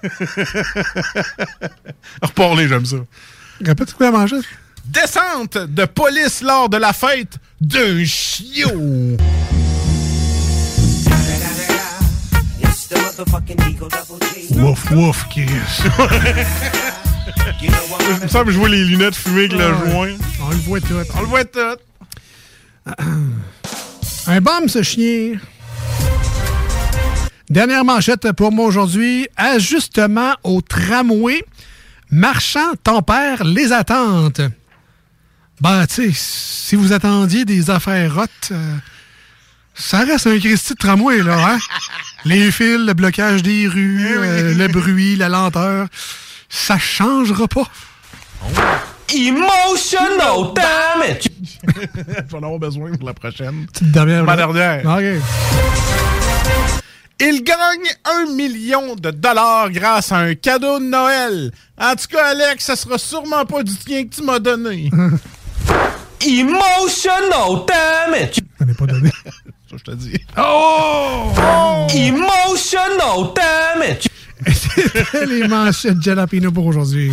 Reparlez, 2.22 2.68
j'aime 2.68 2.86
ça. 2.86 2.98
Répète 3.64 3.94
quoi 3.94 4.08
à 4.08 4.12
manger? 4.12 4.40
Descente 4.86 5.58
de 5.58 5.86
police 5.86 6.42
lors 6.42 6.68
de 6.70 6.78
la 6.78 6.94
fête 6.94 7.38
d'un 7.60 8.06
chiot. 8.06 9.18
Wouf, 14.52 14.92
wouf, 14.92 15.26
Chris. 15.30 15.48
Il 17.62 17.72
me 18.22 18.28
semble 18.28 18.46
que 18.46 18.52
je 18.52 18.60
vois 18.60 18.70
les 18.70 18.86
lunettes 18.86 19.16
fumées 19.16 19.46
avec 19.46 19.54
le 19.54 19.58
ouais. 19.58 19.92
joint. 19.92 20.10
On 20.42 20.50
le 20.50 20.56
voit 20.58 20.80
tout. 20.82 20.94
On 21.16 21.22
le 21.22 21.28
voit 21.28 21.46
tout. 21.46 21.60
Un 24.28 24.42
bum, 24.42 24.68
ce 24.68 24.84
chien. 24.84 25.40
Dernière 27.50 27.86
manchette 27.86 28.32
pour 28.32 28.52
moi 28.52 28.66
aujourd'hui. 28.66 29.28
Ajustement 29.38 30.34
au 30.44 30.62
tramway. 30.62 31.46
Marchand 32.10 32.74
tempère 32.84 33.44
les 33.44 33.72
attentes. 33.72 34.42
Ben, 35.62 35.86
tu 35.88 36.12
sais, 36.12 36.12
si 36.14 36.76
vous 36.76 36.92
attendiez 36.92 37.46
des 37.46 37.70
affaires 37.70 38.14
rottes, 38.14 38.50
euh, 38.52 38.76
ça 39.74 40.00
reste 40.00 40.28
un 40.28 40.38
Christy 40.40 40.74
de 40.74 40.78
tramway, 40.78 41.22
là, 41.22 41.54
hein? 41.54 41.58
Les 42.26 42.52
fils, 42.52 42.80
le 42.80 42.94
blocage 42.94 43.44
des 43.44 43.68
rues, 43.68 44.18
euh, 44.18 44.54
le 44.54 44.68
bruit, 44.68 45.16
la 45.16 45.30
lenteur, 45.30 45.88
ça 46.50 46.78
changera 46.80 47.48
pas. 47.48 47.70
Emotional 49.14 50.54
damage! 50.56 51.30
Je 51.68 52.32
vais 52.32 52.34
en 52.34 52.44
avoir 52.44 52.60
besoin 52.60 52.92
pour 52.94 53.08
la 53.08 53.14
prochaine. 53.14 53.68
Petite 53.68 53.92
dernière. 53.92 54.24
Ma 54.24 54.36
dernière. 54.36 54.86
OK. 54.86 55.22
Il 57.20 57.44
gagne 57.44 57.88
un 58.04 58.34
million 58.34 58.96
de 58.96 59.10
dollars 59.10 59.70
grâce 59.72 60.12
à 60.12 60.18
un 60.18 60.36
cadeau 60.36 60.80
de 60.80 60.86
Noël. 60.86 61.52
En 61.78 61.96
tout 61.96 62.08
cas, 62.10 62.28
Alex, 62.28 62.66
ça 62.66 62.76
sera 62.76 62.98
sûrement 62.98 63.46
pas 63.46 63.64
du 63.64 63.74
tien 63.76 64.04
que 64.04 64.16
tu 64.16 64.22
m'as 64.22 64.40
donné. 64.40 64.90
Emotional 66.28 67.66
damage! 67.68 68.40
Je 68.60 68.74
pas 68.74 68.86
donné. 68.86 69.12
Ça, 69.70 69.78
je 69.78 69.84
te 69.84 69.92
dis. 69.92 70.20
Oh! 70.38 71.32
Emotional 71.94 73.34
damage! 73.36 74.08
C'était 74.54 75.26
les 75.26 75.48
manchettes 75.48 76.02
Jalapino 76.02 76.52
pour 76.52 76.66
aujourd'hui. 76.66 77.12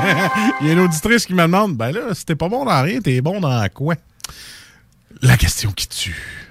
Il 0.60 0.66
y 0.66 0.70
a 0.70 0.72
une 0.72 0.80
auditrice 0.80 1.26
qui 1.26 1.34
me 1.34 1.42
demande 1.42 1.76
Ben 1.76 1.92
là, 1.92 2.14
si 2.14 2.24
t'es 2.24 2.34
pas 2.34 2.48
bon 2.48 2.64
dans 2.64 2.82
rien, 2.82 3.00
t'es 3.00 3.20
bon 3.20 3.40
dans 3.40 3.66
quoi? 3.72 3.94
La 5.22 5.36
question 5.36 5.70
qui 5.72 5.88
tue. 5.88 6.48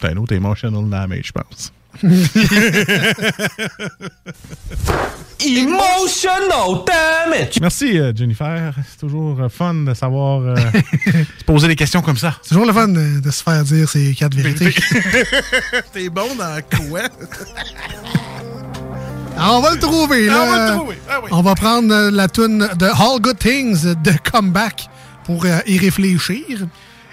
T'as 0.00 0.10
un 0.10 0.16
autre 0.16 0.34
emotional 0.34 0.88
damage, 0.90 1.26
je 1.26 1.32
pense. 1.32 1.72
Emotional 5.40 6.84
damage! 6.86 7.60
Merci, 7.60 7.98
euh, 7.98 8.12
Jennifer. 8.14 8.74
C'est 8.90 8.98
toujours 8.98 9.40
euh, 9.40 9.48
fun 9.48 9.74
de 9.74 9.94
savoir 9.94 10.40
euh, 10.42 10.56
se 11.38 11.44
poser 11.44 11.68
des 11.68 11.76
questions 11.76 12.02
comme 12.02 12.16
ça. 12.16 12.36
C'est 12.42 12.48
toujours 12.50 12.66
le 12.66 12.72
fun 12.72 12.88
de, 12.88 13.20
de 13.20 13.30
se 13.30 13.42
faire 13.42 13.62
dire 13.64 13.88
ces 13.88 14.14
quatre 14.14 14.34
vérités. 14.34 14.74
T'es 15.92 16.08
bon 16.08 16.34
dans 16.36 16.60
quoi? 16.88 17.02
On 19.38 19.60
va 19.60 19.74
le 19.74 19.78
trouver, 19.78 20.26
là. 20.26 20.34
Ah, 20.36 20.44
on 20.44 20.50
va 20.50 20.66
le 20.70 20.76
trouver. 20.76 20.98
Ah 21.08 21.20
oui. 21.22 21.28
On 21.32 21.42
va 21.42 21.54
prendre 21.54 21.92
euh, 21.92 22.10
la 22.10 22.28
tune 22.28 22.68
de 22.78 22.86
All 22.86 23.20
Good 23.20 23.38
Things 23.38 23.94
de 24.02 24.12
Comeback 24.30 24.88
pour 25.24 25.44
euh, 25.44 25.58
y 25.66 25.78
réfléchir. 25.78 26.44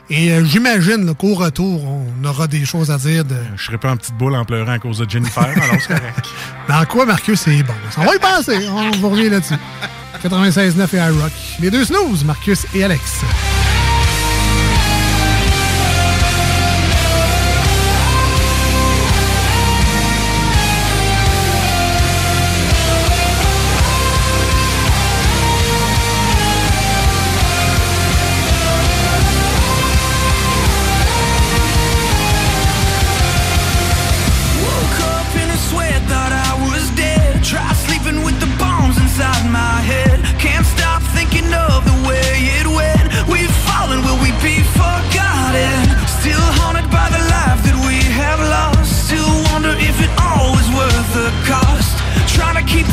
Et 0.10 0.32
euh, 0.32 0.44
j'imagine 0.44 1.06
là, 1.06 1.14
qu'au 1.14 1.34
retour, 1.34 1.84
on 1.86 2.24
aura 2.26 2.48
des 2.48 2.66
choses 2.66 2.91
à 2.91 2.98
dire 2.98 3.26
de 3.26 3.36
Je 3.56 3.64
serais 3.64 3.78
pas 3.78 3.91
en 3.91 3.98
petite 3.98 4.18
boule 4.18 4.36
en 4.36 4.45
pleurant 4.45 4.74
à 4.74 4.80
cause 4.80 5.00
de 5.00 5.10
Jennifer, 5.10 5.44
alors 5.44 5.76
c'est 5.80 5.88
correct. 5.88 6.28
dans 6.68 6.86
quoi 6.86 7.06
Marcus 7.06 7.40
c'est 7.40 7.64
bon? 7.64 7.74
On 7.98 8.04
va 8.04 8.16
y 8.16 8.20
penser. 8.20 8.68
On 8.68 8.91
va 8.91 9.08
revenir 9.08 9.32
là-dessus. 9.32 9.56
96.9 10.24 10.95
et 10.95 10.98
iRock. 10.98 11.32
Les 11.60 11.72
deux 11.72 11.86
snooze, 11.86 12.24
Marcus 12.24 12.66
et 12.74 12.84
Alex. 12.84 13.22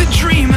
the 0.01 0.10
dream. 0.12 0.49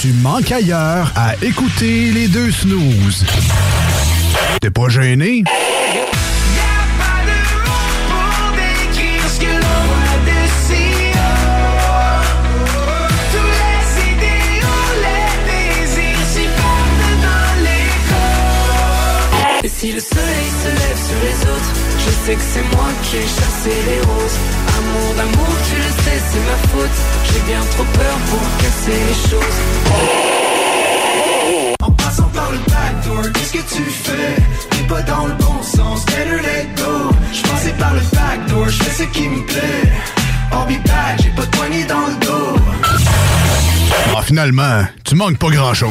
Tu 0.00 0.12
manques 0.12 0.52
ailleurs 0.52 1.12
à 1.16 1.34
écouter 1.42 2.12
les 2.12 2.28
deux 2.28 2.52
snooze. 2.52 3.24
T'es 4.60 4.70
pas 4.70 4.88
gêné? 4.88 5.42
Si 19.80 19.92
le 19.92 20.00
soleil 20.00 20.48
se 20.64 20.68
lève 20.68 21.00
sur 21.06 21.20
les 21.22 21.40
autres, 21.52 21.72
je 22.04 22.10
sais 22.26 22.34
que 22.34 22.42
c'est 22.42 22.76
moi 22.76 22.88
qui 23.04 23.16
ai 23.18 23.20
chassé 23.20 23.70
les 23.86 24.00
roses. 24.00 24.38
Amour 24.76 25.14
d'amour, 25.14 25.54
tu 25.70 25.76
sais, 26.08 26.22
c'est 26.30 26.40
ma 26.40 26.56
faute. 26.68 26.98
J'ai 27.24 27.40
bien 27.52 27.60
trop 27.72 27.84
peur 27.84 28.16
pour 28.30 28.40
casser 28.62 28.98
les 29.08 29.30
choses. 29.30 29.58
En 31.82 31.90
passant 31.92 32.30
par 32.34 32.50
le 32.52 32.58
backdoor, 32.58 33.32
qu'est-ce 33.32 33.52
que 33.52 33.74
tu 33.76 33.82
fais? 33.82 34.34
T'es 34.70 34.84
pas 34.88 35.02
dans 35.02 35.26
le 35.26 35.34
bon 35.34 35.62
sens, 35.62 36.04
better 36.06 36.40
let 36.42 36.66
go 36.76 37.10
Je 37.32 37.42
passais 37.42 37.72
par 37.78 37.94
le 37.94 38.00
backdoor, 38.12 38.68
je 38.68 38.82
fais 38.82 39.02
ce 39.04 39.08
qui 39.10 39.28
me 39.28 39.44
plaît 39.44 39.92
I'll 40.52 40.66
be 40.66 40.82
back, 40.86 41.20
j'ai 41.22 41.30
pas 41.30 41.42
de 41.42 41.50
poignée 41.56 41.84
dans 41.84 42.06
le 42.06 42.26
dos 42.26 42.56
Ah, 44.16 44.22
finalement, 44.22 44.82
tu 45.04 45.14
manques 45.14 45.38
pas 45.38 45.50
grand-chose. 45.50 45.90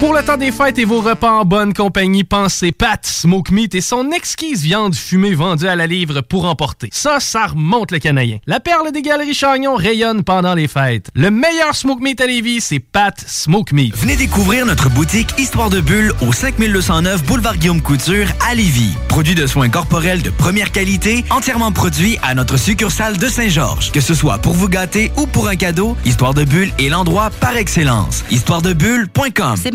Pour 0.00 0.14
le 0.14 0.22
temps 0.22 0.36
des 0.36 0.52
fêtes 0.52 0.78
et 0.78 0.84
vos 0.84 1.00
repas 1.00 1.32
en 1.32 1.44
bonne 1.44 1.74
compagnie, 1.74 2.22
pensez 2.22 2.70
Pat 2.70 3.04
Smoke 3.04 3.52
Meat 3.52 3.74
et 3.74 3.80
son 3.80 4.12
exquise 4.12 4.62
viande 4.62 4.94
fumée 4.94 5.34
vendue 5.34 5.66
à 5.66 5.74
la 5.74 5.88
livre 5.88 6.20
pour 6.20 6.44
emporter. 6.44 6.88
Ça, 6.92 7.18
ça 7.18 7.48
remonte 7.48 7.90
le 7.90 7.98
canadien. 7.98 8.38
La 8.46 8.60
perle 8.60 8.92
des 8.92 9.02
galeries 9.02 9.34
Chagnon 9.34 9.74
rayonne 9.74 10.22
pendant 10.22 10.54
les 10.54 10.68
fêtes. 10.68 11.08
Le 11.16 11.32
meilleur 11.32 11.74
Smoke 11.74 12.00
Meat 12.00 12.20
à 12.20 12.26
Lévis, 12.26 12.60
c'est 12.60 12.78
Pat 12.78 13.18
Smoke 13.26 13.74
Meat. 13.74 13.96
Venez 13.96 14.14
découvrir 14.14 14.66
notre 14.66 14.88
boutique 14.88 15.34
Histoire 15.36 15.68
de 15.68 15.80
Bulle 15.80 16.12
au 16.22 16.32
5209 16.32 17.24
Boulevard 17.24 17.56
Guillaume 17.56 17.82
Couture 17.82 18.28
à 18.48 18.54
Lévis. 18.54 18.94
Produit 19.08 19.34
de 19.34 19.48
soins 19.48 19.68
corporels 19.68 20.22
de 20.22 20.30
première 20.30 20.70
qualité, 20.70 21.24
entièrement 21.30 21.72
produit 21.72 22.18
à 22.22 22.36
notre 22.36 22.56
succursale 22.56 23.18
de 23.18 23.26
Saint-Georges. 23.26 23.90
Que 23.90 24.00
ce 24.00 24.14
soit 24.14 24.38
pour 24.38 24.52
vous 24.52 24.68
gâter 24.68 25.10
ou 25.16 25.26
pour 25.26 25.48
un 25.48 25.56
cadeau, 25.56 25.96
Histoire 26.04 26.34
de 26.34 26.44
Bulle 26.44 26.70
est 26.78 26.88
l'endroit 26.88 27.30
par 27.40 27.56
excellence. 27.56 28.22
Histoiredebulle.com 28.30 29.56
C'est 29.60 29.74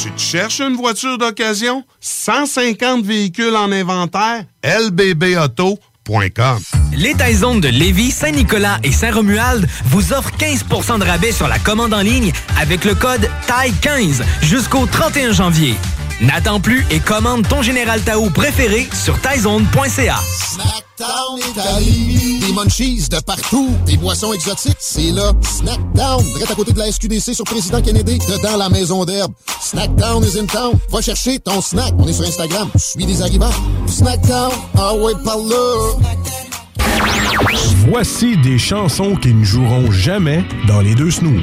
Tu 0.00 0.12
te 0.12 0.20
cherches 0.20 0.60
une 0.60 0.76
voiture 0.76 1.18
d'occasion? 1.18 1.82
150 2.00 3.04
véhicules 3.04 3.56
en 3.56 3.72
inventaire? 3.72 4.44
lbbauto.com 4.62 6.58
Les 6.92 7.14
Taizones 7.14 7.60
de 7.60 7.66
Lévis, 7.68 8.12
Saint-Nicolas 8.12 8.78
et 8.84 8.92
Saint-Romuald 8.92 9.66
vous 9.86 10.12
offrent 10.12 10.36
15% 10.38 11.00
de 11.00 11.04
rabais 11.04 11.32
sur 11.32 11.48
la 11.48 11.58
commande 11.58 11.94
en 11.94 12.02
ligne 12.02 12.32
avec 12.60 12.84
le 12.84 12.94
code 12.94 13.28
TAI15 13.48 14.22
jusqu'au 14.42 14.86
31 14.86 15.32
janvier. 15.32 15.74
N'attends 16.20 16.58
plus 16.58 16.84
et 16.90 16.98
commande 16.98 17.46
ton 17.46 17.62
Général 17.62 18.00
Tao 18.00 18.28
préféré 18.30 18.88
sur 18.92 19.20
taizone.ca. 19.20 20.16
Snackdown 20.16 21.38
Italie. 21.38 22.40
Des 22.40 22.52
munchies 22.52 23.08
de 23.08 23.20
partout. 23.20 23.70
Des 23.86 23.96
boissons 23.96 24.32
exotiques. 24.32 24.76
C'est 24.80 25.12
là. 25.12 25.30
Snackdown. 25.42 26.24
Direct 26.24 26.50
à 26.50 26.54
côté 26.56 26.72
de 26.72 26.78
la 26.80 26.90
SQDC 26.90 27.34
sur 27.34 27.44
Président 27.44 27.80
Kennedy. 27.80 28.18
Dedans 28.18 28.56
la 28.56 28.68
maison 28.68 29.04
d'herbe. 29.04 29.32
Snackdown 29.60 30.24
is 30.24 30.36
in 30.36 30.46
town. 30.46 30.72
Va 30.90 31.00
chercher 31.00 31.38
ton 31.38 31.60
snack. 31.60 31.94
On 31.98 32.08
est 32.08 32.12
sur 32.12 32.26
Instagram. 32.26 32.68
Suis 32.74 33.06
des 33.06 33.22
arrivants. 33.22 33.52
Snackdown. 33.86 34.50
Ah 34.76 34.94
ouais, 34.94 35.12
par 35.24 35.36
là. 35.38 35.94
Voici 37.88 38.36
des 38.38 38.58
chansons 38.58 39.14
qui 39.14 39.32
ne 39.32 39.44
joueront 39.44 39.92
jamais 39.92 40.44
dans 40.66 40.80
les 40.80 40.96
deux 40.96 41.12
snooze. 41.12 41.42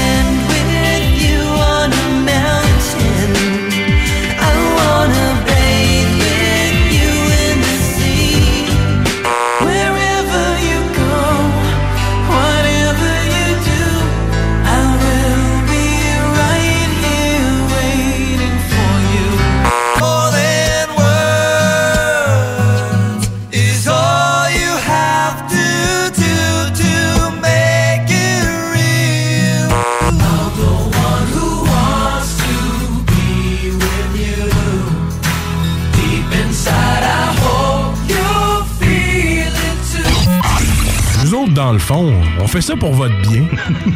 Dans 41.71 41.75
le 41.75 41.79
fond, 41.79 42.13
on 42.37 42.47
fait 42.47 42.59
ça 42.59 42.75
pour 42.75 42.91
votre 42.91 43.15
bien. 43.21 43.43
Je 43.47 43.93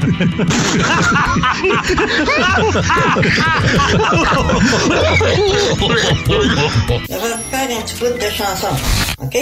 vais 5.84 7.30
faire 7.52 7.68
un 7.70 7.82
petit 7.82 7.96
bout 8.00 8.18
de 8.18 8.30
chanson, 8.32 8.68
OK? 9.22 9.38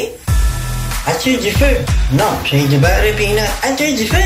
As-tu 1.05 1.38
du 1.38 1.51
feu? 1.51 1.77
Non, 2.14 2.26
j'ai 2.43 2.64
du 2.64 2.77
beurre 2.77 3.03
et 3.03 3.14
peanut. 3.14 3.43
As-tu 3.61 3.93
du 3.93 4.07
feu? 4.07 4.18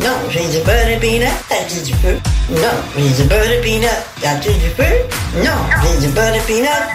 Non, 0.00 0.16
j'ai 0.30 0.46
du 0.46 0.64
beurre 0.64 0.88
et 0.88 0.96
peanut. 0.96 1.28
As-tu 1.50 1.82
du 1.82 1.92
feu? 1.92 2.18
Non, 2.52 2.62
j'ai 2.96 3.10
du 3.10 3.28
beurre 3.28 3.50
et 3.50 3.60
peanut. 3.60 3.90
As-tu 4.24 4.52
du 4.54 4.70
feu? 4.70 4.90
Non, 5.44 5.60
j'ai 5.82 6.06
du 6.06 6.12
beurre 6.14 6.34
et 6.34 6.40
peanut. 6.46 6.86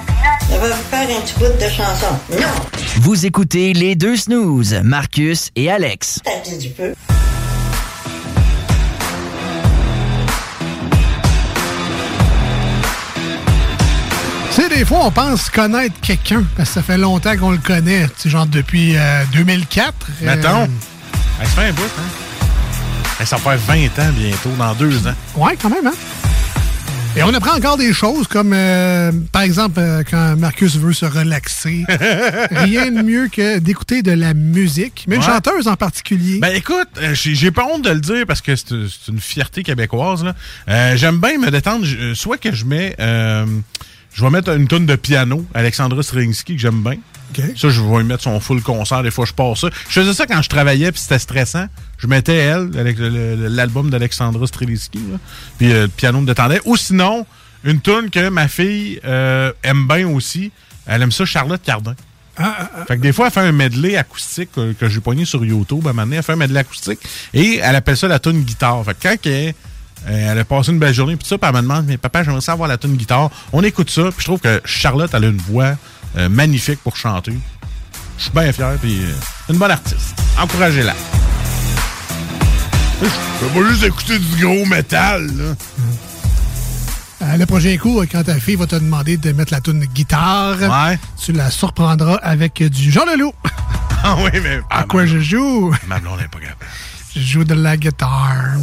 Je 0.50 0.58
vais 0.58 0.68
vous 0.70 0.74
faire 0.90 1.18
un 1.18 1.22
petit 1.22 1.34
bout 1.40 1.46
de 1.46 1.70
chanson. 1.70 2.18
Non! 2.32 2.48
Vous 3.02 3.26
écoutez 3.26 3.74
les 3.74 3.96
deux 3.96 4.16
snooze, 4.16 4.80
Marcus 4.84 5.50
et 5.56 5.70
Alex. 5.70 6.20
T'as 6.24 6.58
du 6.58 6.70
peu. 6.70 6.94
Tu 14.54 14.62
sais, 14.62 14.70
des 14.70 14.86
fois, 14.86 15.00
on 15.06 15.12
pense 15.12 15.50
connaître 15.50 15.96
quelqu'un 16.02 16.44
parce 16.56 16.70
que 16.70 16.76
ça 16.76 16.82
fait 16.82 16.98
longtemps 16.98 17.36
qu'on 17.36 17.52
le 17.52 17.58
connaît. 17.58 18.08
Tu 18.08 18.14
sais, 18.24 18.30
genre 18.30 18.46
depuis 18.46 18.96
euh, 18.96 19.24
2004. 19.34 19.94
Euh. 20.24 20.26
Mettons. 20.26 20.62
Euh... 20.62 20.68
Elle 21.42 21.48
fait 21.48 21.66
un 21.66 21.74
bout, 21.74 21.82
hein? 21.84 22.04
Elle, 23.20 23.28
ça 23.28 23.38
fait 23.38 23.56
20 23.58 23.76
ans 24.00 24.12
bientôt, 24.14 24.50
dans 24.58 24.74
deux 24.74 25.06
ans. 25.08 25.14
Ouais, 25.36 25.58
quand 25.62 25.70
même, 25.70 25.88
hein? 25.88 25.94
Et 27.18 27.24
on 27.24 27.34
apprend 27.34 27.56
encore 27.56 27.78
des 27.78 27.94
choses 27.94 28.28
comme, 28.28 28.52
euh, 28.54 29.10
par 29.32 29.44
exemple, 29.44 29.80
euh, 29.80 30.04
quand 30.10 30.36
Marcus 30.38 30.76
veut 30.76 30.92
se 30.92 31.06
relaxer. 31.06 31.86
Rien 32.52 32.92
de 32.92 33.02
mieux 33.02 33.30
que 33.30 33.60
d'écouter 33.60 34.02
de 34.02 34.12
la 34.12 34.34
musique, 34.34 35.06
mais 35.08 35.16
une 35.16 35.22
Ouais. 35.22 35.28
chanteuse 35.28 35.70
en 35.70 35.78
particulier. 35.78 36.40
Ben 36.40 36.54
écoute, 36.54 36.90
euh, 37.02 37.14
j'ai 37.14 37.52
pas 37.52 37.66
honte 37.72 37.86
de 37.86 37.90
le 37.92 38.02
dire 38.02 38.26
parce 38.28 38.42
que 38.42 38.54
c'est 38.58 38.68
une 39.08 39.22
fierté 39.22 39.64
québécoise. 39.64 40.26
J'aime 40.68 41.20
bien 41.22 41.38
me 41.38 41.50
détendre. 41.52 41.86
Soit 42.16 42.38
que 42.38 42.54
je 42.54 42.66
mets... 42.66 42.96
euh, 43.00 43.46
je 44.14 44.24
vais 44.24 44.30
mettre 44.30 44.50
une 44.56 44.68
tonne 44.68 44.86
de 44.86 44.96
piano, 44.96 45.46
Alexandra 45.54 46.02
Strinsky, 46.04 46.56
que 46.56 46.62
j'aime 46.62 46.82
bien. 46.84 46.96
Ça, 47.58 47.70
je 47.70 47.82
vais 47.82 47.98
lui 47.98 48.06
mettre 48.06 48.24
son 48.24 48.40
full 48.40 48.62
concert. 48.62 49.04
Des 49.04 49.12
fois, 49.12 49.26
je 49.26 49.34
passe 49.34 49.62
ça. 49.62 49.70
Je 49.90 50.00
faisais 50.00 50.14
ça 50.14 50.26
quand 50.26 50.42
je 50.42 50.50
travaillais, 50.50 50.92
puis 50.92 51.02
c'était 51.02 51.20
stressant. 51.20 51.68
Je 51.98 52.08
mettais 52.08 52.36
elle, 52.36 52.72
avec 52.78 52.98
l'album 53.00 53.90
d'Alexandra 53.90 54.46
là, 54.46 54.80
puis 55.58 55.72
euh, 55.72 55.84
le 55.84 55.88
piano 55.88 56.22
me 56.22 56.26
détendait. 56.26 56.62
Ou 56.66 56.78
sinon, 56.78 57.26
une 57.64 57.82
tune 57.82 58.10
que 58.12 58.30
ma 58.30 58.48
fille 58.48 59.00
euh, 59.06 59.52
aime 59.64 59.88
bien 59.88 60.08
aussi. 60.08 60.52
Elle 60.86 61.02
aime 61.02 61.12
ça, 61.12 61.26
Charlotte 61.26 61.62
Cardin. 61.64 61.96
Fait 62.88 62.98
que 62.98 63.02
des 63.02 63.14
fois, 63.14 63.28
elle 63.28 63.32
fait 63.32 63.40
un 63.40 63.52
medley 63.54 63.96
acoustique 63.96 64.50
euh, 64.58 64.74
que 64.74 64.90
j'ai 64.90 65.00
pogné 65.00 65.26
sur 65.26 65.44
YouTube. 65.44 65.88
À 65.88 65.92
un 65.92 65.94
moment 65.94 66.04
donné, 66.04 66.18
elle 66.18 66.24
fait 66.24 66.34
un 66.34 66.38
medley 66.38 66.60
acoustique 66.60 67.00
et 67.34 67.60
elle 67.64 67.76
appelle 67.76 67.98
ça 67.98 68.08
la 68.08 68.20
tune 68.20 68.44
guitare. 68.44 68.84
Fait 68.84 68.94
que 68.94 69.04
quand 69.04 69.30
elle, 69.30 69.54
elle 70.08 70.38
a 70.38 70.46
passé 70.46 70.72
une 70.72 70.80
belle 70.80 70.94
journée, 70.94 71.16
puis 71.16 71.28
ça, 71.28 71.38
puis 71.38 71.50
elle 71.50 71.56
me 71.56 71.62
demande, 71.62 71.86
mais 71.88 71.98
papa, 71.98 72.24
j'aimerais 72.24 72.42
ça 72.42 72.52
avoir 72.52 72.68
la 72.68 72.78
tune 72.78 72.96
guitare. 72.96 73.32
On 73.54 73.64
écoute 73.64 73.90
ça, 73.90 74.04
puis 74.04 74.20
je 74.20 74.26
trouve 74.26 74.40
que 74.40 74.62
Charlotte, 74.66 75.10
elle 75.14 75.24
a 75.24 75.28
une 75.28 75.38
voix 75.38 75.78
euh, 76.18 76.30
magnifique 76.30 76.80
pour 76.84 76.96
chanter. 76.96 77.34
Je 78.18 78.24
suis 78.24 78.32
bien 78.32 78.52
fier, 78.52 78.78
puis 78.82 79.02
euh, 79.02 79.14
une 79.52 79.58
bonne 79.58 79.72
artiste. 79.72 80.16
Encouragez-la. 80.40 80.96
Je 83.02 83.08
peux 83.46 83.62
pas 83.62 83.70
juste 83.70 83.84
écouter 83.84 84.20
du 84.20 84.46
gros 84.46 84.66
métal, 84.66 85.28
là. 85.36 85.56
Euh, 87.22 87.38
le 87.38 87.46
prochain 87.46 87.76
coup, 87.78 88.02
quand 88.12 88.24
ta 88.24 88.40
fille 88.40 88.56
va 88.56 88.68
te 88.68 88.76
demander 88.76 89.18
de 89.18 89.32
mettre 89.32 89.54
la 89.54 89.62
tune 89.62 89.86
guitare, 89.86 90.58
tu 91.22 91.32
la 91.32 91.50
surprendras 91.50 92.20
avec 92.22 92.62
du 92.62 92.92
Jean 92.92 93.06
Leloup. 93.06 93.34
Ah 94.04 94.16
oui, 94.20 94.40
mais... 94.44 94.60
À 94.70 94.84
quoi 94.84 95.06
je 95.06 95.20
joue? 95.20 95.74
Ma 95.88 96.00
blonde 96.00 96.20
n'est 96.20 96.28
pas 96.28 96.40
capable. 96.40 96.66
Je 97.16 97.22
joue 97.22 97.44
de 97.44 97.56
la 97.56 97.76
guitare. 97.78 98.58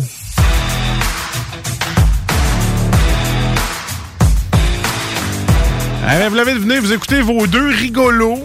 Ah, 6.04 6.18
ben, 6.18 6.28
vous 6.30 6.34
l'avez 6.34 6.54
deviné, 6.54 6.80
vous 6.80 6.92
écoutez 6.92 7.20
vos 7.22 7.46
deux 7.46 7.68
rigolos. 7.68 8.44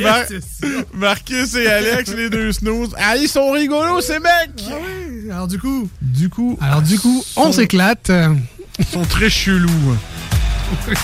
Mar- 0.00 0.24
Marcus 0.94 1.54
et 1.54 1.68
Alex, 1.68 2.12
les 2.14 2.28
deux 2.28 2.50
snooze. 2.52 2.90
Ah, 2.98 3.16
ils 3.16 3.28
sont 3.28 3.52
rigolos, 3.52 4.00
ces 4.00 4.18
mecs! 4.18 4.64
Alors 5.30 5.46
du 5.46 5.58
coup... 5.60 5.88
Du 6.02 6.28
coup... 6.28 6.58
Alors 6.60 6.82
du 6.82 6.98
coup, 6.98 7.24
on 7.36 7.52
s'éclate. 7.52 8.10
Ils 8.78 8.84
sont 8.86 9.04
très 9.04 9.30
chelous. 9.30 9.96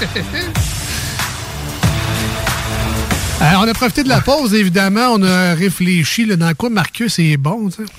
Alors, 3.40 3.62
on 3.64 3.68
a 3.68 3.74
profité 3.74 4.04
de 4.04 4.08
la 4.08 4.20
pause, 4.20 4.54
évidemment. 4.54 5.14
On 5.14 5.22
a 5.24 5.54
réfléchi 5.54 6.26
là, 6.26 6.36
dans 6.36 6.54
quoi 6.54 6.70
Marcus 6.70 7.18
est 7.18 7.36
bon. 7.36 7.68
tu 7.70 7.76
sais. 7.84 7.92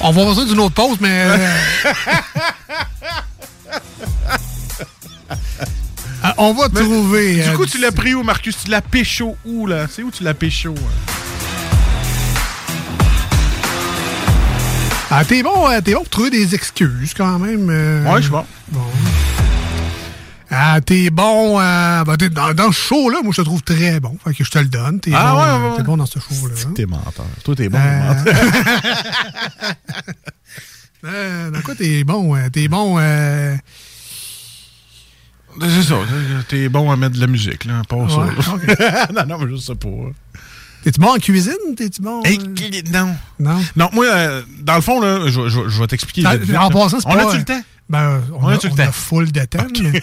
On 0.00 0.10
va 0.10 0.24
besoin 0.24 0.46
d'une 0.46 0.58
autre 0.60 0.74
pause, 0.74 0.96
mais. 1.00 1.26
euh, 3.72 5.34
ah, 6.22 6.34
on 6.38 6.52
va 6.54 6.68
Mais, 6.72 6.80
trouver. 6.80 7.34
Du 7.34 7.40
euh, 7.50 7.52
coup, 7.56 7.66
tu 7.66 7.78
l'as 7.78 7.92
pris 7.92 8.14
où, 8.14 8.22
Marcus? 8.22 8.56
Tu 8.64 8.70
l'as 8.70 8.80
pécho 8.80 9.36
où, 9.44 9.66
là? 9.66 9.86
C'est 9.90 10.02
où 10.02 10.10
tu 10.10 10.22
l'as 10.24 10.34
pécho? 10.34 10.74
hein? 10.76 11.12
Ah, 15.10 15.24
t'es 15.24 15.42
bon, 15.42 15.68
euh, 15.70 15.80
t'es 15.80 15.92
bon 15.94 16.00
pour 16.00 16.08
trouver 16.10 16.30
des 16.30 16.54
excuses 16.54 17.14
quand 17.14 17.38
même. 17.38 17.68
euh. 17.70 18.04
Ouais, 18.04 18.16
je 18.16 18.22
suis 18.22 18.30
bon. 18.30 18.44
Bon. 18.72 18.80
Ah, 20.50 20.80
t'es 20.84 21.10
bon. 21.10 21.60
euh, 21.60 22.04
ben, 22.04 22.16
t'es 22.16 22.28
dans, 22.28 22.52
dans 22.54 22.72
ce 22.72 22.80
show-là, 22.80 23.18
moi, 23.22 23.32
je 23.34 23.40
te 23.42 23.46
trouve 23.46 23.62
très 23.62 24.00
bon. 24.00 24.16
Fait 24.24 24.34
que 24.34 24.42
je 24.44 24.50
te 24.50 24.58
le 24.58 24.66
donne. 24.66 24.98
T'es 25.00 25.12
Ah, 25.14 25.32
bon, 25.32 25.38
ouais, 25.38 25.44
euh, 25.44 25.76
ouais, 25.76 25.82
bon 25.84 25.96
dans 25.96 26.06
ce 26.06 26.18
show-là. 26.18 26.54
T'es 26.74 26.86
menteur. 26.86 27.24
Toi, 27.44 27.54
t'es 27.54 27.68
bon. 27.68 27.78
Euh, 27.78 28.14
menteur. 28.14 28.34
Euh, 31.06 31.50
dans 31.50 31.60
quoi 31.60 31.74
t'es 31.74 32.04
bon? 32.04 32.34
euh, 32.36 32.48
T'es 32.50 32.68
bon. 32.68 32.96
euh, 32.98 33.54
C'est 35.60 35.82
ça. 35.82 35.94
T'es 36.48 36.68
bon 36.68 36.90
à 36.90 36.96
mettre 36.96 37.14
de 37.16 37.20
la 37.20 37.26
musique, 37.26 37.64
là. 37.64 37.82
Pas 37.88 37.96
Ouais, 37.96 38.08
ça. 38.42 39.08
non, 39.14 39.26
non, 39.26 39.38
mais 39.44 39.50
je 39.52 39.56
sais 39.56 39.74
pas. 39.74 39.88
T'es-tu 40.84 41.00
bon 41.00 41.08
en 41.14 41.18
cuisine? 41.18 41.52
T'es-tu 41.76 42.00
bon? 42.02 42.22
Hey, 42.24 42.38
euh, 42.38 42.82
non. 42.92 43.16
Non? 43.40 43.64
Non, 43.74 43.88
moi, 43.92 44.06
euh, 44.06 44.42
dans 44.60 44.76
le 44.76 44.80
fond, 44.82 45.00
là, 45.00 45.20
je, 45.26 45.48
je- 45.48 45.68
je 45.68 45.80
vais 45.80 45.86
t'expliquer. 45.86 46.26
En 46.56 46.70
passant, 46.70 47.00
c'est 47.00 47.08
On 47.08 47.14
pas... 47.14 47.28
a-tu 47.28 47.38
le 47.38 47.44
temps? 47.44 47.62
Ben, 47.88 48.22
on, 48.32 48.44
On 48.44 48.48
a, 48.48 48.54
a-tu 48.54 48.66
le 48.68 48.72
on 48.72 48.76
temps? 48.76 48.82
a 48.84 48.92
full 48.92 49.32
de 49.32 49.44
temps. 49.44 49.66
mais- 49.82 50.02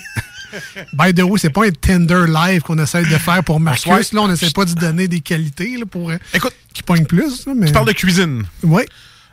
By 0.93 1.13
the 1.13 1.23
way, 1.23 1.39
c'est 1.39 1.49
pas 1.49 1.65
un 1.65 1.71
Tinder 1.71 2.25
live 2.27 2.61
qu'on 2.61 2.77
essaie 2.77 3.01
de 3.03 3.17
faire 3.17 3.43
pour 3.43 3.59
Marcus. 3.59 4.13
Là, 4.13 4.21
on 4.21 4.31
essaie 4.31 4.51
pas 4.51 4.65
de 4.65 4.73
donner 4.73 5.07
des 5.07 5.19
qualités 5.21 5.77
là, 5.77 5.85
pour 5.85 6.11
Écoute, 6.33 6.53
qu'il 6.73 6.83
pogne 6.83 7.05
plus. 7.05 7.45
là, 7.47 7.53
mais... 7.55 7.67
Tu 7.67 7.73
parles 7.73 7.87
de 7.87 7.93
cuisine. 7.93 8.43
Oui. 8.61 8.83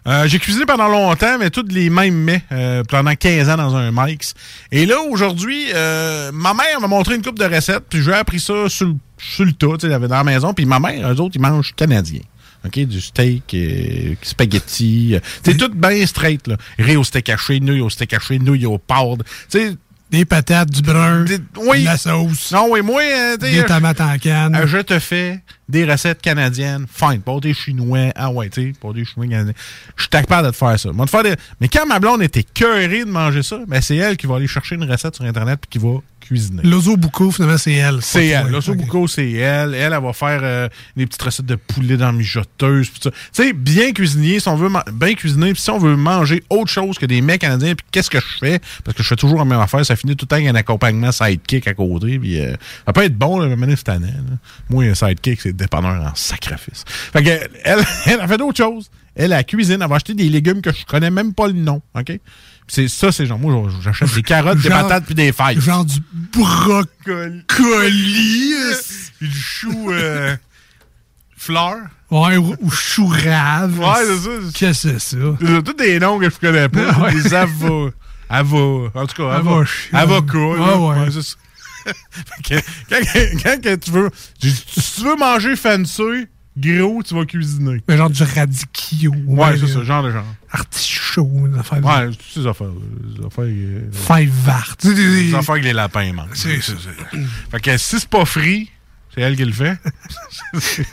Euh, 0.06 0.26
j'ai 0.26 0.38
cuisiné 0.38 0.64
pendant 0.66 0.88
longtemps, 0.88 1.36
mais 1.38 1.50
tous 1.50 1.66
les 1.68 1.90
mêmes 1.90 2.14
mets 2.14 2.42
euh, 2.52 2.82
pendant 2.88 3.14
15 3.14 3.48
ans 3.50 3.56
dans 3.56 3.76
un 3.76 3.90
Mike's. 3.92 4.34
Et 4.72 4.86
là, 4.86 5.00
aujourd'hui, 5.02 5.66
euh, 5.74 6.30
ma 6.32 6.54
mère 6.54 6.80
m'a 6.80 6.86
montré 6.86 7.14
une 7.16 7.22
coupe 7.22 7.38
de 7.38 7.44
recettes, 7.44 7.84
puis 7.88 8.02
j'ai 8.02 8.14
appris 8.14 8.40
ça 8.40 8.68
sur, 8.68 8.86
le- 8.86 8.94
sur 9.18 9.44
le 9.44 9.52
tas, 9.52 9.76
tu 9.78 9.88
sais, 9.88 9.98
dans 9.98 10.08
la 10.08 10.24
maison. 10.24 10.54
Puis 10.54 10.64
ma 10.64 10.80
mère, 10.80 11.12
eux 11.12 11.20
autres, 11.20 11.36
ils 11.36 11.40
mangent 11.40 11.74
canadien. 11.76 12.20
OK, 12.64 12.78
du 12.80 13.00
steak, 13.00 13.54
euh, 13.54 14.14
spaghetti. 14.22 15.14
euh, 15.14 15.20
c'est 15.44 15.56
tout 15.56 15.70
bien 15.74 16.04
straight, 16.06 16.46
là. 16.46 16.56
Riz 16.78 16.96
au 16.96 17.04
steak 17.04 17.28
haché, 17.30 17.60
nouilles 17.60 17.80
au 17.80 17.90
steak 17.90 18.12
haché, 18.14 18.38
nouilles 18.38 18.66
au 18.66 18.78
pâte. 18.78 19.20
Tu 19.50 19.58
sais, 19.58 19.74
Des 20.10 20.24
patates, 20.24 20.70
du 20.70 20.82
brun, 20.82 21.24
oui. 21.56 21.80
de 21.80 21.84
la 21.84 21.96
sauce, 21.96 22.50
non, 22.52 22.66
oui, 22.70 22.82
moi, 22.82 23.00
euh, 23.02 23.36
des 23.36 23.60
euh, 23.60 23.64
tomates 23.64 24.00
en 24.00 24.18
canne. 24.18 24.56
euh, 24.56 24.66
je 24.66 24.78
te 24.78 24.98
fais 24.98 25.40
des 25.68 25.84
recettes 25.84 26.20
canadiennes. 26.20 26.86
Fine. 26.92 27.20
Pas 27.20 27.38
des 27.38 27.54
chinois. 27.54 28.10
Ah 28.16 28.30
ouais, 28.30 28.48
tu 28.48 28.72
sais, 28.72 28.72
pas 28.80 28.92
des 28.92 29.04
chinois 29.04 29.28
canadiens. 29.28 29.52
Je 29.96 30.02
suis 30.02 30.10
capable 30.10 30.48
de 30.48 30.52
te 30.52 30.56
faire 30.56 30.78
ça. 30.80 30.90
Moi, 30.92 31.04
de 31.04 31.10
faire 31.10 31.22
des- 31.22 31.36
Mais 31.60 31.68
quand 31.68 31.86
ma 31.86 32.00
blonde 32.00 32.22
était 32.22 32.42
cœurée 32.42 33.04
de 33.04 33.10
manger 33.10 33.44
ça, 33.44 33.58
ben 33.68 33.80
c'est 33.80 33.96
elle 33.96 34.16
qui 34.16 34.26
va 34.26 34.34
aller 34.36 34.48
chercher 34.48 34.74
une 34.74 34.84
recette 34.90 35.14
sur 35.14 35.24
Internet 35.24 35.60
puis 35.60 35.78
qui 35.78 35.86
va 35.86 35.98
cuisiner. 36.30 36.62
L'ozo 36.62 36.96
bucco, 36.96 37.32
finalement, 37.32 37.58
c'est 37.58 37.72
elle. 37.72 37.98
C'est 38.02 38.28
elle. 38.28 38.54
Ok. 38.54 38.76
bucco, 38.76 39.08
c'est 39.08 39.32
elle. 39.32 39.74
Elle, 39.74 39.92
elle 39.92 40.00
va 40.00 40.12
faire 40.12 40.40
euh, 40.42 40.68
des 40.96 41.04
petites 41.06 41.22
recettes 41.22 41.46
de 41.46 41.56
poulet 41.56 41.96
dans 41.96 42.12
mijoteuse. 42.12 42.88
Tu 43.00 43.10
sais, 43.32 43.52
bien 43.52 43.92
cuisinier, 43.92 44.38
si 44.38 44.48
on 44.48 44.54
veut 44.54 44.70
bien 44.92 45.14
cuisiner, 45.14 45.52
puis 45.52 45.60
si 45.60 45.70
on 45.70 45.78
veut 45.78 45.96
manger 45.96 46.44
autre 46.48 46.70
chose 46.70 46.98
que 46.98 47.06
des 47.06 47.20
mets 47.20 47.38
canadiens, 47.38 47.74
puis 47.74 47.84
qu'est-ce 47.90 48.10
que 48.10 48.20
je 48.20 48.38
fais? 48.38 48.60
Parce 48.84 48.96
que 48.96 49.02
je 49.02 49.08
fais 49.08 49.16
toujours 49.16 49.38
la 49.38 49.44
même 49.44 49.58
affaire, 49.58 49.84
ça 49.84 49.96
finit 49.96 50.14
tout 50.14 50.24
le 50.24 50.28
temps 50.28 50.36
avec 50.36 50.48
un 50.48 50.54
accompagnement 50.54 51.10
sidekick 51.10 51.66
à 51.66 51.74
côté. 51.74 52.18
Puis, 52.20 52.38
euh, 52.38 52.54
ça 52.86 52.92
peut 52.92 53.02
être 53.02 53.18
bon, 53.18 53.44
maintenant, 53.48 53.74
c'est 53.76 53.84
tannant, 53.84 54.06
là. 54.06 54.36
Moi, 54.68 54.84
un 54.84 54.94
sidekick, 54.94 55.40
c'est 55.40 55.52
dépanneur 55.52 56.00
en 56.00 56.14
sacrifice. 56.14 56.84
Fait 56.86 57.24
que, 57.24 57.30
elle, 57.64 57.84
elle 58.06 58.20
a 58.20 58.28
fait 58.28 58.38
d'autres 58.38 58.56
choses. 58.56 58.88
Elle, 59.16 59.30
la 59.30 59.42
cuisine, 59.42 59.82
elle 59.82 59.88
va 59.88 59.96
acheter 59.96 60.14
des 60.14 60.28
légumes 60.28 60.62
que 60.62 60.72
je 60.72 60.84
connais 60.86 61.10
même 61.10 61.34
pas 61.34 61.48
le 61.48 61.54
nom. 61.54 61.82
OK? 61.94 62.20
C'est 62.72 62.86
ça, 62.88 63.10
c'est 63.10 63.26
genre, 63.26 63.38
moi, 63.38 63.68
j'achète 63.82 64.14
des 64.14 64.22
carottes, 64.22 64.58
des 64.58 64.68
patates, 64.68 65.04
puis 65.06 65.14
des 65.16 65.32
failles. 65.32 65.60
Genre 65.60 65.84
du 65.84 65.98
brocoli. 66.32 68.54
Puis 69.18 69.28
du 69.28 69.38
chou 69.38 69.90
euh, 69.90 70.36
fleur. 71.36 71.76
Ouais, 72.10 72.36
ou, 72.36 72.56
ou 72.60 72.70
chou 72.70 73.06
rave. 73.06 73.78
Ouais, 73.78 74.04
c'est 74.04 74.18
ça. 74.18 74.30
Qu'est-ce 74.54 74.88
que 74.88 74.98
c'est 74.98 75.16
ça? 75.16 75.36
C'est 75.40 75.62
tous 75.64 75.72
des 75.74 75.98
noms 76.00 76.18
que 76.18 76.28
je 76.30 76.36
connais 76.38 76.68
pas. 76.68 76.80
Ah 76.94 77.00
ouais. 77.02 77.14
Des 77.22 77.34
ava. 77.34 77.90
Ava. 78.28 78.56
En 78.94 79.06
tout 79.06 79.22
cas, 79.22 79.32
ava. 79.34 79.62
Ava- 79.92 79.94
Avocat. 80.16 80.38
là. 80.38 80.78
Ouais, 80.78 80.98
ouais. 81.04 81.10
que 82.44 82.54
quand, 83.42 83.56
quand- 83.62 83.80
tu 83.80 83.90
veux. 83.90 84.10
Si 84.40 84.94
tu 84.96 85.00
veux 85.04 85.16
manger 85.16 85.56
fancy, 85.56 86.26
gros, 86.60 87.02
tu 87.02 87.14
vas 87.14 87.24
cuisiner. 87.24 87.80
Mais 87.88 87.96
genre 87.96 88.10
du 88.10 88.22
radicchio. 88.22 89.12
Ouais, 89.26 89.56
c'est 89.58 89.66
ça, 89.66 89.82
genre 89.84 90.02
de 90.02 90.10
genre. 90.12 90.24
Artichaut, 90.50 91.30
une 91.46 91.58
affaire 91.58 91.80
de- 91.80 91.86
Ouais, 91.86 92.06
toutes 92.08 92.22
ces 92.34 92.46
affaires. 92.46 92.66
Des 92.68 93.24
affaires. 93.26 93.44
euh, 93.46 93.90
Five 93.92 94.30
vart. 94.44 94.76
Des- 94.82 94.94
Des 94.94 95.24
des- 95.30 95.34
affaires 95.34 95.54
que 95.56 95.60
les 95.60 95.72
lapins 95.72 96.12
mangent. 96.12 96.28
C'est 96.34 96.60
ça, 96.60 96.72
c'est 96.78 97.18
Fait 97.50 97.60
que 97.60 97.76
si 97.78 97.98
c'est 98.00 98.08
pas 98.08 98.24
frit, 98.24 98.70
c'est 99.14 99.20
elle 99.22 99.36
qui 99.36 99.44
le 99.44 99.52
fait. 99.52 99.76
c'est 100.58 100.86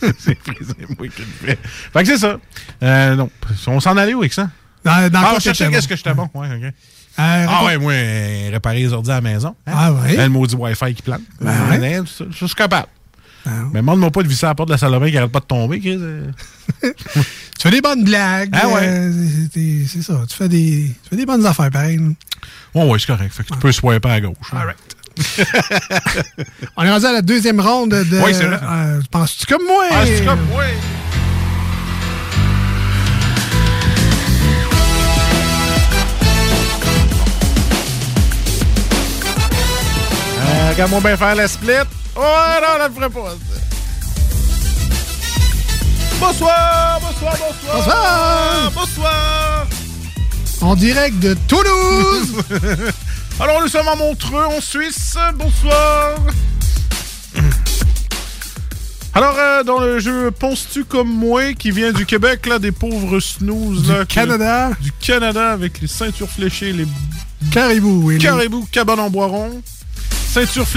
moi 0.97 1.07
qui 1.07 1.21
le 1.21 1.47
fais. 1.47 1.57
Fait 1.93 1.99
que 2.03 2.05
c'est 2.05 2.17
ça. 2.17 2.37
Euh, 2.83 3.15
non. 3.15 3.29
On 3.67 3.79
s'en 3.79 3.95
allait 3.97 4.13
où 4.13 4.19
avec 4.19 4.33
ça? 4.33 4.49
Dans, 4.83 5.09
dans 5.11 5.19
ah, 5.21 5.33
on 5.35 5.39
cherchait 5.39 5.69
qu'est-ce 5.69 5.87
que 5.87 5.95
j'étais 5.95 6.13
bon. 6.13 6.29
Ouais, 6.33 6.47
ok. 6.47 6.73
Euh, 7.19 7.45
ah 7.49 7.65
ouais, 7.65 7.77
moi, 7.79 7.93
euh, 7.93 8.49
réparer 8.51 8.77
les 8.79 8.93
ordi 8.93 9.09
à 9.09 9.15
la 9.15 9.21
maison. 9.21 9.55
hein. 9.65 9.73
Ah 9.75 9.91
ouais? 9.91 10.15
Là, 10.15 10.23
le 10.25 10.29
maudit 10.29 10.55
Wi-Fi 10.55 10.93
qui 10.93 11.01
plante. 11.01 11.21
Ben 11.41 11.49
Euh, 11.51 11.79
ouais. 12.01 12.03
ça, 12.07 12.25
je 12.29 12.45
suis 12.45 12.55
capable. 12.55 12.87
Ah 13.47 13.63
Mais 13.73 13.79
demande-moi 13.79 14.11
pas 14.11 14.23
de 14.23 14.27
visser 14.27 14.45
à 14.45 14.49
la 14.49 14.55
porte 14.55 14.69
de 14.69 14.75
la 14.91 14.99
bain 14.99 15.09
qui 15.09 15.17
arrête 15.17 15.31
pas 15.31 15.39
de 15.39 15.45
tomber, 15.45 15.79
Chris. 15.79 15.97
Tu 17.57 17.63
fais 17.63 17.71
des 17.71 17.81
bonnes 17.81 18.03
blagues. 18.03 18.49
Ah 18.53 18.67
ouais. 18.67 18.81
euh, 18.83 19.11
c'est- 19.51 20.01
ça. 20.03 20.21
Tu 20.29 20.35
fais, 20.35 20.47
des, 20.49 20.91
tu 21.03 21.09
fais 21.09 21.15
des 21.15 21.25
bonnes 21.25 21.43
affaires, 21.45 21.71
pareil. 21.71 21.99
Ouais, 22.75 22.83
ouais, 22.87 22.99
c'est 22.99 23.07
correct. 23.07 23.33
Fait 23.33 23.43
que 23.43 23.53
tu 23.53 23.57
peux 23.57 23.71
swiper 23.71 24.09
à 24.09 24.21
gauche. 24.21 24.35
All 24.51 24.75
On 26.77 26.83
est 26.83 26.91
rendu 26.91 27.05
à 27.07 27.13
la 27.13 27.21
deuxième 27.23 27.59
ronde 27.59 27.89
de. 27.89 28.19
Oui, 28.23 28.31
c'est 28.35 28.45
vrai. 28.45 28.59
euh, 28.61 29.01
Penses-tu 29.09 29.47
comme 29.47 29.65
moi? 29.65 29.85
Ah, 29.89 30.03
c'est 30.05 30.23
comme 30.23 30.45
moi? 30.51 30.65
Euh, 40.39 40.71
Regarde-moi 40.71 40.99
bien 41.01 41.17
faire 41.17 41.35
la 41.35 41.47
split. 41.47 41.73
Oh 42.19 42.21
non, 42.61 42.67
on 42.73 42.83
ne 42.83 42.87
le 42.87 42.93
ferait 42.95 43.09
pas. 43.11 43.35
Bonsoir, 46.19 46.99
bonsoir, 46.99 47.37
bonsoir. 47.37 47.75
Bonsoir. 47.75 48.71
Bonsoir. 48.73 49.67
En 50.61 50.75
direct 50.75 51.19
de 51.19 51.35
Toulouse. 51.47 52.43
Alors, 53.39 53.61
nous 53.61 53.67
sommes 53.67 53.87
à 53.87 53.95
Montreux, 53.95 54.45
en 54.45 54.59
Suisse. 54.61 55.15
Bonsoir. 55.35 56.15
Alors, 59.13 59.35
euh, 59.37 59.63
dans 59.63 59.79
le 59.79 59.99
jeu 59.99 60.31
Penses-tu 60.31 60.85
comme 60.85 61.09
moi, 61.09 61.53
qui 61.53 61.69
vient 61.69 61.91
du 61.91 62.07
Québec, 62.07 62.47
là, 62.47 62.57
des 62.57 62.71
pauvres 62.71 63.19
snooze. 63.19 63.83
Du 63.83 63.91
là, 63.91 64.05
Canada. 64.05 64.71
Du 64.81 64.91
Canada, 64.91 65.51
avec 65.51 65.81
les 65.81 65.87
ceintures 65.87 66.29
fléchées, 66.29 66.73
les 66.73 66.87
Caribou, 67.51 68.01
oui. 68.05 68.17
caribous, 68.17 68.67
cabane 68.71 68.99
en 68.99 69.11
bois 69.11 69.27
rond, 69.27 69.61
ceintures 70.33 70.67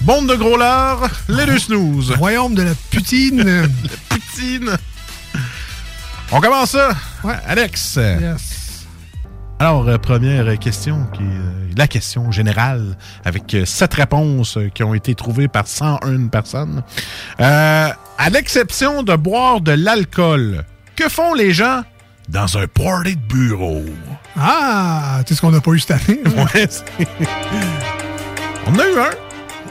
bande 0.00 0.28
de 0.28 0.34
gros 0.34 0.56
lards, 0.56 1.08
les 1.28 1.46
deux 1.46 1.58
snooze. 1.58 2.12
Royaume 2.12 2.54
de 2.54 2.62
la 2.62 2.74
putine. 2.90 3.68
Poutine. 4.08 4.70
On 6.32 6.40
commence 6.40 6.70
ça. 6.70 6.90
Ouais, 7.22 7.34
Alex. 7.46 7.96
Yes. 7.96 8.86
Alors, 9.60 9.88
euh, 9.88 9.98
première 9.98 10.58
question, 10.58 11.06
qui 11.14 11.22
est 11.22 11.26
euh, 11.26 11.68
la 11.76 11.86
question 11.86 12.32
générale, 12.32 12.96
avec 13.24 13.54
euh, 13.54 13.64
sept 13.64 13.94
réponses 13.94 14.58
qui 14.74 14.82
ont 14.82 14.94
été 14.94 15.14
trouvées 15.14 15.48
par 15.48 15.66
101 15.68 16.26
personnes. 16.26 16.82
Euh, 17.40 17.88
à 18.18 18.30
l'exception 18.30 19.02
de 19.04 19.14
boire 19.14 19.60
de 19.60 19.72
l'alcool, 19.72 20.64
que 20.96 21.08
font 21.08 21.34
les 21.34 21.52
gens 21.52 21.82
dans 22.28 22.58
un 22.58 22.66
party 22.66 23.16
de 23.16 23.20
bureau? 23.22 23.84
Ah, 24.36 25.20
tu 25.24 25.30
sais 25.30 25.36
ce 25.36 25.40
qu'on 25.40 25.52
n'a 25.52 25.60
pas 25.60 25.70
eu 25.70 25.78
cette 25.78 25.92
année. 25.92 26.20
hein? 26.26 26.46
Ouais, 26.54 26.66
c'est- 26.68 26.84
On 28.66 28.74
en 28.74 28.78
a 28.78 28.86
eu 28.86 28.98
un. 28.98 29.10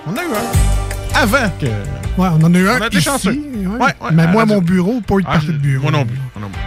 On 0.08 0.16
a 0.18 0.22
eu 0.24 0.26
un. 0.26 1.18
Avant 1.20 1.50
que... 1.60 1.66
Ouais, 1.66 2.28
on 2.32 2.44
en 2.44 2.54
a 2.54 2.58
eu 2.58 2.68
un 2.70 2.78
On 2.80 2.82
a 2.82 2.88
été 2.88 2.98
ici. 2.98 3.06
chanceux. 3.06 3.32
ouais. 3.32 3.68
Ouais, 3.68 3.80
ouais, 4.02 4.12
Mais 4.12 4.28
moi, 4.28 4.46
mon 4.46 4.60
bureau, 4.62 5.02
pas 5.02 5.16
eu 5.16 5.22
de 5.24 5.28
Ah, 5.28 5.34
partie 5.34 5.48
de 5.48 5.54
bureau. 5.54 5.84
Moi 5.84 5.92
non 5.92 6.06
plus. 6.06 6.16
Moi 6.36 6.42
non 6.42 6.50
plus. 6.50 6.62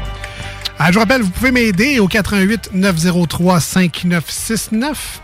Ah, 0.78 0.88
je 0.88 0.94
vous 0.94 1.00
rappelle, 1.00 1.22
vous 1.22 1.30
pouvez 1.30 1.50
m'aider 1.52 1.98
au 2.00 2.06
88 2.08 2.70
903 2.72 3.60
5969. 3.60 5.20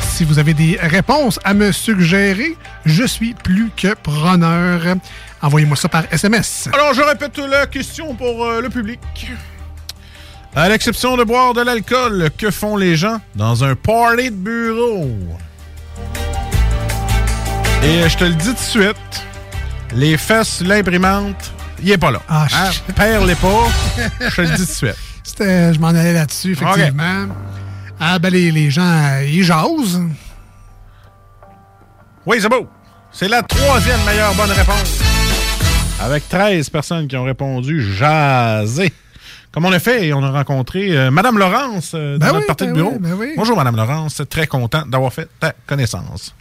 Si 0.00 0.24
vous 0.24 0.38
avez 0.38 0.52
des 0.54 0.78
réponses 0.80 1.40
à 1.44 1.54
me 1.54 1.72
suggérer, 1.72 2.56
je 2.84 3.04
suis 3.04 3.34
plus 3.34 3.70
que 3.76 3.94
preneur. 3.94 4.80
Envoyez-moi 5.40 5.76
ça 5.76 5.88
par 5.88 6.04
SMS. 6.12 6.68
Alors, 6.72 6.92
je 6.94 7.00
répète 7.00 7.38
la 7.38 7.66
question 7.66 8.14
pour 8.14 8.44
euh, 8.44 8.60
le 8.60 8.68
public. 8.68 9.00
À 10.54 10.68
l'exception 10.68 11.16
de 11.16 11.24
boire 11.24 11.54
de 11.54 11.62
l'alcool, 11.62 12.28
que 12.36 12.50
font 12.50 12.76
les 12.76 12.94
gens 12.96 13.20
dans 13.34 13.64
un 13.64 13.74
party 13.74 14.30
de 14.30 14.36
bureau? 14.36 15.08
Et 17.82 18.02
euh, 18.02 18.08
je 18.08 18.16
te 18.16 18.24
le 18.24 18.34
dis 18.34 18.46
tout 18.46 18.52
de 18.52 18.58
suite, 18.58 19.26
les 19.94 20.16
fesses, 20.16 20.60
l'imprimante, 20.62 21.52
il 21.82 21.90
est 21.90 21.98
pas 21.98 22.10
là. 22.10 22.20
Ah, 22.28 22.46
Hein? 22.52 22.70
je- 22.70 22.92
Perds-les 22.92 23.34
pas, 23.34 23.66
je 24.20 24.36
te 24.36 24.40
le 24.42 24.46
dis 24.48 24.56
tout 24.56 24.64
de 24.64 24.70
suite. 24.70 24.96
C'était, 25.24 25.72
je 25.74 25.78
m'en 25.80 25.88
allais 25.88 26.12
là-dessus, 26.12 26.52
effectivement. 26.52 27.26
Ah, 28.00 28.18
ben, 28.18 28.32
les, 28.32 28.50
les 28.50 28.70
gens, 28.70 28.82
euh, 28.82 29.24
ils 29.24 29.42
jasent. 29.44 30.00
Oui, 32.26 32.38
c'est 32.40 32.48
beau. 32.48 32.68
C'est 33.12 33.28
la 33.28 33.42
troisième 33.42 34.02
meilleure 34.04 34.34
bonne 34.34 34.50
réponse. 34.50 35.00
Avec 36.00 36.28
13 36.28 36.68
personnes 36.70 37.06
qui 37.08 37.16
ont 37.16 37.24
répondu 37.24 37.94
jaser. 37.94 38.92
Comme 39.52 39.66
on 39.66 39.72
a 39.72 39.78
fait, 39.78 40.12
on 40.12 40.22
a 40.24 40.30
rencontré 40.30 40.96
euh, 40.96 41.10
Madame 41.10 41.38
Laurence 41.38 41.92
euh, 41.94 42.16
dans 42.16 42.26
Ben 42.26 42.32
notre 42.32 42.38
oui, 42.40 42.46
partie 42.46 42.64
ben 42.64 42.70
de 42.70 42.74
bureau. 42.76 42.90
oui, 42.92 42.98
ben 43.00 43.14
oui. 43.18 43.32
Bonjour 43.36 43.56
Madame 43.56 43.76
Laurence, 43.76 44.22
très 44.30 44.46
content 44.46 44.84
d'avoir 44.86 45.12
fait 45.12 45.28
ta 45.38 45.52
connaissance. 45.66 46.34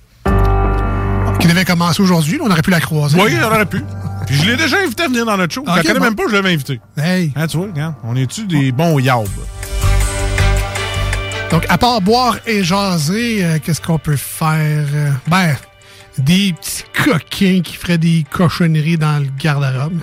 Qui 1.41 1.47
devait 1.47 1.65
commencer 1.65 2.01
aujourd'hui, 2.01 2.39
on 2.41 2.49
aurait 2.51 2.61
pu 2.61 2.69
la 2.69 2.79
croiser. 2.79 3.19
Oui, 3.21 3.33
on 3.41 3.45
aurait 3.45 3.65
pu. 3.65 3.83
Puis 4.27 4.35
je 4.35 4.45
l'ai 4.45 4.55
déjà 4.55 4.77
invité 4.77 5.03
à 5.03 5.07
venir 5.07 5.25
dans 5.25 5.37
notre 5.37 5.53
show. 5.53 5.63
je 5.67 5.75
la 5.75 5.81
connais 5.81 5.95
bon. 5.99 6.05
même 6.05 6.15
pas, 6.15 6.23
je 6.29 6.33
l'avais 6.35 6.53
invité. 6.53 6.79
Hey. 6.97 7.33
Hein, 7.35 7.47
tu 7.47 7.57
vois, 7.57 7.65
regarde, 7.67 7.95
on 8.03 8.15
est-tu 8.15 8.45
des 8.45 8.71
bons 8.71 8.99
yaubes? 8.99 9.27
Donc, 11.49 11.65
à 11.67 11.77
part 11.77 11.99
boire 11.99 12.37
et 12.45 12.63
jaser, 12.63 13.43
euh, 13.43 13.57
qu'est-ce 13.61 13.81
qu'on 13.81 13.97
peut 13.97 14.15
faire? 14.15 14.85
Euh, 14.93 15.09
Ben, 15.27 15.55
des 16.17 16.53
petits 16.53 16.83
coquins 17.03 17.61
qui 17.61 17.75
feraient 17.75 17.97
des 17.97 18.23
cochonneries 18.29 18.97
dans 18.97 19.19
le 19.19 19.27
garde-robe. 19.37 19.99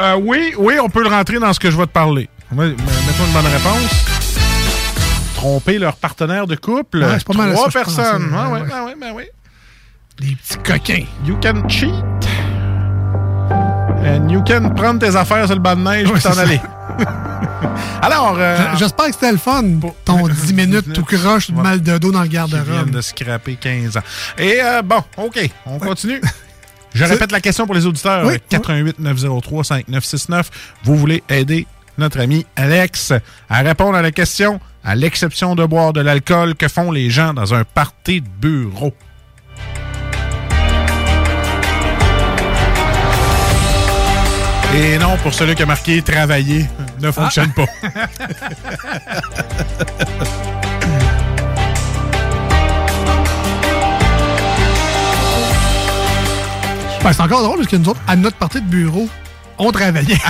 Euh, 0.00 0.16
oui, 0.20 0.52
oui, 0.58 0.74
on 0.82 0.90
peut 0.90 1.02
le 1.02 1.08
rentrer 1.08 1.38
dans 1.38 1.52
ce 1.54 1.60
que 1.60 1.70
je 1.70 1.76
vais 1.76 1.86
te 1.86 1.92
parler. 1.92 2.28
Ouais, 2.52 2.66
m- 2.66 2.76
Mets-toi 2.76 3.26
une 3.26 3.32
bonne 3.32 3.46
réponse. 3.46 3.90
Tromper 5.36 5.78
leur 5.78 5.96
partenaire 5.96 6.46
de 6.46 6.56
couple. 6.56 6.98
Ouais, 6.98 7.18
pas 7.24 7.32
mal 7.34 7.52
Trois 7.54 7.70
personnes. 7.70 8.28
ben 8.30 8.84
oui, 8.86 8.92
ben 9.00 9.12
oui. 9.14 9.24
Des 10.20 10.36
petits 10.36 10.58
coquins. 10.58 11.06
You 11.26 11.36
can 11.42 11.68
cheat. 11.68 11.90
And 14.06 14.28
you 14.30 14.42
can 14.46 14.70
prendre 14.74 15.00
tes 15.00 15.16
affaires 15.16 15.46
sur 15.46 15.54
le 15.56 15.60
banc 15.60 15.76
de 15.76 15.80
neige 15.82 16.08
et 16.08 16.20
t'en 16.20 16.36
aller. 16.38 16.60
Alors, 18.02 18.36
euh, 18.38 18.56
J'espère 18.76 19.06
que 19.06 19.12
c'était 19.12 19.32
le 19.32 19.38
fun. 19.38 19.62
Ton 20.04 20.28
10 20.28 20.52
minutes 20.54 20.92
tout 20.92 21.04
croche, 21.04 21.50
de 21.50 21.56
mal 21.60 21.82
de 21.82 21.98
dos 21.98 22.12
dans 22.12 22.22
le 22.22 22.28
garde-robe. 22.28 22.90
de 22.90 23.00
scraper 23.00 23.56
15 23.56 23.96
ans. 23.96 24.02
Et 24.38 24.58
euh, 24.62 24.82
bon, 24.82 25.02
OK, 25.16 25.50
on 25.66 25.78
continue. 25.78 26.20
Je 26.94 27.04
répète 27.04 27.32
la 27.32 27.40
question 27.40 27.66
pour 27.66 27.74
les 27.74 27.86
auditeurs. 27.86 28.24
Oui, 28.26 28.34
88 28.48 29.00
903 29.00 29.64
5969. 29.64 30.50
Vous 30.84 30.96
voulez 30.96 31.24
aider 31.28 31.66
notre 31.98 32.20
ami 32.20 32.46
Alex 32.54 33.12
à 33.50 33.60
répondre 33.62 33.96
à 33.96 34.02
la 34.02 34.12
question 34.12 34.60
à 34.84 34.94
l'exception 34.94 35.56
de 35.56 35.64
boire 35.64 35.92
de 35.92 36.00
l'alcool, 36.02 36.54
que 36.54 36.68
font 36.68 36.92
les 36.92 37.08
gens 37.10 37.32
dans 37.34 37.52
un 37.54 37.64
party 37.64 38.20
de 38.20 38.28
bureau? 38.28 38.92
Et 44.74 44.98
non, 44.98 45.16
pour 45.22 45.32
celui 45.32 45.54
qui 45.54 45.62
a 45.62 45.66
marqué 45.66 46.02
travailler, 46.02 46.66
ne 47.00 47.10
fonctionne 47.10 47.52
pas. 47.52 47.66
Ben, 57.04 57.12
c'est 57.12 57.20
encore 57.20 57.42
drôle 57.42 57.58
parce 57.58 57.68
que 57.68 57.76
nous 57.76 57.90
autres, 57.90 58.00
à 58.08 58.16
notre 58.16 58.38
partie 58.38 58.62
de 58.62 58.66
bureau, 58.66 59.10
on 59.58 59.70
travaillait. 59.70 60.18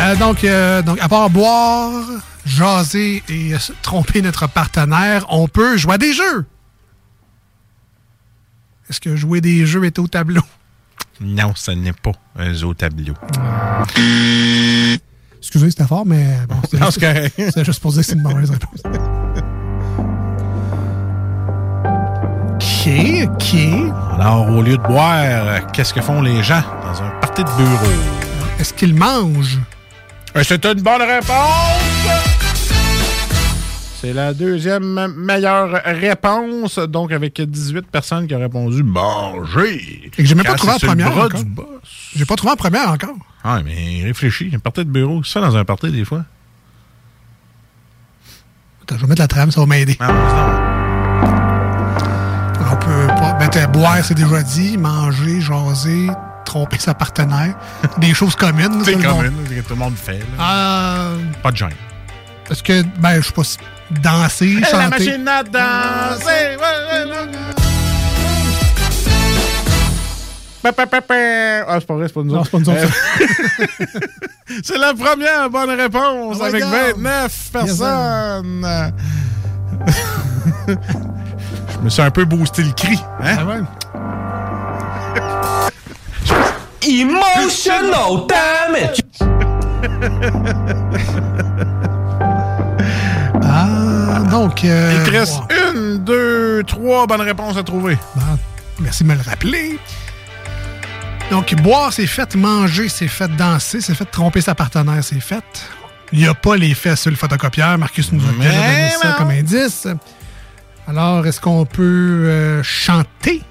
Euh, 0.00 0.14
donc, 0.14 0.44
euh, 0.44 0.80
donc, 0.80 1.00
à 1.00 1.08
part 1.08 1.28
boire, 1.28 1.90
jaser 2.46 3.20
et 3.28 3.52
euh, 3.52 3.58
tromper 3.82 4.22
notre 4.22 4.48
partenaire, 4.48 5.26
on 5.28 5.48
peut 5.48 5.76
jouer 5.76 5.94
à 5.94 5.98
des 5.98 6.12
jeux. 6.12 6.46
Est-ce 8.88 9.00
que 9.00 9.16
jouer 9.16 9.40
des 9.40 9.66
jeux 9.66 9.84
est 9.84 9.98
au 9.98 10.06
tableau? 10.06 10.42
Non, 11.20 11.52
ce 11.56 11.72
n'est 11.72 11.92
pas 11.92 12.12
un 12.36 12.52
zoo 12.54 12.74
tableau. 12.74 13.14
Excusez, 15.38 15.70
c'était 15.70 15.84
fort, 15.86 16.04
mais 16.06 16.38
bon, 16.48 16.56
c'est 16.70 16.78
juste, 16.78 17.64
juste 17.64 17.80
pour 17.80 17.92
dire 17.92 18.00
que 18.00 18.06
c'est 18.06 18.14
une 18.14 18.22
mauvaise 18.22 18.50
réponse. 18.50 18.82
OK, 22.54 22.90
OK. 23.24 23.54
Alors, 24.18 24.48
au 24.50 24.62
lieu 24.62 24.76
de 24.76 24.82
boire, 24.82 25.70
qu'est-ce 25.72 25.94
que 25.94 26.00
font 26.00 26.22
les 26.22 26.42
gens 26.42 26.62
dans 26.82 27.02
un 27.02 27.10
party 27.20 27.44
de 27.44 27.50
bureau? 27.50 27.92
Est-ce 28.58 28.72
qu'ils 28.74 28.94
mangent? 28.94 29.58
Euh, 30.36 30.42
C'est 30.44 30.64
une 30.66 30.82
bonne 30.82 31.02
réponse! 31.02 32.37
C'est 34.00 34.12
la 34.12 34.32
deuxième 34.32 35.08
meilleure 35.16 35.82
réponse, 35.84 36.78
donc 36.78 37.10
avec 37.10 37.40
18 37.40 37.86
personnes 37.90 38.28
qui 38.28 38.34
ont 38.36 38.38
répondu 38.40 38.84
manger. 38.84 40.02
Et 40.04 40.10
que 40.10 40.24
j'ai 40.24 40.36
même 40.36 40.44
pas 40.46 40.54
trouvé 40.54 40.74
en 40.74 40.78
première. 40.78 41.10
bras 41.10 41.24
encore. 41.26 41.40
du 41.42 41.50
boss. 41.50 41.66
J'ai 42.14 42.24
pas 42.24 42.36
trouvé 42.36 42.52
en 42.52 42.56
première 42.56 42.90
encore. 42.90 43.16
Ah, 43.42 43.60
mais 43.64 44.02
réfléchis, 44.04 44.52
un 44.54 44.60
party 44.60 44.84
de 44.84 44.90
bureau, 44.90 45.24
ça 45.24 45.40
dans 45.40 45.56
un 45.56 45.64
party 45.64 45.90
des 45.90 46.04
fois? 46.04 46.24
Attends, 48.82 48.96
je 48.98 49.00
vais 49.02 49.08
mettre 49.08 49.20
la 49.22 49.26
trame, 49.28 49.50
ça 49.50 49.60
va 49.60 49.66
m'aider. 49.66 49.96
Ah, 49.98 50.12
On 52.70 52.76
peut 52.76 53.06
pas. 53.08 53.32
Ben, 53.34 53.72
boire, 53.72 53.98
c'est 54.04 54.14
déjà 54.14 54.42
dit. 54.42 54.78
Manger, 54.78 55.40
jaser, 55.40 56.08
tromper 56.44 56.78
sa 56.78 56.94
partenaire. 56.94 57.56
Des 57.98 58.14
choses 58.14 58.36
communes. 58.36 58.80
C'est 58.84 58.92
ça, 58.92 58.98
le 58.98 59.02
commun, 59.02 59.30
monde. 59.30 59.48
que 59.48 59.60
tout 59.60 59.70
le 59.70 59.76
monde 59.76 59.96
fait. 59.96 60.20
là. 60.38 61.00
Euh, 61.10 61.18
Pas 61.42 61.50
de 61.50 61.56
gêne. 61.56 61.70
Est-ce 62.48 62.62
que, 62.62 62.82
ben, 63.00 63.20
je 63.20 63.26
sais 63.26 63.32
pas 63.32 63.44
si 63.44 63.58
danser, 63.90 64.54
chanter. 64.64 64.76
La 64.76 64.88
machine 64.88 65.28
à 65.28 65.42
danser! 65.42 66.24
ouais, 66.26 66.56
ouais, 66.56 67.04
ouais. 67.10 67.26
Pa, 70.60 70.72
pa, 70.72 70.86
pa, 70.86 71.00
pa. 71.00 71.14
Ah, 71.68 71.76
c'est 71.78 71.86
pas 71.86 71.94
vrai, 71.94 72.08
c'est 72.08 72.14
pas 72.14 72.22
nous 72.22 72.32
Non, 72.34 72.40
autres. 72.40 72.50
c'est 72.50 72.50
pas 72.50 72.58
nous 72.58 72.68
autres, 72.70 72.92
Euh, 73.80 73.86
c'est 74.64 74.76
la 74.78 74.92
première 74.92 75.48
bonne 75.50 75.70
réponse 75.70 76.36
Oh 76.40 76.44
avec 76.44 76.62
God. 76.62 76.72
29 76.96 77.22
Yes, 77.22 77.32
sir. 77.32 77.52
personnes. 77.52 78.92
Je 81.72 81.78
me 81.84 81.88
suis 81.88 82.02
un 82.02 82.10
peu 82.10 82.24
boosté 82.24 82.64
le 82.64 82.72
cri. 82.72 82.98
Hein? 83.22 83.36
Ah 83.38 83.44
ouais? 83.46 83.60
Emotional 86.88 88.26
damage. 88.26 89.00
Donc. 94.30 94.64
euh, 94.64 94.94
Il 94.98 95.04
te 95.04 95.16
reste 95.16 95.38
wow. 95.38 95.72
une, 95.74 95.98
deux, 95.98 96.62
trois 96.66 97.06
bonnes 97.06 97.20
réponses 97.20 97.56
à 97.56 97.62
trouver. 97.62 97.98
Bon, 98.14 98.38
merci 98.80 99.04
de 99.04 99.08
me 99.08 99.14
le 99.14 99.22
rappeler. 99.22 99.78
Donc, 101.30 101.54
boire, 101.56 101.92
c'est 101.92 102.06
fait. 102.06 102.34
Manger, 102.34 102.88
c'est 102.88 103.08
fait. 103.08 103.28
Danser, 103.36 103.80
c'est 103.80 103.94
fait. 103.94 104.06
Tromper 104.06 104.40
sa 104.40 104.54
partenaire, 104.54 105.02
c'est 105.04 105.20
fait. 105.20 105.44
Il 106.12 106.20
n'y 106.20 106.26
a 106.26 106.34
pas 106.34 106.56
les 106.56 106.72
faits 106.74 106.96
sur 106.96 107.10
le 107.10 107.16
photocopieur. 107.16 107.76
Marcus 107.76 108.12
nous 108.12 108.22
a 108.26 108.32
déjà 108.32 108.50
donné 108.50 108.90
ça 109.00 109.14
comme 109.18 109.30
indice. 109.30 109.86
Alors, 110.86 111.26
est-ce 111.26 111.38
qu'on 111.40 111.66
peut 111.66 111.82
euh, 111.82 112.62
chanter? 112.62 113.42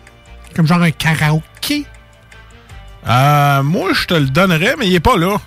Comme 0.56 0.66
genre 0.66 0.82
un 0.82 0.90
karaoké? 0.90 1.86
Euh, 3.08 3.62
moi, 3.62 3.92
je 3.94 4.06
te 4.08 4.16
le 4.16 4.26
donnerais, 4.26 4.76
mais 4.80 4.88
il 4.88 4.96
est 4.96 5.00
pas 5.00 5.18
là. 5.18 5.38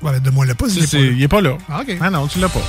Ouais, 0.00 0.20
donne-moi 0.20 0.46
le 0.46 0.54
pas. 0.54 0.66
Il 0.68 1.22
est 1.22 1.28
pas 1.28 1.40
là. 1.40 1.56
Ah. 1.68 1.80
Ah 2.00 2.10
non, 2.10 2.28
tu 2.28 2.38
l'as 2.38 2.48
pas. 2.48 2.60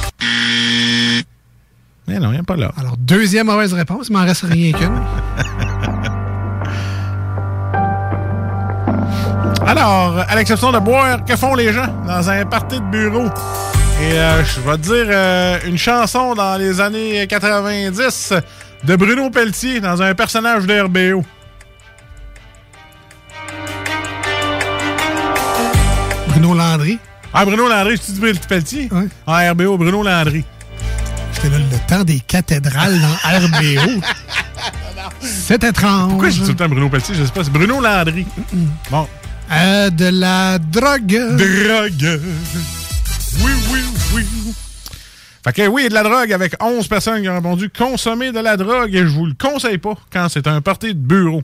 Non, 2.20 2.32
il 2.34 2.44
pas 2.44 2.56
là. 2.56 2.72
Alors, 2.78 2.98
deuxième 2.98 3.48
mauvaise 3.48 3.74
réponse. 3.74 4.08
Il 4.10 4.14
m'en 4.14 4.24
reste 4.24 4.44
rien 4.44 4.72
qu'une. 4.72 5.02
Alors, 9.66 10.20
à 10.28 10.36
l'exception 10.36 10.72
de 10.72 10.80
boire, 10.80 11.24
que 11.26 11.36
font 11.36 11.56
les 11.56 11.72
gens 11.74 11.88
dans 12.06 12.30
un 12.30 12.46
party 12.46 12.80
de 12.80 12.86
bureau? 12.86 13.26
Et 14.02 14.14
euh, 14.14 14.44
je 14.44 14.60
vais 14.60 14.78
te 14.78 14.82
dire 14.82 15.06
euh, 15.10 15.60
une 15.66 15.78
chanson 15.78 16.36
dans 16.36 16.58
les 16.58 16.82
années 16.82 17.26
90 17.28 18.34
de 18.84 18.96
Bruno 18.96 19.30
Pelletier 19.30 19.80
dans 19.80 20.02
un 20.02 20.14
personnage 20.14 20.66
de 20.66 20.82
RBO. 20.82 21.24
Bruno 26.28 26.54
Landry. 26.54 27.00
Ah, 27.34 27.46
Bruno 27.46 27.70
Landry, 27.70 27.96
je 27.96 28.12
dis 28.12 28.20
Bruno 28.20 28.40
Pelletier? 28.48 28.90
Ouais. 28.92 29.08
Ah, 29.26 29.52
RBO, 29.52 29.78
Bruno 29.78 30.04
Landry. 30.04 30.44
J'étais 31.34 31.50
là 31.50 31.58
le 31.58 31.88
temps 31.88 32.04
des 32.04 32.20
cathédrales 32.20 33.00
dans 33.00 33.48
RBO. 33.48 34.02
C'est 35.22 35.64
étrange. 35.64 36.10
Pourquoi 36.10 36.30
je 36.30 36.36
dis 36.40 36.42
tout 36.42 36.50
le 36.50 36.56
temps 36.56 36.70
Bruno 36.70 36.90
Pelletier? 36.90 37.16
Je 37.16 37.26
sais 37.26 37.32
pas, 37.32 37.44
c'est 37.44 37.52
Bruno 37.52 37.80
Landry. 37.82 38.26
Bon. 38.90 39.08
Euh, 39.52 39.90
de 39.90 40.06
la 40.06 40.58
drogue. 40.60 41.36
Drogue. 41.36 42.22
Oui, 43.42 43.52
oui, 43.72 43.80
oui. 44.14 44.26
Fait 45.44 45.54
que 45.54 45.68
oui, 45.68 45.90
de 45.90 45.94
la 45.94 46.04
drogue 46.04 46.32
avec 46.32 46.56
11 46.62 46.88
personnes 46.88 47.22
qui 47.22 47.28
ont 47.30 47.36
répondu 47.36 47.70
consommer 47.70 48.32
de 48.32 48.40
la 48.40 48.56
drogue 48.56 48.96
et 48.96 49.00
je 49.00 49.08
vous 49.12 49.26
le 49.26 49.34
conseille 49.34 49.78
pas 49.78 49.96
quand 50.12 50.30
c'est 50.30 50.48
un 50.48 50.62
party 50.62 50.96
de 50.96 51.00
bureau. 51.00 51.44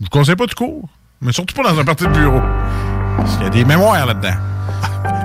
Je 0.00 0.06
vous 0.06 0.10
conseille 0.10 0.36
pas 0.36 0.46
du 0.46 0.54
cours, 0.54 0.88
mais 1.20 1.32
surtout 1.32 1.54
pas 1.54 1.62
dans 1.70 1.78
un 1.78 1.84
party 1.84 2.04
de 2.04 2.10
bureau. 2.10 2.40
Parce 3.16 3.34
qu'il 3.34 3.44
y 3.44 3.46
a 3.46 3.50
des 3.50 3.64
mémoires 3.64 4.04
là-dedans. 4.04 4.34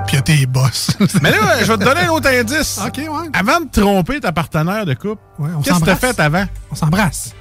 Puis 0.06 0.14
il 0.14 0.16
y 0.16 0.18
a 0.18 0.22
tes 0.22 0.46
boss. 0.46 0.90
Mais 1.22 1.30
là, 1.32 1.58
je 1.62 1.64
vais 1.72 1.78
te 1.78 1.84
donner 1.84 2.02
un 2.02 2.10
autre 2.10 2.28
indice. 2.28 2.78
OK, 2.86 2.98
ouais. 2.98 3.28
Avant 3.32 3.60
de 3.60 3.68
tromper 3.70 4.20
ta 4.20 4.32
partenaire 4.32 4.86
de 4.86 4.94
couple, 4.94 5.20
Ouais, 5.38 5.48
qu'est-ce 5.64 5.80
que 5.80 5.84
t'as 5.84 5.96
fait 5.96 6.18
avant? 6.20 6.46
On 6.70 6.74
s'embrasse. 6.74 7.34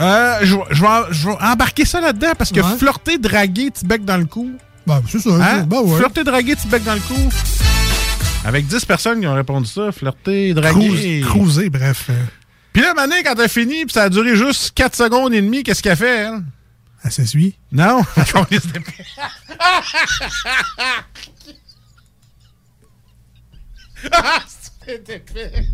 Euh, 0.00 0.38
je, 0.42 0.56
vais- 0.56 0.62
je 0.70 0.82
vais, 0.82 0.88
je 1.10 1.26
vais 1.28 1.36
embarquer 1.42 1.84
ça 1.84 2.00
là-dedans 2.00 2.32
parce 2.38 2.50
que 2.52 2.60
Ouais. 2.60 2.76
flirter, 2.78 3.18
draguer, 3.18 3.70
petit 3.70 3.84
bec 3.84 4.04
dans 4.04 4.16
le 4.16 4.24
cou. 4.24 4.50
Ben, 4.86 5.02
c'est 5.08 5.18
ça. 5.20 5.30
Hein? 5.30 5.64
Ben 5.66 5.80
ouais. 5.80 5.96
Flirter, 5.98 6.24
draguer, 6.24 6.56
petit 6.56 6.68
bec 6.68 6.82
dans 6.84 6.94
le 6.94 7.00
cou. 7.00 7.14
Avec 8.44 8.66
10 8.66 8.84
personnes 8.86 9.20
qui 9.20 9.26
ont 9.26 9.34
répondu 9.34 9.66
ça, 9.68 9.92
flirter, 9.92 10.54
draguer. 10.54 10.88
Cruise- 10.88 11.26
Cruiser, 11.26 11.68
bref. 11.70 12.06
euh, 12.08 12.14
Puis 12.72 12.82
là, 12.82 12.94
Mané, 12.94 13.16
quand 13.22 13.34
t'as 13.34 13.48
fini, 13.48 13.84
puis 13.84 13.92
ça 13.92 14.04
a 14.04 14.08
duré 14.08 14.34
juste 14.36 14.72
4 14.74 14.96
secondes 14.96 15.34
et 15.34 15.42
demie, 15.42 15.62
qu'est-ce 15.62 15.82
qu'elle 15.82 15.96
fait, 15.96 16.24
elle? 16.24 16.40
Elle 17.04 17.12
s'essuie. 17.12 17.58
Non? 17.72 18.02
Ah, 24.12 24.42
c'est 24.86 25.08
épais. 25.10 25.66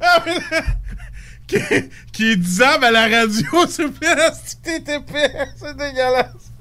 Ah, 0.00 0.22
mais 0.24 0.34
là, 0.50 0.62
qui, 1.46 1.58
qui 2.12 2.30
est 2.32 2.36
disable 2.36 2.84
à 2.84 2.90
la 2.90 3.08
radio, 3.08 3.66
s'il 3.68 3.92
plaît, 3.92 4.14
c'est 4.44 4.62
que 4.62 4.78
t'es 4.80 4.96
épais, 4.96 5.48
c'est 5.56 5.76
dégueulasse. 5.76 6.52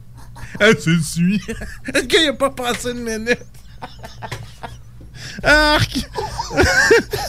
Elle 0.60 0.80
se 0.80 0.99
suit. 1.02 1.41
Est-ce 1.94 2.03
qu'il 2.06 2.30
a 2.30 2.34
pas 2.34 2.49
passé 2.49 2.91
une 2.91 3.03
minute? 3.03 3.40
Arc! 5.44 5.99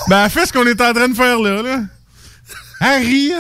ben, 0.09 0.29
fait 0.29 0.47
ce 0.47 0.53
qu'on 0.53 0.67
est 0.67 0.81
en 0.81 0.93
train 0.93 1.09
de 1.09 1.15
faire 1.17 1.39
là, 1.39 1.63
là. 1.63 1.81
Harry! 2.81 3.33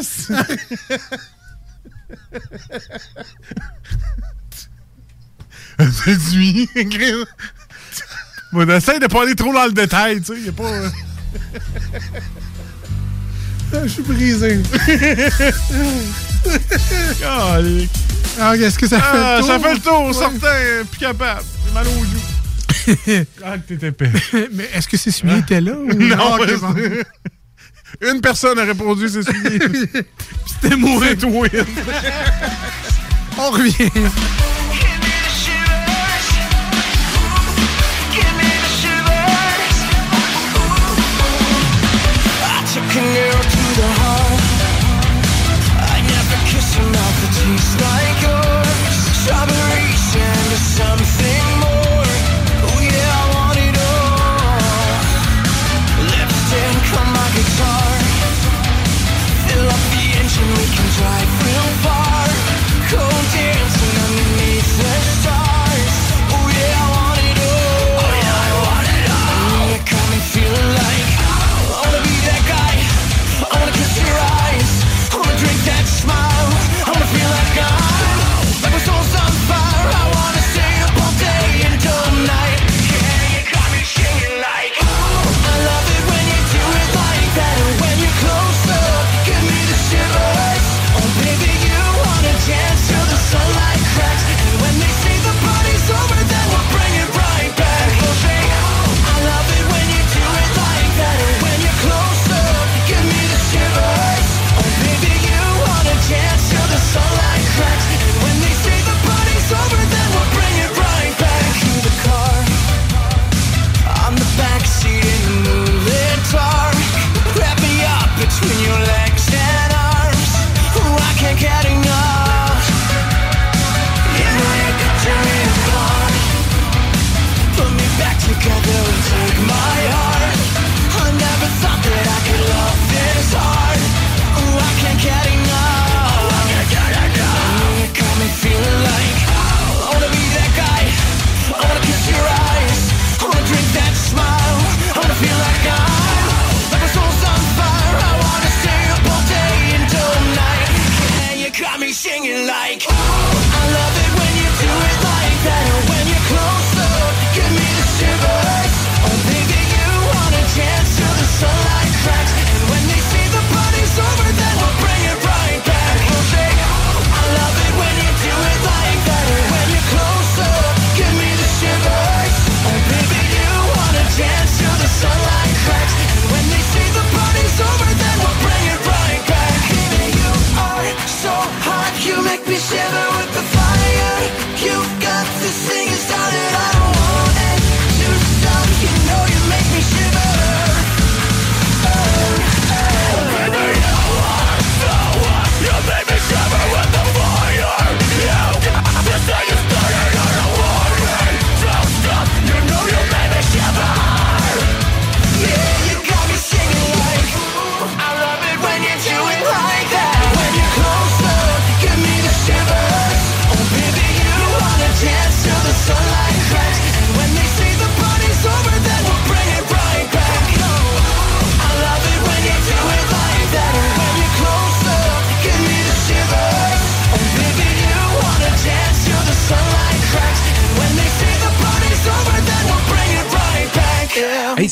Suit. 6.18 6.68
Bon, 8.52 8.68
essaye 8.70 8.98
de 8.98 9.06
pas 9.06 9.22
aller 9.22 9.34
trop 9.34 9.52
dans 9.52 9.66
le 9.66 9.72
détail, 9.72 10.20
tu 10.22 10.34
sais, 10.34 10.40
y 10.40 10.48
a 10.48 10.52
pas... 10.52 10.64
euh, 10.64 10.88
Ah, 13.74 13.76
Je 13.84 13.88
suis 13.88 14.02
brisé. 14.02 14.62
Ah, 18.40 18.56
est-ce 18.56 18.78
que 18.78 18.86
ça 18.88 18.98
fait 19.00 19.18
Ah, 19.18 19.36
le 19.36 19.40
tour? 19.40 19.48
ça 19.48 19.58
fait 19.60 19.74
le 19.74 19.80
tour, 19.80 20.06
Ouais. 20.06 20.12
certain, 20.14 20.84
plus 20.90 20.98
capable. 20.98 21.42
J'ai 21.66 21.74
mal 21.74 21.86
aux 21.86 21.90
joues. 22.04 22.37
ah, 23.44 23.56
épais. 23.84 24.10
Mais 24.52 24.68
est-ce 24.74 24.88
que 24.88 24.96
c'est 24.96 25.10
celui 25.10 25.34
qui 25.34 25.38
était 25.40 25.60
là? 25.60 25.72
Ou... 25.72 25.92
Non, 25.92 26.16
Ah, 26.18 26.36
ok, 26.40 26.48
ouais, 26.48 26.56
bon. 26.56 26.74
Une 28.12 28.20
personne 28.20 28.58
a 28.58 28.64
répondu, 28.64 29.08
c'est 29.08 29.22
celui. 29.22 29.58
C'était 30.46 30.76
moi. 30.76 31.48
C'est. 31.52 31.64
On 33.38 33.50
revient. 33.50 33.90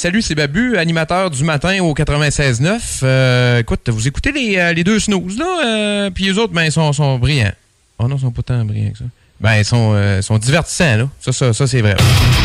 Salut, 0.06 0.22
c'est 0.22 0.36
Babu, 0.36 0.78
animateur 0.78 1.30
du 1.30 1.42
matin 1.42 1.80
au 1.82 1.92
96.9. 1.92 3.00
Euh, 3.02 3.58
écoute, 3.58 3.88
vous 3.88 4.06
écoutez 4.06 4.30
les, 4.30 4.56
euh, 4.56 4.72
les 4.72 4.84
deux 4.84 5.00
snooze, 5.00 5.36
là, 5.36 5.46
euh, 5.64 6.10
puis 6.10 6.26
les 6.26 6.38
autres, 6.38 6.52
ben, 6.52 6.62
ils 6.62 6.70
sont, 6.70 7.18
brillants. 7.18 7.50
Oh 7.98 8.06
non, 8.06 8.14
ils 8.14 8.20
sont 8.20 8.30
pas 8.30 8.42
tant 8.42 8.64
brillants 8.64 8.92
que 8.92 8.98
ça. 8.98 9.04
Ben, 9.40 9.56
ils 9.56 9.64
sont, 9.64 9.94
euh, 9.96 10.20
divertissants, 10.38 10.96
là. 10.96 11.08
Ça, 11.18 11.32
ça, 11.32 11.52
ça 11.52 11.66
c'est 11.66 11.80
vrai. 11.80 11.96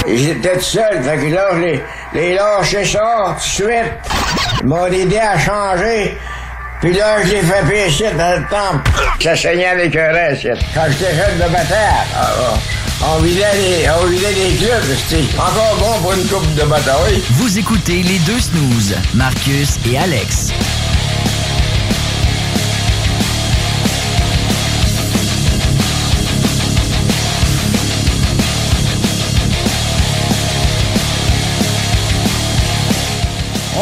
Ils 0.07 0.29
étaient 0.29 0.59
seuls, 0.59 1.03
fait 1.03 1.17
que 1.17 1.35
là, 1.35 1.49
je 1.53 1.59
les, 1.59 1.81
les 2.15 2.33
lâché 2.33 2.83
ça, 2.83 3.27
tout 3.27 3.35
de 3.35 3.67
suite. 3.67 3.93
Ils 4.61 4.65
m'ont 4.65 4.87
aidé 4.87 5.19
à 5.19 5.37
changer. 5.37 6.17
Puis 6.81 6.93
là, 6.93 7.23
je 7.23 7.31
les 7.31 7.41
fait 7.41 7.69
pécher 7.69 8.11
dans 8.17 8.39
le 8.39 8.47
temple. 8.49 8.89
Ça 9.21 9.35
saignait 9.35 9.67
avec 9.67 9.95
un. 9.95 10.11
Quand 10.73 10.85
j'étais 10.89 11.13
jeune 11.13 11.35
de 11.35 11.53
bataille, 11.53 12.07
ah, 12.15 12.27
ah, 12.39 12.80
on 13.03 13.21
vidait 13.21 13.53
les, 13.53 13.89
on 13.89 14.05
vidait 14.07 14.33
les 14.33 14.55
clubs, 14.57 15.29
encore 15.37 15.75
bon 15.79 16.01
pour 16.01 16.13
une 16.13 16.27
coupe 16.27 16.53
de 16.55 16.63
bataille. 16.63 17.21
Vous 17.31 17.57
écoutez 17.57 18.03
les 18.03 18.19
deux 18.19 18.39
snooze, 18.39 18.95
Marcus 19.13 19.77
et 19.89 19.97
Alex. 19.97 20.51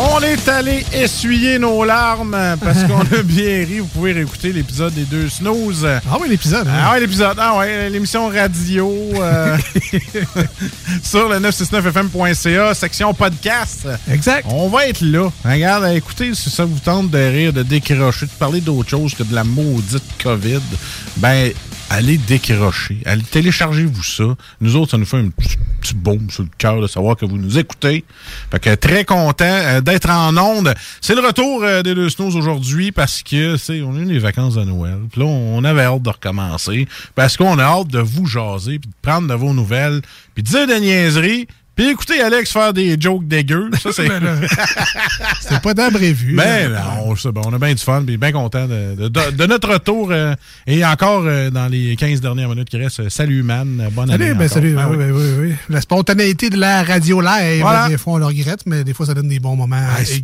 On 0.01 0.21
est 0.21 0.47
allé 0.47 0.85
essuyer 0.93 1.59
nos 1.59 1.83
larmes 1.83 2.37
parce 2.63 2.83
qu'on 2.85 3.01
a 3.01 3.21
bien 3.21 3.65
ri. 3.65 3.79
Vous 3.79 3.87
pouvez 3.87 4.13
réécouter 4.13 4.53
l'épisode 4.53 4.93
des 4.93 5.03
deux 5.03 5.27
snooze. 5.27 5.85
Ah 5.85 6.17
oui, 6.21 6.29
l'épisode. 6.29 6.65
hein? 6.69 6.73
Ah 6.85 6.91
ouais, 6.93 7.01
l'épisode. 7.01 7.35
Ah 7.37 7.57
ouais, 7.57 7.89
l'émission 7.89 8.29
radio 8.29 8.89
euh, 9.15 9.57
sur 11.03 11.27
le 11.27 11.39
969fm.ca, 11.39 12.73
section 12.75 13.13
podcast. 13.13 13.89
Exact. 14.09 14.45
On 14.49 14.69
va 14.69 14.87
être 14.87 15.01
là. 15.01 15.29
Regarde, 15.43 15.85
écoutez, 15.93 16.33
si 16.33 16.49
ça 16.49 16.63
vous 16.63 16.79
tente 16.79 17.09
de 17.09 17.17
rire, 17.17 17.51
de 17.51 17.63
décrocher, 17.63 18.25
de 18.27 18.31
parler 18.31 18.61
d'autre 18.61 18.89
chose 18.89 19.13
que 19.13 19.23
de 19.23 19.35
la 19.35 19.43
maudite 19.43 20.03
COVID, 20.23 20.61
ben, 21.17 21.51
allez 21.89 22.17
décrocher. 22.17 22.99
Allez, 23.05 23.23
téléchargez-vous 23.23 24.03
ça. 24.03 24.23
Nous 24.61 24.75
autres, 24.75 24.91
ça 24.91 24.97
nous 24.97 25.05
fait 25.05 25.17
un 25.17 25.29
petit, 25.29 25.57
petit 25.81 25.93
baume 25.93 26.29
sur 26.29 26.43
le 26.43 26.49
cœur 26.57 26.81
de 26.81 26.87
savoir 26.87 27.15
que 27.15 27.25
vous 27.25 27.37
nous 27.37 27.57
écoutez. 27.57 28.03
Fait 28.51 28.59
que 28.59 28.75
très 28.75 29.05
content 29.05 29.45
euh, 29.45 29.81
d'être 29.81 30.09
en 30.09 30.35
onde. 30.37 30.73
C'est 31.01 31.15
le 31.15 31.21
retour 31.21 31.63
euh, 31.63 31.81
des 31.81 31.95
deux 31.95 32.09
snows 32.09 32.35
aujourd'hui 32.35 32.91
parce 32.91 33.23
que, 33.23 33.57
c'est, 33.57 33.81
on 33.81 33.95
a 33.95 33.99
eu 33.99 34.05
les 34.05 34.19
vacances 34.19 34.55
de 34.55 34.63
Noël. 34.63 34.99
Puis 35.11 35.21
là, 35.21 35.27
on 35.27 35.63
avait 35.63 35.83
hâte 35.83 36.01
de 36.01 36.09
recommencer 36.09 36.87
parce 37.15 37.37
qu'on 37.37 37.59
a 37.59 37.63
hâte 37.63 37.87
de 37.87 37.99
vous 37.99 38.25
jaser 38.25 38.79
puis 38.79 38.89
de 38.89 38.95
prendre 39.01 39.27
de 39.27 39.33
vos 39.33 39.53
nouvelles 39.53 40.01
puis 40.33 40.43
de 40.43 40.49
dire 40.49 40.67
des 40.67 40.79
niaiseries. 40.79 41.47
Puis 41.79 41.91
écoutez 41.91 42.19
Alex 42.21 42.51
faire 42.51 42.73
des 42.73 42.99
jokes 42.99 43.25
dégueux. 43.25 43.69
Ça, 43.81 43.91
c'est... 43.93 44.09
Ben 44.19 44.47
C'était 45.39 45.59
pas 45.61 45.73
d'imprévu. 45.73 46.35
Ben, 46.35 46.69
là. 46.73 46.95
non, 46.97 47.15
c'est 47.15 47.31
bon, 47.31 47.41
on 47.45 47.53
a 47.53 47.57
bien 47.57 47.73
du 47.73 47.81
fun, 47.81 48.03
puis 48.05 48.17
bien 48.17 48.33
content 48.33 48.67
de, 48.67 48.95
de- 48.95 49.07
de- 49.07 49.31
de 49.31 49.45
notre 49.45 49.69
retour. 49.71 50.09
euh, 50.11 50.35
et 50.67 50.83
encore, 50.85 51.23
euh, 51.25 51.49
dans 51.49 51.67
les 51.67 51.95
15 51.95 52.19
dernières 52.19 52.49
minutes 52.49 52.69
qui 52.69 52.75
restent, 52.75 52.99
euh, 52.99 53.09
salut, 53.09 53.43
man. 53.43 53.87
Bonne 53.93 54.11
année. 54.11 54.25
Salut, 54.25 54.35
ben 54.35 54.45
encore. 54.45 54.53
salut. 54.53 54.75
Ah 54.77 54.89
oui, 54.89 54.97
oui. 54.99 55.11
oui, 55.13 55.33
oui. 55.39 55.53
La 55.69 55.79
spontanéité 55.79 56.49
de 56.49 56.57
la 56.57 56.83
radio 56.83 57.21
live, 57.21 57.61
Voilà. 57.61 57.87
des 57.87 57.97
fois 57.97 58.13
on 58.13 58.17
le 58.17 58.25
regrette, 58.25 58.65
mais 58.65 58.83
des 58.83 58.93
fois 58.93 59.05
ça 59.05 59.13
donne 59.13 59.29
des 59.29 59.39
bons 59.39 59.55
moments 59.55 59.77
Ah, 59.81 60.03
c'est 60.03 60.21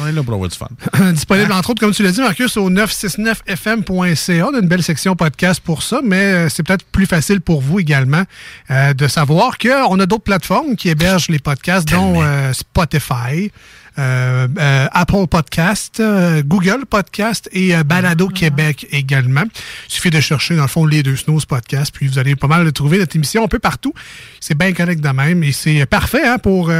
On 0.00 0.06
est 0.06 0.12
là 0.12 0.22
pour 0.22 0.34
avoir 0.34 0.48
du 0.48 0.56
fun. 0.56 0.68
Disponible, 1.12 1.52
entre 1.52 1.70
autres, 1.70 1.80
comme 1.80 1.92
tu 1.92 2.02
l'as 2.02 2.12
dit, 2.12 2.20
Marcus, 2.20 2.56
au 2.56 2.70
969fm.ca. 2.70 4.46
On 4.48 4.54
a 4.54 4.58
une 4.60 4.68
belle 4.68 4.82
section 4.82 5.14
podcast 5.16 5.60
pour 5.60 5.82
ça, 5.82 6.00
mais 6.04 6.16
euh, 6.16 6.48
c'est 6.48 6.62
peut-être 6.62 6.84
plus 6.86 7.06
facile 7.06 7.40
pour 7.40 7.60
vous 7.60 7.80
également 7.80 8.22
euh, 8.70 8.94
de 8.94 9.08
savoir 9.08 9.58
qu'on 9.58 9.98
a 10.00 10.06
d'autres 10.06 10.24
plateformes 10.24 10.76
qui 10.76 10.88
hébergent 10.88 11.28
les 11.28 11.38
podcasts, 11.38 11.88
dont 11.88 12.22
euh, 12.22 12.52
Spotify. 12.52 13.50
euh, 13.98 14.48
euh, 14.58 14.86
Apple 14.92 15.26
Podcast, 15.30 16.00
euh, 16.00 16.42
Google 16.44 16.84
Podcast 16.88 17.48
et 17.52 17.76
euh, 17.76 17.84
Balado 17.84 18.28
Québec 18.28 18.86
également. 18.90 19.44
Il 19.88 19.92
suffit 19.92 20.10
de 20.10 20.20
chercher, 20.20 20.56
dans 20.56 20.62
le 20.62 20.68
fond, 20.68 20.84
les 20.86 21.02
deux 21.04 21.14
Snows 21.16 21.40
Podcast, 21.46 21.94
puis 21.94 22.08
vous 22.08 22.18
allez 22.18 22.34
pas 22.34 22.48
mal 22.48 22.64
de 22.64 22.70
trouver 22.70 22.98
notre 22.98 23.14
émission 23.14 23.44
un 23.44 23.48
peu 23.48 23.60
partout. 23.60 23.94
C'est 24.40 24.56
bien 24.58 24.72
correct 24.72 25.00
de 25.00 25.08
même 25.10 25.44
et 25.44 25.52
c'est 25.52 25.86
parfait 25.86 26.26
hein, 26.26 26.38
pour... 26.38 26.70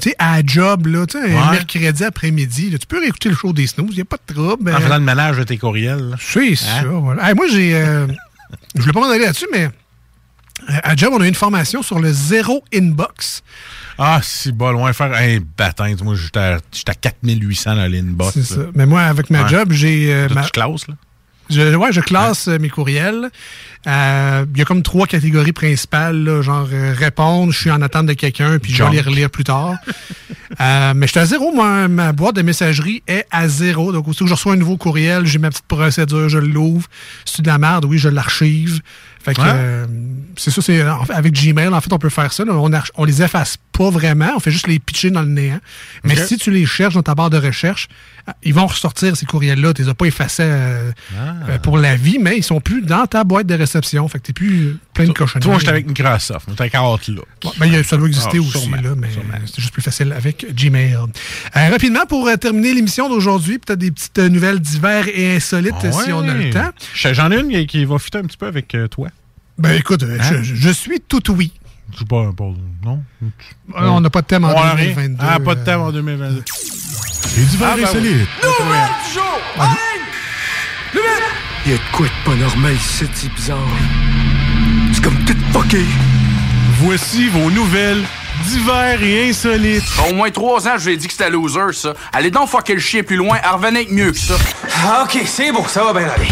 tu 0.00 0.10
sais, 0.10 0.14
à 0.18 0.40
job, 0.44 0.86
là, 0.86 1.06
tu 1.06 1.18
sais, 1.18 1.24
Ouais. 1.24 1.50
mercredi 1.50 2.04
après-midi, 2.04 2.76
tu 2.78 2.86
peux 2.86 3.00
réécouter 3.00 3.28
le 3.30 3.34
show 3.36 3.52
des 3.52 3.66
snooze, 3.66 3.90
il 3.90 3.94
n'y 3.96 4.00
a 4.02 4.04
pas 4.04 4.18
de 4.28 4.34
trouble. 4.34 4.70
En 4.70 4.74
Euh, 4.76 4.80
faisant 4.80 4.98
le 4.98 5.04
ménage 5.04 5.36
de 5.38 5.44
tes 5.44 5.58
courriels. 5.58 6.14
C'est 6.20 6.52
Hein? 6.52 6.54
ça, 6.56 6.82
voilà. 6.84 7.28
Hey, 7.28 7.34
moi, 7.34 7.46
j'ai... 7.50 7.74
euh, 7.74 8.06
je 8.74 8.80
voulais 8.80 8.92
pas 8.92 9.00
m'en 9.00 9.10
aller 9.10 9.24
là-dessus, 9.24 9.46
mais 9.52 9.64
euh, 9.66 10.78
à 10.82 10.94
job, 10.96 11.12
on 11.14 11.20
a 11.20 11.24
eu 11.24 11.28
une 11.28 11.34
formation 11.34 11.82
sur 11.82 11.98
le 11.98 12.12
zéro 12.12 12.62
inbox. 12.74 13.42
Ah, 13.98 14.20
si 14.22 14.52
bas, 14.52 14.70
loin 14.70 14.92
faire 14.92 15.12
un 15.12 15.38
bâtin. 15.56 15.92
Moi, 16.02 16.14
j'étais 16.14 16.38
à, 16.38 16.54
à 16.86 16.94
4800 16.94 17.74
dans 17.74 17.90
l'inbox. 17.90 18.34
C'est 18.34 18.44
ça. 18.54 18.60
Mais 18.74 18.86
moi, 18.86 19.02
avec 19.02 19.28
ma 19.30 19.42
Ouais. 19.42 19.48
job, 19.48 19.72
j'ai... 19.72 20.12
euh, 20.14 20.28
ma- 20.28 20.44
tu 20.44 20.50
classes, 20.52 20.86
là? 20.86 20.94
Je, 21.50 21.74
ouais, 21.74 21.92
je 21.92 22.00
classe 22.02 22.46
euh, 22.46 22.58
mes 22.58 22.68
courriels. 22.68 23.30
Euh, 23.88 24.44
Il 24.52 24.58
y 24.58 24.62
a 24.62 24.64
comme 24.64 24.82
trois 24.82 25.06
catégories 25.06 25.52
principales, 25.52 26.22
là, 26.22 26.42
genre 26.42 26.68
euh, 26.72 26.92
répondre, 26.96 27.52
je 27.52 27.58
suis 27.58 27.70
en 27.70 27.80
attente 27.82 28.06
de 28.06 28.12
quelqu'un, 28.12 28.58
puis 28.58 28.72
je 28.72 28.82
vais 28.84 28.90
les 28.90 29.00
relire 29.00 29.30
plus 29.30 29.44
tard. 29.44 29.74
Euh, 30.60 30.92
mais 30.94 31.06
je 31.06 31.12
suis 31.12 31.20
à 31.20 31.26
zéro, 31.26 31.52
moi, 31.54 31.88
ma 31.88 32.12
boîte 32.12 32.36
de 32.36 32.42
messagerie 32.42 33.02
est 33.06 33.26
à 33.30 33.48
zéro. 33.48 33.92
Donc, 33.92 34.08
aussitôt 34.08 34.24
que 34.24 34.30
je 34.30 34.34
reçois 34.34 34.54
un 34.54 34.56
nouveau 34.56 34.76
courriel, 34.76 35.24
j'ai 35.26 35.38
ma 35.38 35.50
petite 35.50 35.66
procédure, 35.66 36.28
je 36.28 36.38
l'ouvre. 36.38 36.86
Si 37.24 37.36
c'est 37.36 37.42
de 37.42 37.48
la 37.48 37.58
merde, 37.58 37.84
oui, 37.84 37.98
je 37.98 38.08
l'archive. 38.08 38.80
Fait 39.24 39.34
que 39.34 39.40
Ouais. 39.40 39.48
euh, 39.52 39.86
c'est 40.36 40.50
ça, 40.50 40.62
c'est 40.62 40.82
en 40.88 41.04
fait, 41.04 41.12
avec 41.12 41.32
Gmail, 41.34 41.68
en 41.68 41.80
fait, 41.80 41.92
on 41.92 41.98
peut 41.98 42.08
faire 42.08 42.32
ça. 42.32 42.44
là. 42.44 42.52
On, 42.96 43.04
les 43.04 43.22
efface 43.22 43.56
pas 43.72 43.90
vraiment, 43.90 44.30
on 44.36 44.40
fait 44.40 44.50
juste 44.50 44.66
les 44.68 44.78
pitcher 44.78 45.10
dans 45.10 45.22
le 45.22 45.28
néant. 45.28 45.58
Mais 46.04 46.16
si 46.16 46.36
tu 46.38 46.50
les 46.50 46.64
cherches 46.66 46.94
dans 46.94 47.02
ta 47.02 47.14
barre 47.14 47.28
de 47.30 47.36
recherche, 47.38 47.88
euh, 48.28 48.32
ils 48.42 48.54
vont 48.54 48.66
ressortir 48.66 49.16
ces 49.16 49.26
courriels-là. 49.26 49.74
Tu 49.74 49.82
les 49.82 49.88
as 49.88 49.94
pas 49.94 50.06
effacés 50.06 50.42
euh, 50.44 50.92
Ah. 51.16 51.34
euh, 51.50 51.58
pour 51.58 51.78
la 51.78 51.94
vie, 51.96 52.18
mais 52.20 52.36
ils 52.38 52.42
sont 52.44 52.60
plus 52.60 52.80
dans 52.82 53.06
ta 53.06 53.22
boîte 53.24 53.46
de 53.46 53.54
réception. 53.78 54.08
Fait 54.08 54.18
que 54.18 54.24
t'es 54.24 54.32
plus 54.32 54.66
euh, 54.66 54.78
plein 54.94 55.06
de 55.06 55.12
cochonneries. 55.12 55.48
Toi, 55.48 55.58
j'étais 55.58 55.70
avec 55.70 55.86
Microsoft. 55.86 56.46
J'étais 56.48 56.60
avec 56.62 56.74
Outlook. 56.74 57.26
Ouais, 57.44 57.50
ben, 57.58 57.82
ça 57.84 57.96
doit 57.96 58.08
exister 58.08 58.36
Ah, 58.38 58.40
aussi, 58.40 58.50
sûrement, 58.58 58.76
là, 58.80 58.90
mais 58.96 59.08
c'est 59.46 59.60
juste 59.60 59.72
plus 59.72 59.82
facile 59.82 60.12
avec 60.12 60.46
Gmail. 60.54 60.94
Euh, 60.94 61.68
rapidement, 61.70 62.06
pour 62.06 62.26
euh, 62.28 62.36
terminer 62.36 62.74
l'émission 62.74 63.08
d'aujourd'hui, 63.08 63.58
peut-être 63.58 63.78
des 63.78 63.90
petites 63.90 64.18
euh, 64.18 64.28
nouvelles 64.28 64.60
divers 64.60 65.06
et 65.08 65.36
insolites 65.36 65.74
si 66.04 66.12
on 66.12 66.26
a 66.28 66.34
le 66.34 66.50
temps. 66.50 66.70
J'en 66.94 67.30
ai 67.30 67.38
une 67.40 67.66
qui- 67.66 67.84
va 67.84 67.98
fitter 67.98 68.18
un 68.18 68.22
petit 68.24 68.36
peu 68.36 68.46
avec 68.46 68.74
euh, 68.74 68.88
toi. 68.88 69.08
Ben 69.58 69.72
écoute, 69.72 70.02
Hein? 70.04 70.42
je, 70.42 70.54
je 70.54 70.68
suis 70.70 71.00
tout 71.00 71.32
oui. 71.32 71.52
C'est 71.98 72.06
pas, 72.06 72.30
pas- 72.36 72.44
non? 72.84 73.02
Ah, 73.74 73.90
on 73.92 74.00
n'a 74.00 74.10
pas 74.10 74.20
de 74.22 74.26
thème 74.26 74.44
en 74.44 74.48
On 74.50 74.56
a 74.56 74.74
rien. 74.74 74.84
2022. 74.94 75.24
Ah, 75.26 75.40
pas 75.40 75.54
de 75.54 75.64
thème 75.64 75.80
en 75.80 75.90
2022. 75.90 76.44
Les 77.36 77.44
divers 77.44 77.68
Ah, 77.72 77.76
ben 77.76 77.84
insolites. 77.84 78.12
oui. 78.14 78.48
Il 81.66 81.72
y 81.72 81.74
a 81.74 81.78
de 81.78 81.82
quoi 81.92 82.06
de 82.06 82.12
pas 82.24 82.36
normal 82.36 82.74
ici, 82.74 83.04
c'est 83.14 83.32
bizarre. 83.34 83.58
C'est 84.92 85.02
comme 85.02 85.18
tout 85.24 85.36
fucké. 85.52 85.84
Voici 86.80 87.28
vos 87.28 87.50
nouvelles 87.50 88.04
divers 88.46 89.02
et 89.02 89.28
insolites. 89.28 89.84
Au 90.08 90.14
moins 90.14 90.30
trois 90.30 90.66
ans, 90.68 90.78
je 90.78 90.86
lui 90.86 90.94
ai 90.94 90.96
dit 90.96 91.06
que 91.06 91.12
c'était 91.12 91.30
loser, 91.30 91.72
ça. 91.72 91.94
Allez 92.12 92.30
donc 92.30 92.48
fucker 92.48 92.74
le 92.74 92.80
chien 92.80 93.02
plus 93.02 93.16
loin, 93.16 93.38
revenait 93.52 93.80
avec 93.80 93.92
mieux 93.92 94.12
que 94.12 94.18
ça. 94.18 94.34
Ah, 94.84 95.04
ok, 95.04 95.20
c'est 95.26 95.52
bon, 95.52 95.64
ça 95.66 95.84
va 95.84 95.92
bien 95.92 96.08
aller. 96.08 96.28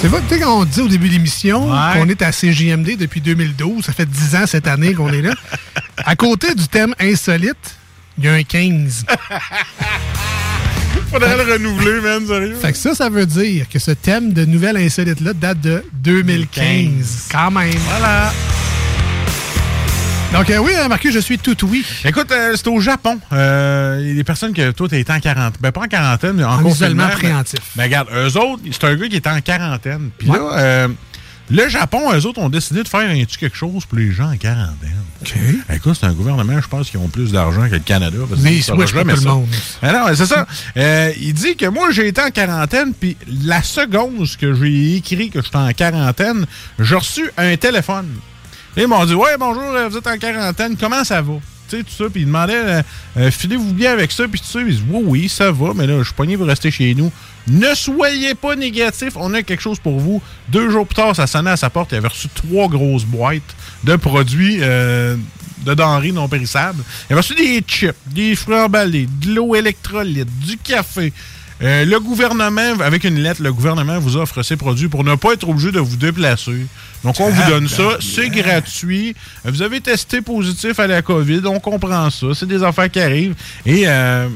C'est 0.00 0.08
vrai, 0.08 0.20
tu 0.28 0.34
sais, 0.34 0.40
quand 0.40 0.60
on 0.60 0.64
dit 0.64 0.80
au 0.80 0.88
début 0.88 1.08
de 1.08 1.14
l'émission 1.14 1.68
qu'on 1.94 2.08
est 2.08 2.20
à 2.20 2.30
CJMD 2.30 2.96
depuis 2.98 3.20
2012, 3.20 3.84
ça 3.84 3.92
fait 3.92 4.04
10 4.06 4.36
ans 4.36 4.46
cette 4.46 4.66
année 4.66 4.92
qu'on 4.92 5.08
est 5.12 5.22
là. 5.22 5.32
À 6.04 6.16
côté 6.16 6.54
du 6.54 6.68
thème 6.68 6.94
insolite, 7.00 7.76
il 8.18 8.24
y 8.24 8.28
a 8.28 8.34
un 8.34 8.42
15. 8.42 9.06
Faudrait 11.10 11.36
le 11.44 11.52
renouveler, 11.52 12.00
man, 12.00 12.26
sérieux. 12.26 12.54
Fait 12.60 12.72
que 12.72 12.78
ça, 12.78 12.94
ça 12.94 13.08
veut 13.08 13.26
dire 13.26 13.68
que 13.68 13.78
ce 13.78 13.92
thème 13.92 14.32
de 14.32 14.44
nouvelle 14.44 14.76
insolite-là 14.76 15.32
date 15.34 15.60
de 15.60 15.82
2015. 16.02 17.28
Quand 17.30 17.50
même. 17.50 17.72
Voilà. 17.88 18.32
Donc, 20.32 20.50
euh, 20.50 20.58
oui, 20.58 20.72
euh, 20.76 20.88
Marcus, 20.88 21.14
je 21.14 21.20
suis 21.20 21.38
tout 21.38 21.56
oui. 21.66 21.84
Écoute, 22.04 22.30
euh, 22.32 22.52
c'est 22.56 22.66
au 22.68 22.80
Japon. 22.80 23.18
Euh, 23.32 23.98
Il 24.02 24.08
y 24.08 24.10
a 24.10 24.14
des 24.16 24.24
personnes 24.24 24.52
que 24.52 24.72
toi, 24.72 24.88
t'es 24.88 25.08
en 25.10 25.20
quarantaine. 25.20 25.58
Ben, 25.60 25.70
pas 25.72 25.82
en 25.82 25.86
quarantaine, 25.88 26.32
mais 26.34 26.44
en, 26.44 26.54
En 26.58 26.62
confinement. 26.62 27.08
isolement 27.08 27.42
Ben-. 27.42 27.44
Ben, 27.76 27.82
regarde, 27.84 28.08
eux 28.14 28.36
autres, 28.36 28.62
c'est 28.70 28.84
un 28.84 28.96
gars 28.96 29.08
qui 29.08 29.16
est 29.16 29.26
en 29.26 29.40
quarantaine. 29.40 30.10
Puis 30.18 30.26
là, 30.28 30.34
euh, 30.58 30.88
le 31.50 31.68
Japon, 31.68 32.12
eux 32.12 32.26
autres, 32.26 32.40
ont 32.40 32.48
décidé 32.48 32.82
de 32.82 32.88
faire 32.88 33.08
un 33.08 33.24
petit 33.24 33.36
quelque 33.36 33.56
chose 33.56 33.84
pour 33.84 33.98
les 33.98 34.10
gens 34.10 34.30
en 34.32 34.36
quarantaine. 34.36 34.96
OK. 35.22 35.34
Écoute, 35.74 35.96
c'est 35.98 36.06
un 36.06 36.12
gouvernement, 36.12 36.60
je 36.60 36.68
pense, 36.68 36.90
qui 36.90 36.96
ont 36.96 37.08
plus 37.08 37.32
d'argent 37.32 37.68
que 37.68 37.74
le 37.74 37.80
Canada. 37.80 38.18
parce 38.28 38.40
que 38.40 38.44
Mais 38.44 38.56
ils 38.56 38.62
switchent 38.62 38.92
tout 38.92 38.98
le 38.98 39.20
monde. 39.20 39.46
Ah 39.82 39.92
non, 39.92 40.14
c'est 40.14 40.26
ça. 40.26 40.46
Euh, 40.76 41.12
il 41.20 41.32
dit 41.32 41.56
que 41.56 41.66
moi, 41.66 41.90
j'ai 41.90 42.08
été 42.08 42.20
en 42.20 42.30
quarantaine, 42.30 42.92
puis 42.92 43.16
la 43.44 43.62
seconde 43.62 44.26
que 44.38 44.52
j'ai 44.54 44.96
écrit 44.96 45.30
que 45.30 45.42
j'étais 45.42 45.56
en 45.56 45.72
quarantaine, 45.72 46.44
j'ai 46.78 46.94
reçu 46.94 47.30
un 47.38 47.56
téléphone. 47.56 48.08
Et 48.76 48.82
ils 48.82 48.88
m'ont 48.88 49.04
dit 49.06 49.14
Ouais, 49.14 49.36
bonjour, 49.38 49.64
vous 49.88 49.96
êtes 49.96 50.06
en 50.06 50.18
quarantaine, 50.18 50.76
comment 50.76 51.02
ça 51.04 51.22
va? 51.22 51.34
Tu 51.68 51.78
sais, 51.78 51.82
tout 51.82 51.90
ça, 51.90 52.04
puis 52.10 52.22
ils 52.22 52.26
demandaient 52.26 52.54
euh, 52.54 52.82
euh, 53.16 53.30
Filez-vous 53.30 53.72
bien 53.72 53.92
avec 53.92 54.12
ça, 54.12 54.26
puis 54.28 54.40
tout 54.40 54.46
ça. 54.46 54.60
Ils 54.60 54.68
disent 54.68 54.82
Oui, 54.88 55.02
oui, 55.04 55.28
ça 55.28 55.50
va, 55.50 55.72
mais 55.74 55.86
là, 55.86 55.98
je 55.98 56.04
suis 56.04 56.14
pogné 56.14 56.36
pour 56.36 56.46
rester 56.46 56.70
chez 56.70 56.94
nous. 56.94 57.10
Ne 57.48 57.74
soyez 57.74 58.34
pas 58.34 58.56
négatif, 58.56 59.12
on 59.16 59.32
a 59.34 59.42
quelque 59.42 59.62
chose 59.62 59.78
pour 59.78 60.00
vous. 60.00 60.20
Deux 60.48 60.70
jours 60.70 60.86
plus 60.86 60.96
tard, 60.96 61.14
ça 61.14 61.26
sonnait 61.26 61.50
à 61.50 61.56
sa 61.56 61.70
porte, 61.70 61.92
il 61.92 61.96
avait 61.96 62.08
reçu 62.08 62.28
trois 62.28 62.68
grosses 62.68 63.04
boîtes 63.04 63.54
de 63.84 63.96
produits. 63.96 64.58
euh, 64.60 65.16
de 65.64 65.74
denrées 65.74 66.12
non 66.12 66.28
périssables. 66.28 66.82
Il 67.08 67.12
avait 67.12 67.20
aussi 67.20 67.34
des 67.34 67.60
chips, 67.66 67.94
des 68.06 68.34
fruits 68.36 68.56
emballés, 68.56 69.08
de 69.20 69.34
l'eau 69.34 69.54
électrolyte, 69.54 70.28
du 70.38 70.56
café. 70.58 71.12
Euh, 71.62 71.86
le 71.86 71.98
gouvernement, 72.00 72.80
avec 72.80 73.04
une 73.04 73.18
lettre, 73.18 73.42
le 73.42 73.52
gouvernement 73.52 73.98
vous 73.98 74.16
offre 74.16 74.42
ces 74.42 74.56
produits 74.56 74.88
pour 74.88 75.04
ne 75.04 75.14
pas 75.14 75.32
être 75.32 75.48
obligé 75.48 75.72
de 75.72 75.80
vous 75.80 75.96
déplacer. 75.96 76.66
Donc, 77.02 77.18
on 77.18 77.30
vous 77.30 77.50
donne 77.50 77.68
ça. 77.68 77.96
C'est 78.00 78.28
gratuit. 78.28 79.14
Vous 79.44 79.62
avez 79.62 79.80
testé 79.80 80.20
positif 80.20 80.78
à 80.78 80.86
la 80.86 81.00
COVID. 81.00 81.42
On 81.46 81.60
comprend 81.60 82.10
ça. 82.10 82.26
C'est 82.34 82.46
des 82.46 82.62
affaires 82.62 82.90
qui 82.90 83.00
arrivent. 83.00 83.34
Et, 83.64 83.84
euh, 83.86 84.28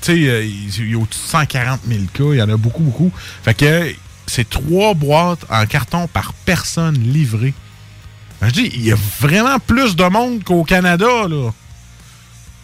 tu 0.00 0.12
sais, 0.12 0.28
euh, 0.28 0.44
il 0.44 0.90
y 0.90 0.94
a 0.94 0.98
au-dessus 0.98 1.22
de 1.22 1.28
140 1.28 1.80
000 1.86 2.00
cas. 2.12 2.32
Il 2.32 2.38
y 2.38 2.42
en 2.42 2.48
a 2.48 2.56
beaucoup, 2.56 2.82
beaucoup. 2.82 3.12
Fait 3.44 3.54
que 3.54 3.92
c'est 4.26 4.48
trois 4.48 4.94
boîtes 4.94 5.44
en 5.50 5.66
carton 5.66 6.08
par 6.08 6.32
personne 6.32 6.98
livrées. 6.98 7.54
Ben, 8.40 8.48
je 8.48 8.54
dis, 8.54 8.70
il 8.74 8.84
y 8.84 8.92
a 8.92 8.96
vraiment 9.20 9.58
plus 9.58 9.94
de 9.94 10.04
monde 10.04 10.42
qu'au 10.42 10.64
Canada, 10.64 11.28
là. 11.28 11.50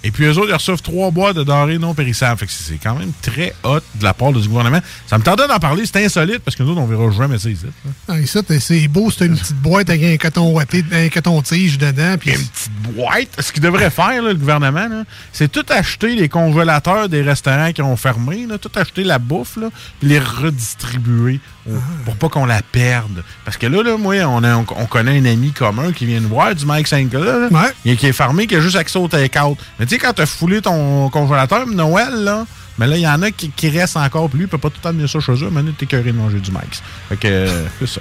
Et 0.07 0.13
puis, 0.13 0.25
eux 0.25 0.39
autres, 0.39 0.51
ils 0.51 0.55
reçoivent 0.55 0.83
trois 0.83 1.11
boîtes 1.11 1.35
de 1.35 1.43
denrées 1.43 1.79
non 1.79 1.93
périssables. 1.93 2.39
Fait 2.39 2.47
que 2.47 2.53
c'est 2.53 2.79
quand 2.81 2.95
même 2.95 3.11
très 3.23 3.53
hot 3.65 3.81
de 3.97 4.05
la 4.05 4.15
part 4.15 4.33
du 4.33 4.47
gouvernement. 4.49 4.79
Ça 5.09 5.19
me 5.19 5.25
tendait 5.25 5.49
d'en 5.49 5.59
parler. 5.59 5.85
C'est 5.85 6.05
insolite 6.05 6.39
parce 6.45 6.57
que 6.57 6.63
nous, 6.63 6.77
on 6.77 6.87
verra 6.87 7.11
jamais 7.11 7.39
ça 7.39 7.51
ici. 7.51 7.67
Ah, 8.09 8.21
et 8.21 8.27
ça, 8.27 8.41
c'est 8.61 8.87
beau, 8.87 9.11
c'est 9.11 9.27
une 9.27 9.37
petite 9.37 9.57
boîte 9.57 9.91
avec 9.91 10.05
un 10.05 10.17
coton 10.17 10.53
ouaté, 10.53 10.85
un 10.93 11.09
coton-tige 11.09 11.77
dedans. 11.79 12.15
Puis 12.21 12.31
une 12.31 12.37
petite 12.47 12.71
boîte? 12.95 13.29
Ce 13.41 13.51
qu'il 13.51 13.63
devrait 13.63 13.91
faire, 13.91 14.23
là, 14.23 14.29
le 14.31 14.37
gouvernement, 14.37 14.89
c'est 15.33 15.51
tout 15.51 15.65
acheter 15.71 16.15
les 16.15 16.29
congélateurs 16.29 17.09
des 17.09 17.23
restaurants 17.23 17.73
qui 17.73 17.83
ont 17.83 17.97
fermé, 17.97 18.47
là, 18.47 18.59
tout 18.59 18.71
acheter 18.77 19.03
la 19.03 19.19
bouffe, 19.19 19.57
là, 19.57 19.71
puis 19.99 20.09
les 20.09 20.21
redistribuer 20.21 21.41
au- 21.69 21.73
pour 22.05 22.15
pas 22.17 22.29
qu'on 22.29 22.47
la 22.47 22.63
perde. 22.63 23.25
Parce 23.45 23.57
que 23.57 23.67
là, 23.67 23.83
là 23.83 23.97
moi, 23.97 24.15
on, 24.27 24.45
a- 24.45 24.57
on, 24.57 24.67
on 24.77 24.87
connaît 24.87 25.19
un 25.19 25.25
ami 25.25 25.51
commun 25.53 25.93
qui 25.93 26.07
vient 26.07 26.21
nous 26.21 26.29
voir, 26.29 26.55
du 26.55 26.65
Mike 26.65 26.91
là, 26.91 27.49
et 27.85 27.97
qui 27.97 28.07
est 28.07 28.13
fermé, 28.13 28.47
qui 28.47 28.55
a 28.57 28.61
juste 28.61 28.77
accès 28.77 28.99
au 28.99 29.09
take-out. 29.09 29.59
Mais 29.79 29.87
tu 29.87 29.96
sais, 29.97 30.07
quand 30.07 30.13
t'as 30.13 30.27
foulé 30.27 30.63
ton 30.63 31.09
congélateur, 31.11 31.67
Noël, 31.67 32.13
là, 32.25 32.47
mais 32.79 32.87
là, 32.87 32.97
il 32.97 33.03
y 33.03 33.09
en 33.09 33.23
a 33.23 33.31
qui, 33.31 33.51
qui 33.51 33.69
restent 33.69 33.97
encore, 33.97 34.29
puis 34.29 34.39
lui, 34.39 34.45
il 34.47 34.49
peut 34.49 34.59
pas 34.59 34.71
tout 34.71 34.87
amener 34.87 35.09
ça 35.09 35.21
chez 35.21 35.33
eux, 35.33 35.51
maintenant, 35.51 35.73
t'es 35.77 35.87
curé 35.87 36.03
de 36.05 36.13
manger 36.13 36.41
du 36.41 36.51
Mike. 36.51 36.83
Fait 37.09 37.17
que, 37.17 37.29
euh, 37.29 37.65
c'est 37.79 37.89
ça. 37.89 38.01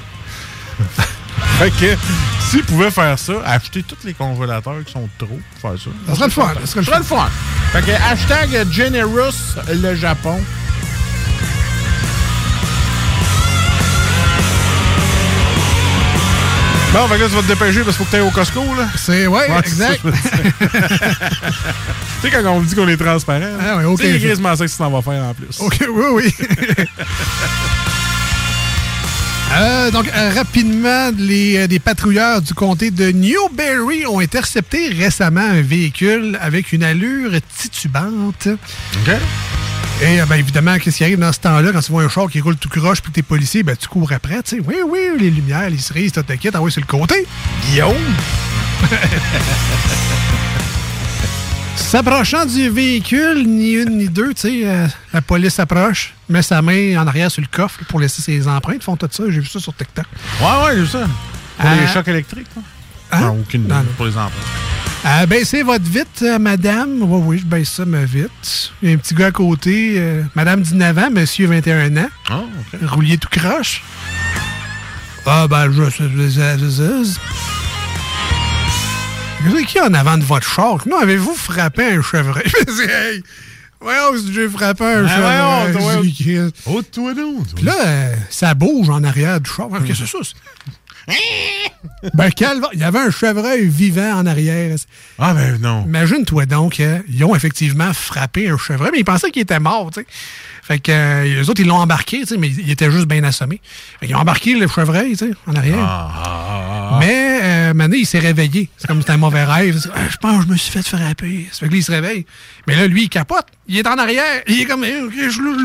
Fait 1.58 1.72
que, 1.72 1.98
s'ils 2.50 2.64
pouvaient 2.64 2.92
faire 2.92 3.18
ça, 3.18 3.34
acheter 3.46 3.84
tous 3.84 3.98
les 4.06 4.14
congélateurs 4.14 4.84
qui 4.86 4.92
sont 4.92 5.08
trop 5.18 5.28
pour 5.28 5.72
faire 5.72 5.80
ça. 5.80 5.90
Ça 6.08 6.16
serait 6.16 6.26
le 6.26 6.32
fun, 6.32 6.54
ça 6.66 6.84
serait 6.84 6.98
le 6.98 7.04
fun. 7.04 7.30
Fait 7.72 7.82
que, 7.82 7.92
hashtag 7.92 8.72
Generous 8.72 9.56
le 9.70 9.96
Japon. 9.96 10.40
Bon, 16.96 17.08
fait 17.10 17.16
que 17.16 17.24
là, 17.24 17.28
tu 17.28 17.36
vas 17.36 17.42
te 17.42 17.48
dépêcher 17.48 17.82
parce 17.84 17.98
qu'il 17.98 18.06
faut 18.06 18.06
que 18.06 18.10
tu 18.12 18.16
ailles 18.16 18.22
au 18.22 18.32
Costco, 18.32 18.64
là. 18.74 18.88
C'est, 18.96 19.28
ouais, 19.28 19.50
exact. 19.60 20.00
tu 20.06 20.10
sais, 22.22 22.32
quand 22.32 22.46
on 22.46 22.62
dit 22.62 22.74
qu'on 22.74 22.88
est 22.88 22.96
transparent, 22.96 23.42
Ah 23.60 23.76
ouais, 23.76 23.84
ok, 23.84 24.00
tu 24.00 24.18
sais, 24.18 24.36
ça 24.36 24.56
que 24.56 24.72
tu 24.72 24.78
t'en 24.78 24.90
vas 24.92 25.02
faire 25.02 25.26
en 25.26 25.34
plus? 25.34 25.60
OK, 25.60 25.78
oui, 25.90 26.06
oui. 26.14 26.34
Euh, 29.58 29.90
donc, 29.92 30.10
euh, 30.14 30.32
rapidement, 30.36 31.12
les, 31.18 31.58
euh, 31.58 31.68
des 31.68 31.80
patrouilleurs 31.80 32.42
du 32.42 32.54
comté 32.54 32.92
de 32.92 33.12
Newberry 33.12 34.06
ont 34.06 34.20
intercepté 34.20 34.90
récemment 34.90 35.40
un 35.40 35.62
véhicule 35.62 36.38
avec 36.42 36.74
une 36.74 36.84
allure 36.84 37.32
titubante. 37.58 38.48
OK. 38.48 39.14
Et 40.02 40.20
euh, 40.22 40.26
ben, 40.26 40.36
évidemment, 40.36 40.78
qu'est-ce 40.78 40.98
qui 40.98 41.04
arrive 41.06 41.20
dans 41.20 41.32
ce 41.32 41.40
temps-là, 41.40 41.72
quand 41.72 41.80
tu 41.82 41.92
vois 41.92 42.04
un 42.04 42.10
char 42.10 42.28
qui 42.30 42.42
roule 42.42 42.58
tout 42.58 42.68
croche 42.70 43.02
puis 43.02 43.12
que 43.12 43.16
t'es 43.16 43.22
policier, 43.22 43.64
ben, 43.64 43.76
tu 43.78 43.88
cours 43.88 44.12
après, 44.12 44.44
tu 44.44 44.58
sais. 44.58 44.62
Oui, 44.66 44.76
oui, 44.88 45.00
les 45.18 45.32
lumières, 45.32 45.70
les 45.70 45.78
cerises, 45.78 46.12
le 46.16 46.36
kit, 46.36 46.50
ah 46.54 46.62
oui, 46.62 46.72
sur 46.72 46.82
le 46.82 46.88
côté. 46.88 47.26
Guillaume! 47.70 47.96
S'approchant 51.78 52.46
du 52.46 52.70
véhicule, 52.70 53.46
ni 53.48 53.74
une 53.74 53.98
ni 53.98 54.10
deux, 54.10 54.34
tu 54.34 54.42
sais, 54.42 54.62
euh, 54.66 54.88
la 55.14 55.22
police 55.22 55.60
approche, 55.60 56.14
met 56.28 56.42
sa 56.42 56.62
main 56.62 56.98
en 57.02 57.08
arrière 57.08 57.32
sur 57.32 57.42
le 57.42 57.48
coffre 57.50 57.80
pour 57.88 58.00
laisser 58.00 58.22
ses 58.22 58.48
empreintes. 58.48 58.84
Font 58.84 58.96
tout 58.98 59.08
ça, 59.10 59.24
j'ai 59.30 59.40
vu 59.40 59.46
ça 59.48 59.60
sur 59.60 59.74
TikTok. 59.76 60.06
Ouais, 60.42 60.66
ouais, 60.66 60.78
j'ai 60.78 60.88
ça. 60.88 61.08
Pour 61.58 61.70
les 61.70 61.78
Euh, 61.78 61.88
chocs 61.94 62.08
électriques, 62.08 62.48
là. 62.56 62.62
Hein? 63.16 63.22
Non, 63.22 63.40
aucune 63.42 63.62
idée. 63.66 63.74
Non, 63.74 63.80
non. 63.80 63.86
Pour 63.98 64.06
les 64.06 64.18
enfants. 64.18 64.32
Euh, 65.06 65.26
baissez 65.28 65.62
votre 65.62 65.86
vite, 65.86 66.22
euh, 66.24 66.40
madame. 66.40 66.98
Oui, 67.02 67.22
oui, 67.26 67.38
je 67.40 67.46
baisse 67.46 67.70
ça, 67.70 67.86
ma 67.86 68.06
vite. 68.06 68.72
Il 68.82 68.90
y 68.90 68.92
a 68.92 68.96
un 68.96 68.98
petit 68.98 69.14
gars 69.14 69.28
à 69.28 69.32
côté. 69.32 69.96
euh, 69.98 70.24
madame 70.34 70.62
19 70.64 70.98
ans, 70.98 71.10
monsieur 71.12 71.48
21 71.48 71.96
ans. 71.98 72.10
Ah, 72.30 72.40
OK. 72.74 72.80
Roulier 72.90 73.18
tout 73.20 73.30
croche. 73.30 73.84
Ah, 75.28 75.48
ben, 75.48 75.72
je... 75.72 75.84
je- 75.84 75.90
je- 75.90 76.30
je- 76.30 77.04
je- 77.04 77.20
Vous 79.50 79.64
qui 79.66 79.80
en 79.80 79.94
avant 79.94 80.18
de 80.18 80.24
votre 80.24 80.48
char? 80.48 80.78
Non, 80.88 80.98
avez-vous 81.00 81.36
frappé 81.36 81.86
un 81.86 82.02
chevreuil? 82.02 82.44
Je 82.48 82.58
me 82.72 82.76
dis, 82.86 82.92
hey, 82.92 83.24
voyons, 83.80 84.18
si 84.18 84.34
j'ai 84.34 84.50
frappé 84.50 84.84
un 84.86 85.06
Ah, 85.08 85.68
voyons, 85.68 85.80
chevreuil. 86.14 86.52
Oh, 86.66 86.82
toi 86.82 87.14
donc. 87.14 87.46
Puis 87.56 87.64
là, 87.66 87.74
ça 88.32 88.54
bouge 88.56 88.90
en 88.90 89.04
arrière 89.04 89.40
du 89.40 89.50
char. 89.50 89.68
Qu'est-ce 89.86 90.02
que 90.02 90.08
c'est 90.08 90.24
ça? 90.24 90.36
Ben, 92.14 92.30
calva- 92.32 92.70
il 92.74 92.80
y 92.80 92.84
avait 92.84 93.00
un 93.00 93.12
chevreuil 93.12 93.68
vivant 93.68 94.14
en 94.20 94.26
arrière. 94.26 94.76
Ah, 95.20 95.34
ben 95.34 95.58
non. 95.60 95.86
Imagine-toi 95.86 96.46
donc, 96.46 96.80
euh, 96.80 97.00
ils 97.10 97.24
ont 97.24 97.36
effectivement 97.36 97.94
frappé 97.94 98.50
un 98.50 98.58
chevreuil, 98.58 98.90
mais 98.92 99.00
ils 99.00 99.06
pensaient 99.06 99.32
qu'il 99.32 99.42
était 99.44 99.60
mort, 99.60 99.92
tu 99.92 100.02
sais. 100.02 100.08
Fait 100.68 100.80
que 100.80 100.92
euh, 100.92 101.24
les 101.26 101.48
autres, 101.48 101.62
ils 101.62 101.68
l'ont 101.68 101.76
embarqué, 101.76 102.22
tu 102.22 102.26
sais, 102.26 102.38
mais 102.38 102.48
il 102.50 102.72
était 102.72 102.90
juste 102.90 103.08
bien 103.08 103.24
assommé. 103.24 103.62
Fait 104.00 104.08
qu'ils 104.08 104.16
ont 104.16 104.20
embarqué 104.20 104.56
le 104.56 104.68
chevreuil, 104.68 105.12
tu 105.12 105.28
sais, 105.28 105.32
en 105.46 105.54
arrière. 105.54 105.78
Ah, 105.80 106.98
Mais, 107.00 107.40
euh, 107.44 107.74
Mané, 107.76 107.98
il 107.98 108.06
s'est 108.08 108.18
réveillé. 108.18 108.70
C'est 108.78 108.88
comme 108.88 108.98
si 108.98 109.02
c'était 109.04 109.14
un 109.14 109.18
mauvais 109.18 109.44
rêve. 109.44 109.80
Ah, 109.94 110.00
je 110.10 110.18
pense 110.18 110.38
que 110.40 110.48
je 110.48 110.52
me 110.54 110.58
suis 110.58 110.72
fait 110.72 110.82
frapper. 110.88 111.48
Ça 111.52 111.60
fait 111.60 111.66
que 111.68 111.72
lui, 111.72 111.80
il 111.82 111.84
se 111.84 111.92
réveille. 111.92 112.26
Mais 112.66 112.76
là, 112.76 112.88
lui, 112.88 113.04
il 113.04 113.10
capote. 113.10 113.46
Il 113.68 113.78
est 113.78 113.88
en 113.88 113.98
arrière. 114.00 114.42
Il 114.48 114.60
est 114.60 114.66
comme. 114.66 114.84
eh, 114.84 115.02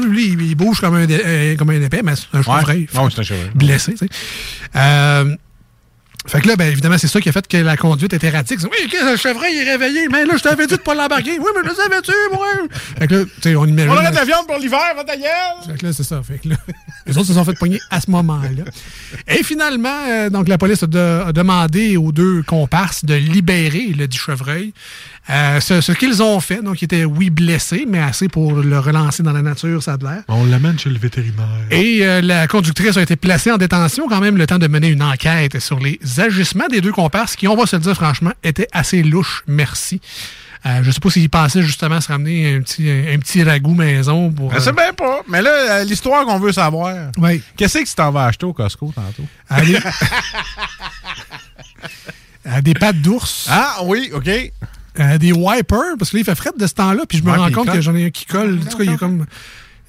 lui, 0.06 0.26
il 0.38 0.54
bouge 0.54 0.80
comme 0.80 0.96
un, 0.96 1.06
euh, 1.08 1.56
comme 1.56 1.70
un 1.70 1.80
épée, 1.80 2.02
mais 2.04 2.14
c'est 2.16 2.36
un 2.38 2.42
chevreuil. 2.42 2.86
Non, 2.92 3.08
c'est 3.08 3.20
un 3.20 3.22
chevreuil. 3.24 3.50
Blessé, 3.54 3.92
tu 3.92 3.98
sais. 3.98 4.08
Euh, 4.76 5.34
fait 6.26 6.40
que 6.42 6.48
là, 6.48 6.56
ben, 6.56 6.68
évidemment, 6.70 6.98
c'est 6.98 7.08
ça 7.08 7.20
qui 7.20 7.28
a 7.28 7.32
fait 7.32 7.46
que 7.48 7.56
la 7.56 7.76
conduite 7.76 8.12
était 8.12 8.26
erratique. 8.26 8.60
Oui, 8.62 8.90
le 8.92 9.16
chevreuil 9.16 9.52
il 9.54 9.66
est 9.66 9.70
réveillé. 9.72 10.08
Mais 10.08 10.24
là, 10.26 10.34
je 10.36 10.42
t'avais 10.42 10.66
dit 10.66 10.74
de 10.76 10.80
pas 10.80 10.94
l'embarquer. 10.94 11.38
Oui, 11.38 11.46
mais 11.54 11.62
je 11.64 11.68
le 11.70 11.74
savais-tu, 11.74 12.12
moi? 12.32 12.46
Fait 12.98 13.06
que 13.08 13.14
là, 13.14 13.24
tu 13.24 13.30
sais, 13.42 13.56
on 13.56 13.64
imagine. 13.66 13.90
On 13.90 13.96
arrête 13.96 14.14
la 14.14 14.24
viande 14.24 14.46
pour 14.46 14.58
l'hiver, 14.58 14.80
va 14.96 15.02
ta! 15.04 15.12
Fait 15.12 15.78
que 15.78 15.86
là, 15.86 15.92
c'est 15.92 16.02
ça. 16.04 16.22
Fait 16.22 16.38
que 16.38 16.48
là, 16.50 16.56
les 17.06 17.16
autres 17.16 17.26
se 17.28 17.34
sont 17.34 17.44
fait 17.44 17.54
pogner 17.58 17.80
à 17.90 18.00
ce 18.00 18.10
moment-là. 18.10 18.64
Et 19.28 19.42
finalement, 19.42 19.88
euh, 20.08 20.30
donc 20.30 20.48
la 20.48 20.58
police 20.58 20.82
a, 20.82 20.86
de- 20.86 21.22
a 21.26 21.32
demandé 21.32 21.96
aux 21.96 22.12
deux 22.12 22.42
comparses 22.42 23.04
de 23.04 23.14
libérer 23.14 23.88
le 23.96 24.06
dit 24.06 24.18
chevreuil. 24.18 24.72
Euh, 25.28 25.60
ce 25.60 25.80
ce 25.80 25.92
qu'ils 25.92 26.22
ont 26.22 26.40
fait, 26.40 26.62
donc, 26.62 26.80
ils 26.82 26.86
étaient, 26.86 27.04
oui, 27.04 27.30
blessés, 27.30 27.84
mais 27.86 28.00
assez 28.00 28.28
pour 28.28 28.52
le 28.54 28.78
relancer 28.78 29.22
dans 29.22 29.32
la 29.32 29.42
nature, 29.42 29.82
ça 29.82 29.92
a 29.92 29.96
de 29.96 30.04
l'air. 30.04 30.22
On 30.28 30.44
l'amène 30.44 30.78
chez 30.78 30.90
le 30.90 30.98
vétérinaire. 30.98 31.46
Et 31.70 32.00
euh, 32.02 32.20
la 32.20 32.48
conductrice 32.48 32.96
a 32.96 33.02
été 33.02 33.16
placée 33.16 33.52
en 33.52 33.58
détention 33.58 34.08
quand 34.08 34.20
même 34.20 34.36
le 34.36 34.46
temps 34.46 34.58
de 34.58 34.66
mener 34.66 34.88
une 34.88 35.02
enquête 35.02 35.60
sur 35.60 35.78
les 35.78 36.00
agissements 36.18 36.66
des 36.68 36.80
deux 36.80 36.92
comparses 36.92 37.36
qui, 37.36 37.46
on 37.46 37.56
va 37.56 37.66
se 37.66 37.76
le 37.76 37.82
dire 37.82 37.94
franchement, 37.94 38.32
étaient 38.42 38.68
assez 38.72 39.02
louches, 39.02 39.44
merci. 39.46 40.00
Euh, 40.66 40.82
je 40.82 40.90
sais 40.90 41.00
pas 41.00 41.08
s'ils 41.08 41.30
pensaient 41.30 41.62
justement 41.62 41.96
à 41.96 42.00
se 42.02 42.08
ramener 42.08 42.54
un 42.54 42.60
petit, 42.60 42.90
un, 42.90 43.18
petit 43.18 43.42
ragoût 43.42 43.74
maison 43.74 44.30
pour... 44.30 44.50
Je 44.52 44.56
euh, 44.56 44.60
sais 44.60 44.72
bien 44.72 44.92
pas. 44.92 45.22
Mais 45.28 45.40
là, 45.40 45.84
l'histoire 45.84 46.26
qu'on 46.26 46.38
veut 46.38 46.52
savoir. 46.52 47.10
Oui. 47.16 47.42
Qu'est-ce 47.56 47.78
que 47.78 47.88
tu 47.88 47.94
t'en 47.94 48.10
vas 48.10 48.26
acheter 48.26 48.44
au 48.44 48.52
Costco 48.52 48.92
tantôt? 48.94 49.24
Allez. 49.48 49.78
Des 52.62 52.74
pattes 52.74 53.00
d'ours. 53.00 53.46
Ah 53.48 53.78
oui, 53.84 54.10
OK. 54.12 54.28
Euh, 54.98 55.18
des 55.18 55.32
wipers, 55.32 55.96
parce 55.98 56.10
que 56.10 56.16
là, 56.16 56.20
il 56.22 56.24
fait 56.24 56.34
fret 56.34 56.50
de 56.58 56.66
ce 56.66 56.74
temps-là, 56.74 57.02
puis 57.08 57.18
je 57.18 57.22
me 57.22 57.30
Ouais, 57.30 57.36
rends 57.36 57.50
compte 57.52 57.66
colle. 57.66 57.74
que 57.76 57.80
j'en 57.80 57.94
ai 57.94 58.06
un 58.06 58.10
qui 58.10 58.26
colle. 58.26 58.58
En 58.60 58.68
tout 58.70 58.78
cas, 58.78 58.84
il 58.84 58.92
est 58.92 58.96
comme. 58.96 59.24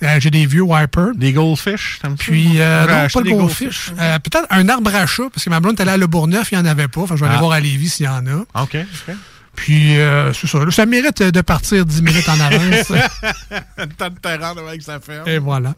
Euh, 0.03 0.19
J'ai 0.19 0.29
des 0.31 0.45
vieux 0.47 0.61
wipers. 0.63 1.11
Des 1.15 1.31
goldfish, 1.33 1.99
t'aimes? 2.01 2.15
Puis, 2.17 2.59
euh, 2.59 2.81
non, 2.81 3.07
pas 3.13 3.19
de 3.19 3.23
des 3.25 3.31
goldfish. 3.33 3.91
Euh, 3.99 4.17
Peut-être 4.19 4.47
un 4.49 4.67
arbre 4.69 4.93
à 4.95 5.05
chat, 5.05 5.29
parce 5.33 5.43
que 5.45 5.49
ma 5.51 5.59
blonde 5.59 5.77
est 5.79 5.81
allée 5.83 5.91
à 5.91 5.97
Le 5.97 6.07
Bourgneuf, 6.07 6.51
il 6.51 6.57
n'y 6.57 6.61
en 6.63 6.65
avait 6.65 6.87
pas. 6.87 7.01
Fait 7.01 7.09
que 7.09 7.15
je 7.17 7.21
vais 7.23 7.27
aller 7.27 7.35
Ah. 7.37 7.41
voir 7.41 7.51
à 7.53 7.59
Lévis 7.59 7.89
s'il 7.89 8.05
y 8.05 8.09
en 8.09 8.25
a. 8.27 8.39
OK, 8.63 8.75
OK. 8.75 9.15
Puis, 9.55 9.99
euh, 9.99 10.33
c'est 10.33 10.47
ça. 10.47 10.59
Ça 10.71 10.85
mérite 10.85 11.21
de 11.21 11.41
partir 11.41 11.85
10 11.85 12.01
minutes 12.01 12.27
en 12.29 12.39
avance. 12.39 12.89
Le 13.77 13.85
temps 13.87 14.09
de 14.09 14.19
te 14.19 14.43
rendre 14.43 14.67
avec 14.67 14.81
sa 14.81 14.99
ferme. 14.99 15.27
Et 15.27 15.37
voilà. 15.37 15.73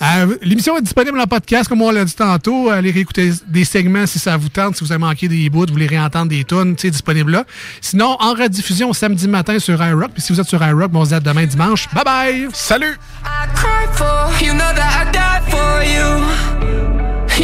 Euh, 0.00 0.36
L'émission 0.42 0.76
est 0.78 0.82
disponible 0.82 1.18
en 1.20 1.26
podcast, 1.26 1.68
comme 1.68 1.82
on 1.82 1.90
l'a 1.90 2.04
dit 2.04 2.14
tantôt. 2.14 2.70
Allez 2.70 2.90
réécouter 2.90 3.32
des 3.46 3.64
segments 3.64 4.06
si 4.06 4.18
ça 4.18 4.36
vous 4.36 4.48
tente. 4.48 4.76
Si 4.76 4.84
vous 4.84 4.92
avez 4.92 5.00
manqué 5.00 5.28
des 5.28 5.50
bouts, 5.50 5.66
vous 5.66 5.72
voulez 5.72 5.86
réentendre 5.86 6.28
des 6.28 6.44
tunes, 6.44 6.74
c'est 6.78 6.90
disponible 6.90 7.32
là. 7.32 7.44
Sinon, 7.80 8.16
en 8.20 8.34
rediffusion 8.34 8.92
samedi 8.92 9.28
matin 9.28 9.58
sur 9.58 9.82
iRock. 9.82 10.12
Puis 10.12 10.22
si 10.22 10.32
vous 10.32 10.40
êtes 10.40 10.48
sur 10.48 10.62
iRock, 10.64 10.90
bon, 10.90 11.00
on 11.00 11.04
se 11.04 11.10
dit 11.10 11.14
à 11.16 11.20
demain 11.20 11.44
dimanche. 11.44 11.88
Bye 11.92 12.04
bye! 12.04 12.48
Salut! 12.52 12.98
I 13.24 13.46
cry 13.54 13.86
for, 13.94 14.30
you 14.44 14.52
know 14.52 14.72
that 14.74 15.06
I 15.06 15.12
die 15.12 15.50
for 15.50 15.82
you. 15.84 16.62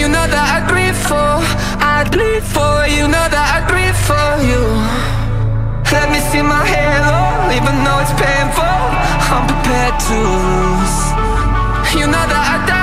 You 0.01 0.07
know 0.07 0.27
that 0.29 0.63
I 0.63 0.67
grieve 0.69 0.97
for, 0.97 1.41
for, 2.53 2.87
you 2.87 3.09
know 3.09 3.29
that 3.31 3.49
I 3.57 3.67
grieve 3.67 3.97
for 3.97 4.43
you. 4.45 5.08
Let 5.91 6.11
me 6.13 6.21
see 6.31 6.43
my 6.43 6.65
halo, 6.67 7.49
even 7.57 7.75
though 7.85 8.01
it's 8.05 8.13
painful, 8.13 8.79
I'm 9.33 9.45
prepared 9.49 9.97
to 10.09 10.15
lose. 10.37 10.99
You 11.99 12.07
know 12.13 12.25
that 12.33 12.45
I 12.57 12.78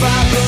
if 0.00 0.47